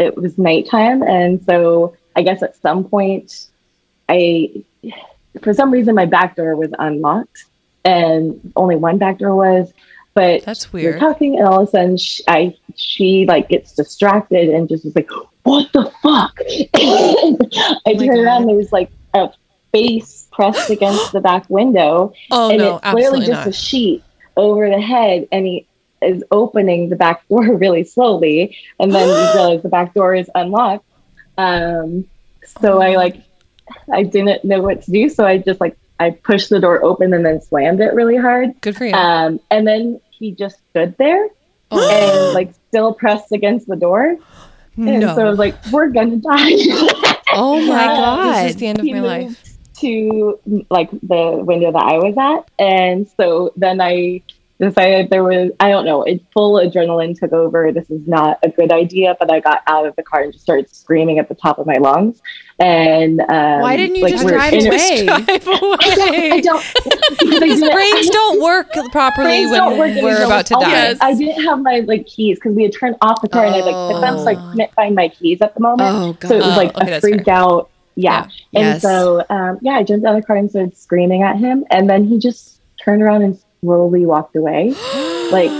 it 0.00 0.16
was 0.16 0.36
nighttime 0.36 1.04
and 1.04 1.40
so 1.44 1.94
I 2.16 2.22
guess 2.22 2.42
at 2.42 2.56
some 2.56 2.82
point 2.82 3.46
I 4.08 4.64
for 5.42 5.52
some 5.54 5.70
reason 5.70 5.94
my 5.94 6.06
back 6.06 6.36
door 6.36 6.56
was 6.56 6.70
unlocked 6.78 7.44
and 7.84 8.52
only 8.56 8.76
one 8.76 8.98
back 8.98 9.18
door 9.18 9.34
was 9.36 9.72
but 10.14 10.42
That's 10.44 10.72
we 10.72 10.82
were 10.84 10.90
weird. 10.90 11.00
talking 11.00 11.38
and 11.38 11.46
all 11.46 11.62
of 11.62 11.68
a 11.68 11.70
sudden 11.70 11.96
she, 11.96 12.24
I 12.26 12.56
she 12.76 13.24
like 13.26 13.48
gets 13.48 13.72
distracted 13.72 14.48
and 14.48 14.68
just 14.68 14.84
was 14.84 14.96
like 14.96 15.10
what 15.44 15.72
the 15.72 15.84
fuck 16.02 16.38
I 16.74 17.94
my 17.94 18.06
turn 18.06 18.18
around 18.18 18.42
and 18.42 18.50
there 18.50 18.56
was 18.56 18.72
like 18.72 18.90
a 19.14 19.30
face 19.72 20.26
pressed 20.32 20.70
against 20.70 21.12
the 21.12 21.20
back 21.20 21.48
window 21.48 22.12
Oh 22.30 22.50
and 22.50 22.58
no, 22.58 22.76
it's 22.76 22.90
clearly 22.90 23.20
just 23.20 23.30
not. 23.30 23.46
a 23.46 23.52
sheet 23.52 24.02
over 24.36 24.68
the 24.68 24.80
head 24.80 25.28
and 25.30 25.46
he 25.46 25.66
is 26.02 26.24
opening 26.30 26.88
the 26.88 26.96
back 26.96 27.26
door 27.28 27.44
really 27.56 27.84
slowly 27.84 28.56
and 28.80 28.92
then 28.92 29.06
you 29.08 29.14
realize 29.34 29.62
the 29.62 29.68
back 29.68 29.94
door 29.94 30.14
is 30.14 30.28
unlocked 30.34 30.84
um 31.36 32.04
so 32.60 32.80
i 32.82 32.96
like 32.96 33.22
i 33.92 34.02
didn't 34.02 34.44
know 34.44 34.60
what 34.60 34.82
to 34.82 34.90
do 34.90 35.08
so 35.08 35.24
i 35.26 35.38
just 35.38 35.60
like 35.60 35.76
i 36.00 36.10
pushed 36.10 36.48
the 36.50 36.60
door 36.60 36.82
open 36.84 37.12
and 37.14 37.24
then 37.26 37.40
slammed 37.40 37.80
it 37.80 37.92
really 37.94 38.16
hard 38.16 38.50
Good 38.60 38.76
for 38.76 38.84
you. 38.86 38.92
um 38.94 39.40
and 39.50 39.66
then 39.66 40.00
he 40.10 40.32
just 40.32 40.58
stood 40.70 40.96
there 40.98 41.28
and 41.70 42.34
like 42.34 42.52
still 42.68 42.92
pressed 42.94 43.32
against 43.32 43.66
the 43.68 43.76
door 43.76 44.16
and 44.76 45.00
no. 45.00 45.14
so 45.14 45.26
i 45.26 45.30
was 45.30 45.38
like 45.38 45.54
we're 45.72 45.88
gonna 45.88 46.16
die 46.16 46.52
oh 47.32 47.60
my 47.66 47.84
Uh, 47.86 47.96
god. 47.96 48.44
This 48.44 48.50
is 48.50 48.56
the 48.56 48.66
end 48.68 48.78
of 48.78 48.84
he 48.84 48.92
my 48.94 49.00
life. 49.00 49.42
to 49.80 50.38
like 50.70 50.90
the 50.90 51.40
window 51.44 51.70
that 51.72 51.82
I 51.82 51.98
was 51.98 52.16
at, 52.18 52.50
and 52.58 53.06
so 53.16 53.52
then 53.56 53.80
I 53.80 54.22
decided 54.60 55.10
there 55.10 55.22
was 55.24 55.50
I 55.60 55.68
don't 55.70 55.84
know, 55.84 56.02
it 56.02 56.20
full 56.32 56.54
adrenaline 56.54 57.18
took 57.18 57.32
over. 57.32 57.70
This 57.72 57.88
is 57.90 58.06
not 58.08 58.38
a 58.42 58.48
good 58.48 58.72
idea, 58.72 59.16
but 59.18 59.30
I 59.32 59.40
got 59.40 59.62
out 59.66 59.86
of 59.86 59.94
the 59.96 60.02
car 60.02 60.22
and 60.22 60.32
just 60.32 60.44
started 60.44 60.68
screaming 60.74 61.18
at 61.18 61.28
the 61.28 61.34
top 61.34 61.58
of 61.58 61.66
my 61.66 61.76
lungs. 61.76 62.20
And 62.60 63.20
um, 63.20 63.60
Why 63.60 63.76
didn't 63.76 63.96
you 63.96 64.02
like, 64.02 64.12
just 64.14 64.26
drive 64.26 64.52
in 64.52 64.66
a- 64.66 64.68
away? 64.68 65.04
Drive 65.06 65.46
away. 65.46 66.30
I 66.32 66.40
don't. 66.40 66.60
I 66.60 67.10
Because 67.40 67.60
didn't- 67.60 67.72
brains 67.72 68.10
don't 68.10 68.42
work 68.42 68.72
properly 68.92 69.46
when 69.46 69.58
don't 69.60 69.78
work 69.78 69.92
we're 70.02 70.24
about 70.24 70.46
to 70.46 70.54
die. 70.54 70.68
Yes. 70.70 70.98
I 71.00 71.14
didn't 71.14 71.44
have 71.44 71.60
my 71.62 71.80
like 71.80 72.06
keys 72.06 72.38
because 72.38 72.54
we 72.56 72.64
had 72.64 72.72
turned 72.72 72.96
off 73.00 73.22
the 73.22 73.28
car 73.28 73.44
and 73.46 73.54
I 73.54 73.60
like 73.60 73.92
put 73.94 74.00
them, 74.00 74.18
so 74.18 74.26
I 74.28 74.34
Oh. 74.34 74.50
couldn't 74.50 74.74
find 74.74 74.94
my 74.94 75.08
keys 75.08 75.40
at 75.40 75.54
the 75.54 75.60
moment. 75.60 75.88
Oh 75.88 76.12
god. 76.14 76.28
So 76.28 76.34
it 76.34 76.38
was 76.38 76.54
Oh, 76.54 76.56
like 76.56 76.74
okay, 76.76 76.86
a 76.86 76.90
that's 76.90 77.00
freak 77.04 77.28
out. 77.28 77.70
Yeah. 77.94 78.24
And 78.24 78.30
Yes. 78.64 78.82
so, 78.82 79.24
um, 79.28 79.58
yeah, 79.60 79.72
I 79.72 79.82
jumped 79.82 80.06
out 80.06 80.14
of 80.14 80.20
the 80.22 80.26
car 80.26 80.36
and 80.36 80.48
started 80.50 80.76
screaming 80.76 81.22
at 81.24 81.36
him. 81.36 81.64
And 81.70 81.88
then 81.90 82.04
he 82.04 82.18
just 82.18 82.60
turned 82.80 83.02
around 83.02 83.22
and 83.22 83.36
slowly 83.60 84.06
walked 84.06 84.36
away. 84.36 84.70
like, 85.32 85.50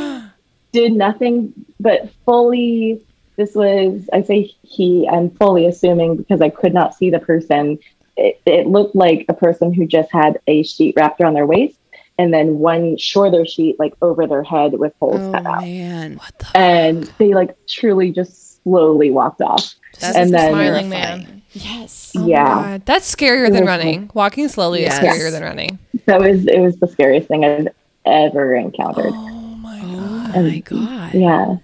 did 0.72 0.92
nothing 0.92 1.52
but 1.80 2.10
fully. 2.24 3.02
This 3.36 3.54
was, 3.54 4.08
I 4.12 4.22
say 4.22 4.52
he, 4.62 5.08
I'm 5.08 5.30
fully 5.30 5.66
assuming 5.66 6.16
because 6.16 6.40
I 6.40 6.48
could 6.50 6.74
not 6.74 6.94
see 6.94 7.10
the 7.10 7.20
person. 7.20 7.78
It, 8.16 8.40
it 8.46 8.66
looked 8.66 8.96
like 8.96 9.26
a 9.28 9.34
person 9.34 9.72
who 9.72 9.86
just 9.86 10.10
had 10.10 10.40
a 10.48 10.64
sheet 10.64 10.94
wrapped 10.96 11.20
around 11.20 11.34
their 11.34 11.46
waist 11.46 11.78
and 12.18 12.34
then 12.34 12.58
one 12.58 12.96
shorter 12.96 13.46
sheet 13.46 13.78
like 13.78 13.94
over 14.02 14.26
their 14.26 14.42
head 14.42 14.72
with 14.72 14.92
holes 14.98 15.20
oh 15.20 15.30
cut 15.32 15.46
out. 15.46 15.60
man. 15.62 16.16
What 16.16 16.36
the 16.40 16.56
And 16.56 17.04
they 17.18 17.32
like 17.32 17.56
truly 17.68 18.10
just 18.10 18.60
slowly 18.64 19.12
walked 19.12 19.40
off. 19.40 19.72
That's 20.00 20.16
And 20.16 20.34
then- 20.34 20.50
smiling 20.52 20.90
terrifying. 20.90 21.22
man. 21.22 21.42
Yes. 21.52 22.12
Oh 22.16 22.26
yeah. 22.26 22.44
God. 22.44 22.86
That's 22.86 23.14
scarier 23.14 23.50
than 23.52 23.64
running. 23.64 24.10
Walking 24.14 24.48
slowly 24.48 24.80
Yes. 24.82 24.94
is 24.94 25.08
scarier 25.08 25.30
than 25.30 25.42
running. 25.44 25.78
That 26.06 26.20
was, 26.20 26.46
it 26.46 26.58
was 26.60 26.76
the 26.78 26.88
scariest 26.88 27.28
thing 27.28 27.44
I've 27.44 27.68
ever 28.08 28.54
encountered. 28.54 29.12
Oh 29.14 29.56
my 29.56 29.80
oh 29.82 29.96
god. 29.96 30.36
Oh 30.36 30.42
my 30.42 30.58
god. 30.60 31.14
Yeah. 31.14 31.56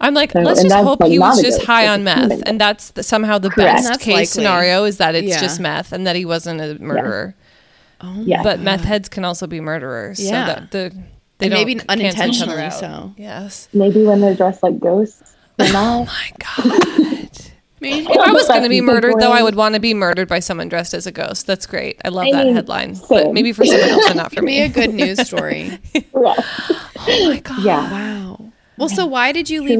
I'm 0.00 0.14
like, 0.14 0.30
So- 0.32 0.40
let's 0.40 0.62
just 0.62 0.74
hope 0.74 1.00
like, 1.00 1.10
he 1.10 1.18
was 1.18 1.42
just 1.42 1.62
high 1.64 1.88
on 1.88 2.04
meth, 2.04 2.18
human. 2.30 2.42
and 2.44 2.60
that's 2.60 2.90
the, 2.92 3.02
somehow 3.02 3.38
the 3.38 3.50
Correct. 3.50 3.82
best 3.84 4.00
case 4.00 4.12
likely. 4.14 4.26
scenario 4.26 4.84
is 4.84 4.98
that 4.98 5.14
it's 5.16 5.26
Yeah. 5.28 5.40
just 5.40 5.58
meth 5.60 5.92
and 5.92 6.06
that 6.06 6.14
he 6.14 6.24
wasn't 6.24 6.60
a 6.60 6.78
murderer. 6.82 7.34
Oh 8.00 8.14
Yeah. 8.20 8.44
But 8.44 8.60
meth 8.60 8.84
heads 8.84 9.08
can 9.08 9.24
also 9.24 9.46
be 9.48 9.60
murderers. 9.60 10.20
Yeah. 10.20 10.46
So 10.46 10.52
that 10.52 10.70
the 10.70 10.90
they 11.38 11.46
And 11.46 11.54
don't 11.54 11.66
maybe 11.66 11.74
cancel 11.80 11.84
each 11.84 12.42
other 12.42 12.52
unintentionally 12.62 12.70
so. 12.70 13.14
Yes. 13.16 13.68
Maybe 13.72 14.04
when 14.04 14.20
they're 14.20 14.34
dressed 14.34 14.62
like 14.62 14.78
ghosts, 14.78 15.34
Oh 15.58 16.04
my 16.04 16.30
god. 16.38 17.17
If 17.80 18.08
I 18.08 18.32
was 18.32 18.48
going 18.48 18.62
to 18.64 18.68
be 18.68 18.80
murdered, 18.80 19.14
though, 19.20 19.32
I 19.32 19.42
would 19.42 19.54
want 19.54 19.74
to 19.74 19.80
be 19.80 19.94
murdered 19.94 20.28
by 20.28 20.40
someone 20.40 20.68
dressed 20.68 20.94
as 20.94 21.06
a 21.06 21.12
ghost. 21.12 21.46
That's 21.46 21.66
great. 21.66 22.00
I 22.04 22.08
love 22.08 22.26
I 22.26 22.32
that 22.32 22.46
mean, 22.46 22.54
headline. 22.54 22.96
But 23.08 23.32
maybe 23.32 23.52
for 23.52 23.64
someone 23.64 23.88
else 23.88 24.06
and 24.08 24.16
not 24.16 24.32
for 24.34 24.42
me. 24.42 24.58
Be 24.58 24.62
a 24.62 24.68
good 24.68 24.94
news 24.94 25.20
story. 25.26 25.78
Yeah. 25.94 26.34
Oh 27.10 27.28
my 27.30 27.38
God. 27.40 27.62
yeah. 27.64 27.90
Wow. 27.92 28.52
Well, 28.76 28.88
so 28.88 29.06
why 29.06 29.30
did 29.32 29.48
you 29.48 29.62
leave? 29.62 29.78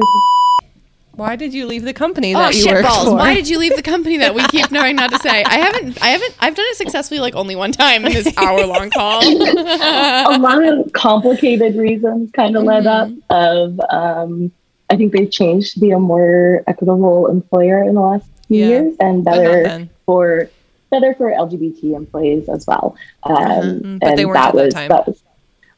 Why 1.11 1.35
did 1.35 1.53
you 1.53 1.65
leave 1.65 1.83
the 1.83 1.93
company 1.93 2.33
Oh 2.33 2.39
that 2.39 2.55
you 2.55 2.61
shit 2.61 2.73
worked 2.73 2.87
balls! 2.87 3.09
for? 3.09 3.15
Why 3.15 3.33
did 3.33 3.49
you 3.49 3.59
leave 3.59 3.75
the 3.75 3.81
company 3.83 4.17
that 4.17 4.33
we 4.33 4.41
keep 4.47 4.71
knowing 4.71 4.95
not 4.95 5.11
to 5.11 5.19
say? 5.19 5.43
I 5.43 5.57
haven't. 5.57 6.01
I 6.01 6.07
haven't. 6.07 6.33
I've 6.39 6.55
done 6.55 6.65
it 6.69 6.77
successfully 6.77 7.19
like 7.19 7.35
only 7.35 7.57
one 7.57 7.73
time 7.73 8.05
in 8.05 8.13
this 8.13 8.33
hour 8.37 8.65
long 8.65 8.89
call. 8.89 9.21
a 9.21 10.37
lot 10.39 10.63
of 10.63 10.93
complicated 10.93 11.75
reasons 11.75 12.31
kind 12.31 12.55
of 12.55 12.63
led 12.63 12.87
up 12.87 13.09
of 13.29 13.79
um, 13.89 14.49
I 14.89 14.95
think 14.97 15.13
they've 15.13 15.29
changed 15.31 15.73
to 15.75 15.79
be 15.79 15.91
a 15.91 15.99
more 15.99 16.63
equitable 16.67 17.27
employer 17.27 17.83
in 17.83 17.95
the 17.95 18.01
last 18.01 18.27
few 18.47 18.57
Yeah. 18.57 18.67
years 18.81 18.95
and 18.99 19.23
better 19.23 19.87
for 20.05 20.49
better 20.91 21.13
for 21.13 21.29
LGBT 21.31 21.93
employees 21.95 22.49
as 22.49 22.65
well. 22.67 22.95
Um, 23.23 23.35
Mhm, 23.35 23.99
but 23.99 24.09
and 24.09 24.17
they 24.17 24.25
weren't 24.25 24.39
at 24.39 24.53
that 24.55 24.55
was 24.55 24.73
time. 24.73 24.89
that 24.89 25.07
was 25.07 25.23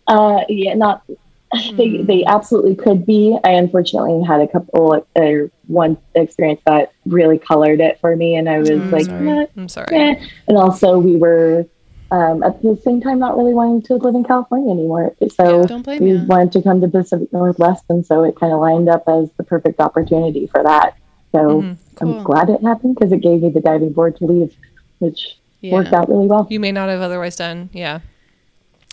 uh, 0.08 0.44
yeah 0.50 0.74
not 0.74 1.04
they 1.78 1.90
Mm. 1.90 2.08
they 2.08 2.24
absolutely 2.26 2.76
could 2.76 3.06
be. 3.06 3.38
I 3.44 3.52
unfortunately 3.52 4.24
had 4.26 4.40
a 4.40 4.48
couple 4.48 5.06
uh, 5.18 5.32
one 5.68 5.98
experience 6.16 6.62
that 6.66 6.92
really 7.06 7.38
colored 7.38 7.82
it 7.82 8.00
for 8.00 8.16
me, 8.16 8.36
and 8.36 8.48
I 8.48 8.60
was 8.60 8.70
Mm, 8.70 8.92
like, 8.92 9.06
sorry. 9.08 9.28
"Eh, 9.30 9.46
I'm 9.58 9.68
sorry. 9.68 9.88
eh." 9.98 10.16
and 10.48 10.58
also 10.58 10.98
we 11.00 11.18
were 11.18 11.66
um, 12.12 12.44
at 12.44 12.62
the 12.62 12.76
same 12.84 13.02
time 13.02 13.20
not 13.20 13.38
really 13.38 13.54
wanting 13.54 13.82
to 13.84 13.96
live 13.96 14.14
in 14.16 14.24
California 14.24 14.72
anymore. 14.72 15.16
So 15.34 15.64
Don't 15.64 15.82
blame 15.82 16.04
we 16.04 16.12
you. 16.12 16.26
wanted 16.26 16.52
to 16.54 16.62
come 16.62 16.82
to 16.82 16.88
Pacific 16.88 17.32
Northwest, 17.34 17.86
and 17.90 18.06
so 18.06 18.24
it 18.24 18.36
kind 18.36 18.52
of 18.54 18.60
lined 18.60 18.90
up 18.90 19.04
as 19.08 19.32
the 19.38 19.44
perfect 19.44 19.80
opportunity 19.80 20.48
for 20.48 20.62
that. 20.64 20.96
So 21.32 21.62
Mhm. 21.62 21.78
Cool. 21.96 22.18
I'm 22.18 22.24
glad 22.24 22.50
it 22.50 22.62
happened 22.62 22.96
because 22.96 23.12
it 23.12 23.22
gave 23.22 23.42
me 23.42 23.50
the 23.50 23.62
diving 23.62 23.94
board 23.94 24.16
to 24.18 24.26
leave, 24.26 24.56
which 25.00 25.38
worked 25.64 25.94
out 25.94 26.10
really 26.10 26.28
well. 26.28 26.48
You 26.50 26.60
may 26.60 26.72
not 26.72 26.90
have 26.90 27.02
otherwise 27.02 27.36
done. 27.38 27.70
Yeah. 27.74 28.00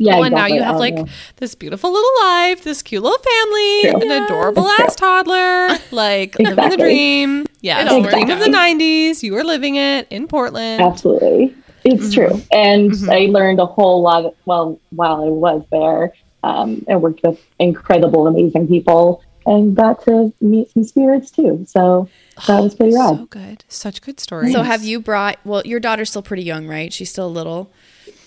Yeah, 0.01 0.14
well, 0.16 0.25
and 0.27 0.35
now 0.37 0.47
you 0.47 0.62
have 0.62 0.77
Oh, 0.77 0.79
like 0.79 0.97
yeah. 0.97 1.05
this 1.39 1.57
beautiful 1.57 1.91
little 1.91 2.11
life, 2.23 2.62
this 2.62 2.83
cute 2.83 3.03
little 3.03 3.19
family, 3.19 3.81
True. 4.07 4.12
an 4.16 4.23
adorable 4.25 4.64
It's 4.69 4.81
ass 4.81 4.95
toddler, 4.95 5.77
like 5.91 6.39
living 6.39 6.69
the 6.71 6.77
dream. 6.77 7.47
Yeah, 7.62 7.81
It 7.81 7.89
it's 7.91 8.07
the 8.07 8.12
dream 8.12 8.31
of 8.31 8.39
the 8.39 8.47
'90s. 8.49 9.25
You 9.25 9.33
were 9.33 9.43
living 9.43 9.75
it 9.75 10.07
in 10.11 10.29
Portland. 10.29 10.81
Absolutely. 10.81 11.53
It's 11.93 12.09
Mhm. 12.09 12.14
true. 12.14 12.43
And 12.53 12.91
Mhm. 12.93 13.09
I 13.12 13.26
learned 13.30 13.61
a 13.61 13.66
whole 13.66 14.03
lot, 14.03 14.34
well, 14.47 14.78
while 14.91 15.22
I 15.24 15.28
was 15.28 15.62
there, 15.70 16.12
um, 16.43 16.84
and 16.89 17.03
worked 17.03 17.20
with 17.24 17.39
incredible, 17.59 18.26
amazing 18.26 18.68
people 18.68 19.22
and 19.47 19.74
got 19.74 20.05
to 20.05 20.32
meet 20.41 20.70
some 20.72 20.84
spirits 20.84 21.30
too. 21.30 21.64
So 21.66 22.07
that 22.47 22.62
was 22.62 22.74
pretty 22.74 22.95
rad. 22.95 23.16
So 23.18 23.26
good, 23.30 23.64
such 23.68 24.03
good 24.03 24.20
stories. 24.20 24.53
So 24.53 24.62
have 24.62 24.82
you 24.84 25.01
brought? 25.01 25.39
Well, 25.45 25.62
your 25.64 25.80
daughter's 25.80 26.11
still 26.11 26.22
pretty 26.22 26.43
young, 26.45 26.66
right? 26.66 26.93
She's 26.93 27.11
still 27.11 27.30
little. 27.32 27.70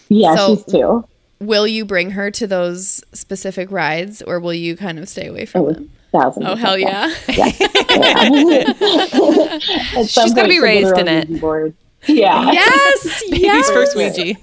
Yeah, 0.09 0.36
So- 0.36 0.55
she's 0.55 0.66
two. 0.66 1.05
Will 1.39 1.68
you 1.68 1.86
bring 1.86 2.12
her 2.12 2.30
to 2.32 2.45
those 2.45 3.01
specific 3.14 3.72
rides, 3.72 4.22
or 4.22 4.39
will 4.39 4.53
you 4.53 4.76
kind 4.76 4.99
of 4.99 5.09
stay 5.09 5.26
away 5.28 5.45
from 5.45 5.62
Oh, 5.62 5.72
them? 5.72 5.89
thousand. 6.12 6.45
Oh 6.45 6.55
hell 6.55 6.78
yeah! 6.78 7.12
yeah. 7.30 7.51
Yeah. 7.89 9.57
She's 10.05 10.34
gonna 10.34 10.47
be 10.47 10.59
raised 10.59 10.97
in 10.97 11.07
it. 11.07 11.39
Board. 11.41 11.74
Yeah. 12.08 12.52
yes, 12.52 13.24
Baby's 13.30 13.41
yes. 13.43 13.70
first 13.72 13.95
Ouija. 13.95 14.36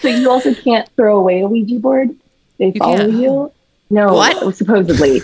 So 0.00 0.08
you 0.08 0.30
also 0.30 0.54
can't 0.54 0.88
throw 0.96 1.18
away 1.18 1.40
a 1.42 1.46
Ouija 1.46 1.78
board. 1.78 2.10
They 2.58 2.72
follow 2.72 2.96
can't? 2.98 3.12
you. 3.12 3.52
No, 3.90 4.14
What? 4.14 4.54
supposedly. 4.56 5.20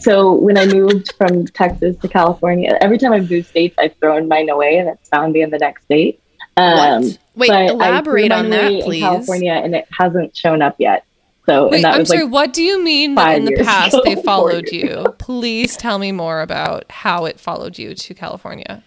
So 0.00 0.32
when 0.32 0.56
I 0.56 0.64
moved 0.66 1.12
from 1.18 1.46
Texas 1.46 1.96
to 1.98 2.08
California, 2.08 2.78
every 2.80 2.96
time 2.96 3.12
I've 3.12 3.30
moved 3.30 3.48
states, 3.48 3.74
I've 3.78 3.94
thrown 3.96 4.28
mine 4.28 4.48
away 4.48 4.78
and 4.78 4.88
it's 4.88 5.08
found 5.10 5.34
me 5.34 5.42
in 5.42 5.50
the 5.50 5.58
next 5.58 5.84
state. 5.84 6.20
Um, 6.56 7.02
What? 7.02 7.18
Wait, 7.36 7.48
but 7.48 7.56
I 7.56 7.66
threw 7.68 7.76
elaborate 7.76 8.32
on 8.32 8.50
that, 8.50 8.64
away 8.66 8.78
in 8.78 8.84
please. 8.84 9.00
California, 9.02 9.52
and 9.52 9.74
it 9.74 9.86
hasn't 9.90 10.36
shown 10.36 10.62
up 10.62 10.76
yet. 10.78 11.04
So 11.46 11.68
Wait, 11.68 11.76
and 11.76 11.84
that 11.84 11.94
I'm 11.94 11.98
was 12.00 12.08
sorry. 12.08 12.22
like 12.22 12.32
what 12.32 12.52
do 12.54 12.62
you 12.62 12.82
mean 12.82 13.16
that 13.16 13.36
in 13.36 13.44
the 13.44 13.56
past 13.62 13.92
ago, 13.92 14.02
they 14.04 14.14
followed 14.22 14.68
you? 14.72 15.04
Please 15.18 15.76
tell 15.76 15.98
me 15.98 16.12
more 16.12 16.40
about 16.40 16.90
how 16.90 17.26
it 17.26 17.38
followed 17.38 17.76
you 17.78 17.94
to 17.94 18.14
California. 18.14 18.82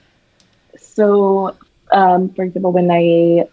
So, 0.98 1.56
um, 1.92 2.34
for 2.34 2.44
example, 2.44 2.72
when 2.72 2.90
I 2.90 3.48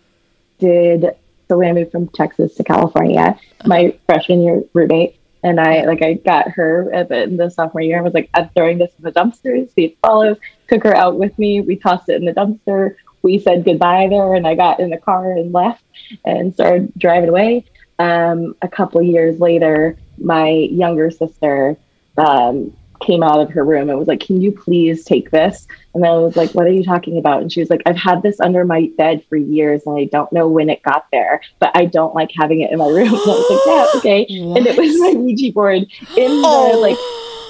did, 0.58 1.14
so 1.46 1.58
when 1.58 1.68
I 1.68 1.72
moved 1.74 1.92
from 1.92 2.08
Texas 2.08 2.54
to 2.54 2.64
California, 2.64 3.38
my 3.66 3.94
freshman 4.06 4.42
year 4.42 4.62
roommate 4.72 5.20
and 5.42 5.60
I, 5.60 5.84
like, 5.84 6.00
I 6.00 6.14
got 6.14 6.48
her 6.52 6.90
at 6.94 7.10
the, 7.10 7.24
in 7.24 7.36
the 7.36 7.50
sophomore 7.50 7.82
year 7.82 7.96
and 7.96 8.04
was 8.04 8.14
like, 8.14 8.30
I'm 8.32 8.48
throwing 8.56 8.78
this 8.78 8.92
in 8.96 9.04
the 9.04 9.12
dumpster, 9.12 9.70
see 9.74 9.84
it 9.84 9.98
follows. 10.00 10.38
Took 10.68 10.84
her 10.84 10.96
out 10.96 11.18
with 11.18 11.38
me. 11.38 11.60
We 11.60 11.76
tossed 11.76 12.08
it 12.08 12.14
in 12.14 12.24
the 12.24 12.32
dumpster. 12.32 12.96
We 13.20 13.38
said 13.38 13.66
goodbye 13.66 14.06
there, 14.08 14.32
and 14.32 14.46
I 14.46 14.54
got 14.54 14.80
in 14.80 14.88
the 14.88 14.96
car 14.96 15.32
and 15.32 15.52
left 15.52 15.84
and 16.24 16.54
started 16.54 16.94
driving 16.96 17.28
away. 17.28 17.66
Um, 17.98 18.56
a 18.62 18.68
couple 18.68 19.02
years 19.02 19.38
later, 19.38 19.98
my 20.16 20.48
younger 20.48 21.10
sister 21.10 21.76
um, 22.16 22.74
came 23.04 23.22
out 23.22 23.40
of 23.40 23.50
her 23.50 23.64
room 23.64 23.88
and 23.90 23.98
was 23.98 24.08
like, 24.08 24.20
Can 24.20 24.40
you 24.40 24.50
please 24.52 25.04
take 25.04 25.30
this? 25.30 25.66
And 25.94 26.04
I 26.04 26.12
was 26.12 26.36
like, 26.36 26.50
What 26.52 26.66
are 26.66 26.72
you 26.72 26.82
talking 26.82 27.18
about? 27.18 27.42
And 27.42 27.52
she 27.52 27.60
was 27.60 27.70
like, 27.70 27.82
I've 27.86 27.96
had 27.96 28.22
this 28.22 28.40
under 28.40 28.64
my 28.64 28.90
bed 28.96 29.22
for 29.28 29.36
years 29.36 29.82
and 29.86 29.98
I 29.98 30.04
don't 30.04 30.32
know 30.32 30.48
when 30.48 30.70
it 30.70 30.82
got 30.82 31.06
there, 31.12 31.40
but 31.60 31.70
I 31.74 31.84
don't 31.86 32.14
like 32.14 32.30
having 32.36 32.60
it 32.60 32.70
in 32.72 32.78
my 32.78 32.86
room. 32.88 33.08
And 33.14 33.14
I 33.14 33.34
was 33.34 33.50
like, 33.50 33.66
Yeah, 33.66 33.86
okay. 33.98 34.26
And 34.56 34.66
it 34.66 34.76
was 34.76 34.98
my 35.00 35.20
Ouija 35.20 35.52
board 35.52 35.82
in 36.16 36.40
the 36.40 36.48
Oh. 36.48 36.78
like 36.80 36.98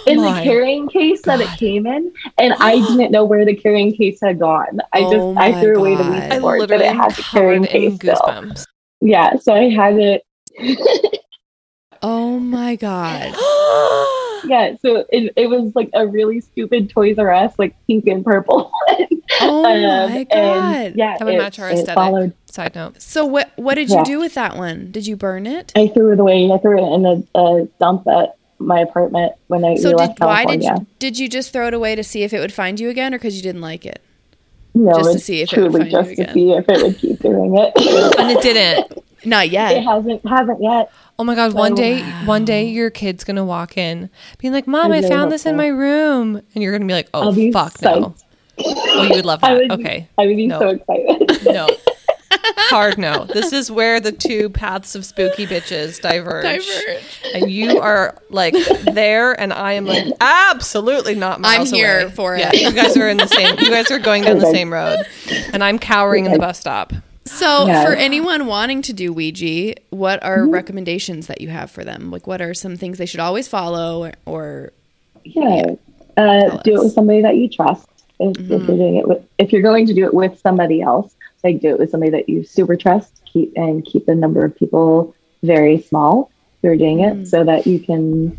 in 0.07 0.21
the 0.21 0.33
carrying 0.43 0.87
case 0.89 1.23
that 1.23 1.41
it 1.41 1.49
came 1.59 1.87
in, 1.87 2.13
and 2.37 2.53
I 2.61 2.77
didn't 2.89 3.11
know 3.11 3.25
where 3.25 3.45
the 3.47 3.55
carrying 3.55 3.95
case 3.95 4.21
had 4.21 4.39
gone. 4.39 4.81
I 4.93 5.01
oh 5.01 5.11
just 5.11 5.25
Oh 5.25 5.35
I 5.39 5.53
my 5.53 5.61
threw 5.61 5.79
away 5.79 5.97
the 5.97 6.03
God. 6.03 6.29
Ouija 6.31 6.41
board, 6.41 6.69
but 6.69 6.81
it 6.81 6.95
had 6.95 7.15
the 7.15 7.23
carrying 7.23 7.65
case 7.65 7.95
still. 7.97 8.45
Yeah, 9.01 9.37
so 9.37 9.55
I 9.55 9.71
had 9.71 9.97
it. 9.99 10.23
Oh 12.03 12.39
my 12.39 12.77
god! 12.77 13.35
Yeah, 14.47 14.77
so 14.83 15.05
it, 15.11 15.33
it 15.37 15.49
was 15.49 15.75
like 15.75 15.91
a 15.95 16.07
really 16.07 16.41
stupid 16.41 16.91
Toys 16.91 17.19
R 17.19 17.31
Us, 17.33 17.55
like 17.59 17.75
pink 17.87 18.07
and 18.07 18.25
purple. 18.25 18.71
Oh 19.41 19.65
Um, 19.65 20.11
my 20.11 20.17
and, 20.19 20.29
god! 20.29 20.93
yeah, 20.97 21.17
That 21.19 21.25
would 21.25 21.35
it- 21.35 21.39
match 21.39 21.59
our 21.59 21.71
aesthetic. 21.71 21.95
followed- 21.95 22.33
Side 22.51 22.75
note. 22.75 23.01
So 23.03 23.25
what 23.25 23.51
what 23.57 23.75
did 23.75 23.89
you 23.89 23.97
Yeah. 23.97 24.05
do 24.05 24.21
with 24.21 24.35
that 24.35 24.57
one? 24.57 24.91
Did 24.93 25.07
you 25.07 25.17
burn 25.17 25.47
it? 25.47 25.73
I 25.75 25.89
threw 25.89 26.13
it 26.13 26.21
away. 26.21 26.49
I 26.53 26.59
threw 26.59 26.79
it 26.79 26.95
in 26.95 27.05
a, 27.07 27.39
a 27.39 27.65
dump 27.81 28.07
at 28.07 28.37
my 28.59 28.81
apartment 28.81 29.33
when 29.49 29.65
I 29.65 29.75
So 29.77 29.89
we 29.89 29.95
did 29.95 29.97
left 29.99 30.21
why 30.21 30.45
did 30.45 30.61
California. 30.61 30.75
you, 30.81 30.87
did 31.01 31.19
you 31.19 31.29
just 31.29 31.53
throw 31.53 31.67
it 31.67 31.75
away 31.75 31.97
to 31.97 32.05
see 32.05 32.23
if 32.23 32.33
it 32.33 32.39
would 32.39 32.53
find 32.53 32.79
you 32.79 32.91
again, 32.91 33.13
or 33.15 33.19
because 33.19 33.35
you 33.37 33.43
didn't 33.43 33.63
like 33.63 33.85
it? 33.87 34.01
no, 34.75 34.93
just 34.95 35.11
to 35.11 35.17
it's 35.17 35.25
see 35.25 35.41
if 35.41 35.53
it 35.53 35.63
would 35.63 35.71
truly 35.73 35.91
find 35.91 36.07
you 36.09 36.15
just 36.17 36.29
to 36.29 36.33
see 36.35 36.53
if 36.53 36.69
it 36.69 36.83
would 36.83 36.99
keep 36.99 37.19
doing 37.21 37.57
it. 37.57 37.73
And 38.19 38.31
it 38.31 38.43
didn't. 38.43 39.04
Not 39.27 39.51
yet. 39.51 39.73
it 39.77 39.83
hasn't 39.85 40.27
hasn't 40.29 40.63
yet. 40.63 40.91
Oh 41.19 41.25
my 41.25 41.35
god, 41.35 41.53
one 41.55 41.73
Oh, 41.73 41.77
day 41.77 42.03
wow. 42.03 42.23
one 42.27 42.45
day 42.45 42.65
your 42.69 42.91
kid's 42.91 43.25
gonna 43.25 43.45
walk 43.45 43.77
in 43.79 44.11
being 44.39 44.53
like, 44.53 44.67
Mom, 44.67 44.93
I 44.93 44.99
I 44.99 45.03
found 45.03 45.23
hope 45.23 45.31
this 45.31 45.47
in 45.47 45.57
my 45.57 45.69
room 45.69 46.41
and 46.55 46.63
you're 46.63 46.73
gonna 46.73 46.87
be 46.87 46.93
like, 46.95 47.09
Oh 47.15 47.33
be 47.33 47.53
fuck 47.53 47.81
no. 47.83 47.91
psyched. 47.91 48.21
Oh 48.59 49.03
you 49.03 49.17
would 49.17 49.25
love 49.27 49.41
I 49.43 49.55
that. 49.55 49.61
would, 49.61 49.81
okay. 49.81 50.09
I 50.19 50.27
would 50.27 50.37
be 50.37 50.47
No. 50.47 50.59
so 50.61 50.69
excited. 50.71 51.45
No. 51.45 51.69
Hard 52.69 52.99
no. 52.99 53.25
This 53.25 53.53
is 53.53 53.71
where 53.71 54.01
the 54.01 54.13
two 54.13 54.51
paths 54.51 54.95
of 54.95 55.05
spooky 55.05 55.47
bitches 55.47 56.01
diverge. 56.01 56.43
Diverge. 56.45 57.03
And 57.33 57.51
you 57.51 57.81
are 57.81 58.17
like 58.31 58.55
there 58.93 59.39
and 59.41 59.53
I 59.53 59.73
am 59.75 59.87
like 59.87 60.05
absolutely 60.21 61.15
not 61.15 61.41
miles 61.41 61.71
I'm 61.73 61.75
here 61.77 62.01
away. 62.03 62.11
for 62.11 62.37
yeah, 62.37 62.51
it. 62.53 62.61
You 62.63 62.73
guys 62.73 62.97
are 62.97 63.09
in 63.09 63.17
the 63.17 63.27
same 63.29 63.59
you 63.59 63.71
guys 63.71 63.91
are 63.91 63.99
going 63.99 64.25
down 64.25 64.39
the 64.39 64.51
same 64.51 64.73
road. 64.73 64.99
And 65.53 65.63
I'm 65.65 65.79
cowering 65.79 66.27
in 66.27 66.33
the 66.33 66.39
bus 66.39 66.59
stop. 66.59 66.93
So 67.27 67.67
Yeah. 67.67 67.85
for 67.85 67.93
anyone 67.93 68.47
wanting 68.47 68.83
to 68.83 68.93
do 68.93 69.13
Ouija, 69.13 69.75
what 69.91 70.23
are 70.23 70.41
Mm-hmm. 70.41 70.51
recommendations 70.53 71.27
that 71.27 71.41
you 71.41 71.49
have 71.49 71.71
for 71.71 71.85
them? 71.85 72.11
Like 72.11 72.27
what 72.27 72.43
are 72.43 72.55
some 72.55 72.77
things 72.77 72.99
they 72.99 73.07
should 73.07 73.21
always 73.21 73.49
follow, 73.49 74.05
or, 74.05 74.13
or 74.27 74.73
Yeah. 75.25 75.75
Uh, 76.17 76.59
do 76.63 76.77
it 76.77 76.85
with 76.85 76.93
somebody 76.93 77.23
that 77.23 77.37
you 77.37 77.49
trust. 77.49 77.89
If, 78.21 78.39
if 78.39 78.49
you're 78.49 78.77
doing 78.77 78.97
it 78.97 79.09
with, 79.09 79.25
if 79.39 79.53
you're 79.53 79.63
going 79.63 79.87
to 79.87 79.95
do 79.95 80.05
it 80.05 80.15
with 80.15 80.39
somebody 80.39 80.81
else, 80.81 81.17
like 81.43 81.61
do 81.61 81.71
it 81.71 81.79
with 81.79 81.91
somebody 81.91 82.11
that 82.13 82.29
you 82.29 82.45
super 82.45 82.77
trust. 82.77 83.21
Keep 83.33 83.55
and 83.57 83.85
keep 83.85 84.07
the 84.07 84.15
number 84.15 84.45
of 84.45 84.55
people 84.57 85.15
very 85.43 85.81
small 85.81 86.31
who 86.63 86.69
are 86.69 86.77
doing 86.77 87.01
it, 87.01 87.27
so 87.27 87.43
that 87.43 87.67
you 87.67 87.81
can 87.81 88.39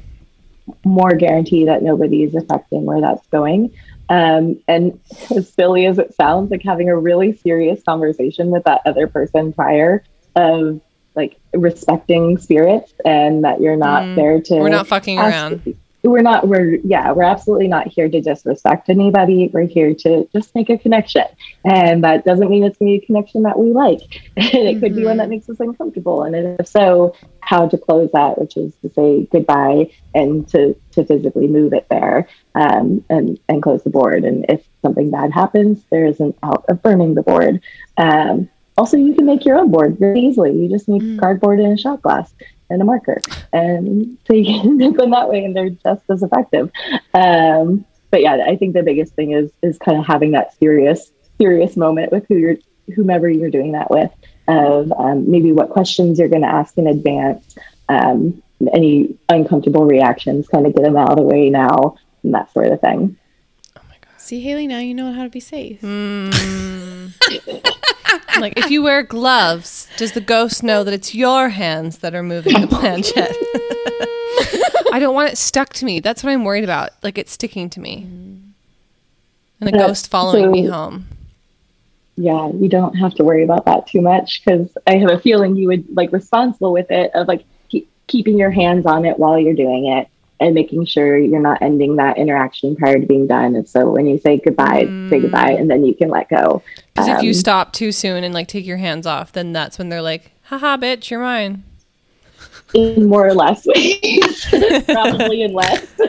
more 0.85 1.11
guarantee 1.13 1.65
that 1.65 1.83
nobody 1.83 2.23
is 2.23 2.33
affecting 2.33 2.85
where 2.85 3.01
that's 3.01 3.27
going. 3.27 3.71
Um, 4.09 4.59
and 4.67 4.99
as 5.35 5.51
silly 5.51 5.85
as 5.85 5.97
it 5.97 6.13
sounds, 6.13 6.51
like 6.51 6.63
having 6.63 6.89
a 6.89 6.97
really 6.97 7.35
serious 7.35 7.81
conversation 7.83 8.49
with 8.51 8.63
that 8.65 8.81
other 8.85 9.07
person 9.07 9.51
prior 9.53 10.03
of 10.35 10.81
like 11.15 11.37
respecting 11.53 12.37
spirits 12.37 12.93
and 13.05 13.43
that 13.45 13.61
you're 13.61 13.77
not 13.77 14.03
Mm. 14.03 14.15
there 14.15 14.41
to 14.41 14.55
We're 14.55 14.69
not 14.69 14.87
fucking 14.87 15.17
around. 15.17 15.75
We're 16.09 16.21
not 16.21 16.47
we're 16.47 16.75
yeah 16.83 17.11
we're 17.11 17.23
absolutely 17.23 17.67
not 17.67 17.87
here 17.87 18.09
to 18.09 18.21
disrespect 18.21 18.89
anybody. 18.89 19.49
We're 19.51 19.67
here 19.67 19.93
to 19.95 20.27
just 20.31 20.53
make 20.55 20.69
a 20.69 20.77
connection. 20.77 21.25
And 21.63 22.03
that 22.03 22.25
doesn't 22.25 22.49
mean 22.49 22.63
it's 22.63 22.77
going 22.77 22.93
to 22.93 22.99
be 22.99 23.03
a 23.03 23.05
connection 23.05 23.43
that 23.43 23.57
we 23.57 23.71
like. 23.71 24.01
And 24.37 24.53
it 24.53 24.79
could 24.79 24.95
be 24.95 25.05
one 25.05 25.17
that 25.17 25.29
makes 25.29 25.49
us 25.49 25.59
uncomfortable. 25.59 26.23
And 26.23 26.35
if 26.59 26.67
so 26.67 27.15
how 27.41 27.67
to 27.67 27.77
close 27.77 28.09
that 28.11 28.39
which 28.39 28.57
is 28.57 28.73
to 28.81 28.89
say 28.89 29.27
goodbye 29.31 29.91
and 30.13 30.47
to 30.49 30.75
to 30.91 31.05
physically 31.05 31.47
move 31.47 31.73
it 31.73 31.87
there 31.89 32.27
um, 32.55 33.03
and 33.09 33.39
and 33.49 33.63
close 33.63 33.83
the 33.83 33.89
board. 33.89 34.23
And 34.23 34.45
if 34.49 34.65
something 34.81 35.11
bad 35.11 35.31
happens 35.31 35.83
there 35.89 36.05
is 36.05 36.19
an 36.19 36.33
out 36.43 36.65
of 36.69 36.81
burning 36.81 37.15
the 37.15 37.23
board. 37.23 37.61
Um, 37.97 38.49
also 38.77 38.97
you 38.97 39.13
can 39.13 39.25
make 39.25 39.45
your 39.45 39.57
own 39.57 39.71
board 39.71 39.97
very 39.97 40.19
easily. 40.19 40.51
You 40.51 40.69
just 40.69 40.87
need 40.87 41.19
cardboard 41.19 41.59
and 41.59 41.73
a 41.73 41.81
shot 41.81 42.01
glass 42.01 42.33
and 42.69 42.81
a 42.81 42.85
marker. 42.85 43.19
And 43.53 44.17
make 44.29 44.97
them 44.97 45.11
that 45.11 45.29
way 45.29 45.45
and 45.45 45.55
they're 45.55 45.69
just 45.69 46.03
as 46.09 46.23
effective. 46.23 46.71
Um, 47.13 47.85
but 48.11 48.21
yeah, 48.21 48.45
I 48.47 48.55
think 48.55 48.73
the 48.73 48.83
biggest 48.83 49.13
thing 49.13 49.31
is 49.31 49.51
is 49.61 49.77
kind 49.77 49.97
of 49.97 50.05
having 50.05 50.31
that 50.31 50.57
serious, 50.57 51.11
serious 51.37 51.75
moment 51.75 52.11
with 52.11 52.25
who 52.27 52.37
you're 52.37 52.57
whomever 52.93 53.29
you're 53.29 53.49
doing 53.49 53.71
that 53.73 53.89
with 53.89 54.11
of 54.47 54.91
um, 54.93 55.29
maybe 55.29 55.51
what 55.51 55.69
questions 55.69 56.19
you're 56.19 56.29
going 56.29 56.43
to 56.43 56.47
ask 56.47 56.77
in 56.77 56.87
advance, 56.87 57.55
um, 57.89 58.41
any 58.73 59.17
uncomfortable 59.27 59.85
reactions, 59.85 60.47
kind 60.47 60.67
of 60.67 60.75
get 60.75 60.83
them 60.83 60.95
out 60.95 61.09
of 61.09 61.17
the 61.17 61.23
way 61.23 61.49
now, 61.49 61.97
and 62.23 62.33
that 62.33 62.51
sort 62.53 62.67
of 62.67 62.79
thing. 62.79 63.17
See, 64.25 64.41
Haley, 64.41 64.65
now 64.65 64.79
you 64.79 64.95
know 64.95 65.13
how 65.13 65.21
to 65.21 65.29
be 65.29 65.39
safe. 65.39 65.81
Hmm. 65.81 66.31
like 68.39 68.57
if 68.57 68.71
you 68.71 68.81
wear 68.81 69.03
gloves, 69.03 69.87
does 69.97 70.13
the 70.13 70.19
ghost 70.19 70.63
know 70.63 70.83
that 70.83 70.95
it's 70.95 71.13
your 71.13 71.49
hands 71.49 71.99
that 71.99 72.15
are 72.15 72.23
moving 72.23 72.59
the 72.59 72.65
planchette? 72.65 73.35
I 74.91 74.97
don't 74.99 75.13
want 75.13 75.31
it 75.31 75.37
stuck 75.37 75.73
to 75.73 75.85
me. 75.85 75.99
That's 75.99 76.23
what 76.23 76.31
I'm 76.31 76.43
worried 76.43 76.63
about. 76.63 76.89
Like 77.03 77.19
it's 77.19 77.33
sticking 77.33 77.69
to 77.69 77.79
me. 77.79 78.07
Mm. 78.09 78.41
And 79.59 79.69
the 79.69 79.77
Yeah, 79.77 79.85
ghost 79.85 80.09
following 80.09 80.49
me 80.49 80.65
home. 80.65 81.05
Yeah, 82.17 82.49
you 82.49 82.67
don't 82.67 82.95
have 82.95 83.13
to 83.15 83.23
worry 83.23 83.43
about 83.43 83.65
that 83.65 83.85
too 83.85 84.01
much 84.01 84.41
because 84.43 84.75
I 84.87 84.97
have 84.97 85.11
a 85.11 85.19
feeling 85.19 85.55
you 85.55 85.67
would 85.67 85.85
like 85.95 86.11
responsible 86.11 86.73
with 86.73 86.89
it 86.89 87.11
of 87.13 87.27
like 87.27 87.45
keep, 87.69 87.87
keeping 88.07 88.39
your 88.39 88.49
hands 88.49 88.87
on 88.87 89.05
it 89.05 89.19
while 89.19 89.37
you're 89.37 89.53
doing 89.53 89.85
it 89.85 90.07
and 90.39 90.53
making 90.53 90.85
sure 90.85 91.17
you're 91.17 91.39
not 91.39 91.61
ending 91.61 91.95
that 91.95 92.17
interaction 92.17 92.75
prior 92.75 92.99
to 92.99 93.05
being 93.05 93.25
done. 93.27 93.55
And 93.55 93.67
so 93.67 93.89
when 93.91 94.05
you 94.05 94.17
say 94.19 94.37
goodbye, 94.43 94.81
say 95.09 95.19
goodbye, 95.21 95.51
and 95.51 95.69
then 95.69 95.85
you 95.85 95.93
can 95.95 96.09
let 96.09 96.29
go. 96.29 96.61
Because 96.93 97.07
if 97.09 97.23
you 97.23 97.29
Um, 97.29 97.33
stop 97.35 97.73
too 97.73 97.91
soon 97.91 98.23
and 98.23 98.33
like 98.33 98.47
take 98.47 98.65
your 98.65 98.77
hands 98.77 99.07
off, 99.07 99.31
then 99.31 99.53
that's 99.53 99.77
when 99.77 99.89
they're 99.89 100.01
like, 100.01 100.31
haha, 100.43 100.75
bitch, 100.77 101.09
you're 101.09 101.21
mine. 101.21 101.63
in 102.73 103.07
more 103.07 103.25
or 103.27 103.33
less 103.33 103.65
ways, 103.65 104.45
probably 104.85 105.43
in 105.43 105.53
less. 105.53 105.85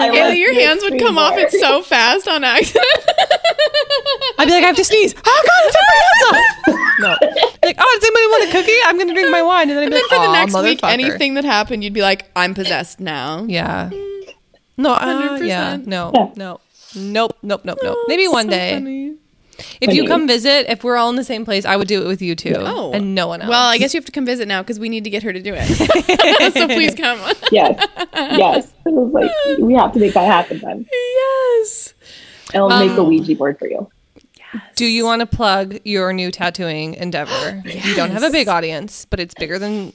I- 0.00 0.34
your 0.36 0.54
hands 0.54 0.82
would 0.82 0.98
come 1.00 1.18
off 1.18 1.34
it 1.36 1.50
so 1.52 1.82
fast 1.82 2.28
on 2.28 2.44
accident. 2.44 2.84
I'd 4.38 4.46
be 4.46 4.52
like, 4.52 4.64
I 4.64 4.66
have 4.66 4.76
to 4.76 4.84
sneeze. 4.84 5.14
Oh 5.24 5.42
god, 5.46 5.62
I 5.64 5.70
took 5.70 5.82
my 5.88 5.96
hands 6.02 6.24
off. 6.30 6.98
No. 7.00 7.08
Like, 7.64 7.76
oh, 7.78 7.98
does 8.00 8.04
anybody 8.04 8.26
want 8.26 8.48
a 8.48 8.52
cookie? 8.52 8.78
I'm 8.86 8.98
gonna 8.98 9.14
drink 9.14 9.30
my 9.30 9.42
wine. 9.42 9.70
And 9.70 9.78
then 9.78 9.78
I'd 9.78 9.84
and 9.84 9.92
be 9.92 9.96
then 9.96 10.02
like, 10.08 10.10
for 10.10 10.26
the 10.26 10.32
next 10.32 10.54
week, 10.62 10.80
anything 10.84 11.34
that 11.34 11.44
happened, 11.44 11.84
you'd 11.84 11.92
be 11.94 12.02
like, 12.02 12.30
I'm 12.36 12.54
possessed 12.54 13.00
now. 13.00 13.44
Yeah. 13.44 13.90
No, 14.76 14.94
uh, 14.94 15.38
yeah, 15.42 15.76
100%. 15.76 15.86
no, 15.86 16.32
no. 16.36 16.60
Nope, 16.94 17.36
nope, 17.42 17.64
nope, 17.64 17.78
nope. 17.82 17.98
Maybe 18.08 18.26
one 18.28 18.46
So 18.46 18.50
day. 18.50 18.72
funny. 18.74 19.14
If 19.80 19.92
you 19.94 20.02
Funny. 20.02 20.06
come 20.08 20.26
visit, 20.26 20.66
if 20.70 20.82
we're 20.82 20.96
all 20.96 21.10
in 21.10 21.16
the 21.16 21.24
same 21.24 21.44
place, 21.44 21.64
I 21.64 21.76
would 21.76 21.86
do 21.88 22.02
it 22.02 22.06
with 22.06 22.22
you 22.22 22.34
too. 22.34 22.54
Oh. 22.58 22.92
And 22.92 23.14
no 23.14 23.26
one 23.28 23.42
else. 23.42 23.50
Well, 23.50 23.68
I 23.68 23.78
guess 23.78 23.92
you 23.94 23.98
have 23.98 24.06
to 24.06 24.12
come 24.12 24.24
visit 24.24 24.48
now 24.48 24.62
because 24.62 24.78
we 24.80 24.88
need 24.88 25.04
to 25.04 25.10
get 25.10 25.22
her 25.22 25.32
to 25.32 25.40
do 25.40 25.52
it. 25.56 25.66
so 26.54 26.66
please 26.66 26.94
come. 26.94 27.18
Yes, 27.52 27.86
yes. 28.14 28.72
It 28.86 28.92
was 28.92 29.12
like 29.12 29.30
we 29.58 29.74
have 29.74 29.92
to 29.92 29.98
make 30.00 30.14
that 30.14 30.24
happen 30.26 30.58
then. 30.60 30.86
yes. 30.90 31.94
I'll 32.54 32.68
make 32.68 32.90
a 32.96 33.00
Um, 33.00 33.08
Ouija 33.08 33.34
board 33.34 33.58
for 33.58 33.66
you. 33.68 33.90
Do 34.76 34.84
you 34.86 35.04
want 35.04 35.20
to 35.20 35.26
plug 35.26 35.78
your 35.84 36.12
new 36.12 36.30
tattooing 36.30 36.94
endeavor? 36.94 37.62
You 37.66 37.94
don't 37.94 38.10
have 38.10 38.22
a 38.22 38.30
big 38.30 38.48
audience, 38.48 39.04
but 39.04 39.20
it's 39.20 39.34
bigger 39.34 39.58
than 39.58 39.92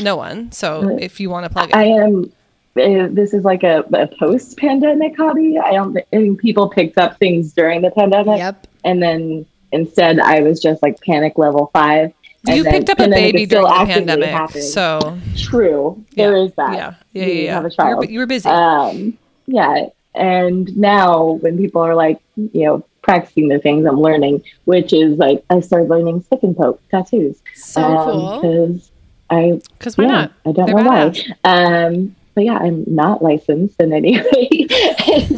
no 0.00 0.16
one. 0.16 0.52
So 0.52 0.98
if 1.00 1.20
you 1.20 1.30
want 1.30 1.44
to 1.44 1.50
plug 1.50 1.70
it, 1.70 1.76
I 1.76 1.84
am. 1.84 2.30
Uh, 2.76 3.08
this 3.10 3.34
is 3.34 3.44
like 3.44 3.62
a, 3.64 3.80
a 3.92 4.06
post-pandemic 4.06 5.16
hobby. 5.16 5.58
I 5.58 5.72
don't 5.72 5.98
think 6.10 6.40
people 6.40 6.68
picked 6.68 6.98
up 6.98 7.18
things 7.18 7.52
during 7.52 7.82
the 7.82 7.90
pandemic, 7.90 8.38
Yep. 8.38 8.66
And 8.84 9.02
then 9.02 9.46
instead 9.72 10.18
I 10.20 10.40
was 10.40 10.60
just 10.60 10.82
like 10.82 11.00
panic 11.00 11.38
level 11.38 11.70
five. 11.72 12.12
and 12.46 12.56
you 12.56 12.64
then 12.64 12.72
picked 12.72 12.90
up 12.90 12.98
a 13.00 13.08
baby 13.08 13.46
during 13.46 13.66
the 13.66 13.84
pandemic. 13.86 14.30
happening. 14.30 14.62
So 14.62 15.18
true, 15.36 16.02
yeah, 16.12 16.26
there 16.26 16.36
is 16.36 16.52
that. 16.54 16.72
Yeah, 16.74 16.94
yeah, 17.12 17.24
You 17.26 17.32
yeah. 17.32 17.42
yeah. 17.44 17.54
have 17.54 17.64
a 17.64 17.68
You 17.68 17.74
child. 17.76 17.98
were, 17.98 18.04
you 18.10 18.18
were 18.18 18.26
busy. 18.26 18.48
um 18.48 19.16
yeah 19.46 19.86
and 20.14 20.76
now 20.76 21.32
when 21.42 21.56
people 21.58 21.82
are 21.82 21.94
like 21.94 22.18
you 22.36 22.64
know 22.66 22.84
practicing 23.02 23.48
the 23.48 23.58
things 23.58 23.84
i'm 23.86 24.00
learning 24.00 24.42
which 24.64 24.92
is 24.92 25.16
like 25.18 25.42
i 25.50 25.58
started 25.60 25.88
learning 25.88 26.20
stick 26.22 26.42
and 26.42 26.56
poke 26.56 26.80
tattoos 26.90 27.40
So 27.54 27.80
cool. 27.82 28.40
because 28.40 28.90
i 29.30 29.60
Because 29.78 29.96
why 29.98 30.04
yeah, 30.04 30.10
not? 30.10 30.32
i 30.46 30.52
don't 30.52 30.66
They're 30.66 30.84
know 30.84 30.90
why 30.90 31.12
um 31.44 32.14
but 32.40 32.44
yeah 32.46 32.58
i'm 32.58 32.84
not 32.86 33.22
licensed 33.22 33.76
in 33.80 33.92
any 33.92 34.12
way 34.32 34.66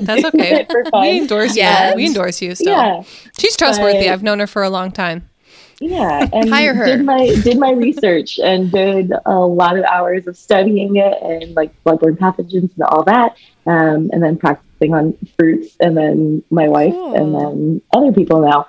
That's 0.09 0.25
okay. 0.31 0.67
We 0.93 1.19
endorse 1.19 1.57
Yes. 1.57 1.91
you. 1.91 1.97
We 1.97 2.07
endorse 2.07 2.41
you 2.43 2.55
still. 2.55 2.73
yeah 2.73 3.03
She's 3.39 3.57
trustworthy. 3.57 4.07
But- 4.07 4.13
I've 4.13 4.23
known 4.23 4.39
her 4.41 4.47
for 4.47 4.63
a 4.63 4.71
long 4.71 4.91
time. 4.93 5.19
yeah 5.81 6.29
and 6.33 6.49
Hire 6.49 6.75
her. 6.75 6.85
did 6.87 7.05
my 7.05 7.23
did 7.47 7.59
my 7.59 7.73
research 7.73 8.39
and 8.39 8.71
did 8.71 9.13
a 9.27 9.39
lot 9.63 9.75
of 9.79 9.85
hours 9.85 10.27
of 10.27 10.37
studying 10.37 10.97
it 10.97 11.15
and 11.23 11.55
like 11.61 11.71
bloodborne 11.85 12.17
pathogens 12.19 12.71
and 12.77 12.83
all 12.91 13.03
that 13.05 13.37
um, 13.67 14.11
and 14.13 14.23
then 14.23 14.37
practicing 14.37 14.95
on 14.95 15.05
fruits 15.39 15.77
and 15.81 15.97
then 15.97 16.43
my 16.51 16.69
wife 16.69 16.93
Cool. 16.93 17.15
and 17.19 17.35
then 17.35 17.83
other 17.97 18.13
people 18.13 18.41
now 18.43 18.67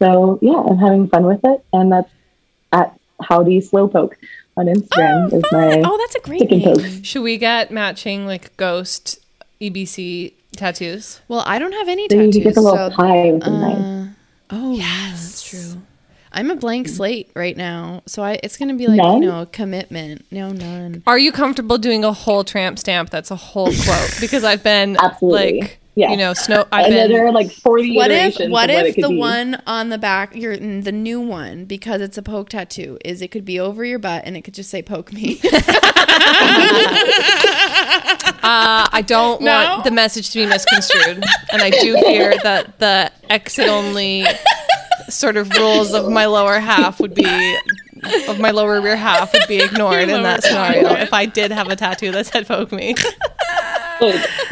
so 0.00 0.38
yeah 0.42 0.60
i'm 0.68 0.78
having 0.78 1.08
fun 1.08 1.24
with 1.26 1.40
it 1.44 1.64
and 1.72 1.92
that's 1.92 2.10
at 2.72 2.88
howdy 3.28 3.60
slowpoke 3.60 4.14
on 4.56 4.66
instagram 4.66 5.32
is 5.32 5.44
my 5.52 5.82
oh, 5.84 5.96
that's 5.98 6.14
a 6.14 6.20
great 6.20 6.40
stick 6.40 6.52
and 6.52 6.64
name. 6.64 6.74
poke 6.74 7.04
Should 7.04 7.22
we 7.22 7.36
get 7.38 7.70
matching 7.70 8.26
like 8.26 8.56
ghost 8.56 9.18
EBC 9.60 10.32
tattoos? 10.52 11.20
Well, 11.28 11.42
I 11.46 11.58
don't 11.58 11.72
have 11.72 11.88
any 11.88 12.06
so 12.10 12.16
you 12.16 12.20
tattoos. 12.26 12.34
can 12.34 12.42
get 12.44 12.54
the 12.54 12.60
little 12.62 12.90
so, 12.90 12.96
pie 12.96 13.32
with 13.32 13.42
the 13.44 13.50
knife 13.50 13.78
uh, 13.78 14.56
oh, 14.56 14.74
yes, 14.74 15.12
that's 15.12 15.42
true. 15.42 15.82
I'm 16.32 16.50
a 16.50 16.56
blank 16.56 16.88
slate 16.88 17.30
right 17.34 17.56
now, 17.56 18.02
so 18.06 18.22
I 18.22 18.38
it's 18.42 18.56
gonna 18.58 18.74
be 18.74 18.86
like 18.86 18.98
None? 18.98 19.22
you 19.22 19.28
know 19.30 19.42
a 19.42 19.46
commitment. 19.46 20.26
No, 20.30 20.50
none. 20.50 21.02
Are 21.06 21.18
you 21.18 21.32
comfortable 21.32 21.78
doing 21.78 22.04
a 22.04 22.12
whole 22.12 22.44
tramp 22.44 22.78
stamp 22.78 23.08
that's 23.10 23.30
a 23.30 23.36
whole 23.36 23.72
quote? 23.72 24.14
Because 24.20 24.44
I've 24.44 24.62
been 24.62 24.96
Absolutely. 25.02 25.60
like, 25.60 25.80
Yeah. 25.96 26.10
you 26.10 26.16
know, 26.18 26.34
snow. 26.34 26.66
I've 26.72 26.86
and 26.88 26.94
then 26.94 27.10
there 27.10 27.22
been 27.22 27.28
are 27.28 27.32
like 27.32 27.50
40 27.50 27.96
What 27.96 28.10
if 28.10 28.34
iterations 28.38 28.50
what 28.50 28.70
of 28.70 28.76
what 28.76 28.86
if 28.86 28.96
the 28.96 29.08
be. 29.08 29.16
one 29.16 29.62
on 29.66 29.88
the 29.88 29.98
back, 29.98 30.36
your 30.36 30.56
the 30.56 30.92
new 30.92 31.20
one, 31.20 31.64
because 31.64 32.00
it's 32.02 32.18
a 32.18 32.22
poke 32.22 32.50
tattoo, 32.50 32.98
is 33.04 33.22
it 33.22 33.30
could 33.30 33.44
be 33.46 33.58
over 33.58 33.84
your 33.84 33.98
butt 33.98 34.22
and 34.26 34.36
it 34.36 34.42
could 34.42 34.54
just 34.54 34.70
say 34.70 34.82
"poke 34.82 35.12
me." 35.12 35.40
Uh, 38.42 38.86
I 38.92 39.02
don't 39.04 39.40
No? 39.40 39.50
want 39.50 39.84
the 39.84 39.90
message 39.90 40.30
to 40.30 40.38
be 40.38 40.46
misconstrued, 40.46 41.24
and 41.52 41.62
I 41.62 41.70
do 41.70 41.94
fear 42.02 42.34
that 42.44 42.78
the 42.78 43.10
exit 43.28 43.68
only 43.68 44.24
sort 45.08 45.36
of 45.36 45.50
rules 45.50 45.92
of 45.92 46.08
my 46.10 46.26
lower 46.26 46.60
half 46.60 47.00
would 47.00 47.14
be 47.14 47.56
of 48.28 48.38
my 48.40 48.50
lower 48.50 48.80
rear 48.80 48.96
half 48.96 49.32
would 49.32 49.46
be 49.48 49.60
ignored 49.62 50.08
in 50.08 50.22
that 50.22 50.42
lower 50.42 50.42
scenario 50.42 50.92
if 50.94 51.12
I 51.12 51.26
did 51.26 51.50
have 51.50 51.68
a 51.68 51.76
tattoo 51.76 52.10
that 52.12 52.26
said 52.26 52.46
"poke 52.46 52.72
me." 52.72 52.94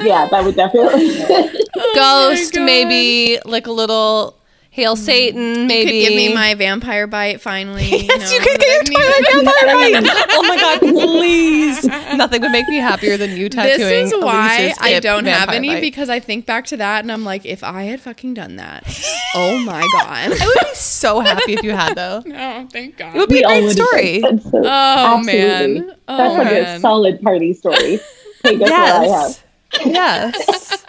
Yeah 0.00 0.26
that 0.30 0.42
would 0.44 0.56
definitely 0.56 1.08
Ghost, 1.94 2.54
God. 2.54 2.64
maybe 2.64 3.38
like 3.44 3.66
a 3.66 3.72
little 3.72 4.36
hail 4.74 4.96
hmm. 4.96 5.02
Satan, 5.02 5.66
maybe 5.68 5.92
You 5.92 6.02
could 6.02 6.08
give 6.08 6.16
me 6.16 6.34
my 6.34 6.54
vampire 6.54 7.06
bite 7.06 7.40
finally. 7.40 7.84
Yes, 8.14 8.32
you 8.32 8.40
could 8.40 8.58
get 8.58 8.90
your 8.90 8.98
Twilight 8.98 9.24
vampire 9.32 10.02
bite. 10.02 10.26
Oh 10.30 10.42
my 10.42 10.56
god, 10.56 10.80
please! 10.80 11.84
Nothing 11.84 12.42
would 12.42 12.50
make 12.50 12.68
me 12.68 12.76
happier 12.76 13.16
than 13.16 13.36
you 13.36 13.48
tattooing. 13.48 13.78
This 13.78 14.12
is 14.12 14.22
why 14.22 14.74
I 14.80 14.98
don't 15.00 15.26
have 15.26 15.50
any 15.50 15.68
bite. 15.68 15.80
because 15.80 16.08
I 16.08 16.18
think 16.18 16.44
back 16.44 16.66
to 16.66 16.76
that 16.78 17.04
and 17.04 17.12
I'm 17.12 17.24
like, 17.24 17.46
if 17.46 17.62
I 17.62 17.84
had 17.84 18.00
fucking 18.00 18.34
done 18.34 18.56
that, 18.56 18.84
oh 19.34 19.58
my 19.58 19.80
god. 19.92 20.32
I 20.32 20.46
would 20.46 20.68
be 20.68 20.74
so 20.74 21.20
happy 21.20 21.52
if 21.52 21.62
you 21.62 21.70
had 21.70 21.94
though. 21.94 22.22
oh, 22.26 22.68
thank 22.72 22.96
God. 22.96 23.14
It 23.14 23.18
would 23.18 23.28
be 23.28 23.42
a 23.42 23.48
all 23.48 23.60
great 23.60 23.76
story. 23.76 24.20
so- 24.20 24.50
Oh 24.54 25.18
absolutely. 25.18 25.80
man. 25.80 25.96
Oh 26.08 26.16
That's 26.16 26.38
like 26.38 26.52
a 26.52 26.80
solid 26.80 27.22
party 27.22 27.54
story. 27.54 28.00
Hey, 28.42 28.58
guess 28.58 28.70
what 28.70 28.72
I 28.72 29.06
have? 29.06 29.44
Yes. 29.86 30.46
Yes. 30.48 30.84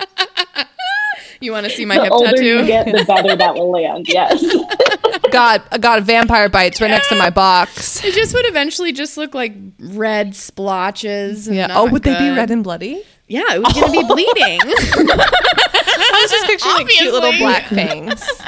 You 1.45 1.51
want 1.53 1.65
to 1.65 1.69
see 1.71 1.85
my 1.85 1.95
The 1.95 2.03
hip 2.03 2.11
older 2.11 2.29
tattoo? 2.31 2.45
you 2.45 2.65
get, 2.65 2.85
the 2.87 3.05
better 3.05 3.35
that 3.35 3.53
will 3.55 3.71
land. 3.71 4.07
Yes. 4.09 4.43
God, 5.31 5.61
uh, 5.61 5.65
I 5.71 5.77
got 5.77 5.99
a 5.99 6.01
vampire 6.01 6.49
bites 6.49 6.81
right 6.81 6.89
next 6.89 7.09
to 7.09 7.15
my 7.15 7.29
box. 7.29 8.03
It 8.03 8.13
just 8.13 8.33
would 8.33 8.45
eventually 8.47 8.91
just 8.91 9.17
look 9.17 9.33
like 9.33 9.53
red 9.79 10.35
splotches. 10.35 11.47
and 11.47 11.55
Yeah. 11.55 11.67
Oh, 11.71 11.89
would 11.89 12.03
they 12.03 12.17
be 12.17 12.29
red 12.35 12.51
and 12.51 12.63
bloody? 12.63 13.03
Yeah, 13.27 13.43
it 13.55 13.61
was 13.63 13.73
gonna 13.73 13.91
be 13.91 14.03
bleeding. 14.07 14.59
I 14.61 16.19
was 16.21 16.31
just 16.31 16.45
picturing 16.45 16.75
like 16.75 16.87
cute 16.87 17.13
little 17.13 17.31
black 17.37 17.63
fangs. 17.65 18.23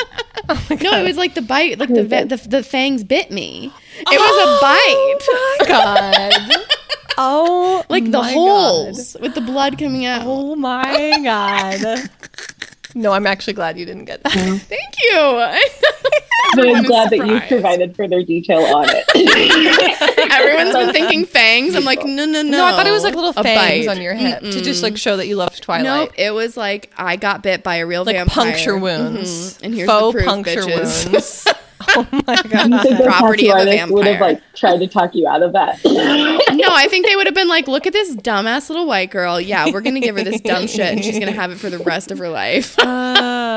Oh 0.49 0.65
no, 0.81 0.93
it 1.01 1.03
was 1.03 1.17
like 1.17 1.33
the 1.33 1.41
bite, 1.41 1.77
like 1.77 1.89
the 1.93 2.05
ve- 2.05 2.23
the, 2.23 2.37
the 2.47 2.63
fangs 2.63 3.03
bit 3.03 3.31
me. 3.31 3.65
It 3.99 4.05
was 4.05 4.15
a 4.15 4.47
oh 4.47 4.59
bite. 4.61 5.27
Oh 5.29 5.57
my 5.59 5.67
god. 5.67 6.65
Oh, 7.17 7.83
like 7.89 8.05
the 8.05 8.19
my 8.19 8.31
holes 8.31 9.17
with 9.19 9.33
the 9.35 9.41
blood 9.41 9.77
coming 9.77 10.05
out. 10.05 10.21
Oh 10.25 10.55
my 10.55 11.19
god. 11.21 12.09
No, 12.97 13.11
I'm 13.13 13.27
actually 13.27 13.53
glad 13.53 13.77
you 13.77 13.85
didn't 13.85 14.05
get 14.05 14.23
that. 14.23 14.31
Thank 14.33 14.93
you. 15.03 15.19
I'm 16.69 16.83
is 16.83 16.87
glad 16.87 17.09
that 17.11 17.27
you 17.27 17.39
provided 17.47 17.95
further 17.95 18.23
detail 18.23 18.59
on 18.59 18.85
it. 18.89 19.03
Everyone's 20.31 20.73
been 20.75 20.93
thinking 20.93 21.25
fangs. 21.25 21.75
I'm 21.75 21.83
like, 21.83 22.03
no, 22.03 22.25
no, 22.25 22.41
no. 22.41 22.43
No, 22.43 22.65
I 22.65 22.71
thought 22.71 22.87
it 22.87 22.91
was 22.91 23.03
like 23.03 23.13
little 23.15 23.33
A 23.35 23.43
fangs 23.43 23.85
bite. 23.85 23.95
on 23.97 24.01
your 24.01 24.13
hip 24.15 24.41
to 24.41 24.61
just 24.61 24.81
like 24.81 24.97
show 24.97 25.17
that 25.17 25.27
you 25.27 25.35
loved 25.35 25.61
Twilight. 25.61 25.83
Nope, 25.83 26.11
it 26.17 26.31
was 26.33 26.57
like 26.57 26.91
I 26.97 27.17
got 27.17 27.43
bit 27.43 27.63
by 27.63 27.75
a 27.77 27.85
real 27.85 28.03
Like 28.05 28.15
vampire. 28.15 28.45
puncture 28.51 28.77
wounds. 28.77 29.57
Mhm. 29.57 29.63
And 29.63 29.75
here's 29.75 29.89
Faux 29.89 30.13
the 30.13 30.19
proof, 30.19 30.25
puncture 30.25 30.61
bitches. 30.61 31.11
wounds. 31.11 31.47
oh 31.89 32.07
my 32.25 32.33
you 32.33 32.41
think 32.43 32.49
god. 32.51 32.97
the 32.97 33.03
Property 33.05 33.49
of 33.51 33.57
a 33.57 33.59
artist 33.59 33.91
would 33.91 34.07
have 34.07 34.21
like 34.21 34.41
tried 34.55 34.77
to 34.79 34.87
talk 34.87 35.13
you 35.13 35.27
out 35.27 35.43
of 35.43 35.53
that? 35.53 35.79
no, 36.67 36.67
I 36.69 36.87
think 36.87 37.05
they 37.05 37.15
would 37.15 37.25
have 37.27 37.35
been 37.35 37.47
like, 37.47 37.67
look 37.67 37.85
at 37.87 37.93
this 37.93 38.15
dumbass 38.15 38.69
little 38.69 38.85
white 38.87 39.11
girl. 39.11 39.39
Yeah, 39.39 39.69
we're 39.71 39.81
gonna 39.81 39.99
give 39.99 40.17
her 40.17 40.23
this 40.23 40.41
dumb 40.41 40.67
shit, 40.67 40.93
and 40.93 41.03
she's 41.03 41.19
gonna 41.19 41.31
have 41.31 41.51
it 41.51 41.57
for 41.57 41.69
the 41.69 41.79
rest 41.79 42.11
of 42.11 42.17
her 42.19 42.29
life. 42.29 42.77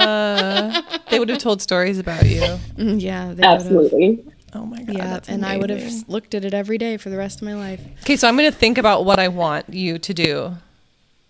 Uh, 0.01 0.83
they 1.11 1.19
would 1.19 1.29
have 1.29 1.39
told 1.39 1.61
stories 1.61 1.99
about 1.99 2.25
you. 2.25 2.41
Mm, 2.41 3.01
yeah, 3.01 3.27
they 3.27 3.31
would've. 3.35 3.45
Absolutely. 3.45 4.25
Oh 4.55 4.65
my 4.65 4.83
god. 4.83 4.97
Yeah, 4.97 5.07
that's 5.07 5.29
and 5.29 5.45
I 5.45 5.57
would 5.59 5.71
have 5.71 6.09
looked 6.09 6.35
at 6.35 6.45
it 6.45 6.55
every 6.55 6.79
day 6.79 6.97
for 6.97 7.11
the 7.11 7.17
rest 7.17 7.41
of 7.41 7.47
my 7.47 7.55
life. 7.55 7.81
Okay, 8.03 8.17
so 8.17 8.27
I'm 8.29 8.37
going 8.37 8.51
to 8.51 8.57
think 8.57 8.79
about 8.79 9.05
what 9.05 9.19
I 9.19 9.29
want 9.29 9.69
you 9.73 9.99
to 9.99 10.15
do, 10.15 10.53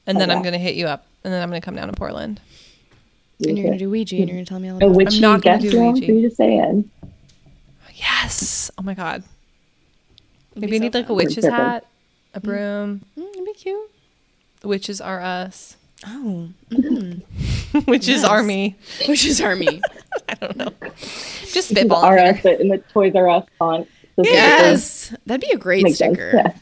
and 0.07 0.21
then 0.21 0.31
I'm 0.31 0.43
going 0.43 0.53
to 0.53 0.59
hit 0.59 0.75
you 0.77 0.87
up, 0.87 1.07
and 1.25 1.33
then 1.33 1.43
I'm 1.43 1.51
going 1.51 1.61
to 1.61 1.65
come 1.65 1.75
down 1.77 1.89
to 1.89 1.95
Portland. 1.95 2.41
And 3.47 3.57
you're 3.57 3.67
gonna 3.69 3.79
do 3.79 3.89
Ouija, 3.91 4.17
and 4.17 4.29
you're 4.29 4.37
gonna 4.37 4.45
tell 4.45 4.61
me 4.61 4.69
all 4.69 4.75
A 4.75 4.79
about 4.79 4.91
it. 4.93 4.97
witchy 4.97 5.21
not 5.21 5.41
gonna 5.43 5.59
do 5.61 5.81
Ouija. 5.81 6.07
for 6.07 6.13
you 6.13 6.29
to 6.29 6.35
stay 6.35 6.59
in. 6.59 6.91
Yes. 7.95 8.71
Oh 8.77 8.83
my 8.83 8.93
god. 8.95 9.23
It'd 10.63 10.71
Maybe 10.71 10.71
be 10.73 10.77
I 10.77 10.79
so 10.79 10.85
need 10.85 10.95
like 10.95 11.09
a 11.09 11.15
witch's 11.15 11.45
hat, 11.47 11.87
a 12.35 12.41
broom. 12.41 13.03
Mm, 13.19 13.31
it'd 13.33 13.45
be 13.45 13.53
cute. 13.55 13.91
Witches 14.63 15.01
are 15.01 15.21
us. 15.21 15.77
Oh, 16.07 16.49
Witches 17.87 18.23
Yes. 18.23 18.25
are 18.31 18.43
me. 18.43 18.77
which 19.07 19.25
is 19.27 19.41
army. 19.41 19.81
I 20.29 20.35
don't 20.35 20.57
know. 20.57 20.69
Just 20.99 21.53
This 21.53 21.71
is 21.71 21.77
spitballing 21.79 22.39
RS 22.41 22.61
in 22.61 22.69
the 22.69 22.79
Toys 22.79 23.15
R 23.15 23.29
Us 23.29 23.45
font. 23.59 23.89
specifically. 24.13 24.33
yes, 24.37 25.15
that'd 25.27 25.41
be 25.47 25.53
a 25.55 25.59
great 25.59 25.83
Makes 25.85 25.99
sense. 25.99 26.17
sticker. 26.17 26.55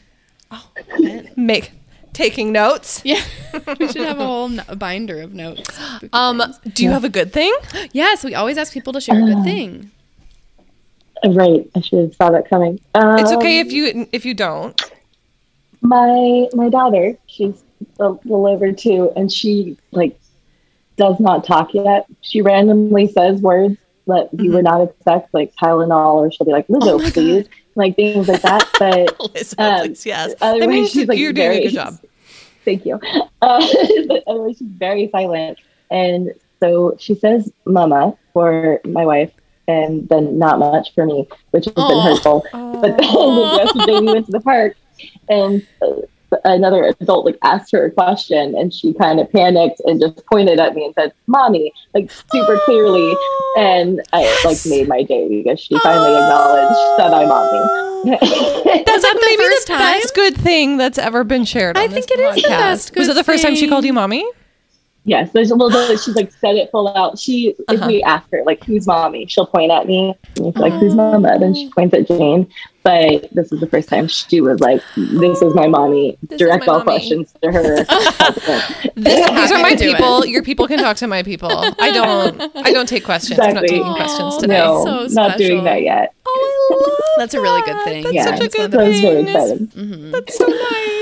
Yeah. 0.99 1.21
Make 1.35 1.71
taking 2.13 2.51
notes. 2.51 3.01
Yeah, 3.05 3.21
we 3.79 3.87
should 3.87 4.01
have 4.01 4.19
a 4.19 4.25
whole 4.25 4.49
no- 4.49 4.63
binder 4.77 5.21
of 5.21 5.33
notes. 5.33 5.69
Um, 6.13 6.41
do 6.73 6.83
you 6.83 6.89
have 6.91 7.03
a 7.03 7.09
good 7.09 7.31
thing? 7.33 7.53
yes, 7.91 8.23
we 8.23 8.35
always 8.35 8.57
ask 8.57 8.73
people 8.73 8.93
to 8.93 9.01
share 9.01 9.17
a 9.21 9.25
good 9.25 9.43
thing. 9.43 9.91
Uh, 11.23 11.29
Right. 11.31 11.69
I 11.75 11.81
should 11.81 11.99
have 11.99 12.15
saw 12.15 12.29
that 12.31 12.49
coming. 12.49 12.79
Um, 12.95 13.19
It's 13.19 13.31
okay 13.33 13.59
if 13.59 13.71
you 13.71 14.07
if 14.11 14.25
you 14.25 14.33
don't. 14.33 14.79
my 15.81 16.47
my 16.53 16.69
daughter 16.69 17.17
she's 17.27 17.63
a 17.99 18.09
little 18.09 18.47
over 18.47 18.71
two 18.73 19.11
and 19.15 19.31
she 19.31 19.77
like 19.91 20.19
does 20.97 21.17
not 21.19 21.45
talk 21.45 21.73
yet 21.73 22.05
she 22.21 22.41
randomly 22.41 23.07
says 23.07 23.41
words 23.41 23.77
that 24.05 24.27
you 24.33 24.51
would 24.51 24.65
not 24.65 24.81
expect 24.81 25.33
like 25.33 25.53
tylenol 25.55 26.15
or 26.15 26.31
she'll 26.31 26.45
be 26.45 26.51
like 26.51 26.67
lizzo 26.67 26.99
Mm-hmm. 26.99 27.19
Oh 27.19 27.23
my 27.35 27.39
God. 27.39 27.49
like 27.75 27.95
things 27.95 28.27
like 28.27 28.41
that 28.41 28.67
but 28.79 29.17
Lizzo, 29.33 29.55
Um, 29.59 29.85
please, 29.87 30.05
yes. 30.05 30.33
otherwise 30.41 30.59
That 30.59 30.69
means 30.69 30.91
she's, 30.91 31.07
like, 31.07 31.17
you're 31.17 31.31
doing 31.31 31.47
a 31.47 31.51
very- 31.53 31.63
good 31.65 31.73
job. 31.73 31.93
thank 32.65 32.85
you 32.85 32.95
uh, 33.41 33.65
but 34.09 34.23
otherwise 34.27 34.57
she's 34.57 34.67
very 34.67 35.09
silent 35.09 35.59
and 35.89 36.33
so 36.59 36.95
she 36.99 37.15
says 37.15 37.49
mama 37.65 38.17
for 38.33 38.81
my 38.83 39.05
wife 39.05 39.31
and 39.69 40.09
then 40.09 40.37
not 40.37 40.59
much 40.59 40.93
for 40.95 41.05
me 41.05 41.27
which 41.51 41.65
has 41.65 41.73
Aw. 41.77 41.87
been 41.89 42.01
hurtful 42.03 42.45
but 42.81 42.97
then 42.97 43.57
yesterday 43.61 43.99
we 43.99 44.05
went 44.13 44.25
to 44.25 44.31
the 44.31 44.41
park 44.41 44.75
and 45.29 45.65
uh, 45.81 46.01
another 46.45 46.93
adult 47.01 47.25
like 47.25 47.37
asked 47.43 47.71
her 47.71 47.85
a 47.85 47.91
question 47.91 48.55
and 48.55 48.73
she 48.73 48.93
kind 48.93 49.19
of 49.19 49.31
panicked 49.31 49.79
and 49.85 49.99
just 49.99 50.23
pointed 50.27 50.59
at 50.59 50.75
me 50.75 50.85
and 50.85 50.93
said 50.93 51.11
mommy 51.27 51.71
like 51.93 52.11
super 52.31 52.57
clearly 52.65 53.15
and 53.57 54.01
i 54.13 54.21
like 54.45 54.57
made 54.67 54.87
my 54.87 55.01
day 55.03 55.27
because 55.27 55.59
she 55.59 55.77
finally 55.79 56.11
acknowledged 56.11 56.99
that 56.99 57.13
i'm 57.13 57.27
mommy 57.29 57.85
That's 58.05 58.21
like 58.65 58.85
the 58.85 59.25
maybe 59.29 59.43
first 59.43 59.67
the 59.67 59.73
time? 59.73 59.99
best 59.99 60.15
good 60.15 60.35
thing 60.37 60.77
that's 60.77 60.97
ever 60.97 61.23
been 61.25 61.43
shared. 61.43 61.77
I 61.77 61.83
on 61.83 61.89
this 61.89 62.05
think 62.05 62.17
it 62.17 62.23
is 62.23 62.35
the 62.35 62.41
podcast. 62.43 62.49
best 62.49 62.95
Was 62.95 63.07
it 63.09 63.15
the 63.15 63.23
first 63.25 63.43
time 63.43 63.55
she 63.55 63.67
called 63.67 63.83
you 63.83 63.91
mommy? 63.91 64.23
Yes 65.05 65.31
there's 65.31 65.49
a 65.51 65.55
little 65.55 65.69
bit 65.87 65.99
she's 65.99 66.15
like 66.15 66.31
said 66.31 66.55
it 66.55 66.69
full 66.71 66.87
out 66.97 67.17
she 67.17 67.49
if 67.69 67.79
Uh-huh. 67.79 67.87
we 67.87 68.03
ask 68.03 68.29
her 68.31 68.43
like 68.45 68.63
who's 68.63 68.85
mommy 68.85 69.25
she'll 69.27 69.45
point 69.45 69.71
at 69.71 69.87
me 69.87 70.13
and 70.37 70.47
it's 70.47 70.57
like 70.57 70.73
who's 70.73 70.93
mama 70.93 71.39
then 71.39 71.53
she 71.55 71.69
points 71.71 71.93
at 71.93 72.07
jane 72.07 72.47
but 72.83 73.27
this 73.33 73.51
is 73.51 73.59
the 73.59 73.67
first 73.67 73.87
time 73.89 74.07
she 74.07 74.41
was 74.41 74.59
like 74.59 74.81
this 74.95 75.41
is 75.41 75.53
my 75.55 75.67
mommy 75.67 76.17
This 76.27 76.39
direct 76.39 76.67
my 76.67 76.73
all 76.73 76.79
mommy. 76.79 76.97
questions 76.99 77.33
to 77.41 77.51
her 77.51 77.75
This, 78.95 79.29
these 79.29 79.51
are 79.51 79.59
my 79.61 79.75
people. 79.77 80.23
it. 80.23 80.29
Your 80.29 80.43
people 80.43 80.67
can 80.67 80.79
talk 80.79 80.97
to 80.97 81.07
my 81.07 81.23
people. 81.23 81.49
I 81.51 81.91
don't. 81.91 82.41
I 82.57 82.71
don't 82.71 82.87
take 82.87 83.05
questions. 83.05 83.39
I'm 83.39 83.53
not 83.53 83.63
Exactly. 83.63 83.79
taking 83.79 83.93
questions 83.93 84.37
today. 84.37 84.57
no 84.57 84.83
so 85.07 85.13
not 85.13 85.37
doing 85.37 85.63
that 85.63 85.81
yet 85.81 86.13
Oh, 86.25 86.31
I 86.31 86.75
love 86.75 86.99
That's 87.17 87.33
a 87.33 87.41
really 87.41 87.61
good 87.61 87.81
thing. 87.85 88.03
That's 88.03 88.15
yeah 88.15 88.23
such 88.25 88.41
a 88.41 88.47
good 88.49 88.65
of 88.65 88.71
so 88.73 88.79
I 88.79 88.87
was 88.89 88.99
very 89.01 89.23
thing. 89.23 89.27
excited 89.35 89.71
Mhm. 89.71 90.11
That's 90.11 90.37
so 90.37 90.45
nice. 90.45 90.98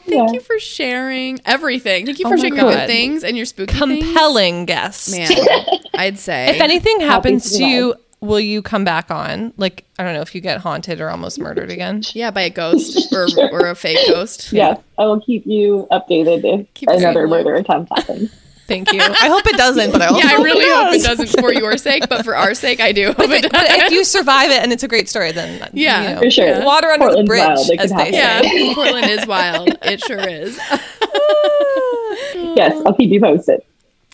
Oh, 0.00 0.10
thank 0.10 0.28
Yeah. 0.28 0.34
you 0.34 0.40
for 0.40 0.58
sharing 0.58 1.40
everything. 1.44 2.06
Thank 2.06 2.18
you 2.18 2.26
Oh 2.26 2.30
for 2.30 2.36
my 2.36 2.40
sharing 2.42 2.56
your 2.56 2.64
God. 2.70 2.78
good 2.80 2.86
things 2.86 3.24
and 3.24 3.36
your 3.36 3.46
spooky 3.46 3.74
things. 3.78 4.04
Compelling 4.04 4.64
guest. 4.66 5.10
Man, 5.12 5.30
I'd 5.94 6.18
say. 6.18 6.48
If 6.54 6.60
anything 6.60 7.00
happens 7.00 7.50
to 7.52 7.58
to 7.58 7.64
you, 7.64 7.94
will 8.20 8.40
you 8.40 8.60
come 8.62 8.84
back 8.84 9.10
on? 9.10 9.52
Like 9.56 9.84
I 9.98 10.02
don't 10.04 10.14
know 10.14 10.20
if 10.22 10.34
you 10.34 10.40
get 10.40 10.60
haunted 10.60 11.00
or 11.00 11.08
almost 11.10 11.38
murdered 11.38 11.70
again. 11.70 12.02
Yeah, 12.12 12.30
by 12.30 12.42
a 12.42 12.50
ghost 12.50 13.12
or, 13.12 13.26
or 13.52 13.66
a 13.68 13.74
fake 13.74 13.98
ghost. 14.08 14.52
Yes, 14.52 14.78
I 14.98 15.04
will 15.06 15.20
keep 15.20 15.46
you 15.46 15.86
updated 15.90 16.42
if 16.44 16.74
Keep 16.74 16.88
another 16.90 17.24
in 17.24 17.30
the 17.30 17.36
loop. 17.36 17.44
murder 17.46 17.54
attempt 17.56 17.90
happens. 17.96 18.30
Thank 18.70 18.92
you. 18.92 19.00
I 19.02 19.26
hope 19.28 19.44
it 19.48 19.56
doesn't, 19.56 19.90
but 19.90 20.00
I 20.00 20.06
also 20.06 20.20
Yeah, 20.20 20.26
I 20.32 20.36
hope 20.36 20.44
really 20.44 20.64
hope 20.70 20.94
it 20.94 21.02
does. 21.02 21.18
doesn't 21.18 21.40
for 21.40 21.52
your 21.52 21.76
sake, 21.76 22.08
but 22.08 22.24
for 22.24 22.36
our 22.36 22.54
sake, 22.54 22.78
I 22.80 22.92
do 22.92 23.08
hope 23.08 23.16
But, 23.16 23.30
it 23.32 23.44
if- 23.46 23.50
but 23.52 23.64
if 23.68 23.90
you 23.90 24.04
survive 24.04 24.50
it 24.50 24.62
and 24.62 24.72
it's 24.72 24.84
a 24.84 24.88
great 24.88 25.08
story, 25.08 25.32
then 25.32 25.68
Yeah, 25.74 26.02
you 26.02 26.14
know, 26.14 26.20
For 26.22 26.30
sure. 26.30 26.64
water 26.64 26.86
under 26.88 27.14
the 27.16 27.24
bridge, 27.24 27.40
wild. 27.40 27.58
As 27.58 27.90
they 27.90 27.96
happen. 28.12 28.12
say. 28.12 28.66
Yeah, 28.68 28.74
Portland 28.74 29.10
is 29.10 29.26
wild. 29.26 29.76
It 29.82 30.00
sure 30.04 30.20
is. 30.20 30.56
Yes, 32.56 32.80
I'll 32.86 32.94
keep 32.94 33.10
you 33.10 33.20
posted. 33.20 33.62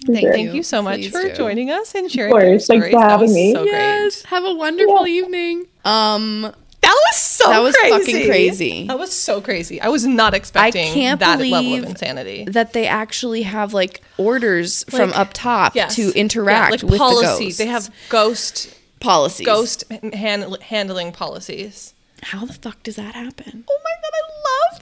Thank 0.06 0.20
sure. 0.20 0.32
Thank 0.32 0.54
you 0.54 0.62
so 0.62 0.82
much 0.82 1.00
Please 1.00 1.10
for 1.10 1.22
do. 1.22 1.34
joining 1.34 1.70
us 1.70 1.94
and 1.94 2.10
sharing 2.10 2.30
course. 2.32 2.42
your 2.44 2.50
Thanks 2.58 2.64
stories. 2.66 2.92
for 2.92 3.00
having 3.00 3.32
me. 3.34 3.52
so 3.54 3.64
yes, 3.64 4.22
have 4.22 4.44
a 4.44 4.54
wonderful 4.54 5.06
Yeah. 5.06 5.22
evening. 5.22 5.64
Um, 5.84 6.42
great. 6.42 6.54
That 6.86 6.94
was 7.10 7.16
so 7.16 7.48
That 7.50 7.58
was 7.60 7.74
crazy. 7.76 7.98
fucking 7.98 8.26
crazy. 8.28 8.86
That 8.86 8.98
was 8.98 9.12
so 9.12 9.40
crazy. 9.40 9.80
I 9.80 9.88
was 9.88 10.06
not 10.06 10.34
expecting 10.34 10.88
I 10.90 10.94
can't 10.94 11.20
that 11.20 11.40
level 11.40 11.74
of 11.74 11.84
insanity. 11.84 12.44
that 12.48 12.72
they 12.72 12.86
actually 12.86 13.42
have 13.42 13.74
like 13.74 14.02
orders 14.18 14.84
from 14.88 15.12
up 15.12 15.30
top 15.32 15.74
Yes. 15.74 15.96
to 15.96 16.12
interact 16.14 16.82
Yeah, 16.82 16.86
like 16.86 16.90
with 16.92 16.98
policy. 16.98 17.26
the 17.26 17.44
ghosts. 17.44 17.58
They 17.58 17.66
have 17.66 17.90
ghost 18.08 18.74
policies. 19.00 19.46
ghost 19.46 19.84
hand, 20.12 20.56
handling 20.62 21.12
policies. 21.12 21.92
How 22.22 22.44
the 22.46 22.52
fuck 22.54 22.82
does 22.82 22.96
that 22.96 23.14
happen? 23.14 23.64
Oh 23.68 23.78
my 23.84 23.90
god, 24.02 24.12
I 24.14 24.22
love 24.48 24.80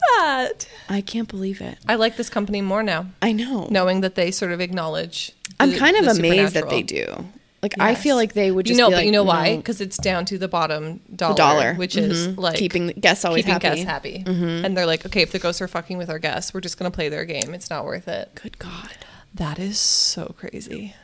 that. 0.49 0.69
I 0.89 1.01
can't 1.01 1.29
believe 1.29 1.61
it. 1.61 1.79
I 1.89 1.97
like 1.97 2.17
this 2.17 2.29
company 2.31 2.61
more 2.61 2.83
now, 2.83 3.07
I 3.23 3.33
know. 3.33 3.67
knowing 3.71 4.03
that 4.03 4.15
they 4.15 4.31
sort 4.31 4.53
of 4.53 4.61
acknowledge. 4.61 5.33
I'm 5.59 5.71
the- 5.71 5.79
kind 5.79 5.97
of 5.97 6.05
the 6.05 6.11
amazed 6.13 6.55
that 6.55 6.69
they 6.71 6.83
do. 6.83 7.27
Like 7.65 7.75
I 7.81 7.95
feel 7.95 8.17
like 8.17 8.35
they 8.35 8.51
would 8.51 8.67
just 8.67 8.77
You 8.77 8.85
know, 8.85 8.91
but 8.91 8.97
like, 8.97 9.07
you 9.07 9.13
know 9.13 9.25
why? 9.25 9.57
Because 9.57 9.81
it's 9.81 9.97
down 9.97 10.27
to 10.27 10.37
the 10.37 10.49
bottom 10.49 11.01
dollar, 11.17 11.33
the 11.33 11.37
dollar, 11.39 11.75
which 11.77 11.97
is 11.97 12.29
Mhm. 12.29 12.37
like 12.37 12.57
keeping 12.59 12.89
the 12.89 12.93
guests 12.93 13.25
always 13.25 13.47
keeping 13.47 13.55
happy. 13.55 13.69
guests 13.69 13.85
happy. 13.85 14.23
And 14.27 14.77
they're 14.77 14.85
like, 14.85 15.07
okay, 15.07 15.23
if 15.23 15.33
the 15.33 15.39
ghosts 15.39 15.63
are 15.63 15.69
fucking 15.69 15.97
with 15.97 16.11
our 16.11 16.19
guests, 16.19 16.53
we're 16.53 16.61
just 16.61 16.79
going 16.79 16.91
to 16.93 16.95
play 16.95 17.09
their 17.09 17.25
game. 17.25 17.55
It's 17.55 17.71
not 17.71 17.87
worth 17.87 18.07
it. 18.07 18.35
Good 18.35 18.59
God. 18.59 18.91
That 19.35 19.59
is 19.59 19.79
so 19.79 20.35
crazy. 20.39 20.95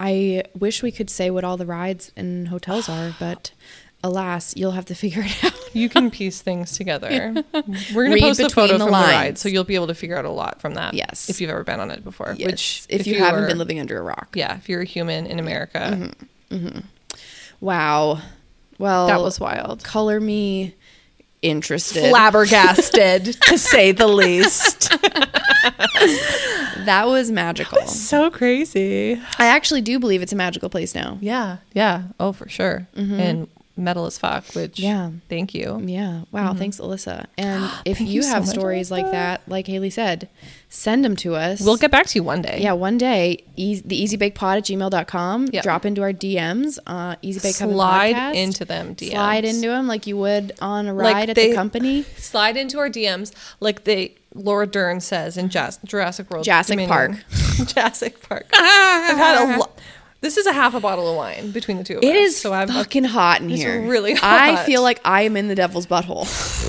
I 0.00 0.44
wish 0.58 0.82
we 0.82 0.90
could 0.90 1.10
say 1.10 1.30
what 1.30 1.44
all 1.44 1.58
the 1.58 1.66
rides 1.66 2.10
and 2.16 2.48
hotels 2.48 2.88
are, 2.88 3.14
but 3.20 3.50
alas, 4.04 4.54
you'll 4.56 4.72
have 4.72 4.86
to 4.86 4.94
figure 4.94 5.22
it 5.24 5.44
out. 5.44 5.52
You 5.74 5.88
can 5.88 6.10
piece 6.10 6.42
things 6.42 6.76
together. 6.76 7.08
We're 7.94 8.06
going 8.06 8.16
to 8.16 8.20
post 8.20 8.40
a 8.40 8.48
photo 8.50 8.74
the 8.74 8.78
from 8.80 8.86
the 8.86 8.92
lines. 8.92 9.12
ride, 9.14 9.38
so 9.38 9.48
you'll 9.48 9.64
be 9.64 9.74
able 9.74 9.86
to 9.86 9.94
figure 9.94 10.16
out 10.16 10.24
a 10.24 10.30
lot 10.30 10.60
from 10.60 10.74
that. 10.74 10.94
Yes. 10.94 11.30
if 11.30 11.40
you've 11.40 11.50
ever 11.50 11.64
been 11.64 11.80
on 11.80 11.90
it 11.90 12.04
before. 12.04 12.34
Yes, 12.36 12.46
Which, 12.50 12.86
if, 12.88 13.06
you, 13.06 13.18
haven't 13.18 13.44
are- 13.44 13.48
been 13.48 13.58
living 13.58 13.80
under 13.80 13.98
a 13.98 14.02
rock. 14.02 14.30
yeah, 14.34 14.56
if 14.56 14.68
you're 14.68 14.82
a 14.82 14.84
human 14.84 15.26
in 15.26 15.38
America, 15.38 16.10
Wow. 17.60 18.20
Well, 18.78 19.06
that 19.06 19.20
was 19.20 19.38
wild. 19.38 19.84
color 19.84 20.18
me 20.20 20.74
interested. 21.42 22.08
Flabbergasted, 22.10 23.24
to 23.42 23.56
say 23.58 23.92
the 23.92 24.08
least. 24.08 24.92
That 26.84 27.06
was 27.06 27.30
magical. 27.30 27.80
so 27.86 28.28
crazy. 28.30 29.20
I 29.38 29.46
actually 29.46 29.82
do 29.82 30.00
believe 30.00 30.20
it's 30.22 30.32
a 30.32 30.36
magical 30.36 30.68
place 30.68 30.94
now. 30.96 31.18
Yeah, 31.20 31.58
yeah. 31.74 32.04
Oh, 32.18 32.32
for 32.32 32.48
sure. 32.48 32.88
Mm-hmm. 32.96 33.20
And 33.20 33.48
metal 33.76 34.06
as 34.06 34.18
fuck. 34.18 34.44
Which 34.54 34.78
Yeah. 34.78 35.10
thank 35.28 35.54
you. 35.54 35.80
Yeah. 35.84 36.22
Wow. 36.30 36.54
Thanks, 36.54 36.78
Alyssa. 36.78 37.26
And 37.38 37.70
if 37.84 38.00
you, 38.00 38.06
you 38.06 38.22
so 38.22 38.28
have 38.30 38.46
much, 38.46 38.54
stories 38.54 38.90
like 38.90 39.10
that, 39.10 39.40
like 39.48 39.66
Haley 39.66 39.90
said, 39.90 40.28
send 40.68 41.04
them 41.04 41.16
to 41.16 41.34
us. 41.34 41.60
We'll 41.60 41.76
get 41.76 41.90
back 41.90 42.06
to 42.06 42.18
you 42.18 42.22
one 42.22 42.42
day. 42.42 42.58
yeah, 42.60 42.72
one 42.72 42.98
day, 42.98 43.44
The 43.56 43.62
easy, 43.62 43.82
the 43.86 44.02
easybakepod 44.02 44.58
at 44.58 44.64
gmail.com. 44.64 45.48
Yep. 45.52 45.62
Drop 45.62 45.86
into 45.86 46.02
our 46.02 46.12
DMs, 46.12 46.78
uh, 46.86 47.16
Easybake 47.16 47.58
Coven 47.58 47.74
slide 47.76 48.14
Podcast. 48.16 48.34
into 48.36 48.64
them 48.64 48.94
DMs. 48.94 49.10
Slide 49.10 49.44
into 49.44 49.68
them 49.68 49.86
like 49.86 50.06
you 50.06 50.16
would 50.18 50.52
on 50.60 50.86
a 50.88 50.94
Like 50.94 51.14
ride 51.14 51.30
at 51.30 51.36
they- 51.36 51.50
the 51.50 51.54
company. 51.54 52.02
slide 52.16 52.56
into 52.56 52.78
our 52.78 52.88
DMs 52.90 53.32
like 53.60 53.84
they 53.84 54.14
Laura 54.34 54.66
Dern 54.66 55.00
says 55.00 55.36
in 55.36 55.50
Jas- 55.50 55.78
Jurassic 55.84 56.30
World. 56.30 56.44
Jurassic 56.46 56.78
Dominion. 56.78 57.22
Jurassic 57.66 58.26
Park. 58.26 58.46
I've 58.54 59.16
had 59.18 59.56
a 59.56 59.58
lot. 59.58 59.71
This 60.22 60.36
is 60.36 60.46
a 60.46 60.52
half 60.52 60.72
a 60.74 60.80
bottle 60.80 61.10
of 61.10 61.16
wine 61.16 61.50
between 61.50 61.76
the 61.78 61.84
two 61.84 61.94
of 61.94 61.98
us. 61.98 62.04
It 62.08 62.14
is 62.14 62.36
so 62.40 62.52
I've 62.52 62.68
fucking 62.70 63.02
hot 63.04 63.40
in 63.40 63.50
It's 63.50 63.60
here. 63.60 63.82
really 63.86 64.14
hot. 64.14 64.40
I 64.40 64.64
feel 64.64 64.80
like 64.80 65.00
I 65.04 65.22
am 65.22 65.36
in 65.36 65.48
the 65.48 65.54
devil's 65.56 65.86
butthole 65.86 66.26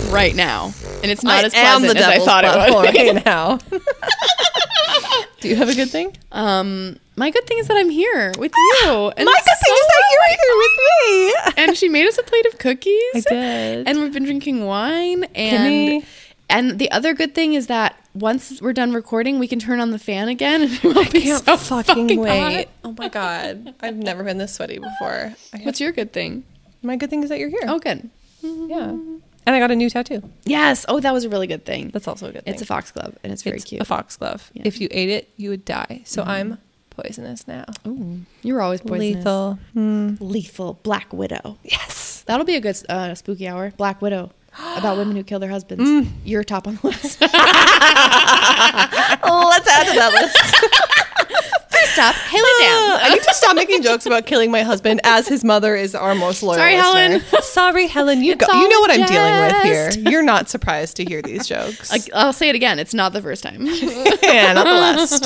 right 0.12 0.36
now, 0.36 0.74
and 1.04 1.12
it's 1.12 1.24
not 1.24 1.44
I 1.44 1.46
as 1.46 1.54
am 1.54 1.82
pleasant 1.82 1.94
the 1.94 2.00
as 2.00 2.06
I 2.08 2.10
devil's 2.14 2.28
thought 2.28 2.44
it 2.46 2.48
butthole 2.48 2.82
would. 2.84 2.94
be. 2.94 3.12
right 3.12 3.26
now. 3.26 3.60
Do 5.40 5.50
you 5.50 5.56
have 5.58 5.70
a 5.70 5.76
good 5.76 5.90
thing? 5.90 6.18
Um, 6.32 6.98
my 7.16 7.30
good 7.30 7.46
thing 7.46 7.60
is 7.60 7.68
that 7.68 7.78
I'm 7.78 7.90
here 7.90 8.32
with 8.40 8.54
you. 8.56 9.12
And 9.18 9.26
My 9.26 9.42
good 9.46 9.60
thing 9.66 9.76
is 9.76 9.88
that 9.88 10.04
you're 10.12 10.38
here 10.40 10.58
with 10.58 11.56
me. 11.58 11.64
and 11.64 11.78
she 11.78 11.90
made 11.90 12.08
us 12.08 12.18
a 12.18 12.24
plate 12.24 12.46
of 12.48 12.58
cookies. 12.58 13.14
I 13.16 13.22
did. 13.30 13.88
And 13.88 14.00
we've 14.02 14.14
been 14.14 14.24
drinking 14.24 14.66
wine. 14.66 15.26
And 15.36 16.02
Kimmy. 16.02 16.06
and 16.50 16.80
the 16.80 16.90
other 16.92 17.14
good 17.14 17.36
thing 17.36 17.54
is 17.54 17.68
that 17.68 17.96
once 18.14 18.61
we're 18.61 18.73
done 18.73 18.94
recording, 18.94 19.40
we 19.40 19.48
can 19.48 19.60
turn 19.60 19.80
on 19.80 19.91
the 19.91 19.99
fan 19.99 20.27
again. 20.30 20.61
And 20.64 20.72
it 20.84 20.84
won't 20.84 21.11
be 21.11 21.22
can't 21.22 21.44
so 21.45 21.57
fucking, 21.57 22.07
fucking 22.07 22.19
wait. 22.19 22.65
hot. 22.65 22.68
Oh 22.84 22.95
my 22.98 23.10
god, 23.10 23.73
I've 23.81 23.95
never 23.98 24.23
been 24.23 24.38
this 24.38 24.53
sweaty 24.53 24.80
before. 24.80 25.34
What's 25.64 25.80
your 25.80 25.91
good 25.91 26.14
thing? 26.14 26.44
my 26.81 26.95
good 26.98 27.10
thing 27.10 27.23
is 27.23 27.30
that 27.30 27.40
you're 27.40 27.49
here. 27.49 27.61
Oh, 27.68 27.80
good. 27.80 28.10
yeah, 28.41 28.90
and 29.45 29.56
I 29.56 29.60
got 29.60 29.72
a 29.72 29.76
new 29.76 29.90
tattoo. 29.90 30.22
Yes. 30.45 30.85
Oh, 30.90 30.99
that 30.99 31.14
was 31.14 31.23
a 31.23 31.30
really 31.30 31.48
good 31.48 31.65
thing. 31.65 31.90
That's 31.90 32.07
also 32.07 32.27
a 32.27 32.31
good 32.34 32.44
thing. 32.45 32.53
It's 32.53 32.61
a 32.61 32.65
foxglove, 32.65 33.18
and 33.23 33.31
it's 33.31 33.41
very 33.41 33.56
It's 33.57 33.65
cute. 33.65 33.81
a 33.81 33.85
foxglove. 33.85 34.52
Yeah. 34.53 34.64
If 34.65 34.81
you 34.81 34.88
ate 34.91 35.10
it, 35.10 35.30
you 35.38 35.49
would 35.49 35.64
die. 35.65 36.02
So 36.06 36.23
I'm 36.23 36.57
poisonous 36.90 37.48
now. 37.48 37.65
Ooh, 37.88 38.19
you're 38.41 38.61
always 38.61 38.81
poisonous. 38.81 39.15
Lethal. 39.18 39.60
Hmm. 39.73 40.15
Lethal. 40.19 40.80
Black 40.84 41.11
Widow. 41.14 41.57
Yes. 41.64 42.23
That'll 42.27 42.45
be 42.45 42.56
a 42.56 42.61
good 42.61 42.77
uh, 42.90 43.15
spooky 43.15 43.48
hour. 43.48 43.72
Black 43.77 44.02
Widow. 44.02 44.31
About 44.78 44.98
women 44.98 45.16
who 45.16 45.24
kill 45.24 45.40
their 45.40 45.50
husbands. 45.50 45.84
Mm. 45.84 46.08
You're 46.24 46.44
top 46.44 46.68
on 46.68 46.76
the 46.82 46.88
list. 46.88 47.20
Let's 47.22 47.34
add 49.68 49.88
to 49.88 49.94
that 50.00 50.12
list. 50.14 50.38
First 51.70 52.00
up, 52.00 52.16
Haley 52.16 52.50
Dan. 52.60 53.00
I 53.02 53.10
need 53.14 53.24
to 53.24 53.34
stop 53.34 53.56
making 53.56 53.82
jokes 53.82 54.06
about 54.06 54.26
killing 54.26 54.52
my 54.52 54.62
husband 54.64 55.00
as 55.04 55.28
his 55.28 55.44
mother 55.44 55.76
is 55.76 55.96
our 55.96 56.16
most 56.16 56.44
loyal. 56.44 56.58
Sorry, 56.58 56.76
listener. 56.76 57.20
Helen. 57.20 57.42
Sorry, 57.44 57.88
Helen. 57.88 58.24
You 58.24 58.36
go. 58.36 58.46
You 58.48 58.70
know 58.70 58.80
what 58.82 58.92
I'm 58.92 59.06
dealing 59.08 59.40
with 59.42 59.64
here. 59.64 59.90
You're 60.12 60.24
not 60.24 60.50
surprised 60.50 60.98
to 60.98 61.06
hear 61.06 61.22
these 61.22 61.48
jokes. 61.48 61.92
Like, 61.92 62.04
I'll 62.14 62.34
say 62.34 62.50
it 62.50 62.56
again. 62.56 62.80
It's 62.80 62.94
not 62.94 63.14
the 63.14 63.22
first 63.22 63.44
time. 63.44 63.66
yeah, 63.66 64.54
not 64.54 64.66
the 64.66 64.74
last. 64.74 65.26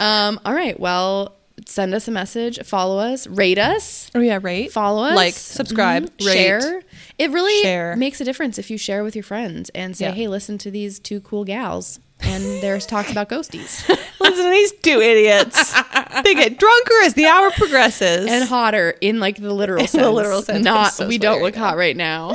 um, 0.00 0.40
all 0.44 0.52
right. 0.54 0.78
Well, 0.78 1.36
send 1.66 1.94
us 1.94 2.08
a 2.08 2.10
message. 2.10 2.58
Follow 2.64 2.98
us. 2.98 3.26
Rate 3.28 3.58
us. 3.58 4.10
Oh 4.14 4.20
yeah, 4.20 4.38
rate, 4.42 4.72
Follow 4.72 5.04
us. 5.04 5.14
like, 5.16 5.34
subscribe, 5.34 6.04
Mhm. 6.16 6.26
rate. 6.26 6.32
share. 6.34 6.82
It 7.20 7.30
really 7.30 7.62
Share. 7.62 7.94
makes 7.96 8.20
a 8.20 8.24
difference 8.24 8.58
if 8.58 8.70
you 8.70 8.78
share 8.78 9.04
with 9.04 9.14
your 9.14 9.22
friends 9.22 9.70
and 9.74 9.96
say, 9.96 10.06
Yeah. 10.06 10.12
"Hey, 10.12 10.26
listen 10.28 10.56
to 10.58 10.70
these 10.70 10.98
two 10.98 11.20
cool 11.20 11.44
gals." 11.44 12.00
And 12.22 12.44
there's 12.62 12.84
talks 12.84 13.10
about 13.10 13.30
ghosties 13.30 13.86
Listen 14.20 14.44
to 14.44 14.50
these 14.50 14.72
two 14.82 15.00
idiots. 15.00 15.72
they 16.24 16.34
get 16.34 16.58
drunker 16.58 16.94
as 17.04 17.14
the 17.14 17.24
hour 17.26 17.50
progresses. 17.52 18.26
and 18.30 18.46
hotter 18.46 18.94
in 19.00 19.20
like 19.20 19.36
the 19.36 19.52
literal 19.54 19.82
the 19.84 19.88
sense. 19.88 20.06
literal 20.14 20.42
sense. 20.42 20.62
Not 20.64 20.92
so 20.92 21.06
we 21.08 21.16
don't 21.18 21.40
look 21.42 21.54
hot 21.56 21.76
right 21.78 21.96
now. 21.96 22.34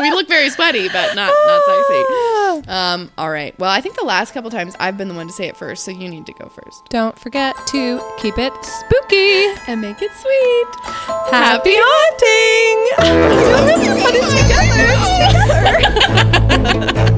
We 0.00 0.10
look 0.10 0.28
very 0.28 0.50
sweaty, 0.50 0.88
but 0.88 1.14
not 1.14 1.32
not 1.46 1.62
sexy. 1.66 2.04
Um. 2.68 3.10
All 3.16 3.30
right. 3.30 3.56
Well, 3.58 3.70
I 3.70 3.80
think 3.80 3.96
the 3.96 4.04
last 4.04 4.32
couple 4.34 4.50
times 4.50 4.74
I've 4.80 4.96
been 4.98 5.08
the 5.08 5.14
one 5.14 5.26
to 5.28 5.32
say 5.32 5.46
it 5.46 5.56
first, 5.56 5.84
so 5.84 5.90
you 5.90 6.08
need 6.08 6.26
to 6.26 6.32
go 6.32 6.48
first 6.48 6.84
Don't 6.90 7.18
forget 7.18 7.56
to 7.68 8.00
keep 8.18 8.36
it 8.38 8.52
spooky. 8.64 9.46
and 9.68 9.80
make 9.80 10.00
it 10.02 10.10
sweet. 10.12 10.66
Happy 11.30 11.74
haunting. 11.76 12.78
I 12.98 13.04
feel 13.38 13.66
like 13.66 13.80
we're 13.86 14.00
put 14.04 14.14
it 14.14 14.26
together. 14.42 14.86
It's 16.62 16.86
together. 16.94 17.09